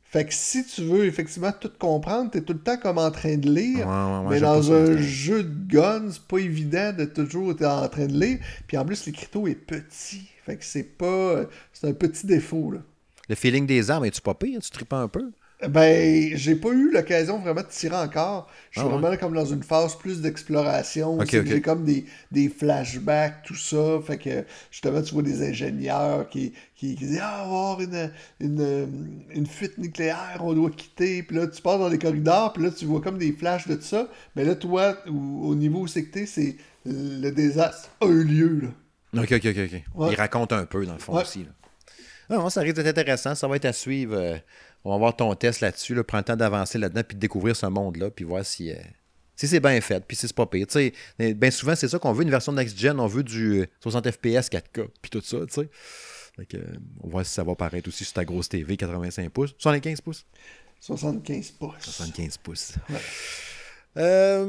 Fait 0.04 0.26
que 0.26 0.34
si 0.34 0.66
tu 0.66 0.82
veux 0.82 1.06
effectivement 1.06 1.52
tout 1.52 1.72
comprendre, 1.78 2.32
t'es 2.32 2.42
tout 2.42 2.54
le 2.54 2.60
temps 2.60 2.78
comme 2.78 2.98
en 2.98 3.12
train 3.12 3.38
de 3.38 3.50
lire. 3.50 3.88
Ouais, 3.88 3.94
ouais, 3.94 4.20
ouais, 4.26 4.30
mais 4.30 4.40
dans 4.42 4.62
ça, 4.62 4.74
un 4.74 4.98
jeu 4.98 5.44
de 5.44 5.74
gun, 5.74 6.04
c'est 6.12 6.28
pas 6.28 6.40
évident 6.40 6.94
de 6.94 7.06
toujours 7.06 7.52
être 7.52 7.66
en 7.66 7.88
train 7.88 8.08
de 8.08 8.20
lire. 8.20 8.40
Puis 8.68 8.78
en 8.78 8.86
plus, 8.86 9.06
l'écriteau 9.06 9.48
est 9.48 9.56
petit. 9.56 10.31
Fait 10.46 10.58
que 10.58 10.66
c'est 10.66 10.84
pas. 10.84 11.46
C'est 11.74 11.88
un 11.88 11.94
petit 11.94 12.26
défaut, 12.26 12.72
là. 12.72 12.80
Le 13.30 13.34
feeling 13.34 13.66
des 13.66 13.90
armes, 13.90 14.06
es-tu 14.06 14.22
pas 14.22 14.36
pire? 14.36 14.62
Tu 14.62 14.70
tripes 14.70 14.94
un 14.94 15.08
peu? 15.08 15.32
Ben, 15.70 16.36
j'ai 16.36 16.56
pas 16.56 16.70
eu 16.70 16.90
l'occasion 16.92 17.38
vraiment 17.40 17.62
de 17.62 17.68
tirer 17.68 17.96
encore. 17.96 18.50
Je 18.72 18.80
suis 18.80 18.84
Ah 18.84 18.88
ouais? 18.88 18.98
vraiment 18.98 19.16
comme 19.16 19.36
dans 19.36 19.46
une 19.46 19.62
phase 19.62 19.96
plus 19.96 20.20
d'exploration. 20.20 21.20
Ok, 21.20 21.30
C'est 21.30 21.40
que 21.40 21.46
ok. 21.46 21.52
J'ai 21.52 21.62
comme 21.62 21.86
des, 21.86 22.06
des 22.32 22.50
flashbacks, 22.50 23.44
tout 23.44 23.54
ça. 23.56 24.00
Fait 24.04 24.18
que 24.18 24.44
justement, 24.72 25.04
tu 25.04 25.14
vois 25.14 25.22
des 25.22 25.48
ingénieurs 25.48 26.28
qui, 26.30 26.54
qui, 26.76 26.96
qui 26.96 27.06
disent 27.06 27.20
Ah, 27.22 27.44
avoir 27.44 27.80
une, 27.80 28.12
une, 28.40 29.24
une 29.30 29.46
fuite 29.46 29.78
nucléaire, 29.78 30.40
on 30.42 30.54
doit 30.54 30.72
quitter. 30.72 31.22
Puis 31.22 31.36
là, 31.38 31.46
tu 31.46 31.62
pars 31.62 31.78
dans 31.78 31.90
les 31.90 32.00
corridors, 32.00 32.54
puis 32.54 32.64
là, 32.64 32.72
tu 32.72 32.86
vois 32.86 33.00
comme 33.02 33.20
des 33.20 33.32
flashs 33.32 33.68
de 33.68 33.76
tout 33.76 33.82
ça. 33.84 34.08
Mais 34.36 34.44
là, 34.46 34.56
toi, 34.56 34.98
au, 35.08 35.12
au 35.50 35.56
niveau 35.56 35.82
où 35.82 35.88
c'est 35.88 36.06
que 36.06 36.12
t'es, 36.12 36.26
c'est 36.26 36.56
le 36.86 37.30
désastre 37.30 37.90
a 38.02 38.08
eu 38.08 38.24
lieu. 38.24 38.60
Là. 38.64 38.68
Ok, 39.16 39.32
ok, 39.32 39.46
ok. 39.46 39.58
ok. 39.58 39.82
Ouais. 39.96 40.12
Il 40.12 40.16
raconte 40.16 40.54
un 40.54 40.66
peu, 40.66 40.86
dans 40.86 40.94
le 40.94 41.00
fond, 41.00 41.16
Ouais. 41.16 41.24
aussi. 41.24 41.44
Là. 41.44 41.52
Non, 42.38 42.50
ça 42.50 42.62
risque 42.62 42.78
d'être 42.78 42.88
intéressant. 42.88 43.36
Ça 43.36 43.48
va 43.48 43.58
être 43.58 43.66
à 43.66 43.74
suivre. 43.74 44.16
euh, 44.16 44.38
on 44.86 44.92
va 44.92 44.98
voir 44.98 45.16
ton 45.16 45.34
test 45.36 45.60
là-dessus. 45.62 45.94
Là. 45.96 46.04
Prends 46.04 46.20
le 46.20 46.24
temps 46.24 46.36
d'avancer 46.38 46.78
là-dedans 46.78 47.02
puis 47.08 47.16
de 47.16 47.20
découvrir 47.20 47.56
ce 47.56 47.66
monde-là 47.66 48.10
puis 48.10 48.24
voir 48.26 48.46
si, 48.46 48.72
euh, 48.72 48.76
si 49.36 49.48
c'est 49.48 49.60
bien 49.60 49.80
fait 49.82 50.04
puis 50.08 50.16
si 50.16 50.28
c'est 50.28 50.36
pas 50.36 50.46
pire. 50.46 50.66
Euh, 50.78 51.34
bien 51.34 51.52
souvent, 51.52 51.76
c'est 51.76 51.88
ça 51.90 52.00
qu'on 52.00 52.14
veut, 52.14 52.24
une 52.24 52.30
version 52.32 52.54
next-gen. 52.54 53.00
On 53.00 53.08
veut 53.08 53.24
du 53.24 53.62
euh, 53.62 53.66
60 53.82 54.10
FPS 54.12 54.50
4K 54.50 54.88
puis 55.02 55.10
tout 55.12 55.22
ça, 55.22 55.38
tu 55.46 55.54
sais. 55.54 55.70
Fait 56.38 56.46
que, 56.46 56.58
euh, 56.58 56.64
on 57.02 57.08
va 57.08 57.12
voir 57.12 57.26
si 57.26 57.34
ça 57.34 57.44
va 57.44 57.54
paraître 57.56 57.90
aussi 57.90 58.06
sur 58.06 58.14
ta 58.14 58.24
grosse 58.24 58.48
TV 58.48 58.78
85 58.78 59.30
pouces. 59.30 59.54
75 59.58 60.00
pouces? 60.02 60.26
75 60.80 61.52
pouces. 61.52 61.74
75 61.82 62.38
pouces. 62.38 62.74
Ouais. 62.90 64.46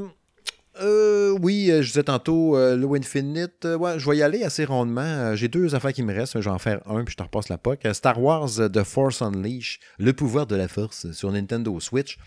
Euh, 0.81 1.37
oui, 1.43 1.70
euh, 1.70 1.83
je 1.83 1.89
disais 1.89 2.05
tantôt, 2.05 2.57
euh, 2.57 2.77
Low 2.77 2.95
Infinite, 2.95 3.66
euh, 3.66 3.77
ouais, 3.77 3.99
je 3.99 4.09
vais 4.09 4.16
y 4.16 4.23
aller 4.23 4.43
assez 4.43 4.64
rondement. 4.64 5.03
Euh, 5.03 5.37
J'ai 5.37 5.49
deux 5.49 5.75
affaires 5.75 5.93
qui 5.93 6.03
me 6.03 6.14
restent, 6.14 6.41
je 6.41 6.49
vais 6.49 6.55
en 6.55 6.59
faire 6.59 6.81
un, 6.89 7.05
puis 7.05 7.12
je 7.12 7.18
te 7.18 7.23
repasse 7.23 7.51
la 7.51 7.59
POC. 7.59 7.89
Star 7.93 8.20
Wars 8.23 8.49
The 8.73 8.83
Force 8.83 9.20
Unleash, 9.20 9.81
le 9.99 10.14
pouvoir 10.14 10.47
de 10.47 10.57
la 10.57 10.68
force 10.68 11.12
sur 11.12 11.31
Nintendo 11.31 11.79
Switch. 11.79 12.18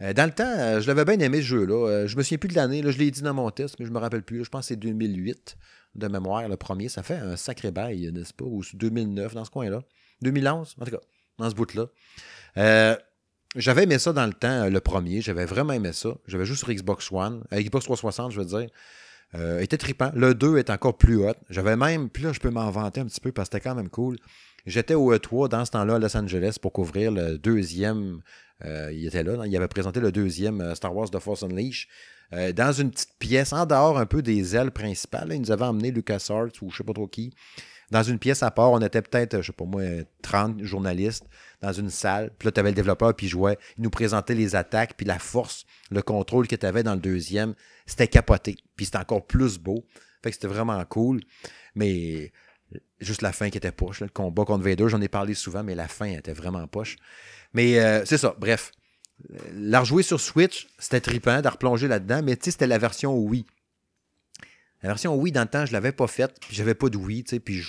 Dans 0.00 0.24
le 0.24 0.32
temps, 0.32 0.80
je 0.80 0.86
l'avais 0.86 1.04
bien 1.04 1.18
aimé 1.18 1.38
ce 1.38 1.46
jeu-là. 1.46 2.06
Je 2.06 2.16
me 2.16 2.22
souviens 2.22 2.38
plus 2.38 2.48
de 2.48 2.54
l'année, 2.56 2.82
je 2.82 2.96
l'ai 2.98 3.10
dit 3.10 3.20
dans 3.20 3.34
mon 3.34 3.50
test, 3.50 3.76
mais 3.78 3.84
je 3.84 3.90
me 3.90 3.98
rappelle 3.98 4.22
plus. 4.22 4.44
je 4.44 4.48
pense 4.48 4.62
que 4.62 4.68
c'est 4.68 4.76
2008 4.76 5.56
de 5.96 6.08
mémoire, 6.08 6.48
le 6.48 6.56
premier. 6.56 6.88
Ça 6.88 7.02
fait 7.02 7.16
un 7.16 7.36
sacré 7.36 7.70
bail, 7.70 8.10
n'est-ce 8.12 8.32
pas? 8.32 8.46
Ou 8.46 8.62
2009, 8.72 9.34
dans 9.34 9.44
ce 9.44 9.50
coin-là. 9.50 9.82
2011, 10.22 10.76
en 10.80 10.84
tout 10.86 10.90
cas, 10.90 11.00
dans 11.38 11.50
ce 11.50 11.54
bout-là. 11.54 11.86
J'avais 13.56 13.82
aimé 13.82 13.98
ça 13.98 14.12
dans 14.12 14.26
le 14.26 14.32
temps, 14.32 14.64
euh, 14.64 14.70
le 14.70 14.80
premier. 14.80 15.20
J'avais 15.20 15.44
vraiment 15.44 15.72
aimé 15.72 15.92
ça. 15.92 16.10
J'avais 16.26 16.44
juste 16.44 16.60
sur 16.60 16.72
Xbox 16.72 17.10
One. 17.10 17.42
Xbox 17.52 17.84
360, 17.84 18.32
je 18.32 18.40
veux 18.40 18.46
dire. 18.46 18.70
Euh, 19.34 19.60
était 19.60 19.76
trippant. 19.76 20.10
Le 20.14 20.34
2 20.34 20.58
est 20.58 20.70
encore 20.70 20.96
plus 20.96 21.16
hot. 21.24 21.34
J'avais 21.50 21.76
même, 21.76 22.08
puis 22.10 22.22
là, 22.24 22.32
je 22.32 22.40
peux 22.40 22.50
m'en 22.50 22.68
vanter 22.70 23.00
un 23.00 23.06
petit 23.06 23.20
peu 23.20 23.32
parce 23.32 23.48
que 23.48 23.56
c'était 23.56 23.68
quand 23.68 23.74
même 23.74 23.88
cool. 23.88 24.16
J'étais 24.66 24.94
au 24.94 25.14
E3 25.14 25.48
dans 25.48 25.64
ce 25.64 25.70
temps-là 25.72 25.96
à 25.96 25.98
Los 25.98 26.16
Angeles 26.16 26.56
pour 26.60 26.72
couvrir 26.72 27.10
le 27.12 27.38
deuxième. 27.38 28.20
euh, 28.64 28.92
il 28.92 29.06
était 29.06 29.22
là, 29.22 29.46
il 29.46 29.56
avait 29.56 29.68
présenté 29.68 30.00
le 30.00 30.12
deuxième 30.12 30.60
euh, 30.60 30.74
Star 30.74 30.94
Wars 30.94 31.10
The 31.10 31.18
Force 31.18 31.42
Unleashed. 31.42 31.88
dans 32.54 32.72
une 32.72 32.90
petite 32.90 33.14
pièce, 33.18 33.52
en 33.52 33.66
dehors 33.66 33.98
un 33.98 34.06
peu 34.06 34.20
des 34.22 34.54
ailes 34.54 34.70
principales. 34.70 35.28
là. 35.28 35.34
il 35.34 35.40
nous 35.40 35.50
avait 35.50 35.64
emmené 35.64 35.90
LucasArts 35.90 36.50
ou 36.62 36.70
je 36.70 36.76
sais 36.78 36.84
pas 36.84 36.92
trop 36.92 37.08
qui. 37.08 37.32
Dans 37.90 38.02
une 38.02 38.18
pièce 38.18 38.42
à 38.42 38.50
part, 38.50 38.70
on 38.70 38.80
était 38.80 39.02
peut-être, 39.02 39.40
je 39.40 39.48
sais 39.48 39.52
pas 39.52 39.64
moi, 39.64 39.82
30 40.22 40.62
journalistes 40.62 41.24
dans 41.60 41.72
une 41.72 41.90
salle. 41.90 42.30
Puis 42.38 42.46
là, 42.46 42.52
tu 42.52 42.60
avais 42.60 42.70
le 42.70 42.74
développeur, 42.74 43.14
puis 43.14 43.26
il 43.26 43.30
jouait. 43.30 43.58
Il 43.78 43.82
nous 43.82 43.90
présentait 43.90 44.34
les 44.34 44.54
attaques, 44.54 44.94
puis 44.96 45.06
la 45.06 45.18
force, 45.18 45.66
le 45.90 46.02
contrôle 46.02 46.46
que 46.46 46.56
tu 46.56 46.66
avais 46.66 46.82
dans 46.82 46.94
le 46.94 47.00
deuxième. 47.00 47.54
C'était 47.86 48.08
capoté. 48.08 48.56
Puis 48.76 48.86
c'était 48.86 48.98
encore 48.98 49.26
plus 49.26 49.58
beau. 49.58 49.84
Fait 50.22 50.30
que 50.30 50.36
c'était 50.36 50.48
vraiment 50.48 50.84
cool. 50.84 51.20
Mais 51.74 52.32
juste 53.00 53.22
la 53.22 53.32
fin 53.32 53.50
qui 53.50 53.58
était 53.58 53.72
poche. 53.72 54.00
Le 54.00 54.08
combat 54.08 54.44
contre 54.44 54.64
Vader, 54.64 54.88
j'en 54.88 55.00
ai 55.00 55.08
parlé 55.08 55.34
souvent, 55.34 55.64
mais 55.64 55.74
la 55.74 55.88
fin 55.88 56.06
était 56.06 56.32
vraiment 56.32 56.66
poche. 56.66 56.96
Mais 57.52 57.80
euh, 57.80 58.04
c'est 58.04 58.18
ça, 58.18 58.34
bref. 58.38 58.72
La 59.52 59.80
rejouer 59.80 60.02
sur 60.02 60.20
Switch, 60.20 60.68
c'était 60.78 61.00
trippant 61.00 61.42
de 61.42 61.48
replonger 61.48 61.88
là-dedans, 61.88 62.22
mais 62.22 62.36
tu 62.36 62.44
sais, 62.44 62.50
c'était 62.52 62.66
la 62.66 62.78
version 62.78 63.16
Wii. 63.18 63.44
La 64.82 64.88
version 64.88 65.14
Wii, 65.14 65.32
dans 65.32 65.42
le 65.42 65.46
temps, 65.48 65.66
je 65.66 65.72
l'avais 65.72 65.92
pas 65.92 66.06
faite, 66.06 66.36
puis 66.40 66.54
j'avais 66.56 66.74
pas 66.74 66.88
de 66.88 66.96
Wii, 66.96 67.24
tu 67.24 67.30
sais, 67.30 67.40
puis 67.40 67.58
je- 67.58 67.68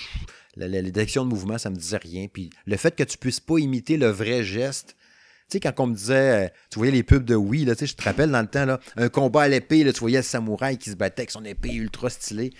de 1.24 1.28
mouvement, 1.28 1.58
ça 1.58 1.70
me 1.70 1.76
disait 1.76 1.98
rien. 1.98 2.26
Puis 2.32 2.50
le 2.66 2.76
fait 2.76 2.94
que 2.94 3.02
tu 3.04 3.18
puisses 3.18 3.40
pas 3.40 3.58
imiter 3.58 3.96
le 3.96 4.08
vrai 4.08 4.42
geste, 4.44 4.96
tu 5.50 5.58
sais, 5.58 5.60
quand 5.60 5.72
on 5.80 5.86
me 5.88 5.94
disait, 5.94 6.46
euh, 6.46 6.48
tu 6.70 6.78
voyais 6.78 6.92
les 6.92 7.02
pubs 7.02 7.24
de 7.24 7.34
Wii, 7.34 7.64
là, 7.66 7.74
tu 7.74 7.80
sais, 7.80 7.86
je 7.86 7.96
te 7.96 8.02
rappelle 8.02 8.30
dans 8.30 8.40
le 8.40 8.46
temps, 8.46 8.64
là, 8.64 8.80
un 8.96 9.08
combat 9.08 9.42
à 9.42 9.48
l'épée, 9.48 9.84
tu 9.92 10.00
voyais 10.00 10.18
le 10.18 10.22
samouraï 10.22 10.78
qui 10.78 10.90
se 10.90 10.96
battait 10.96 11.22
avec 11.22 11.30
son 11.30 11.44
épée 11.44 11.74
ultra 11.74 12.08
stylée. 12.08 12.50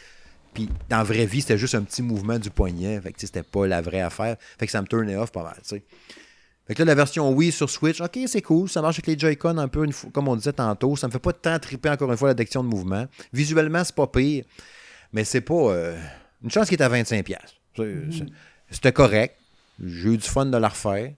Puis 0.53 0.69
dans 0.91 0.99
la 0.99 1.05
vraie 1.05 1.25
vie, 1.25 1.41
c'était 1.41 1.57
juste 1.57 1.75
un 1.75 1.83
petit 1.83 2.03
mouvement 2.03 2.39
du 2.39 2.51
poignet. 2.51 3.01
Fait 3.01 3.13
que 3.13 3.21
c'était 3.21 3.43
pas 3.43 3.67
la 3.67 3.81
vraie 3.81 4.03
affaire. 4.03 4.37
Fait 4.59 4.67
que 4.67 4.73
ça 4.73 4.83
me 4.83 4.87
turnait 4.87 5.17
off 5.17 5.33
pas 5.33 5.43
mal, 5.43 5.57
tu 5.63 5.77
sais. 5.77 5.83
Fait 6.73 6.77
que 6.77 6.83
là, 6.85 6.87
la 6.87 6.95
version 6.95 7.31
Wii 7.33 7.53
sur 7.53 7.69
Switch, 7.69 8.01
ok, 8.01 8.19
c'est 8.27 8.41
cool. 8.41 8.67
Ça 8.67 8.81
marche 8.81 8.95
avec 8.97 9.07
les 9.07 9.19
Joy-Con 9.19 9.59
un 9.59 9.69
peu, 9.69 9.85
une 9.85 9.93
fois- 9.93 10.09
comme 10.11 10.27
on 10.29 10.37
disait 10.37 10.55
tantôt. 10.55 10.97
Ça 10.97 11.07
me 11.07 11.13
fait 11.13 11.19
pas 11.19 11.35
tant 11.35 11.59
triper 11.59 11.91
encore 11.91 12.11
une 12.11 12.17
fois 12.17 12.29
la 12.29 12.35
détection 12.35 12.65
de 12.65 12.69
mouvement. 12.71 13.05
Visuellement, 13.31 13.85
c'est 13.85 13.95
pas 13.95 14.07
pire. 14.07 14.47
Mais 15.13 15.25
c'est 15.25 15.43
pas. 15.43 15.53
euh, 15.55 15.99
une 16.43 16.51
chance 16.51 16.71
qu'il 16.71 16.79
est 16.81 16.83
à 16.83 16.89
25$. 16.89 17.23
piastres. 17.25 17.57
C'est- 17.77 18.11
c'est- 18.11 18.25
C'était 18.71 18.93
correct. 18.93 19.37
J'ai 19.85 20.09
eu 20.09 20.17
du 20.17 20.27
fun 20.27 20.47
de 20.47 20.57
la 20.57 20.69
refaire. 20.69 21.13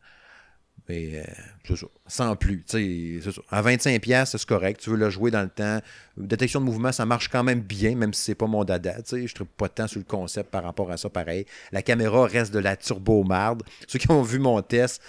Mais 0.89 1.11
euh, 1.15 1.23
c'est 1.69 1.77
ça. 1.77 1.87
Sans 2.09 2.35
plus. 2.37 2.65
c'est 2.67 3.21
ça. 3.23 3.41
À 3.51 3.63
25$, 3.63 4.01
piastres, 4.01 4.37
c'est 4.41 4.47
correct. 4.49 4.81
Tu 4.83 4.91
veux 4.91 4.97
le 4.97 5.09
jouer 5.09 5.31
dans 5.31 5.43
le 5.43 5.49
temps. 5.49 5.79
Détection 6.17 6.61
de 6.61 6.67
mouvement, 6.67 6.91
ça 6.91 7.07
marche 7.07 7.29
quand 7.29 7.45
même 7.45 7.61
bien, 7.61 7.95
même 7.95 8.13
si 8.13 8.23
c'est 8.25 8.35
pas 8.35 8.47
mon 8.49 8.65
dada. 8.65 8.97
Je 9.09 9.17
ne 9.19 9.45
pas 9.57 9.69
tant 9.69 9.87
sur 9.87 10.01
le 10.01 10.05
concept 10.05 10.51
par 10.51 10.65
rapport 10.65 10.91
à 10.91 10.97
ça, 10.97 11.09
pareil. 11.09 11.47
La 11.71 11.81
caméra 11.83 12.27
reste 12.27 12.53
de 12.53 12.59
la 12.59 12.77
turbo-marde. 12.77 13.63
Ceux 13.87 14.01
qui 14.01 14.11
ont 14.11 14.23
vu 14.23 14.39
mon 14.41 14.61
test, 14.61 15.01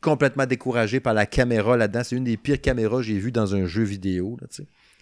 complètement 0.00 0.46
découragé 0.46 1.00
par 1.00 1.14
la 1.14 1.26
caméra 1.26 1.76
là-dedans. 1.76 2.02
C'est 2.04 2.16
une 2.16 2.24
des 2.24 2.36
pires 2.36 2.60
caméras 2.60 2.98
que 2.98 3.02
j'ai 3.04 3.18
vues 3.18 3.32
dans 3.32 3.54
un 3.54 3.66
jeu 3.66 3.82
vidéo. 3.82 4.36
là, 4.40 4.46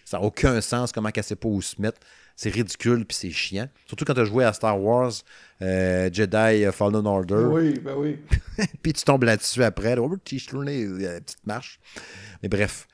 ça 0.05 0.17
n'a 0.17 0.23
aucun 0.23 0.61
sens 0.61 0.91
comment 0.91 1.09
elle 1.13 1.23
sait 1.23 1.35
pas 1.35 1.47
où 1.47 1.61
se 1.61 1.81
mettre. 1.81 1.99
C'est 2.35 2.49
ridicule 2.49 3.05
puis 3.05 3.15
c'est 3.15 3.31
chiant. 3.31 3.67
Surtout 3.85 4.05
quand 4.05 4.15
tu 4.15 4.21
as 4.21 4.25
joué 4.25 4.43
à 4.43 4.53
Star 4.53 4.81
Wars 4.81 5.11
euh, 5.61 6.09
Jedi 6.11 6.65
Fallen 6.71 7.05
Order. 7.05 7.45
Oui, 7.49 7.79
ben 7.79 7.95
oui. 7.95 8.17
puis 8.81 8.93
tu 8.93 9.03
tombes 9.03 9.23
là-dessus 9.23 9.63
après. 9.63 9.95
Là, 9.95 10.01
Oh, 10.01 10.09
petit 10.17 10.43
tourné, 10.45 10.81
il 10.81 11.01
y 11.01 11.07
a 11.07 11.13
la 11.13 11.21
petite 11.21 11.45
marche. 11.45 11.79
Mais 12.41 12.49
bref, 12.49 12.87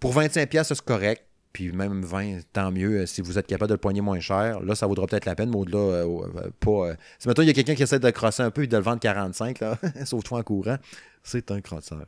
pour 0.00 0.14
25$, 0.14 0.46
piastres, 0.46 0.74
c'est 0.74 0.84
correct. 0.84 1.25
Puis 1.56 1.72
même 1.72 2.02
20, 2.04 2.40
tant 2.52 2.70
mieux. 2.70 3.00
euh, 3.00 3.06
Si 3.06 3.22
vous 3.22 3.38
êtes 3.38 3.46
capable 3.46 3.70
de 3.70 3.74
le 3.74 3.78
poigner 3.78 4.02
moins 4.02 4.20
cher, 4.20 4.60
là, 4.60 4.74
ça 4.74 4.86
vaudra 4.86 5.06
peut-être 5.06 5.24
la 5.24 5.34
peine, 5.34 5.48
mais 5.48 5.56
au-delà, 5.56 5.78
euh, 5.78 6.04
euh, 6.36 6.50
pas. 6.60 6.94
si 7.18 7.26
maintenant 7.26 7.44
il 7.44 7.46
y 7.46 7.50
a 7.50 7.54
quelqu'un 7.54 7.74
qui 7.74 7.82
essaie 7.82 7.98
de 7.98 8.04
le 8.04 8.12
crosser 8.12 8.42
un 8.42 8.50
peu 8.50 8.64
et 8.64 8.66
de 8.66 8.76
le 8.76 8.82
vendre 8.82 9.00
45, 9.00 9.60
là, 9.60 9.78
sauve-toi 10.04 10.40
en 10.40 10.42
courant, 10.42 10.76
c'est 11.22 11.50
un 11.50 11.62
crosseur. 11.62 12.04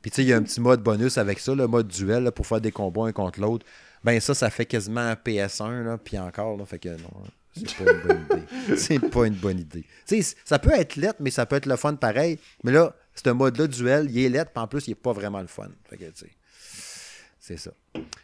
Puis 0.00 0.12
tu 0.12 0.14
sais, 0.14 0.22
il 0.22 0.28
y 0.28 0.32
a 0.32 0.36
un 0.36 0.42
petit 0.44 0.60
mode 0.60 0.80
bonus 0.80 1.18
avec 1.18 1.40
ça, 1.40 1.56
le 1.56 1.66
mode 1.66 1.88
duel, 1.88 2.22
là, 2.22 2.30
pour 2.30 2.46
faire 2.46 2.60
des 2.60 2.70
combats 2.70 3.06
un 3.06 3.10
contre 3.12 3.40
l'autre. 3.40 3.66
Ben 4.04 4.20
ça, 4.20 4.32
ça 4.32 4.48
fait 4.48 4.64
quasiment 4.66 5.00
un 5.00 5.14
PS1, 5.14 5.82
là, 5.82 5.98
puis 5.98 6.16
encore, 6.16 6.56
là, 6.56 6.64
fait 6.64 6.78
que 6.78 6.90
non. 6.90 7.24
C'est 7.56 7.74
pas 7.74 7.90
une 7.90 8.00
bonne 8.06 8.20
idée. 8.30 8.76
C'est 8.76 9.10
pas 9.10 9.26
une 9.26 9.34
bonne 9.34 9.58
idée. 9.58 9.84
Tu 10.06 10.22
sais, 10.22 10.36
ça 10.44 10.60
peut 10.60 10.70
être 10.72 10.94
lettre, 10.94 11.16
mais 11.18 11.30
ça 11.32 11.46
peut 11.46 11.56
être 11.56 11.66
le 11.66 11.74
fun 11.74 11.96
pareil. 11.96 12.38
Mais 12.62 12.70
là, 12.70 12.94
ce 13.16 13.28
mode-là, 13.30 13.66
duel, 13.66 14.06
il 14.08 14.24
est 14.24 14.28
lettre, 14.28 14.52
puis 14.52 14.62
en 14.62 14.68
plus, 14.68 14.86
il 14.86 14.92
est 14.92 14.94
pas 14.94 15.12
vraiment 15.12 15.40
le 15.40 15.48
fun. 15.48 15.68
Fait 15.90 15.96
que, 15.96 16.04
tu 16.04 16.12
sais, 16.14 16.30
c'est 17.46 17.58
ça. 17.58 17.70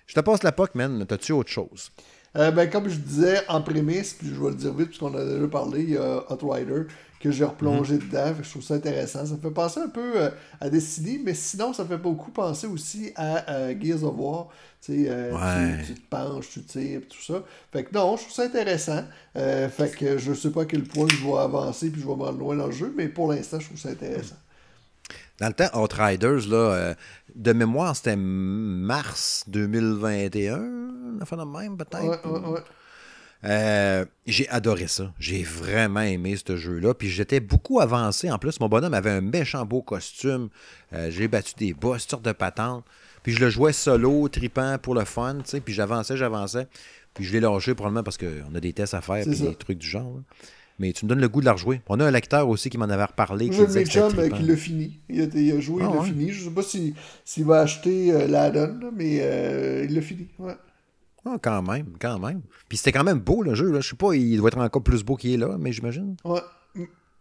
Je 0.07 0.15
te 0.15 0.21
passe 0.21 0.43
la 0.43 0.53
POC, 0.53 0.75
man. 0.77 1.05
T'as-tu 1.07 1.33
autre 1.33 1.51
chose? 1.51 1.91
Euh, 2.37 2.51
ben, 2.53 2.71
comme 2.71 2.89
je 2.89 2.97
disais 2.97 3.41
en 3.49 3.61
prémisse, 3.61 4.15
puis 4.15 4.29
je 4.29 4.41
vais 4.43 4.51
le 4.51 4.55
dire 4.55 4.73
vite, 4.73 4.87
puisqu'on 4.89 5.15
a 5.15 5.25
déjà 5.25 5.47
parlé, 5.49 5.83
il 5.83 5.91
y 5.91 5.97
a 5.97 6.25
Hot 6.31 6.39
Rider 6.49 6.83
que 7.19 7.31
j'ai 7.31 7.45
replongé 7.45 7.95
Mhm. 7.95 8.01
dedans. 8.09 8.35
Je 8.43 8.49
trouve 8.49 8.63
ça 8.63 8.75
intéressant. 8.75 9.27
Ça 9.27 9.35
me 9.35 9.41
fait 9.41 9.51
penser 9.51 9.81
un 9.81 9.89
peu 9.89 10.13
euh, 10.17 10.31
à 10.61 10.71
Destiny, 10.71 11.21
mais 11.23 11.35
sinon, 11.35 11.73
ça 11.75 11.83
me 11.83 11.89
fait 11.89 11.99
beaucoup 11.99 12.31
penser 12.31 12.67
aussi 12.67 13.13
à 13.17 13.51
euh, 13.51 13.75
Gears 13.79 14.05
of 14.05 14.15
War. 14.17 14.49
Tu, 14.81 15.05
sais, 15.05 15.11
euh, 15.11 15.33
Ouais. 15.35 15.85
tu, 15.85 15.95
tu 15.95 16.01
te 16.01 16.09
penches, 16.09 16.49
tu 16.51 16.63
tires, 16.63 17.03
tout 17.11 17.21
ça. 17.23 17.43
Fait 17.73 17.85
que 17.85 17.93
non, 17.93 18.17
je 18.17 18.23
trouve 18.23 18.33
ça 18.35 18.45
intéressant. 18.45 19.05
Fait 19.35 19.95
que 19.99 20.17
je 20.17 20.33
sais 20.33 20.51
pas 20.51 20.63
à 20.63 20.65
quel 20.65 20.85
point 20.85 21.09
je 21.09 21.23
vais 21.27 21.37
avancer, 21.39 21.91
puis 21.91 22.01
je 22.01 22.07
vais 22.07 22.15
me 22.17 22.23
rendre 22.23 22.39
loin 22.39 22.57
dans 22.57 22.67
le 22.67 22.73
jeu, 22.73 22.91
mais 22.97 23.09
pour 23.09 23.31
l'instant, 23.31 23.61
je 23.61 23.67
trouve 23.67 23.79
ça 23.79 23.91
intéressant. 23.91 24.37
Dans 25.41 25.49
le 25.49 25.55
temps, 25.55 25.83
Outriders, 25.83 26.49
là, 26.49 26.57
euh, 26.57 26.95
de 27.35 27.53
mémoire, 27.53 27.97
c'était 27.97 28.17
mars 28.17 29.45
2021, 29.49 31.19
la 31.19 31.25
fin 31.25 31.37
de 31.37 31.45
même, 31.45 31.77
peut-être. 31.77 32.29
Ouais, 32.29 32.39
ouais, 32.39 32.49
ouais. 32.49 32.61
Euh, 33.45 34.05
j'ai 34.27 34.49
adoré 34.51 34.87
ça. 34.87 35.13
J'ai 35.19 35.43
vraiment 35.43 36.03
aimé 36.03 36.37
ce 36.37 36.57
jeu-là. 36.57 36.93
Puis 36.93 37.09
j'étais 37.09 37.41
beaucoup 37.41 37.81
avancé. 37.81 38.31
En 38.31 38.39
plus, 38.39 38.61
mon 38.61 38.69
bonhomme 38.69 38.93
avait 38.93 39.11
un 39.11 39.23
méchant 39.23 39.65
beau 39.65 39.81
costume. 39.83 40.51
Euh, 40.93 41.11
j'ai 41.11 41.27
battu 41.27 41.55
des 41.57 41.73
boss, 41.73 42.07
sortes 42.07 42.25
de 42.25 42.33
patentes. 42.33 42.85
Puis 43.23 43.33
je 43.33 43.41
le 43.41 43.49
jouais 43.49 43.73
solo, 43.73 44.29
tripant 44.29 44.77
pour 44.79 44.95
le 44.95 45.05
fun. 45.07 45.39
Puis 45.65 45.73
j'avançais, 45.73 46.19
j'avançais. 46.19 46.67
Puis 47.15 47.25
je 47.25 47.33
l'ai 47.33 47.41
lâché 47.41 47.75
probablement 47.75 48.03
parce 48.03 48.19
qu'on 48.19 48.55
a 48.55 48.61
des 48.61 48.73
tests 48.73 48.95
à 48.95 49.01
faire 49.01 49.25
ça. 49.25 49.31
des 49.31 49.55
trucs 49.55 49.79
du 49.79 49.87
genre. 49.89 50.17
là. 50.17 50.21
Mais 50.81 50.93
tu 50.93 51.05
me 51.05 51.11
donnes 51.11 51.21
le 51.21 51.29
goût 51.29 51.41
de 51.41 51.45
la 51.45 51.53
rejouer. 51.53 51.83
On 51.89 52.01
a 52.01 52.07
un 52.07 52.11
lecteur 52.11 52.49
aussi 52.49 52.71
qui 52.71 52.79
m'en 52.79 52.87
avait 52.87 53.05
reparlé. 53.05 53.51
J'ai 53.53 53.67
le 53.67 53.85
chum 53.85 54.13
qui 54.13 54.43
l'a 54.43 54.57
fini. 54.57 54.99
Il 55.11 55.21
a, 55.21 55.25
il 55.35 55.53
a 55.53 55.61
joué, 55.61 55.83
Ah, 55.85 55.89
il 55.91 55.95
l'a 55.95 56.01
ouais? 56.01 56.09
fini. 56.09 56.31
Je 56.31 56.45
sais 56.45 56.51
pas 56.51 56.63
s'il 56.63 56.95
s'il 57.25 57.45
va 57.45 57.61
acheter 57.61 58.13
euh, 58.13 58.27
l'add-on, 58.27 58.91
mais 58.97 59.19
euh, 59.21 59.85
il 59.89 59.95
l'a 59.95 60.01
fini. 60.01 60.27
Ouais. 60.39 60.55
Ah, 61.27 61.37
quand 61.41 61.61
même, 61.63 61.87
quand 62.01 62.19
même. 62.19 62.41
Puis 62.69 62.79
c'était 62.79 62.93
quand 62.93 63.05
même 63.05 63.19
beau 63.21 63.43
le 63.43 63.55
jeu. 63.55 63.71
Là. 63.71 63.81
Je 63.81 63.91
sais 63.91 63.97
pas, 63.97 64.15
il 64.15 64.39
doit 64.39 64.49
être 64.49 64.59
encore 64.59 64.83
plus 64.83 65.05
beau 65.05 65.17
qu'il 65.17 65.33
est 65.33 65.37
là, 65.37 65.57
mais 65.61 65.71
j'imagine. 65.71 66.17
Ouais. 66.25 66.41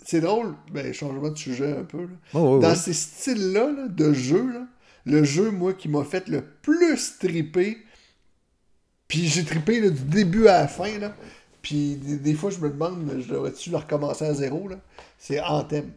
C'est 0.06 0.22
drôle, 0.22 0.56
ben, 0.72 0.94
changement 0.94 1.30
de 1.30 1.38
sujet 1.38 1.76
un 1.78 1.84
peu. 1.84 2.04
là. 2.04 2.08
Oh, 2.34 2.56
ouais, 2.56 2.62
Dans 2.62 2.74
ces 2.76 2.94
styles-là 2.94 3.74
là, 3.74 3.88
de 3.90 4.14
jeu, 4.14 4.50
là, 4.54 4.66
le 5.06 5.26
jeu, 5.26 5.52
moi, 5.52 5.74
qui 5.74 5.90
m'a 5.90 6.06
fait 6.06 6.30
le 6.30 6.42
plus 6.62 7.18
triper, 7.20 7.78
puis 9.10 9.28
j'ai 9.28 9.44
trippé 9.44 9.82
là, 9.82 9.90
du 9.90 10.04
début 10.04 10.48
à 10.48 10.62
la 10.62 10.68
fin, 10.70 10.98
là, 11.00 11.14
puis 11.62 11.96
des, 11.96 12.18
des 12.18 12.34
fois, 12.34 12.50
je 12.50 12.60
me 12.60 12.70
demande, 12.70 13.10
je 13.20 13.28
devrais-tu 13.34 13.70
le 13.72 13.78
recommencer 13.78 14.26
à 14.26 14.34
zéro, 14.34 14.68
là, 14.68 14.78
c'est 15.18 15.42
Anthem. 15.42 15.92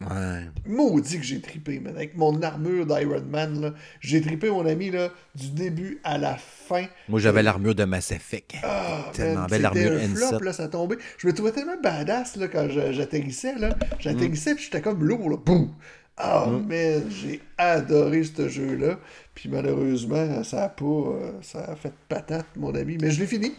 Ouais. 0.00 0.46
Maudit 0.66 1.18
que 1.18 1.24
j'ai 1.24 1.42
trippé, 1.42 1.78
man. 1.78 1.94
Avec 1.94 2.16
mon 2.16 2.40
armure 2.40 2.86
d'Iron 2.86 3.22
Man, 3.30 3.60
là, 3.60 3.74
j'ai 4.00 4.22
trippé, 4.22 4.48
mon 4.48 4.64
ami, 4.64 4.90
là, 4.90 5.10
du 5.34 5.50
début 5.50 6.00
à 6.04 6.16
la 6.16 6.36
fin. 6.38 6.86
Moi, 7.06 7.20
j'avais 7.20 7.42
l'armure 7.42 7.74
de 7.74 7.84
Mass 7.84 8.10
Effect. 8.10 8.54
Ah, 8.62 9.10
Tellement 9.12 9.40
man, 9.40 9.50
belle 9.50 9.60
l'armure 9.60 9.92
un 9.92 10.08
flop, 10.08 10.38
N7. 10.38 10.42
là, 10.44 10.52
ça 10.54 10.68
tombait. 10.68 10.96
Je 11.18 11.26
me 11.26 11.34
trouvais 11.34 11.52
tellement 11.52 11.78
badass, 11.82 12.36
là, 12.36 12.48
quand 12.48 12.66
j'atterrissais, 12.70 13.56
là. 13.58 13.70
Mm. 13.70 13.78
J'atterrissais, 13.98 14.54
puis 14.54 14.64
j'étais 14.64 14.80
comme 14.80 15.04
lourd, 15.04 15.28
là. 15.28 15.36
Boum! 15.36 15.74
Ah, 16.16 16.46
man, 16.48 17.04
j'ai 17.10 17.42
adoré 17.58 18.24
ce 18.24 18.48
jeu-là. 18.48 18.98
Puis 19.34 19.48
malheureusement, 19.50 20.42
ça 20.44 20.64
a 20.64 20.68
pas... 20.70 20.84
euh, 20.84 21.32
ça 21.42 21.60
a 21.60 21.76
fait 21.76 21.92
patate, 22.08 22.46
mon 22.56 22.74
ami. 22.74 22.96
Mais 23.00 23.10
je 23.10 23.20
l'ai 23.20 23.26
fini. 23.26 23.52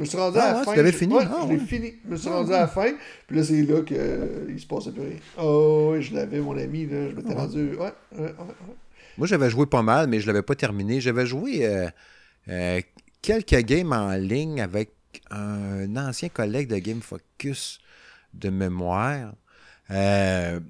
Je 0.00 0.04
me 0.04 0.08
suis 0.08 0.16
rendu 0.16 0.38
Ah 0.40 0.44
à 0.44 0.52
la 0.52 0.58
ouais, 0.60 0.64
fin. 0.64 0.70
tu 0.70 0.76
l'avais 0.78 0.92
fini? 0.92 1.14
Ouais, 1.14 1.24
Ah 1.28 1.40
je 1.42 1.48
l'ai 1.52 1.58
ouais. 1.58 1.66
fini. 1.66 1.92
Je 2.06 2.10
me 2.10 2.16
suis 2.16 2.28
rendu 2.30 2.52
à 2.54 2.60
la 2.60 2.68
fin. 2.68 2.90
Puis 3.26 3.36
là, 3.36 3.44
c'est 3.44 3.62
là 3.64 3.82
qu'il 3.82 4.58
se 4.58 4.66
passait 4.66 4.92
plus 4.92 5.02
rien. 5.02 5.16
Oh, 5.38 5.90
oui, 5.92 6.00
je 6.02 6.14
l'avais, 6.14 6.40
mon 6.40 6.56
ami, 6.56 6.86
là. 6.86 7.10
Je 7.10 7.14
m'étais 7.16 7.34
rendu... 7.34 7.74
Ouais. 7.76 7.92
Moi, 9.18 9.26
j'avais 9.26 9.50
joué 9.50 9.66
pas 9.66 9.82
mal, 9.82 10.06
mais 10.08 10.18
je 10.20 10.26
l'avais 10.26 10.40
pas 10.40 10.54
terminé. 10.54 11.02
J'avais 11.02 11.26
joué 11.26 11.66
euh, 11.66 11.88
euh, 12.48 12.80
quelques 13.20 13.58
games 13.66 13.92
en 13.92 14.12
ligne 14.12 14.62
avec 14.62 14.90
un 15.30 15.94
ancien 15.96 16.30
collègue 16.30 16.68
de 16.68 16.78
Game 16.78 17.02
Focus 17.02 17.78
de 18.32 18.48
mémoire. 18.48 19.34
Euh, 19.90 20.60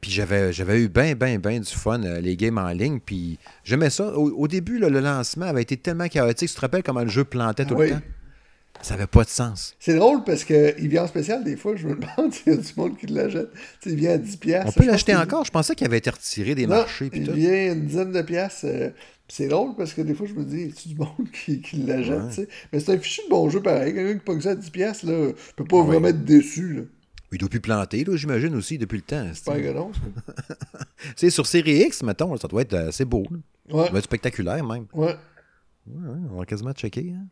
puis 0.00 0.10
j'avais, 0.10 0.54
j'avais 0.54 0.80
eu 0.80 0.88
bien, 0.88 1.14
bien, 1.14 1.38
bien 1.38 1.60
du 1.60 1.70
fun, 1.70 2.02
euh, 2.02 2.18
les 2.20 2.34
games 2.38 2.56
en 2.56 2.70
ligne. 2.70 2.98
Puis 2.98 3.38
j'aimais 3.62 3.90
ça. 3.90 4.16
Au, 4.16 4.30
au 4.30 4.48
début, 4.48 4.78
là, 4.78 4.88
le 4.88 5.00
lancement 5.00 5.44
avait 5.44 5.60
été 5.60 5.76
tellement 5.76 6.08
chaotique. 6.08 6.48
Tu 6.48 6.54
te 6.54 6.60
rappelles 6.62 6.82
comment 6.82 7.02
le 7.02 7.08
jeu 7.10 7.24
plantait 7.24 7.66
tout 7.66 7.74
Oui. 7.74 7.88
le 7.90 7.96
temps? 7.96 8.00
Ça 8.82 8.94
avait 8.94 9.06
pas 9.06 9.24
de 9.24 9.28
sens. 9.28 9.74
C'est 9.78 9.94
drôle 9.96 10.24
parce 10.24 10.44
qu'il 10.44 10.88
vient 10.88 11.04
en 11.04 11.06
spécial 11.06 11.44
des 11.44 11.56
fois. 11.56 11.76
Je 11.76 11.86
me 11.86 11.94
demande 11.94 12.32
s'il 12.32 12.52
y 12.52 12.56
a 12.56 12.58
du 12.58 12.72
monde 12.76 12.96
qui 12.96 13.06
l'achète. 13.06 13.50
Il 13.86 13.94
vient 13.96 14.12
à 14.12 14.16
10$. 14.18 14.38
piastres. 14.38 14.72
On 14.76 14.80
peut 14.80 14.86
l'acheter 14.86 15.14
encore. 15.14 15.44
Je 15.44 15.50
pensais 15.50 15.74
qu'il 15.74 15.86
avait 15.86 15.98
été 15.98 16.10
retiré 16.10 16.54
des 16.54 16.66
Non, 16.66 16.76
marchés. 16.76 17.10
Il 17.12 17.26
tout. 17.26 17.32
vient 17.32 17.72
une 17.72 17.86
dizaine 17.86 18.12
de 18.12 18.22
piastres. 18.22 18.64
euh, 18.64 18.90
c'est 19.28 19.46
drôle 19.48 19.76
parce 19.76 19.92
que 19.94 20.00
des 20.02 20.14
fois, 20.14 20.26
je 20.26 20.34
me 20.34 20.44
dis, 20.44 20.62
est-ce 20.62 20.88
du 20.88 20.96
monde 20.96 21.28
qui, 21.44 21.60
qui 21.60 21.76
l'achète, 21.76 22.38
Ouais. 22.38 22.48
Mais 22.72 22.80
c'est 22.80 22.94
un 22.94 22.98
fichu 22.98 23.20
de 23.24 23.28
bon 23.30 23.48
jeu 23.50 23.60
pareil. 23.62 23.94
Quelqu'un 23.94 24.14
qui 24.18 24.24
pogne 24.24 24.40
ça 24.40 24.50
à 24.50 24.54
10$, 24.56 24.70
piastres, 24.70 25.06
là, 25.06 25.30
peut 25.56 25.64
pas 25.64 25.76
Ouais. 25.76 25.86
vraiment 25.86 26.08
être 26.08 26.24
déçu, 26.24 26.72
là. 26.74 26.82
Il 27.32 27.38
doit 27.38 27.48
plus 27.48 27.60
planter, 27.60 28.04
j'imagine 28.14 28.56
aussi, 28.56 28.76
depuis 28.76 28.96
le 28.96 29.02
temps. 29.02 29.24
C'est 31.14 31.30
sur 31.30 31.46
série 31.46 31.82
X, 31.82 32.02
mettons, 32.02 32.36
ça 32.36 32.48
doit 32.48 32.62
être 32.62 32.74
assez 32.74 33.04
beau. 33.04 33.22
là. 33.30 33.84
Ça 33.84 33.90
doit 33.90 33.98
être 34.00 34.04
spectaculaire 34.04 34.64
même. 34.66 34.86
ouais, 34.94 35.14
on 35.86 36.38
va 36.38 36.44
quasiment 36.44 36.72
checker. 36.72 37.12
Hein. 37.16 37.26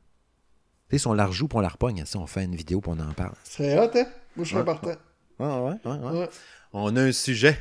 Tu 0.91 0.97
sais, 0.97 0.99
si 0.99 1.07
on 1.07 1.13
la 1.15 1.27
rejoue 1.27 1.49
puis 1.49 1.59
on 1.59 1.61
la 1.61 1.69
repogne, 1.69 2.03
si 2.07 2.17
on 2.17 2.27
fait 2.27 2.45
une 2.45 2.55
vidéo 2.57 2.81
puis 2.81 2.91
on 2.95 2.99
en 3.01 3.13
parle. 3.13 3.35
C'est 3.45 3.79
hot, 3.79 3.91
hein? 3.95 4.07
Moi, 4.37 4.45
je 4.47 4.57
Ouais. 4.57 4.65
partant. 4.65 4.93
Ah 5.39 5.63
ouais, 5.63 5.75
ouais, 5.85 5.93
ouais. 5.99 6.19
Ouais. 6.21 6.29
On 6.73 6.97
a 6.97 7.03
un 7.03 7.13
sujet. 7.13 7.57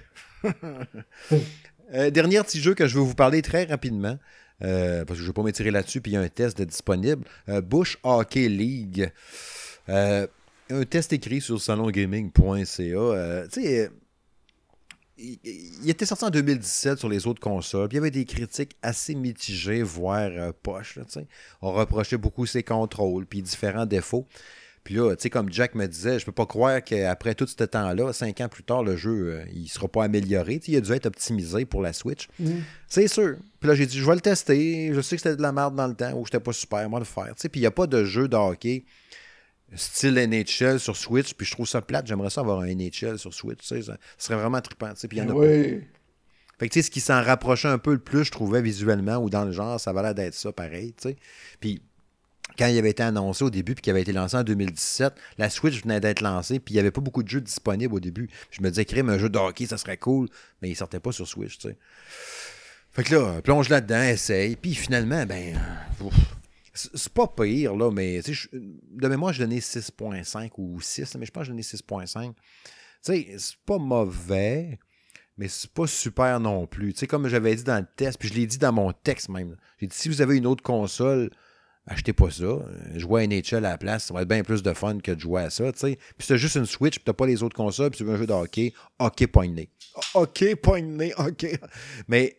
Euh, 1.94 2.10
dernier 2.10 2.42
petit 2.42 2.60
jeu 2.60 2.74
que 2.74 2.86
je 2.88 2.98
vais 3.00 3.04
vous 3.06 3.16
parler 3.16 3.42
très 3.42 3.64
rapidement, 3.64 4.18
euh, 4.62 5.06
parce 5.06 5.18
que 5.20 5.24
je 5.24 5.24
ne 5.24 5.28
vais 5.28 5.34
pas 5.34 5.44
m'étirer 5.44 5.72
là-dessus, 5.72 6.02
puis 6.02 6.12
il 6.12 6.16
y 6.16 6.18
a 6.18 6.22
un 6.22 6.28
test 6.28 6.58
de 6.58 6.66
disponible. 6.66 7.24
Euh, 7.48 7.62
Bush 7.62 7.98
Hockey 8.04 8.50
League. 8.50 9.10
Un 9.88 10.84
test 10.90 11.14
écrit 11.14 11.40
sur 11.40 11.62
salongaming.ca. 11.62 13.48
Tu 13.48 13.62
sais, 13.62 13.90
il, 15.18 15.40
il 15.84 15.90
était 15.90 16.06
sorti 16.06 16.26
en 16.26 16.30
2017 16.30 17.00
sur 17.00 17.10
les 17.10 17.28
autres 17.28 17.40
consoles, 17.40 17.88
puis 17.88 17.96
il 17.96 18.00
y 18.00 18.02
avait 18.02 18.12
des 18.12 18.26
critiques 18.26 18.76
assez 18.82 19.16
mitigées, 19.16 19.84
voire 19.84 20.30
euh, 20.32 20.52
poches. 20.64 20.96
là. 20.96 21.04
On 21.62 21.72
reprochait 21.72 22.18
beaucoup 22.18 22.46
ses 22.46 22.64
contrôles, 22.64 23.26
puis 23.26 23.42
différents 23.42 23.86
défauts. 23.86 24.28
Puis 24.84 24.96
là, 24.96 25.14
tu 25.18 25.24
sais, 25.24 25.30
comme 25.30 25.52
Jack 25.52 25.76
me 25.76 25.86
disait, 25.86 26.18
je 26.18 26.26
peux 26.26 26.32
pas 26.32 26.46
croire 26.46 26.82
qu'après 26.82 27.36
tout 27.36 27.46
ce 27.46 27.62
temps-là, 27.62 28.14
cinq 28.14 28.40
ans 28.40 28.48
plus 28.48 28.64
tard, 28.64 28.84
le 28.84 28.96
jeu, 28.96 29.34
euh, 29.34 29.46
il 29.54 29.68
sera 29.68 29.90
pas 29.90 30.06
amélioré. 30.06 30.62
Il 30.66 30.78
a 30.78 30.80
dû 30.80 30.94
être 30.94 31.08
optimisé 31.08 31.66
pour 31.66 31.82
la 31.82 31.92
Switch. 31.92 32.30
Mm. 32.40 32.60
C'est 32.88 33.10
sûr. 33.10 33.36
Puis 33.60 33.68
là, 33.68 33.76
j'ai 33.76 33.86
dit, 33.86 33.98
je 33.98 34.06
vais 34.06 34.16
le 34.16 34.22
tester. 34.22 34.94
Je 34.94 35.02
sais 35.02 35.18
que 35.18 35.22
c'était 35.22 35.36
de 35.36 35.42
la 35.42 35.52
merde 35.52 35.76
dans 35.76 35.88
le 35.88 35.94
temps 35.94 36.14
ou 36.14 36.22
que 36.22 36.30
c'était 36.30 36.40
pas 36.40 36.54
super, 36.54 36.90
moi 36.90 37.00
le 37.00 37.06
faire. 37.06 37.36
Tu 37.36 37.42
sais, 37.42 37.50
puis 37.50 37.60
il 37.60 37.64
n'y 37.64 37.68
a 37.68 37.72
pas 37.72 37.86
de 37.86 38.06
jeu 38.06 38.30
de 38.30 38.38
hockey 38.38 38.86
style 39.76 40.16
NHL 40.16 40.80
sur 40.80 40.96
Switch. 40.96 41.34
Puis 41.34 41.46
je 41.46 41.52
trouve 41.52 41.68
ça 41.68 41.82
plate. 41.82 42.08
J'aimerais 42.08 42.30
ça 42.30 42.42
avoir 42.42 42.60
un 42.62 42.68
NHL 42.68 43.18
sur 43.18 43.34
Switch. 43.34 43.60
Tu 43.60 43.68
sais, 43.68 43.82
ça, 43.82 43.94
ça 44.18 44.28
serait 44.28 44.40
vraiment 44.40 44.62
trippant. 44.62 44.94
Tu 44.94 45.02
sais, 45.02 45.08
puis 45.08 45.18
il 45.18 45.24
y 45.24 45.24
en 45.24 45.30
a 45.30 45.34
pas. 45.34 45.40
Oui. 45.40 45.84
Fait 46.60 46.68
que 46.68 46.74
tu 46.74 46.80
sais, 46.80 46.86
ce 46.88 46.92
qui 46.92 47.02
s'en 47.02 47.22
rapprochait 47.22 47.68
un 47.68 47.78
peu 47.78 47.92
le 47.92 48.00
plus, 48.00 48.24
je 48.24 48.32
trouvais 48.32 48.62
visuellement 48.62 49.18
ou 49.18 49.30
dans 49.30 49.46
le 49.46 49.52
genre, 49.52 49.80
ça 49.80 49.94
valait 49.94 50.14
d'être 50.14 50.34
ça 50.34 50.52
pareil, 50.52 50.94
tu 50.94 51.10
sais. 51.10 51.16
Puis 51.60 51.82
quand 52.58 52.66
il 52.68 52.78
avait 52.78 52.90
été 52.90 53.04
annoncé 53.04 53.44
au 53.44 53.52
début, 53.52 53.76
puis 53.76 53.84
qu'il 53.84 53.92
avait 53.92 54.02
été 54.02 54.12
lancé 54.12 54.36
en 54.36 54.44
2017, 54.44 55.14
la 55.38 55.50
Switch 55.52 55.84
venait 55.84 56.00
d'être 56.00 56.22
lancée, 56.22 56.60
puis 56.60 56.74
il 56.74 56.78
n'y 56.78 56.80
avait 56.80 56.92
pas 56.92 57.02
beaucoup 57.02 57.22
de 57.22 57.28
jeux 57.28 57.42
disponibles 57.42 57.94
au 57.94 58.00
début. 58.00 58.30
Je 58.50 58.62
me 58.62 58.70
disais, 58.70 58.86
créer 58.86 59.04
un 59.08 59.20
jeu 59.20 59.30
de 59.30 59.38
hockey, 59.38 59.68
ça 59.68 59.78
serait 59.78 59.98
cool, 59.98 60.28
mais 60.62 60.70
il 60.70 60.76
sortait 60.76 61.00
pas 61.00 61.12
sur 61.12 61.28
Switch, 61.28 61.60
tu 61.60 61.70
sais. 61.70 61.78
Fait 62.92 63.04
que 63.04 63.14
là, 63.14 63.42
plonge 63.44 63.70
là-dedans, 63.70 64.02
essaye, 64.02 64.56
puis 64.56 64.74
finalement, 64.74 65.24
ben, 65.28 65.60
ouf, 66.02 66.16
c'est 66.94 67.14
pas 67.14 67.28
pire, 67.28 67.76
là, 67.76 67.92
mais 67.92 68.22
je- 68.22 68.48
de 68.54 69.08
mémoire, 69.08 69.34
j'ai 69.34 69.44
donné 69.44 69.60
6.5 69.60 70.52
ou 70.58 70.80
6, 70.82 71.16
mais 71.18 71.26
je 71.26 71.32
pense 71.32 71.42
que 71.42 71.46
j'ai 71.46 71.52
donné 71.52 71.64
6.5. 71.64 72.34
Tu 72.34 72.42
sais, 73.02 73.36
c'est 73.38 73.58
pas 73.66 73.78
mauvais, 73.78 74.80
mais 75.38 75.48
c'est 75.48 75.72
pas 75.72 75.88
super 75.88 76.40
non 76.40 76.66
plus. 76.68 76.94
Tu 76.94 77.00
sais, 77.00 77.08
comme 77.08 77.28
j'avais 77.28 77.56
dit 77.56 77.64
dans 77.64 77.78
le 77.80 77.86
test, 77.96 78.18
puis 78.20 78.30
je 78.30 78.34
l'ai 78.34 78.48
dit 78.48 78.58
dans 78.58 78.74
mon 78.74 78.92
texte 78.92 79.30
même. 79.30 79.56
J'ai 79.80 79.88
dit, 79.88 79.96
si 79.96 80.10
vous 80.10 80.22
avez 80.22 80.38
une 80.38 80.48
autre 80.48 80.64
console, 80.64 81.30
achetez 81.86 82.12
pas 82.14 82.30
ça. 82.32 82.58
Jouez 82.96 83.22
à 83.24 83.28
NHL 83.28 83.58
à 83.58 83.70
la 83.72 83.78
place, 83.78 84.06
ça 84.06 84.14
va 84.14 84.24
être 84.24 84.28
bien 84.28 84.44
plus 84.44 84.62
de 84.64 84.74
fun 84.74 85.00
que 85.00 85.12
de 85.12 85.20
jouer 85.20 85.44
à 85.44 85.50
ça, 85.50 85.72
tu 85.72 85.80
sais. 85.80 85.96
Puis 86.18 86.28
c'est 86.28 86.38
juste 86.38 86.56
une 86.56 86.66
Switch, 86.66 86.96
puis 86.96 87.04
t'as 87.06 87.14
pas 87.14 87.28
les 87.28 87.44
autres 87.44 87.56
consoles, 87.56 87.92
puis 87.92 88.00
tu 88.00 88.04
veux 88.04 88.14
un 88.14 88.18
jeu 88.18 88.26
de 88.28 88.34
hockey, 88.34 88.74
hockey 89.00 89.28
poigné. 89.28 89.70
Hockey 90.16 90.56
poigné, 90.56 91.14
hockey. 91.18 91.60
Mais 92.08 92.38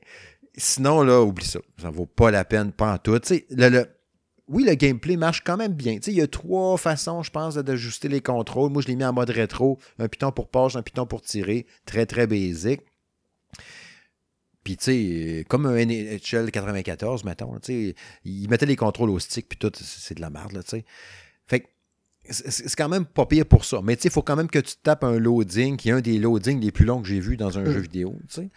sinon, 0.56 1.02
là, 1.02 1.22
oublie 1.22 1.46
ça. 1.46 1.60
Ça 1.80 1.88
vaut 1.90 2.06
pas 2.06 2.30
la 2.30 2.44
peine, 2.44 2.72
pas 2.72 2.94
en 2.94 2.98
tout. 2.98 3.18
Tu 3.20 3.28
sais, 3.28 3.46
le- 3.50 3.68
le- 3.68 3.88
oui, 4.48 4.64
le 4.64 4.74
gameplay 4.74 5.16
marche 5.16 5.42
quand 5.44 5.56
même 5.56 5.74
bien. 5.74 5.98
Il 6.06 6.14
y 6.14 6.22
a 6.22 6.26
trois 6.26 6.78
façons, 6.78 7.22
je 7.22 7.30
pense, 7.30 7.54
d'ajuster 7.54 8.08
les 8.08 8.20
contrôles. 8.20 8.70
Moi, 8.70 8.82
je 8.82 8.88
l'ai 8.88 8.96
mis 8.96 9.04
en 9.04 9.12
mode 9.12 9.30
rétro. 9.30 9.78
Un 9.98 10.08
piton 10.08 10.32
pour 10.32 10.48
passe, 10.48 10.76
un 10.76 10.82
piton 10.82 11.06
pour 11.06 11.20
tirer. 11.20 11.66
Très, 11.84 12.06
très 12.06 12.26
basique. 12.26 12.80
Puis, 14.64 14.76
tu 14.76 14.84
sais, 14.84 15.44
comme 15.48 15.66
un 15.66 15.84
NHL 15.84 16.50
94, 16.50 17.24
mettons, 17.24 17.58
tu 17.58 17.60
sais, 17.90 17.94
il 18.24 18.48
mettait 18.48 18.66
les 18.66 18.76
contrôles 18.76 19.10
au 19.10 19.18
stick, 19.18 19.48
puis 19.48 19.58
tout, 19.58 19.72
c'est 19.74 20.14
de 20.14 20.20
la 20.20 20.30
merde, 20.30 20.52
là, 20.52 20.62
tu 20.62 20.70
sais. 20.70 20.84
Fait 21.46 21.60
que 21.60 21.66
c'est 22.28 22.74
quand 22.76 22.88
même 22.88 23.06
pas 23.06 23.24
pire 23.24 23.46
pour 23.46 23.64
ça. 23.64 23.80
Mais 23.82 23.96
tu 23.96 24.02
sais, 24.02 24.08
il 24.08 24.12
faut 24.12 24.22
quand 24.22 24.36
même 24.36 24.50
que 24.50 24.58
tu 24.58 24.76
tapes 24.82 25.04
un 25.04 25.18
loading, 25.18 25.76
qui 25.76 25.88
est 25.88 25.92
un 25.92 26.00
des 26.00 26.18
loadings 26.18 26.60
les 26.60 26.72
plus 26.72 26.84
longs 26.84 27.00
que 27.00 27.08
j'ai 27.08 27.20
vu 27.20 27.36
dans 27.36 27.58
un 27.58 27.64
jeu 27.64 27.80
vidéo, 27.80 28.16
tu 28.28 28.34
sais. 28.34 28.50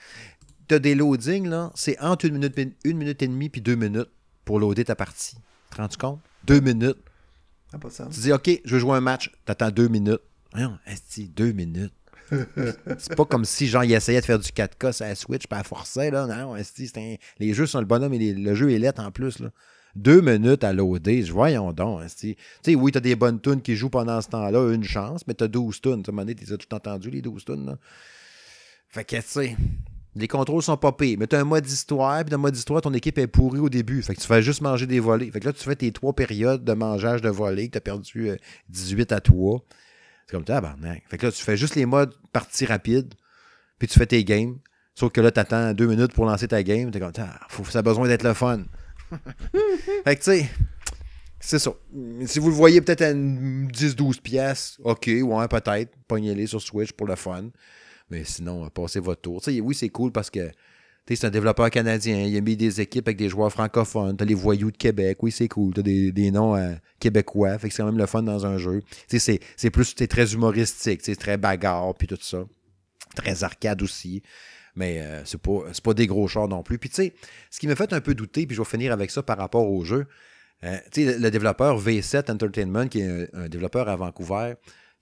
Tu 0.68 0.76
as 0.76 0.80
des 0.80 0.96
loadings, 0.96 1.48
là, 1.48 1.72
c'est 1.76 2.00
entre 2.00 2.26
une 2.26 2.34
minute, 2.34 2.58
une 2.84 2.98
minute 2.98 3.22
et 3.22 3.28
demie 3.28 3.50
puis 3.50 3.62
deux 3.62 3.76
minutes 3.76 4.10
pour 4.44 4.60
loader 4.60 4.86
ta 4.86 4.96
partie. 4.96 5.38
Tu 5.72 5.78
te 5.78 5.82
rends 5.82 6.12
compte? 6.12 6.20
Deux 6.46 6.60
minutes. 6.60 6.98
Ça 7.70 7.78
n'a 7.78 7.80
pas 7.80 7.88
de 7.88 7.94
sens. 7.94 8.14
Tu 8.14 8.20
dis, 8.22 8.32
OK, 8.34 8.50
je 8.66 8.74
veux 8.74 8.80
jouer 8.80 8.98
un 8.98 9.02
match. 9.02 9.32
T'attends 9.46 9.72
deux 9.72 9.88
minutes. 9.88 10.22
Voyons, 10.52 10.78
esti, 10.86 11.30
deux 11.30 11.52
minutes. 11.54 11.94
c'est 12.98 13.16
pas 13.16 13.26
comme 13.26 13.46
si, 13.46 13.68
genre, 13.68 13.84
il 13.84 13.92
essayait 13.94 14.22
de 14.22 14.26
faire 14.26 14.40
du 14.40 14.50
4K 14.50 14.92
sur 14.94 15.06
la 15.06 15.16
Switch, 15.16 15.48
pas 15.48 15.64
forcer, 15.64 16.12
là. 16.12 16.28
Non, 16.28 16.56
esti, 16.56 16.88
c'est 16.88 16.98
un- 17.00 17.16
les 17.40 17.54
jeux 17.54 17.66
sont 17.66 17.80
le 17.80 17.86
bonhomme 17.86 18.14
et 18.14 18.20
les- 18.20 18.34
le 18.34 18.56
jeu 18.56 18.72
est 18.72 18.80
lettre 18.80 19.02
en 19.02 19.12
plus, 19.12 19.40
là. 19.40 19.50
Deux 19.96 20.22
minutes 20.22 20.64
à 20.64 20.72
loader, 20.72 21.24
je 21.24 21.34
voyons 21.34 21.74
donc, 21.74 22.04
esti. 22.04 22.36
Tu 22.36 22.72
sais, 22.72 22.76
oui, 22.76 22.94
t'as 22.94 23.02
des 23.02 23.16
bonnes 23.18 23.42
tunes 23.42 23.62
qui 23.62 23.76
jouent 23.76 23.90
pendant 23.90 24.22
ce 24.22 24.30
temps-là, 24.30 24.74
une 24.74 24.86
chance, 24.86 25.28
mais 25.28 25.34
t'as 25.34 25.50
12 25.50 25.82
tunes. 25.82 26.04
Tu 26.04 26.12
sais, 26.12 26.46
t'as 26.46 26.58
tout 26.58 26.74
entendu, 26.76 27.10
les 27.10 27.22
12 27.22 27.44
tunes, 27.44 27.66
là. 27.66 27.78
Fait 28.88 29.04
que, 29.04 29.18
tu 29.18 29.22
sais, 29.26 29.58
les 30.16 30.28
contrôles 30.28 30.62
sont 30.62 30.78
pas 30.78 30.92
pires. 30.92 31.18
Mais 31.20 31.28
t'as 31.28 31.40
un 31.40 31.46
mode 31.46 31.66
histoire, 31.66 32.24
puis 32.24 32.32
dans 32.32 32.38
le 32.38 32.42
mode 32.42 32.56
histoire, 32.56 32.82
ton 32.82 32.94
équipe 32.94 33.18
est 33.18 33.28
pourrie 33.28 33.60
au 33.60 33.70
début. 33.70 34.02
Fait 34.02 34.14
que 34.14 34.20
tu 34.20 34.28
fais 34.28 34.42
juste 34.42 34.62
manger 34.62 34.86
des 34.86 35.00
volets. 35.00 35.32
Fait 35.32 35.40
que 35.40 35.46
là, 35.46 35.54
tu 35.54 35.64
fais 35.64 35.76
tes 35.76 35.92
trois 35.92 36.14
périodes 36.14 36.64
de 36.64 36.74
mangeage 36.74 37.22
de 37.22 37.30
volets, 37.30 37.68
que 37.68 37.74
t'as 37.74 37.80
perdu 37.80 38.30
euh, 38.30 38.36
18 38.70 39.12
à 39.12 39.22
toi. 39.22 39.64
C'est 40.26 40.36
comme 40.36 40.44
tabarnak. 40.44 41.04
Fait 41.10 41.18
que 41.18 41.28
là, 41.28 41.32
tu 41.32 41.44
fais 41.44 41.58
juste 41.58 41.76
les 41.76 41.86
modes 41.86 42.14
partie 42.34 42.66
rapide, 42.66 43.14
puis 43.80 43.88
tu 43.88 43.98
fais 43.98 44.06
tes 44.06 44.24
games. 44.24 44.58
Sauf 44.96 45.12
que 45.12 45.22
là, 45.22 45.32
t'attends 45.32 45.74
deux 45.74 45.88
minutes 45.88 46.14
pour 46.14 46.26
lancer 46.26 46.48
ta 46.48 46.62
game. 46.64 46.92
T'es 46.92 47.00
comme, 47.00 47.14
ah, 47.18 47.40
faut, 47.50 47.64
ça 47.64 47.80
a 47.80 47.82
besoin 47.82 48.08
d'être 48.08 48.24
le 48.24 48.34
fun. 48.34 48.64
fait 50.04 50.16
que, 50.16 50.24
tu 50.24 50.32
sais, 50.32 50.50
C'est 51.40 51.60
ça. 51.60 51.72
Si 52.26 52.40
vous 52.40 52.50
le 52.50 52.56
voyez 52.56 52.82
peut-être 52.82 53.02
à 53.02 53.14
10-12 53.14 54.22
pièces, 54.22 54.78
ok, 54.84 55.10
ouais, 55.24 55.48
peut-être. 55.48 55.94
Pognez-les 56.08 56.48
sur 56.48 56.62
Switch 56.62 56.92
pour 56.92 57.08
le 57.08 57.16
fun. 57.16 57.46
Mais 58.12 58.26
sinon, 58.26 58.70
passez 58.70 59.00
votre 59.00 59.22
tour. 59.22 59.42
oui, 59.48 59.74
c'est 59.74 59.90
cool 59.90 60.12
parce 60.12 60.30
que 60.30 60.52
c'est 61.08 61.26
un 61.26 61.30
développeur 61.30 61.70
canadien. 61.70 62.22
Il 62.24 62.36
a 62.38 62.42
mis 62.42 62.56
des 62.56 62.82
équipes 62.82 63.08
avec 63.08 63.18
des 63.18 63.30
joueurs 63.30 63.52
francophones. 63.52 64.16
T'as 64.18 64.26
les 64.26 64.34
voyous 64.34 64.70
de 64.72 64.78
Québec. 64.78 65.18
Oui, 65.24 65.32
c'est 65.32 65.48
cool. 65.48 65.74
T'as 65.74 65.82
des, 65.82 66.12
des 66.12 66.30
noms 66.30 66.56
euh, 66.56 66.74
québécois. 67.00 67.58
Fait 67.58 67.70
que 67.70 67.74
c'est 67.74 67.82
quand 67.82 67.88
même 67.88 67.98
le 67.98 68.06
fun 68.06 68.22
dans 68.22 68.46
un 68.46 68.58
jeu. 68.58 68.82
C'est 69.08 69.70
plus 69.72 69.96
très 69.96 70.34
humoristique. 70.34 71.02
C'est 71.04 71.16
très 71.16 71.38
bagarre 71.38 71.96
puis 71.96 72.08
tout 72.08 72.18
ça. 72.22 72.44
Très 73.16 73.44
arcade 73.44 73.82
aussi. 73.82 74.22
Mais 74.76 75.02
euh, 75.02 75.26
c'est 75.26 75.42
pas, 75.42 75.64
pas 75.84 75.94
des 75.94 76.08
gros 76.08 76.28
chars 76.28 76.48
non 76.48 76.64
plus. 76.64 76.78
Puis 76.78 76.90
tu 76.90 76.96
sais, 76.96 77.14
ce 77.50 77.60
qui 77.60 77.68
me 77.68 77.76
fait 77.76 77.92
un 77.94 78.02
peu 78.02 78.14
douter, 78.14 78.46
puis 78.46 78.56
je 78.56 78.62
vais 78.62 78.68
finir 78.68 78.94
avec 78.94 79.12
ça 79.12 79.24
par 79.24 79.38
rapport 79.38 79.70
au 79.70 79.84
jeu. 79.84 80.06
Euh, 80.64 80.78
sais, 80.94 81.18
le, 81.18 81.32
développeur 81.32 81.82
V7 81.82 82.32
Entertainment, 82.32 82.88
qui 82.88 83.02
est 83.02 83.30
un 83.34 83.50
développeur 83.50 83.90
à 83.90 83.96
Vancouver, 83.96 84.54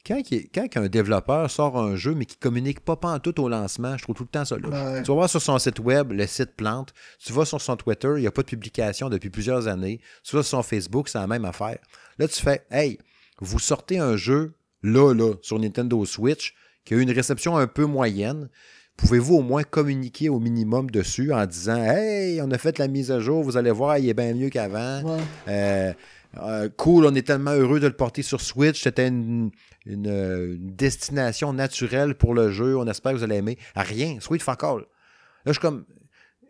quand, 0.09 0.77
un 0.77 0.87
développeur 0.87 1.49
sort 1.51 1.77
un 1.77 1.95
jeu, 1.95 2.15
mais 2.15 2.25
qui 2.25 2.35
ne 2.35 2.41
communique 2.41 2.79
pas, 2.79 2.95
pas 2.95 3.13
en 3.13 3.19
tout 3.19 3.39
au 3.41 3.49
lancement, 3.49 3.97
je 3.97 4.03
trouve 4.03 4.15
tout 4.15 4.23
le 4.23 4.29
temps 4.29 4.45
ça 4.45 4.57
là. 4.57 5.01
Tu 5.01 5.07
vas 5.07 5.13
voir 5.13 5.29
sur 5.29 5.41
son 5.41 5.57
site 5.59 5.79
web, 5.79 6.11
le 6.11 6.25
site 6.25 6.55
plante. 6.55 6.93
Tu 7.23 7.33
vas 7.33 7.45
sur 7.45 7.61
son 7.61 7.75
Twitter, 7.75 8.09
il 8.17 8.21
n'y 8.21 8.27
a 8.27 8.31
pas 8.31 8.41
de 8.41 8.47
publication 8.47 9.09
depuis 9.09 9.29
plusieurs 9.29 9.67
années. 9.67 10.01
Tu 10.23 10.35
vas 10.35 10.43
sur 10.43 10.57
son 10.57 10.63
Facebook, 10.63 11.09
c'est 11.09 11.19
la 11.19 11.27
même 11.27 11.45
affaire. 11.45 11.77
Là, 12.17 12.27
tu 12.27 12.41
fais 12.41 12.65
Hey, 12.71 12.97
vous 13.39 13.59
sortez 13.59 13.99
un 13.99 14.17
jeu 14.17 14.53
là, 14.83 15.13
là, 15.13 15.33
sur 15.41 15.59
Nintendo 15.59 16.03
Switch, 16.05 16.55
qui 16.85 16.93
a 16.93 16.97
eu 16.97 17.01
une 17.01 17.11
réception 17.11 17.57
un 17.57 17.67
peu 17.67 17.85
moyenne. 17.85 18.49
Pouvez-vous 18.97 19.35
au 19.35 19.41
moins 19.41 19.63
communiquer 19.63 20.27
au 20.27 20.39
minimum 20.39 20.91
dessus 20.91 21.31
en 21.31 21.45
disant 21.45 21.81
Hey, 21.81 22.41
on 22.41 22.51
a 22.51 22.57
fait 22.57 22.77
la 22.79 22.87
mise 22.87 23.11
à 23.11 23.19
jour, 23.19 23.43
vous 23.43 23.55
allez 23.55 23.71
voir, 23.71 23.97
il 23.97 24.09
est 24.09 24.13
bien 24.13 24.33
mieux 24.33 24.49
qu'avant. 24.49 25.19
Euh, 25.47 25.93
euh, 26.37 26.69
cool, 26.77 27.05
on 27.05 27.15
est 27.15 27.25
tellement 27.25 27.51
heureux 27.51 27.79
de 27.79 27.87
le 27.87 27.93
porter 27.93 28.21
sur 28.21 28.41
Switch. 28.41 28.81
C'était 28.83 29.07
une, 29.07 29.51
destination 29.85 31.53
naturelle 31.53 32.15
pour 32.15 32.33
le 32.33 32.51
jeu. 32.51 32.77
On 32.77 32.87
espère 32.87 33.13
que 33.13 33.17
vous 33.17 33.23
allez 33.23 33.37
aimer. 33.37 33.57
rien, 33.75 34.19
Sweet 34.19 34.43
fuck 34.43 34.63
all. 34.63 34.79
Là, 34.79 34.85
je 35.47 35.51
suis 35.53 35.61
comme. 35.61 35.85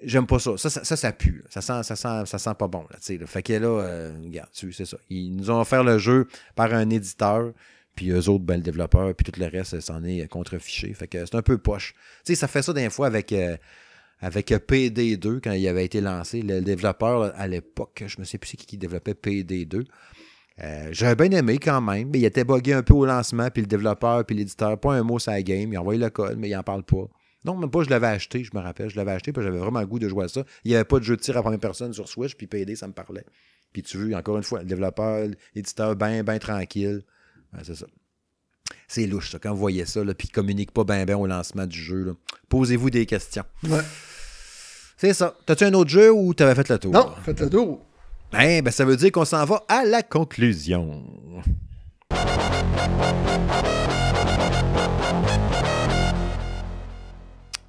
J'aime 0.02 0.28
pas 0.28 0.40
ça. 0.40 0.58
Ça, 0.58 0.70
ça. 0.70 1.12
pue. 1.12 1.44
Ça 1.50 1.62
sent, 1.62 1.84
ça, 1.84 1.96
sent, 1.96 2.26
ça 2.26 2.38
sent 2.38 2.54
pas 2.58 2.68
bon. 2.68 2.86
Là, 2.90 3.26
Fait 3.26 3.44
que 3.44 3.54
là, 3.54 3.68
euh, 3.68 4.14
regarde, 4.24 4.50
c'est 4.54 4.86
ça. 4.86 4.98
Ils 5.10 5.36
nous 5.36 5.52
ont 5.52 5.60
offert 5.60 5.84
le 5.84 5.98
jeu 5.98 6.28
par 6.56 6.74
un 6.74 6.90
éditeur. 6.90 7.52
Puis 7.96 8.12
eux 8.12 8.30
autres, 8.30 8.46
ben, 8.46 8.56
le 8.56 8.62
développeur, 8.62 9.14
puis 9.14 9.30
tout 9.30 9.38
le 9.38 9.48
reste, 9.48 9.82
s'en 9.82 10.04
est 10.06 10.26
contrefiché. 10.30 10.94
Fait 10.94 11.08
que 11.08 11.26
c'est 11.26 11.36
un 11.36 11.42
peu 11.42 11.58
poche. 11.58 11.94
Tu 12.24 12.34
sais, 12.34 12.36
ça 12.36 12.48
fait 12.48 12.62
ça 12.62 12.72
des 12.72 12.90
fois 12.90 13.08
avec. 13.08 13.34
Euh, 13.34 13.58
avec 14.20 14.50
PD2 14.50 15.40
quand 15.42 15.52
il 15.52 15.68
avait 15.68 15.86
été 15.86 16.02
lancé. 16.02 16.42
Le 16.42 16.62
développeur 16.62 17.34
à 17.36 17.48
l'époque, 17.48 18.04
je 18.06 18.20
ne 18.20 18.26
sais 18.26 18.38
plus 18.38 18.58
qui 18.58 18.78
développait 18.78 19.14
PD2. 19.14 19.86
Euh, 20.62 20.90
J'avais 20.92 21.28
bien 21.28 21.38
aimé 21.40 21.58
quand 21.58 21.80
même, 21.82 22.10
mais 22.12 22.20
il 22.20 22.26
était 22.26 22.44
bugué 22.44 22.74
un 22.74 22.84
peu 22.84 22.94
au 22.94 23.06
lancement, 23.06 23.50
puis 23.50 23.62
le 23.62 23.68
développeur, 23.68 24.26
puis 24.26 24.36
l'éditeur, 24.36 24.78
pas 24.80 24.94
un 24.94 25.04
mot 25.04 25.20
sur 25.20 25.32
la 25.32 25.42
game. 25.42 25.72
Il 25.72 25.78
a 25.78 25.82
envoyé 25.82 26.00
le 26.00 26.10
code, 26.10 26.38
mais 26.38 26.50
il 26.50 26.56
n'en 26.56 26.64
parle 26.64 26.84
pas. 26.84 27.08
Non, 27.46 27.56
même 27.56 27.72
pas, 27.72 27.84
je 27.84 27.90
l'avais 27.90 28.08
acheté, 28.08 28.44
je 28.44 28.52
me 28.54 28.60
rappelle. 28.60 28.90
Je 28.90 28.98
l'avais 28.98 29.12
acheté, 29.12 29.32
puis 29.32 29.42
j'avais 29.42 29.58
vraiment 29.58 29.80
le 29.80 29.88
goût 29.88 30.00
de 30.00 30.10
jouer 30.10 30.26
à 30.26 30.28
ça. 30.28 30.44
Il 30.66 30.72
n'y 30.72 30.76
avait 30.76 30.84
pas 30.84 31.00
de 31.00 31.06
jeu 31.06 31.16
de 31.16 31.22
tir 31.22 31.38
à 31.38 31.42
première 31.42 31.60
personne 31.60 31.94
sur 31.94 32.10
Switch, 32.10 32.36
puis 32.36 32.48
PD, 32.48 32.76
ça 32.76 32.88
me 32.88 32.94
parlait. 32.94 33.26
Puis 33.72 33.84
tu 33.84 33.98
veux, 33.98 34.14
encore 34.14 34.36
une 34.36 34.44
fois, 34.44 34.60
le 34.60 34.66
développeur, 34.66 35.30
l'éditeur, 35.56 35.96
bien, 35.96 36.24
bien 36.24 36.40
tranquille. 36.40 37.04
c'est 37.64 37.76
ça. 37.76 37.86
C'est 38.88 39.06
louche, 39.06 39.32
ça, 39.32 39.40
quand 39.40 39.52
vous 39.52 39.60
voyez 39.60 39.86
ça, 39.86 40.02
puis 40.02 40.28
il 40.28 40.32
ne 40.32 40.34
communique 40.34 40.72
pas 40.72 40.84
bien, 40.84 41.06
bien 41.06 41.18
au 41.18 41.28
lancement 41.28 41.66
du 41.66 41.78
jeu. 41.78 42.16
Posez-vous 42.50 42.90
des 42.90 43.06
questions. 43.06 43.44
Ouais. 43.64 43.82
C'est 44.98 45.14
ça. 45.14 45.36
T'as-tu 45.46 45.64
un 45.64 45.74
autre 45.74 45.90
jeu 45.90 46.12
ou 46.12 46.34
t'avais 46.34 46.56
fait 46.56 46.68
le 46.70 46.78
tour? 46.78 46.92
Non, 46.92 47.14
fait 47.24 47.40
le 47.40 47.50
tour. 47.50 47.86
Ben, 48.32 48.62
ben, 48.62 48.72
ça 48.72 48.86
veut 48.86 48.98
dire 48.98 49.12
qu'on 49.12 49.26
s'en 49.26 49.46
va 49.46 49.64
à 49.68 49.86
la 49.86 50.04
conclusion. 50.04 51.04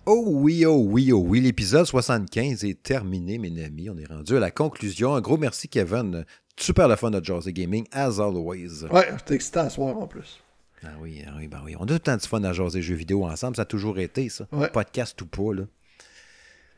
Oh 0.06 0.24
oui, 0.26 0.66
oh 0.66 0.82
oui, 0.88 1.12
oh 1.12 1.22
oui, 1.24 1.40
l'épisode 1.40 1.86
75 1.86 2.64
est 2.64 2.82
terminé, 2.82 3.38
mes 3.38 3.62
amis. 3.62 3.88
On 3.88 3.96
est 3.96 4.06
rendu 4.06 4.36
à 4.36 4.40
la 4.40 4.50
conclusion. 4.50 5.14
Un 5.14 5.20
gros 5.20 5.36
merci, 5.36 5.68
Kevin. 5.68 6.24
Super 6.56 6.88
le 6.88 6.96
fun 6.96 7.10
de 7.12 7.24
José 7.24 7.52
Gaming, 7.52 7.86
as 7.92 8.18
always. 8.18 8.84
Ouais, 8.90 9.08
j'étais 9.16 9.36
excité 9.36 9.60
à 9.60 9.70
soir 9.70 9.96
en 9.96 10.08
plus. 10.08 10.40
Ah 10.84 10.88
oui, 11.00 11.22
ah 11.26 11.32
oui, 11.38 11.46
ben 11.46 11.60
oui. 11.64 11.74
On 11.78 11.84
a 11.84 11.86
tout 11.86 11.92
le 11.92 11.98
temps 12.00 12.16
de 12.16 12.22
fun 12.22 12.42
à 12.44 12.52
jaser 12.52 12.80
jeux 12.80 12.94
vidéo 12.94 13.24
ensemble. 13.26 13.56
Ça 13.56 13.62
a 13.62 13.66
toujours 13.66 13.98
été, 13.98 14.28
ça. 14.28 14.46
Podcast 14.72 15.20
ou 15.22 15.26
pas, 15.26 15.54
là. 15.54 15.64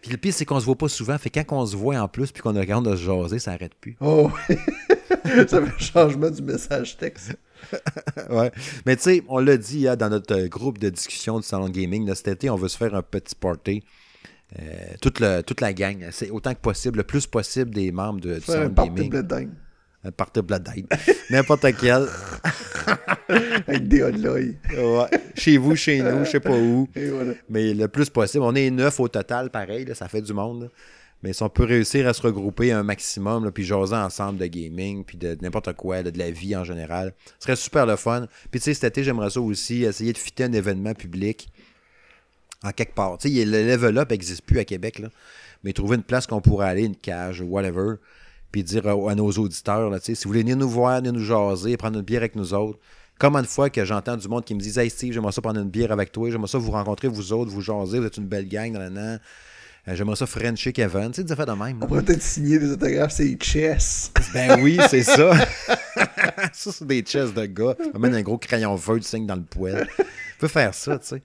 Puis 0.03 0.11
le 0.11 0.16
pire, 0.16 0.35
c'est 0.35 0.45
qu'on 0.45 0.59
se 0.59 0.66
voit 0.66 0.77
pas 0.77 0.89
souvent. 0.89 1.16
Fait 1.16 1.31
quand 1.31 1.45
on 1.53 1.65
se 1.65 1.77
voit 1.77 1.97
en 1.97 2.09
plus 2.09 2.33
puis 2.33 2.43
qu'on 2.43 2.57
a 2.57 2.61
regarde 2.61 2.91
de 2.91 2.97
se 2.97 3.05
jaser, 3.05 3.39
ça 3.39 3.53
arrête 3.53 3.74
plus. 3.77 3.97
Oh, 4.01 4.31
ça 4.49 5.47
fait 5.47 5.57
un 5.57 5.79
changement 5.79 6.29
du 6.29 6.43
message 6.43 6.97
texte. 6.97 7.37
ouais. 8.31 8.51
Mais 8.85 8.97
tu 8.97 9.03
sais, 9.03 9.24
on 9.29 9.39
l'a 9.39 9.57
dit 9.57 9.87
hein, 9.87 9.95
dans 9.95 10.11
notre 10.11 10.47
groupe 10.49 10.79
de 10.79 10.91
discussion 10.91 11.39
du 11.39 11.47
Salon 11.47 11.69
Gaming, 11.69 12.12
cet 12.15 12.27
été, 12.27 12.51
on 12.51 12.57
veut 12.57 12.66
se 12.66 12.77
faire 12.77 12.97
un 12.97 13.03
petit 13.03 13.37
party. 13.37 13.85
Euh, 14.59 14.65
toute, 15.01 15.20
le, 15.20 15.43
toute 15.43 15.61
la 15.61 15.73
gang, 15.73 16.09
c'est 16.11 16.31
autant 16.31 16.53
que 16.53 16.61
possible, 16.61 16.99
le 16.99 17.05
plus 17.05 17.29
possible 17.29 17.70
des 17.70 17.93
membres 17.93 18.20
de, 18.20 18.35
du 18.35 18.41
Salon 18.41 18.70
Gaming. 18.70 19.23
Un 20.05 20.11
party 20.11 20.43
Blood 20.43 20.69
N'importe 21.31 21.66
quel. 21.81 22.09
Avec 23.69 23.87
des 23.87 24.11
l'œil. 24.11 24.59
ouais. 24.73 25.19
Chez 25.37 25.57
vous, 25.59 25.77
chez 25.77 26.03
nous, 26.03 26.24
je 26.24 26.31
sais 26.31 26.41
pas 26.41 26.57
où. 26.57 26.89
Mais 27.49 27.73
le 27.73 27.87
plus 27.87 28.11
possible. 28.11 28.43
On 28.43 28.55
est 28.55 28.70
neuf 28.70 28.99
au 28.99 29.09
total, 29.09 29.51
pareil, 29.51 29.87
ça 29.95 30.09
fait 30.09 30.23
du 30.23 30.33
monde. 30.33 30.70
Mais 31.23 31.33
si 31.33 31.43
on 31.45 31.49
peut 31.49 31.65
réussir 31.65 32.09
à 32.09 32.15
se 32.15 32.23
regrouper 32.23 32.73
un 32.73 32.83
maximum, 32.83 33.53
puis 33.53 33.65
jaser 33.65 33.95
ensemble 33.95 34.39
de 34.39 34.47
gaming, 34.47 35.05
puis 35.05 35.16
de, 35.16 35.39
n'importe 35.41 35.73
quoi, 35.74 36.03
de, 36.03 36.19
la 36.19 36.33
vie 36.33 36.57
en 36.57 36.65
général, 36.65 37.15
ce 37.39 37.45
serait 37.45 37.57
super 37.57 37.87
le 37.87 37.95
fun. 37.95 38.27
Puis 38.51 38.59
tu 38.59 38.65
sais, 38.65 38.74
cet 38.74 38.85
été, 38.85 39.05
j'aimerais 39.05 39.31
ça 39.31 39.41
aussi, 39.41 39.85
essayer 39.85 40.12
de 40.12 40.19
fitter 40.19 40.45
un 40.45 40.53
événement 40.53 40.95
public 40.95 41.49
en 42.65 42.73
quelque 42.73 42.95
part. 42.95 43.19
Tu 43.19 43.33
sais, 43.33 43.45
le 43.45 43.69
level 43.69 43.99
up 43.99 44.11
n'existe 44.11 44.43
plus 44.43 44.59
à 44.59 44.65
Québec, 44.65 44.99
là. 44.99 45.09
Mais 45.62 45.73
trouver 45.73 45.95
une 45.95 46.03
place 46.03 46.27
qu'on 46.27 46.41
pourrait 46.41 46.69
aller, 46.69 46.83
une 46.83 46.97
cage, 46.97 47.41
whatever 47.41 47.99
puis 48.53 48.62
dire 48.62 48.87
à, 48.87 49.15
nos 49.15 49.31
auditeurs, 49.33 49.91
là, 49.91 49.99
si 50.01 50.12
vous 50.12 50.29
voulez 50.29 50.43
venir 50.43 50.57
nous 50.57 50.69
voir, 50.69 50.99
venir 50.99 51.15
nous 51.15 51.24
jaser, 51.24 51.77
prendre 51.77 51.99
une 51.99 52.05
bière 52.05 52.20
avec 52.20 52.37
nous 52.37 52.55
autres, 52.55 52.79
comme 53.19 53.37
une 53.37 53.47
fois 53.47 53.70
que 53.70 53.85
j'entends 53.85 54.16
du 54.16 54.29
monde 54.29 54.45
qui 54.45 54.55
me 54.55 54.61
dit 54.61 54.79
Hey 54.79 54.91
Steve, 54.91 55.12
j'aimerais 55.12 55.33
ça 55.33 55.41
prendre 55.41 55.61
une 55.61 55.70
bière 55.70 55.91
avec 55.91 56.12
toi, 56.12 56.31
j'aimerais 56.31 56.49
ça 56.49 56.59
vous 56.59 56.70
rencontrer, 56.70 57.09
vous 57.09 57.33
autres, 57.33 57.51
vous 57.51 57.62
jaser, 57.62 57.99
vous 57.99 58.07
êtes 58.07 58.16
une 58.19 58.27
belle 58.27 58.49
gang, 58.49 58.73
nan, 58.73 59.20
euh, 59.89 59.97
j'aimerais 59.97 60.16
ça 60.16 60.27
Frencher 60.27 60.73
Kevin, 60.73 61.11
tu 61.11 61.16
sais, 61.16 61.24
des 61.24 61.33
affaires 61.33 61.47
de 61.47 61.53
même. 61.53 61.79
On 61.83 61.87
pourrait 61.87 62.03
peut-être 62.03 62.23
signer 62.23 62.59
des 62.59 62.70
autographes, 62.70 63.12
c'est 63.12 63.37
chess. 63.43 64.12
Ben 64.35 64.61
oui, 64.62 64.79
c'est 64.89 65.03
ça. 65.03 65.33
ça, 66.53 66.73
c'est 66.73 66.87
des 66.87 67.05
chess 67.05 67.35
de 67.35 67.47
gars. 67.47 67.74
On 67.93 67.99
met 67.99 68.15
un 68.15 68.23
gros 68.23 68.39
crayon 68.39 68.74
vert, 68.77 68.97
du 68.97 69.03
signe 69.03 69.27
dans 69.27 69.35
le 69.35 69.43
poêle. 69.43 69.89
On 69.99 70.39
peut 70.39 70.49
faire 70.49 70.73
ça, 70.73 70.99
tu 70.99 71.09
sais. 71.09 71.23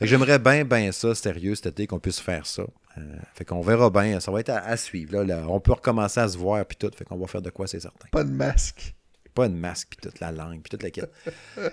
j'aimerais 0.00 0.38
bien, 0.38 0.64
bien 0.64 0.90
ça, 0.90 1.14
sérieux, 1.14 1.54
cet 1.54 1.66
été, 1.66 1.86
qu'on 1.86 1.98
puisse 1.98 2.20
faire 2.20 2.44
ça. 2.46 2.64
Euh, 2.98 3.00
fait 3.34 3.44
qu'on 3.44 3.60
verra 3.60 3.90
bien. 3.90 4.20
Ça 4.20 4.30
va 4.30 4.40
être 4.40 4.50
à, 4.50 4.76
suivre. 4.76 5.22
Là, 5.22 5.44
On 5.48 5.60
peut 5.60 5.72
recommencer 5.72 6.20
à 6.20 6.28
se 6.28 6.36
voir 6.36 6.64
puis 6.64 6.76
tout. 6.76 6.90
Fait 6.94 7.04
qu'on 7.04 7.16
va 7.16 7.26
faire 7.26 7.42
de 7.42 7.50
quoi, 7.50 7.66
c'est 7.66 7.80
certain. 7.80 8.06
Pas 8.10 8.24
de 8.24 8.30
masque. 8.30 8.94
Pas 9.34 9.48
de 9.48 9.54
masque 9.54 9.88
puis 9.90 9.98
toute 10.10 10.20
la 10.20 10.30
langue 10.30 10.60
puis 10.60 10.70
toute 10.70 10.82
la 10.82 10.90
quête. 10.90 11.12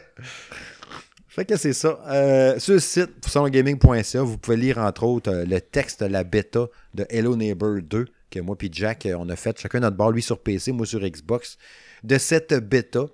fait 1.27 1.45
que 1.45 1.57
c'est 1.57 1.73
ça. 1.73 1.99
Euh, 2.07 2.59
sur 2.59 2.73
le 2.73 2.79
site 2.79 3.25
salongaming.ca, 3.25 4.21
vous 4.23 4.37
pouvez 4.37 4.57
lire 4.57 4.77
entre 4.77 5.03
autres 5.03 5.31
euh, 5.31 5.45
le 5.45 5.59
texte 5.59 6.01
de 6.03 6.07
la 6.07 6.23
bêta 6.23 6.67
de 6.93 7.05
Hello 7.09 7.35
Neighbor 7.35 7.81
2 7.81 8.05
que 8.31 8.39
moi 8.39 8.55
puis 8.55 8.69
Jack, 8.71 9.07
on 9.17 9.27
a 9.29 9.35
fait 9.35 9.59
chacun 9.59 9.79
notre 9.79 9.97
bord, 9.97 10.11
lui 10.11 10.21
sur 10.21 10.39
PC, 10.39 10.71
moi 10.71 10.85
sur 10.85 10.99
Xbox. 10.99 11.57
De 12.03 12.19
cette 12.19 12.53
bêta, 12.53 13.07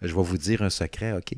je 0.00 0.14
vais 0.14 0.22
vous 0.22 0.38
dire 0.38 0.62
un 0.62 0.70
secret, 0.70 1.12
OK? 1.12 1.34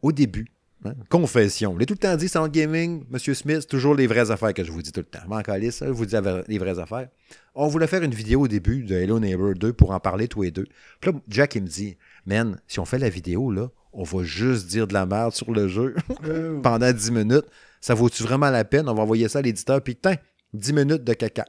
au 0.00 0.12
début, 0.12 0.46
Hein? 0.84 0.94
Confession. 1.08 1.74
Je 1.74 1.78
l'ai 1.80 1.86
tout 1.86 1.94
le 1.94 1.98
temps 1.98 2.16
dit, 2.16 2.28
c'est 2.28 2.50
gaming, 2.50 3.04
Monsieur 3.10 3.34
Smith, 3.34 3.58
c'est 3.60 3.68
toujours 3.68 3.94
les 3.94 4.06
vraies 4.06 4.30
affaires 4.30 4.54
que 4.54 4.62
je 4.62 4.70
vous 4.70 4.82
dis 4.82 4.92
tout 4.92 5.00
le 5.00 5.06
temps. 5.06 5.26
Manque 5.26 5.48
je 5.48 5.84
vous 5.86 6.06
dis 6.06 6.16
les 6.46 6.58
vraies 6.58 6.78
affaires. 6.78 7.08
On 7.54 7.66
voulait 7.66 7.88
faire 7.88 8.02
une 8.02 8.14
vidéo 8.14 8.42
au 8.42 8.48
début 8.48 8.84
de 8.84 8.94
Hello 8.94 9.18
Neighbor 9.18 9.54
2 9.54 9.72
pour 9.72 9.90
en 9.90 10.00
parler 10.00 10.28
tous 10.28 10.42
les 10.42 10.50
deux. 10.50 10.66
Puis 11.00 11.10
là, 11.10 11.18
Jack, 11.28 11.56
il 11.56 11.62
me 11.62 11.68
dit, 11.68 11.96
man, 12.26 12.60
si 12.68 12.78
on 12.78 12.84
fait 12.84 12.98
la 12.98 13.08
vidéo, 13.08 13.50
là, 13.50 13.70
on 13.92 14.04
va 14.04 14.22
juste 14.22 14.66
dire 14.66 14.86
de 14.86 14.92
la 14.92 15.06
merde 15.06 15.32
sur 15.32 15.50
le 15.50 15.66
jeu 15.66 15.96
oh. 16.10 16.60
pendant 16.62 16.92
10 16.92 17.10
minutes. 17.10 17.46
Ça 17.80 17.94
vaut-tu 17.94 18.22
vraiment 18.22 18.50
la 18.50 18.64
peine? 18.64 18.88
On 18.88 18.94
va 18.94 19.02
envoyer 19.02 19.28
ça 19.28 19.40
à 19.40 19.42
l'éditeur, 19.42 19.82
puis 19.82 19.96
tiens, 19.96 20.16
10 20.54 20.72
minutes 20.72 21.04
de 21.04 21.12
caca. 21.14 21.44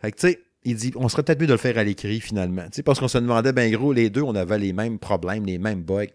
Fait 0.00 0.10
que, 0.10 0.16
tu 0.16 0.28
sais, 0.28 0.40
il 0.64 0.76
dit, 0.76 0.92
on 0.96 1.08
serait 1.08 1.22
peut-être 1.22 1.40
mieux 1.40 1.46
de 1.46 1.52
le 1.52 1.58
faire 1.58 1.78
à 1.78 1.84
l'écrit, 1.84 2.20
finalement. 2.20 2.64
Tu 2.64 2.76
sais, 2.76 2.82
parce 2.82 2.98
qu'on 2.98 3.08
se 3.08 3.18
demandait, 3.18 3.52
ben 3.52 3.70
gros, 3.72 3.92
les 3.92 4.10
deux, 4.10 4.22
on 4.22 4.34
avait 4.34 4.58
les 4.58 4.72
mêmes 4.72 4.98
problèmes, 4.98 5.44
les 5.44 5.58
mêmes 5.58 5.82
bugs. 5.82 6.06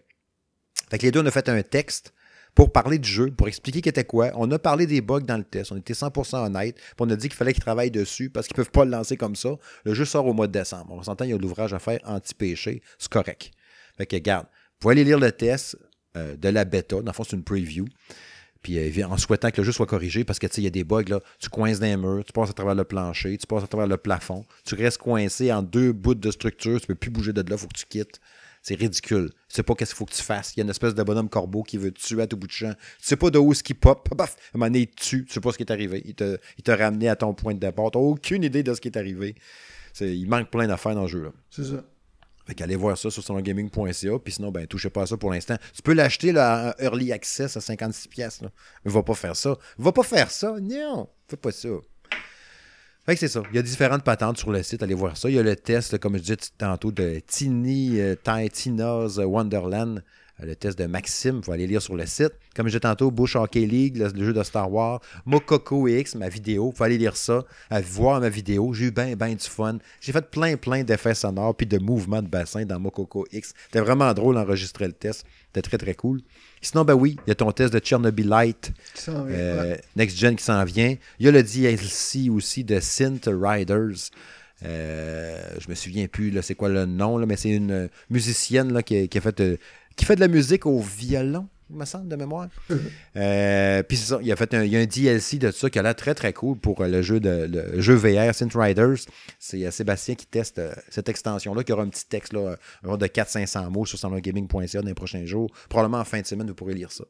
Fait 0.90 0.98
que 0.98 1.04
les 1.04 1.10
deux, 1.10 1.20
on 1.20 1.26
a 1.26 1.30
fait 1.30 1.48
un 1.48 1.62
texte 1.62 2.12
pour 2.58 2.72
parler 2.72 2.98
du 2.98 3.08
jeu, 3.08 3.30
pour 3.30 3.46
expliquer 3.46 3.80
qu'était 3.80 4.02
quoi. 4.02 4.32
On 4.34 4.50
a 4.50 4.58
parlé 4.58 4.88
des 4.88 5.00
bugs 5.00 5.20
dans 5.20 5.36
le 5.36 5.44
test. 5.44 5.70
On 5.70 5.76
était 5.76 5.92
100% 5.92 6.44
honnête. 6.44 6.76
on 6.98 7.08
a 7.08 7.14
dit 7.14 7.28
qu'il 7.28 7.36
fallait 7.36 7.52
qu'ils 7.52 7.62
travaillent 7.62 7.92
dessus 7.92 8.30
parce 8.30 8.48
qu'ils 8.48 8.58
ne 8.58 8.64
peuvent 8.64 8.72
pas 8.72 8.84
le 8.84 8.90
lancer 8.90 9.16
comme 9.16 9.36
ça. 9.36 9.50
Le 9.84 9.94
jeu 9.94 10.04
sort 10.04 10.26
au 10.26 10.32
mois 10.32 10.48
de 10.48 10.52
décembre. 10.52 10.88
On 10.90 11.00
s'entend, 11.00 11.24
il 11.24 11.30
y 11.30 11.32
a 11.32 11.38
l'ouvrage 11.38 11.72
à 11.72 11.78
faire 11.78 12.00
anti-péché. 12.02 12.82
C'est 12.98 13.12
correct. 13.12 13.52
Fait 13.96 14.06
que, 14.06 14.16
regarde, 14.16 14.46
vous 14.46 14.78
pouvez 14.80 14.92
aller 14.94 15.04
lire 15.04 15.20
le 15.20 15.30
test 15.30 15.78
euh, 16.16 16.36
de 16.36 16.48
la 16.48 16.64
bêta. 16.64 16.96
Dans 16.96 17.06
le 17.06 17.12
fond, 17.12 17.22
c'est 17.22 17.36
une 17.36 17.44
preview. 17.44 17.84
Puis 18.60 18.76
euh, 18.76 19.06
en 19.06 19.16
souhaitant 19.18 19.52
que 19.52 19.58
le 19.58 19.64
jeu 19.64 19.70
soit 19.70 19.86
corrigé, 19.86 20.24
parce 20.24 20.40
que 20.40 20.48
tu 20.48 20.54
sais, 20.54 20.60
il 20.62 20.64
y 20.64 20.66
a 20.66 20.70
des 20.70 20.82
bugs, 20.82 21.04
là. 21.06 21.20
Tu 21.38 21.48
coinces 21.50 21.78
dans 21.78 21.86
les 21.86 21.96
murs, 21.96 22.24
tu 22.24 22.32
passes 22.32 22.50
à 22.50 22.54
travers 22.54 22.74
le 22.74 22.82
plancher, 22.82 23.38
tu 23.38 23.46
passes 23.46 23.62
à 23.62 23.68
travers 23.68 23.86
le 23.86 23.98
plafond, 23.98 24.44
tu 24.64 24.74
restes 24.74 24.98
coincé 24.98 25.52
en 25.52 25.62
deux 25.62 25.92
bouts 25.92 26.16
de 26.16 26.30
structure, 26.32 26.80
tu 26.80 26.88
peux 26.88 26.96
plus 26.96 27.10
bouger 27.10 27.32
de 27.32 27.48
là, 27.48 27.56
faut 27.56 27.68
que 27.68 27.78
tu 27.78 27.86
quittes. 27.86 28.20
C'est 28.62 28.74
ridicule. 28.74 29.30
Tu 29.48 29.56
sais 29.56 29.62
pas 29.62 29.74
qu'est-ce 29.74 29.90
qu'il 29.92 29.98
faut 29.98 30.04
que 30.06 30.12
tu 30.14 30.22
fasses. 30.22 30.52
Il 30.54 30.58
y 30.58 30.60
a 30.60 30.64
une 30.64 30.70
espèce 30.70 30.94
de 30.94 31.02
bonhomme 31.02 31.28
corbeau 31.28 31.62
qui 31.62 31.78
veut 31.78 31.90
te 31.92 32.00
tuer 32.00 32.22
à 32.22 32.26
tout 32.26 32.36
bout 32.36 32.46
de 32.46 32.52
champ. 32.52 32.72
Tu 33.00 33.06
sais 33.06 33.16
pas 33.16 33.30
de 33.30 33.38
où 33.38 33.54
ce 33.54 33.62
qui 33.62 33.74
pop. 33.74 34.08
Paf, 34.16 34.36
à 34.36 34.56
un 34.56 34.58
moment 34.58 34.66
donné, 34.66 34.80
il 34.80 34.86
te 34.88 35.00
tue. 35.02 35.24
Tu 35.24 35.32
sais 35.32 35.40
pas 35.40 35.52
ce 35.52 35.56
qui 35.56 35.62
est 35.62 35.72
arrivé. 35.72 36.02
Il 36.04 36.14
t'a 36.14 36.36
il 36.66 36.72
ramené 36.72 37.08
à 37.08 37.16
ton 37.16 37.32
point 37.34 37.54
de 37.54 37.60
départ. 37.60 37.90
T'as 37.92 37.98
aucune 37.98 38.42
idée 38.44 38.62
de 38.62 38.74
ce 38.74 38.80
qui 38.80 38.88
est 38.88 38.96
arrivé. 38.98 39.34
C'est- 39.92 40.14
il 40.16 40.28
manque 40.28 40.50
plein 40.50 40.66
d'affaires 40.66 40.94
dans 40.94 41.02
le 41.02 41.08
jeu. 41.08 41.22
Là. 41.22 41.32
C'est 41.50 41.64
ça. 41.64 41.84
Fait 42.46 42.54
qu'allez 42.54 42.76
voir 42.76 42.96
ça 42.96 43.10
sur 43.10 43.22
salongaming.ca. 43.22 44.18
Puis 44.18 44.32
sinon, 44.32 44.50
ben, 44.50 44.66
touchez 44.66 44.88
pas 44.90 45.02
à 45.02 45.06
ça 45.06 45.16
pour 45.16 45.30
l'instant. 45.30 45.56
Tu 45.74 45.82
peux 45.82 45.92
l'acheter 45.92 46.32
là, 46.32 46.74
en 46.78 46.82
Early 46.82 47.12
Access 47.12 47.56
à 47.56 47.60
56$. 47.60 48.08
pièces 48.08 48.40
Mais 48.42 48.90
va 48.90 49.02
pas 49.02 49.14
faire 49.14 49.36
ça. 49.36 49.56
Va 49.76 49.92
pas 49.92 50.02
faire 50.02 50.30
ça. 50.30 50.56
Non. 50.60 51.08
Fais 51.28 51.36
pas 51.36 51.52
ça. 51.52 51.68
Fait 53.08 53.14
que 53.14 53.20
c'est 53.20 53.28
ça. 53.28 53.42
Il 53.48 53.56
y 53.56 53.58
a 53.58 53.62
différentes 53.62 54.04
patentes 54.04 54.36
sur 54.36 54.52
le 54.52 54.62
site. 54.62 54.82
Allez 54.82 54.92
voir 54.92 55.16
ça. 55.16 55.30
Il 55.30 55.36
y 55.36 55.38
a 55.38 55.42
le 55.42 55.56
test, 55.56 55.96
comme 55.96 56.18
je 56.18 56.20
disais 56.20 56.36
tantôt, 56.58 56.92
de 56.92 57.22
Tiny 57.26 57.98
euh, 58.00 58.14
Ti- 58.22 58.50
Tina's 58.50 59.16
Wonderland. 59.16 60.02
Le 60.40 60.54
test 60.54 60.78
de 60.78 60.86
Maxime, 60.86 61.38
il 61.38 61.44
faut 61.44 61.52
aller 61.52 61.66
lire 61.66 61.82
sur 61.82 61.96
le 61.96 62.06
site. 62.06 62.32
Comme 62.54 62.66
je 62.66 62.70
disais 62.70 62.80
tantôt, 62.80 63.10
Bush 63.10 63.34
Hockey 63.34 63.66
League, 63.66 63.96
le, 63.96 64.08
le 64.08 64.24
jeu 64.24 64.32
de 64.32 64.42
Star 64.44 64.70
Wars. 64.72 65.00
Mokoko 65.26 65.88
X, 65.88 66.14
ma 66.14 66.28
vidéo. 66.28 66.70
Il 66.72 66.76
faut 66.76 66.84
aller 66.84 66.98
lire 66.98 67.16
ça, 67.16 67.44
à 67.70 67.80
voir 67.80 68.20
ma 68.20 68.28
vidéo. 68.28 68.72
J'ai 68.72 68.86
eu 68.86 68.90
bien, 68.92 69.16
bien 69.16 69.30
du 69.30 69.44
fun. 69.44 69.78
J'ai 70.00 70.12
fait 70.12 70.30
plein, 70.30 70.56
plein 70.56 70.84
d'effets 70.84 71.14
sonores 71.14 71.56
puis 71.56 71.66
de 71.66 71.78
mouvements 71.78 72.22
de 72.22 72.28
bassin 72.28 72.64
dans 72.64 72.78
Mokoko 72.78 73.26
X. 73.32 73.52
C'était 73.66 73.80
vraiment 73.80 74.12
drôle 74.14 74.36
d'enregistrer 74.36 74.86
le 74.86 74.92
test. 74.92 75.24
C'était 75.46 75.62
très, 75.62 75.78
très 75.78 75.94
cool. 75.94 76.20
Sinon, 76.60 76.84
ben 76.84 76.94
oui, 76.94 77.16
il 77.26 77.30
y 77.30 77.32
a 77.32 77.34
ton 77.34 77.50
test 77.50 77.72
de 77.72 77.80
Chernobylite 77.82 78.72
euh, 79.08 79.72
ouais. 79.72 79.80
Next 79.96 80.16
Gen 80.18 80.36
qui 80.36 80.44
s'en 80.44 80.64
vient. 80.64 80.94
Il 81.18 81.26
y 81.26 81.28
a 81.28 81.32
le 81.32 81.42
DLC 81.42 82.30
aussi 82.30 82.64
de 82.64 82.78
Synth 82.80 83.28
Riders. 83.28 84.10
Euh, 84.64 85.40
je 85.58 85.68
me 85.68 85.74
souviens 85.74 86.08
plus, 86.08 86.36
c'est 86.42 86.54
quoi 86.54 86.68
le 86.68 86.84
nom, 86.84 87.16
là, 87.16 87.26
mais 87.26 87.36
c'est 87.36 87.50
une 87.50 87.88
musicienne 88.10 88.72
là, 88.72 88.82
qui, 88.82 88.96
a, 88.96 89.06
qui 89.06 89.18
a 89.18 89.20
fait, 89.20 89.40
euh, 89.40 89.56
qui 89.98 90.06
fait 90.06 90.14
de 90.14 90.20
la 90.20 90.28
musique 90.28 90.64
au 90.64 90.80
violon, 90.80 91.48
il 91.70 91.76
me 91.76 91.84
semble, 91.84 92.08
de 92.08 92.16
mémoire. 92.16 92.48
Euh, 93.16 93.82
Puis 93.82 93.96
c'est 93.96 94.14
ça, 94.14 94.20
il, 94.22 94.30
a 94.30 94.36
fait 94.36 94.54
un, 94.54 94.62
il 94.62 94.72
y 94.72 94.76
a 94.76 94.80
un 94.80 94.86
DLC 94.86 95.38
de 95.38 95.50
ça 95.50 95.68
qui 95.68 95.78
a 95.78 95.82
l'air 95.82 95.96
très 95.96 96.14
très 96.14 96.32
cool 96.32 96.56
pour 96.56 96.84
le 96.84 97.02
jeu, 97.02 97.18
de, 97.18 97.48
le 97.50 97.80
jeu 97.80 97.94
VR 97.94 98.32
Synth 98.32 98.54
Riders. 98.54 98.98
C'est 99.40 99.66
euh, 99.66 99.72
Sébastien 99.72 100.14
qui 100.14 100.26
teste 100.26 100.60
euh, 100.60 100.72
cette 100.88 101.08
extension-là, 101.08 101.64
qui 101.64 101.72
aura 101.72 101.82
un 101.82 101.88
petit 101.88 102.06
texte 102.06 102.32
là, 102.32 102.56
de 102.84 103.06
400-500 103.06 103.70
mots 103.70 103.86
sur 103.86 103.98
salongaming.ca 103.98 104.82
dans 104.82 104.86
les 104.86 104.94
prochains 104.94 105.24
jours. 105.26 105.50
Probablement 105.68 105.98
en 105.98 106.04
fin 106.04 106.20
de 106.20 106.26
semaine, 106.26 106.46
vous 106.46 106.54
pourrez 106.54 106.74
lire 106.74 106.92
ça. 106.92 107.04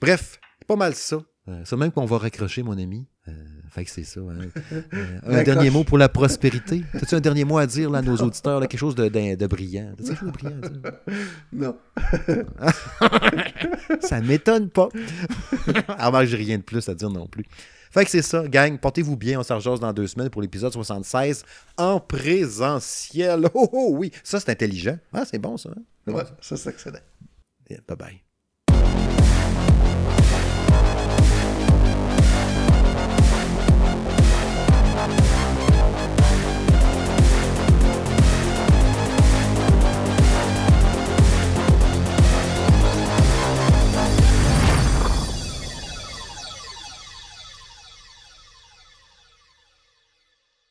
Bref, 0.00 0.38
pas 0.68 0.76
mal 0.76 0.94
ça. 0.94 1.20
Euh, 1.48 1.62
c'est 1.64 1.76
même 1.76 1.90
qu'on 1.90 2.04
va 2.04 2.18
raccrocher, 2.18 2.62
mon 2.62 2.78
ami. 2.78 3.06
Euh, 3.26 3.32
fait 3.70 3.84
que 3.84 3.90
c'est 3.90 4.04
ça. 4.04 4.20
hein. 4.20 4.48
Euh, 4.94 5.40
un 5.40 5.42
dernier 5.42 5.70
mot 5.70 5.84
pour 5.84 5.98
la 5.98 6.08
prospérité. 6.08 6.82
As-tu 6.94 7.14
un 7.14 7.20
dernier 7.20 7.44
mot 7.44 7.58
à 7.58 7.66
dire 7.66 7.90
là, 7.90 7.98
à 7.98 8.02
nos 8.02 8.16
auditeurs? 8.16 8.60
là, 8.60 8.66
quelque 8.66 8.80
chose 8.80 8.94
de, 8.94 9.08
de- 9.08 9.34
de 9.34 9.46
brillant? 9.46 9.92
T'as-tu 9.96 10.08
quelque 10.10 10.20
chose 10.20 10.28
de 10.28 10.32
brillant 10.32 10.60
à 10.62 10.68
dire? 10.68 10.92
Non. 11.52 11.76
Ça 14.00 14.20
m'étonne 14.20 14.70
pas. 14.70 14.88
Alors, 15.88 16.12
moi, 16.12 16.24
j'ai 16.24 16.36
rien 16.36 16.58
de 16.58 16.62
plus 16.62 16.88
à 16.88 16.94
dire 16.94 17.10
non 17.10 17.26
plus. 17.26 17.44
Fait 17.90 18.04
que 18.04 18.10
c'est 18.10 18.22
ça, 18.22 18.46
gang. 18.48 18.78
Portez-vous 18.78 19.16
bien. 19.16 19.40
On 19.40 19.42
s'en 19.42 19.56
rejase 19.56 19.80
dans 19.80 19.92
deux 19.94 20.06
semaines 20.06 20.28
pour 20.30 20.42
l'épisode 20.42 20.72
76 20.72 21.42
en 21.78 21.98
présentiel. 22.00 23.48
Oh, 23.54 23.68
oh 23.72 23.88
oui, 23.92 24.12
ça 24.22 24.40
c'est 24.40 24.50
intelligent. 24.50 24.98
Ah, 25.12 25.24
c'est 25.24 25.38
bon 25.38 25.56
ça. 25.56 25.70
hein? 25.70 26.12
Ouais, 26.12 26.24
ça, 26.40 26.56
c'est 26.56 26.70
excellent. 26.70 26.98
Yeah, 27.70 27.80
Bye 27.88 27.96
bye. 27.96 28.22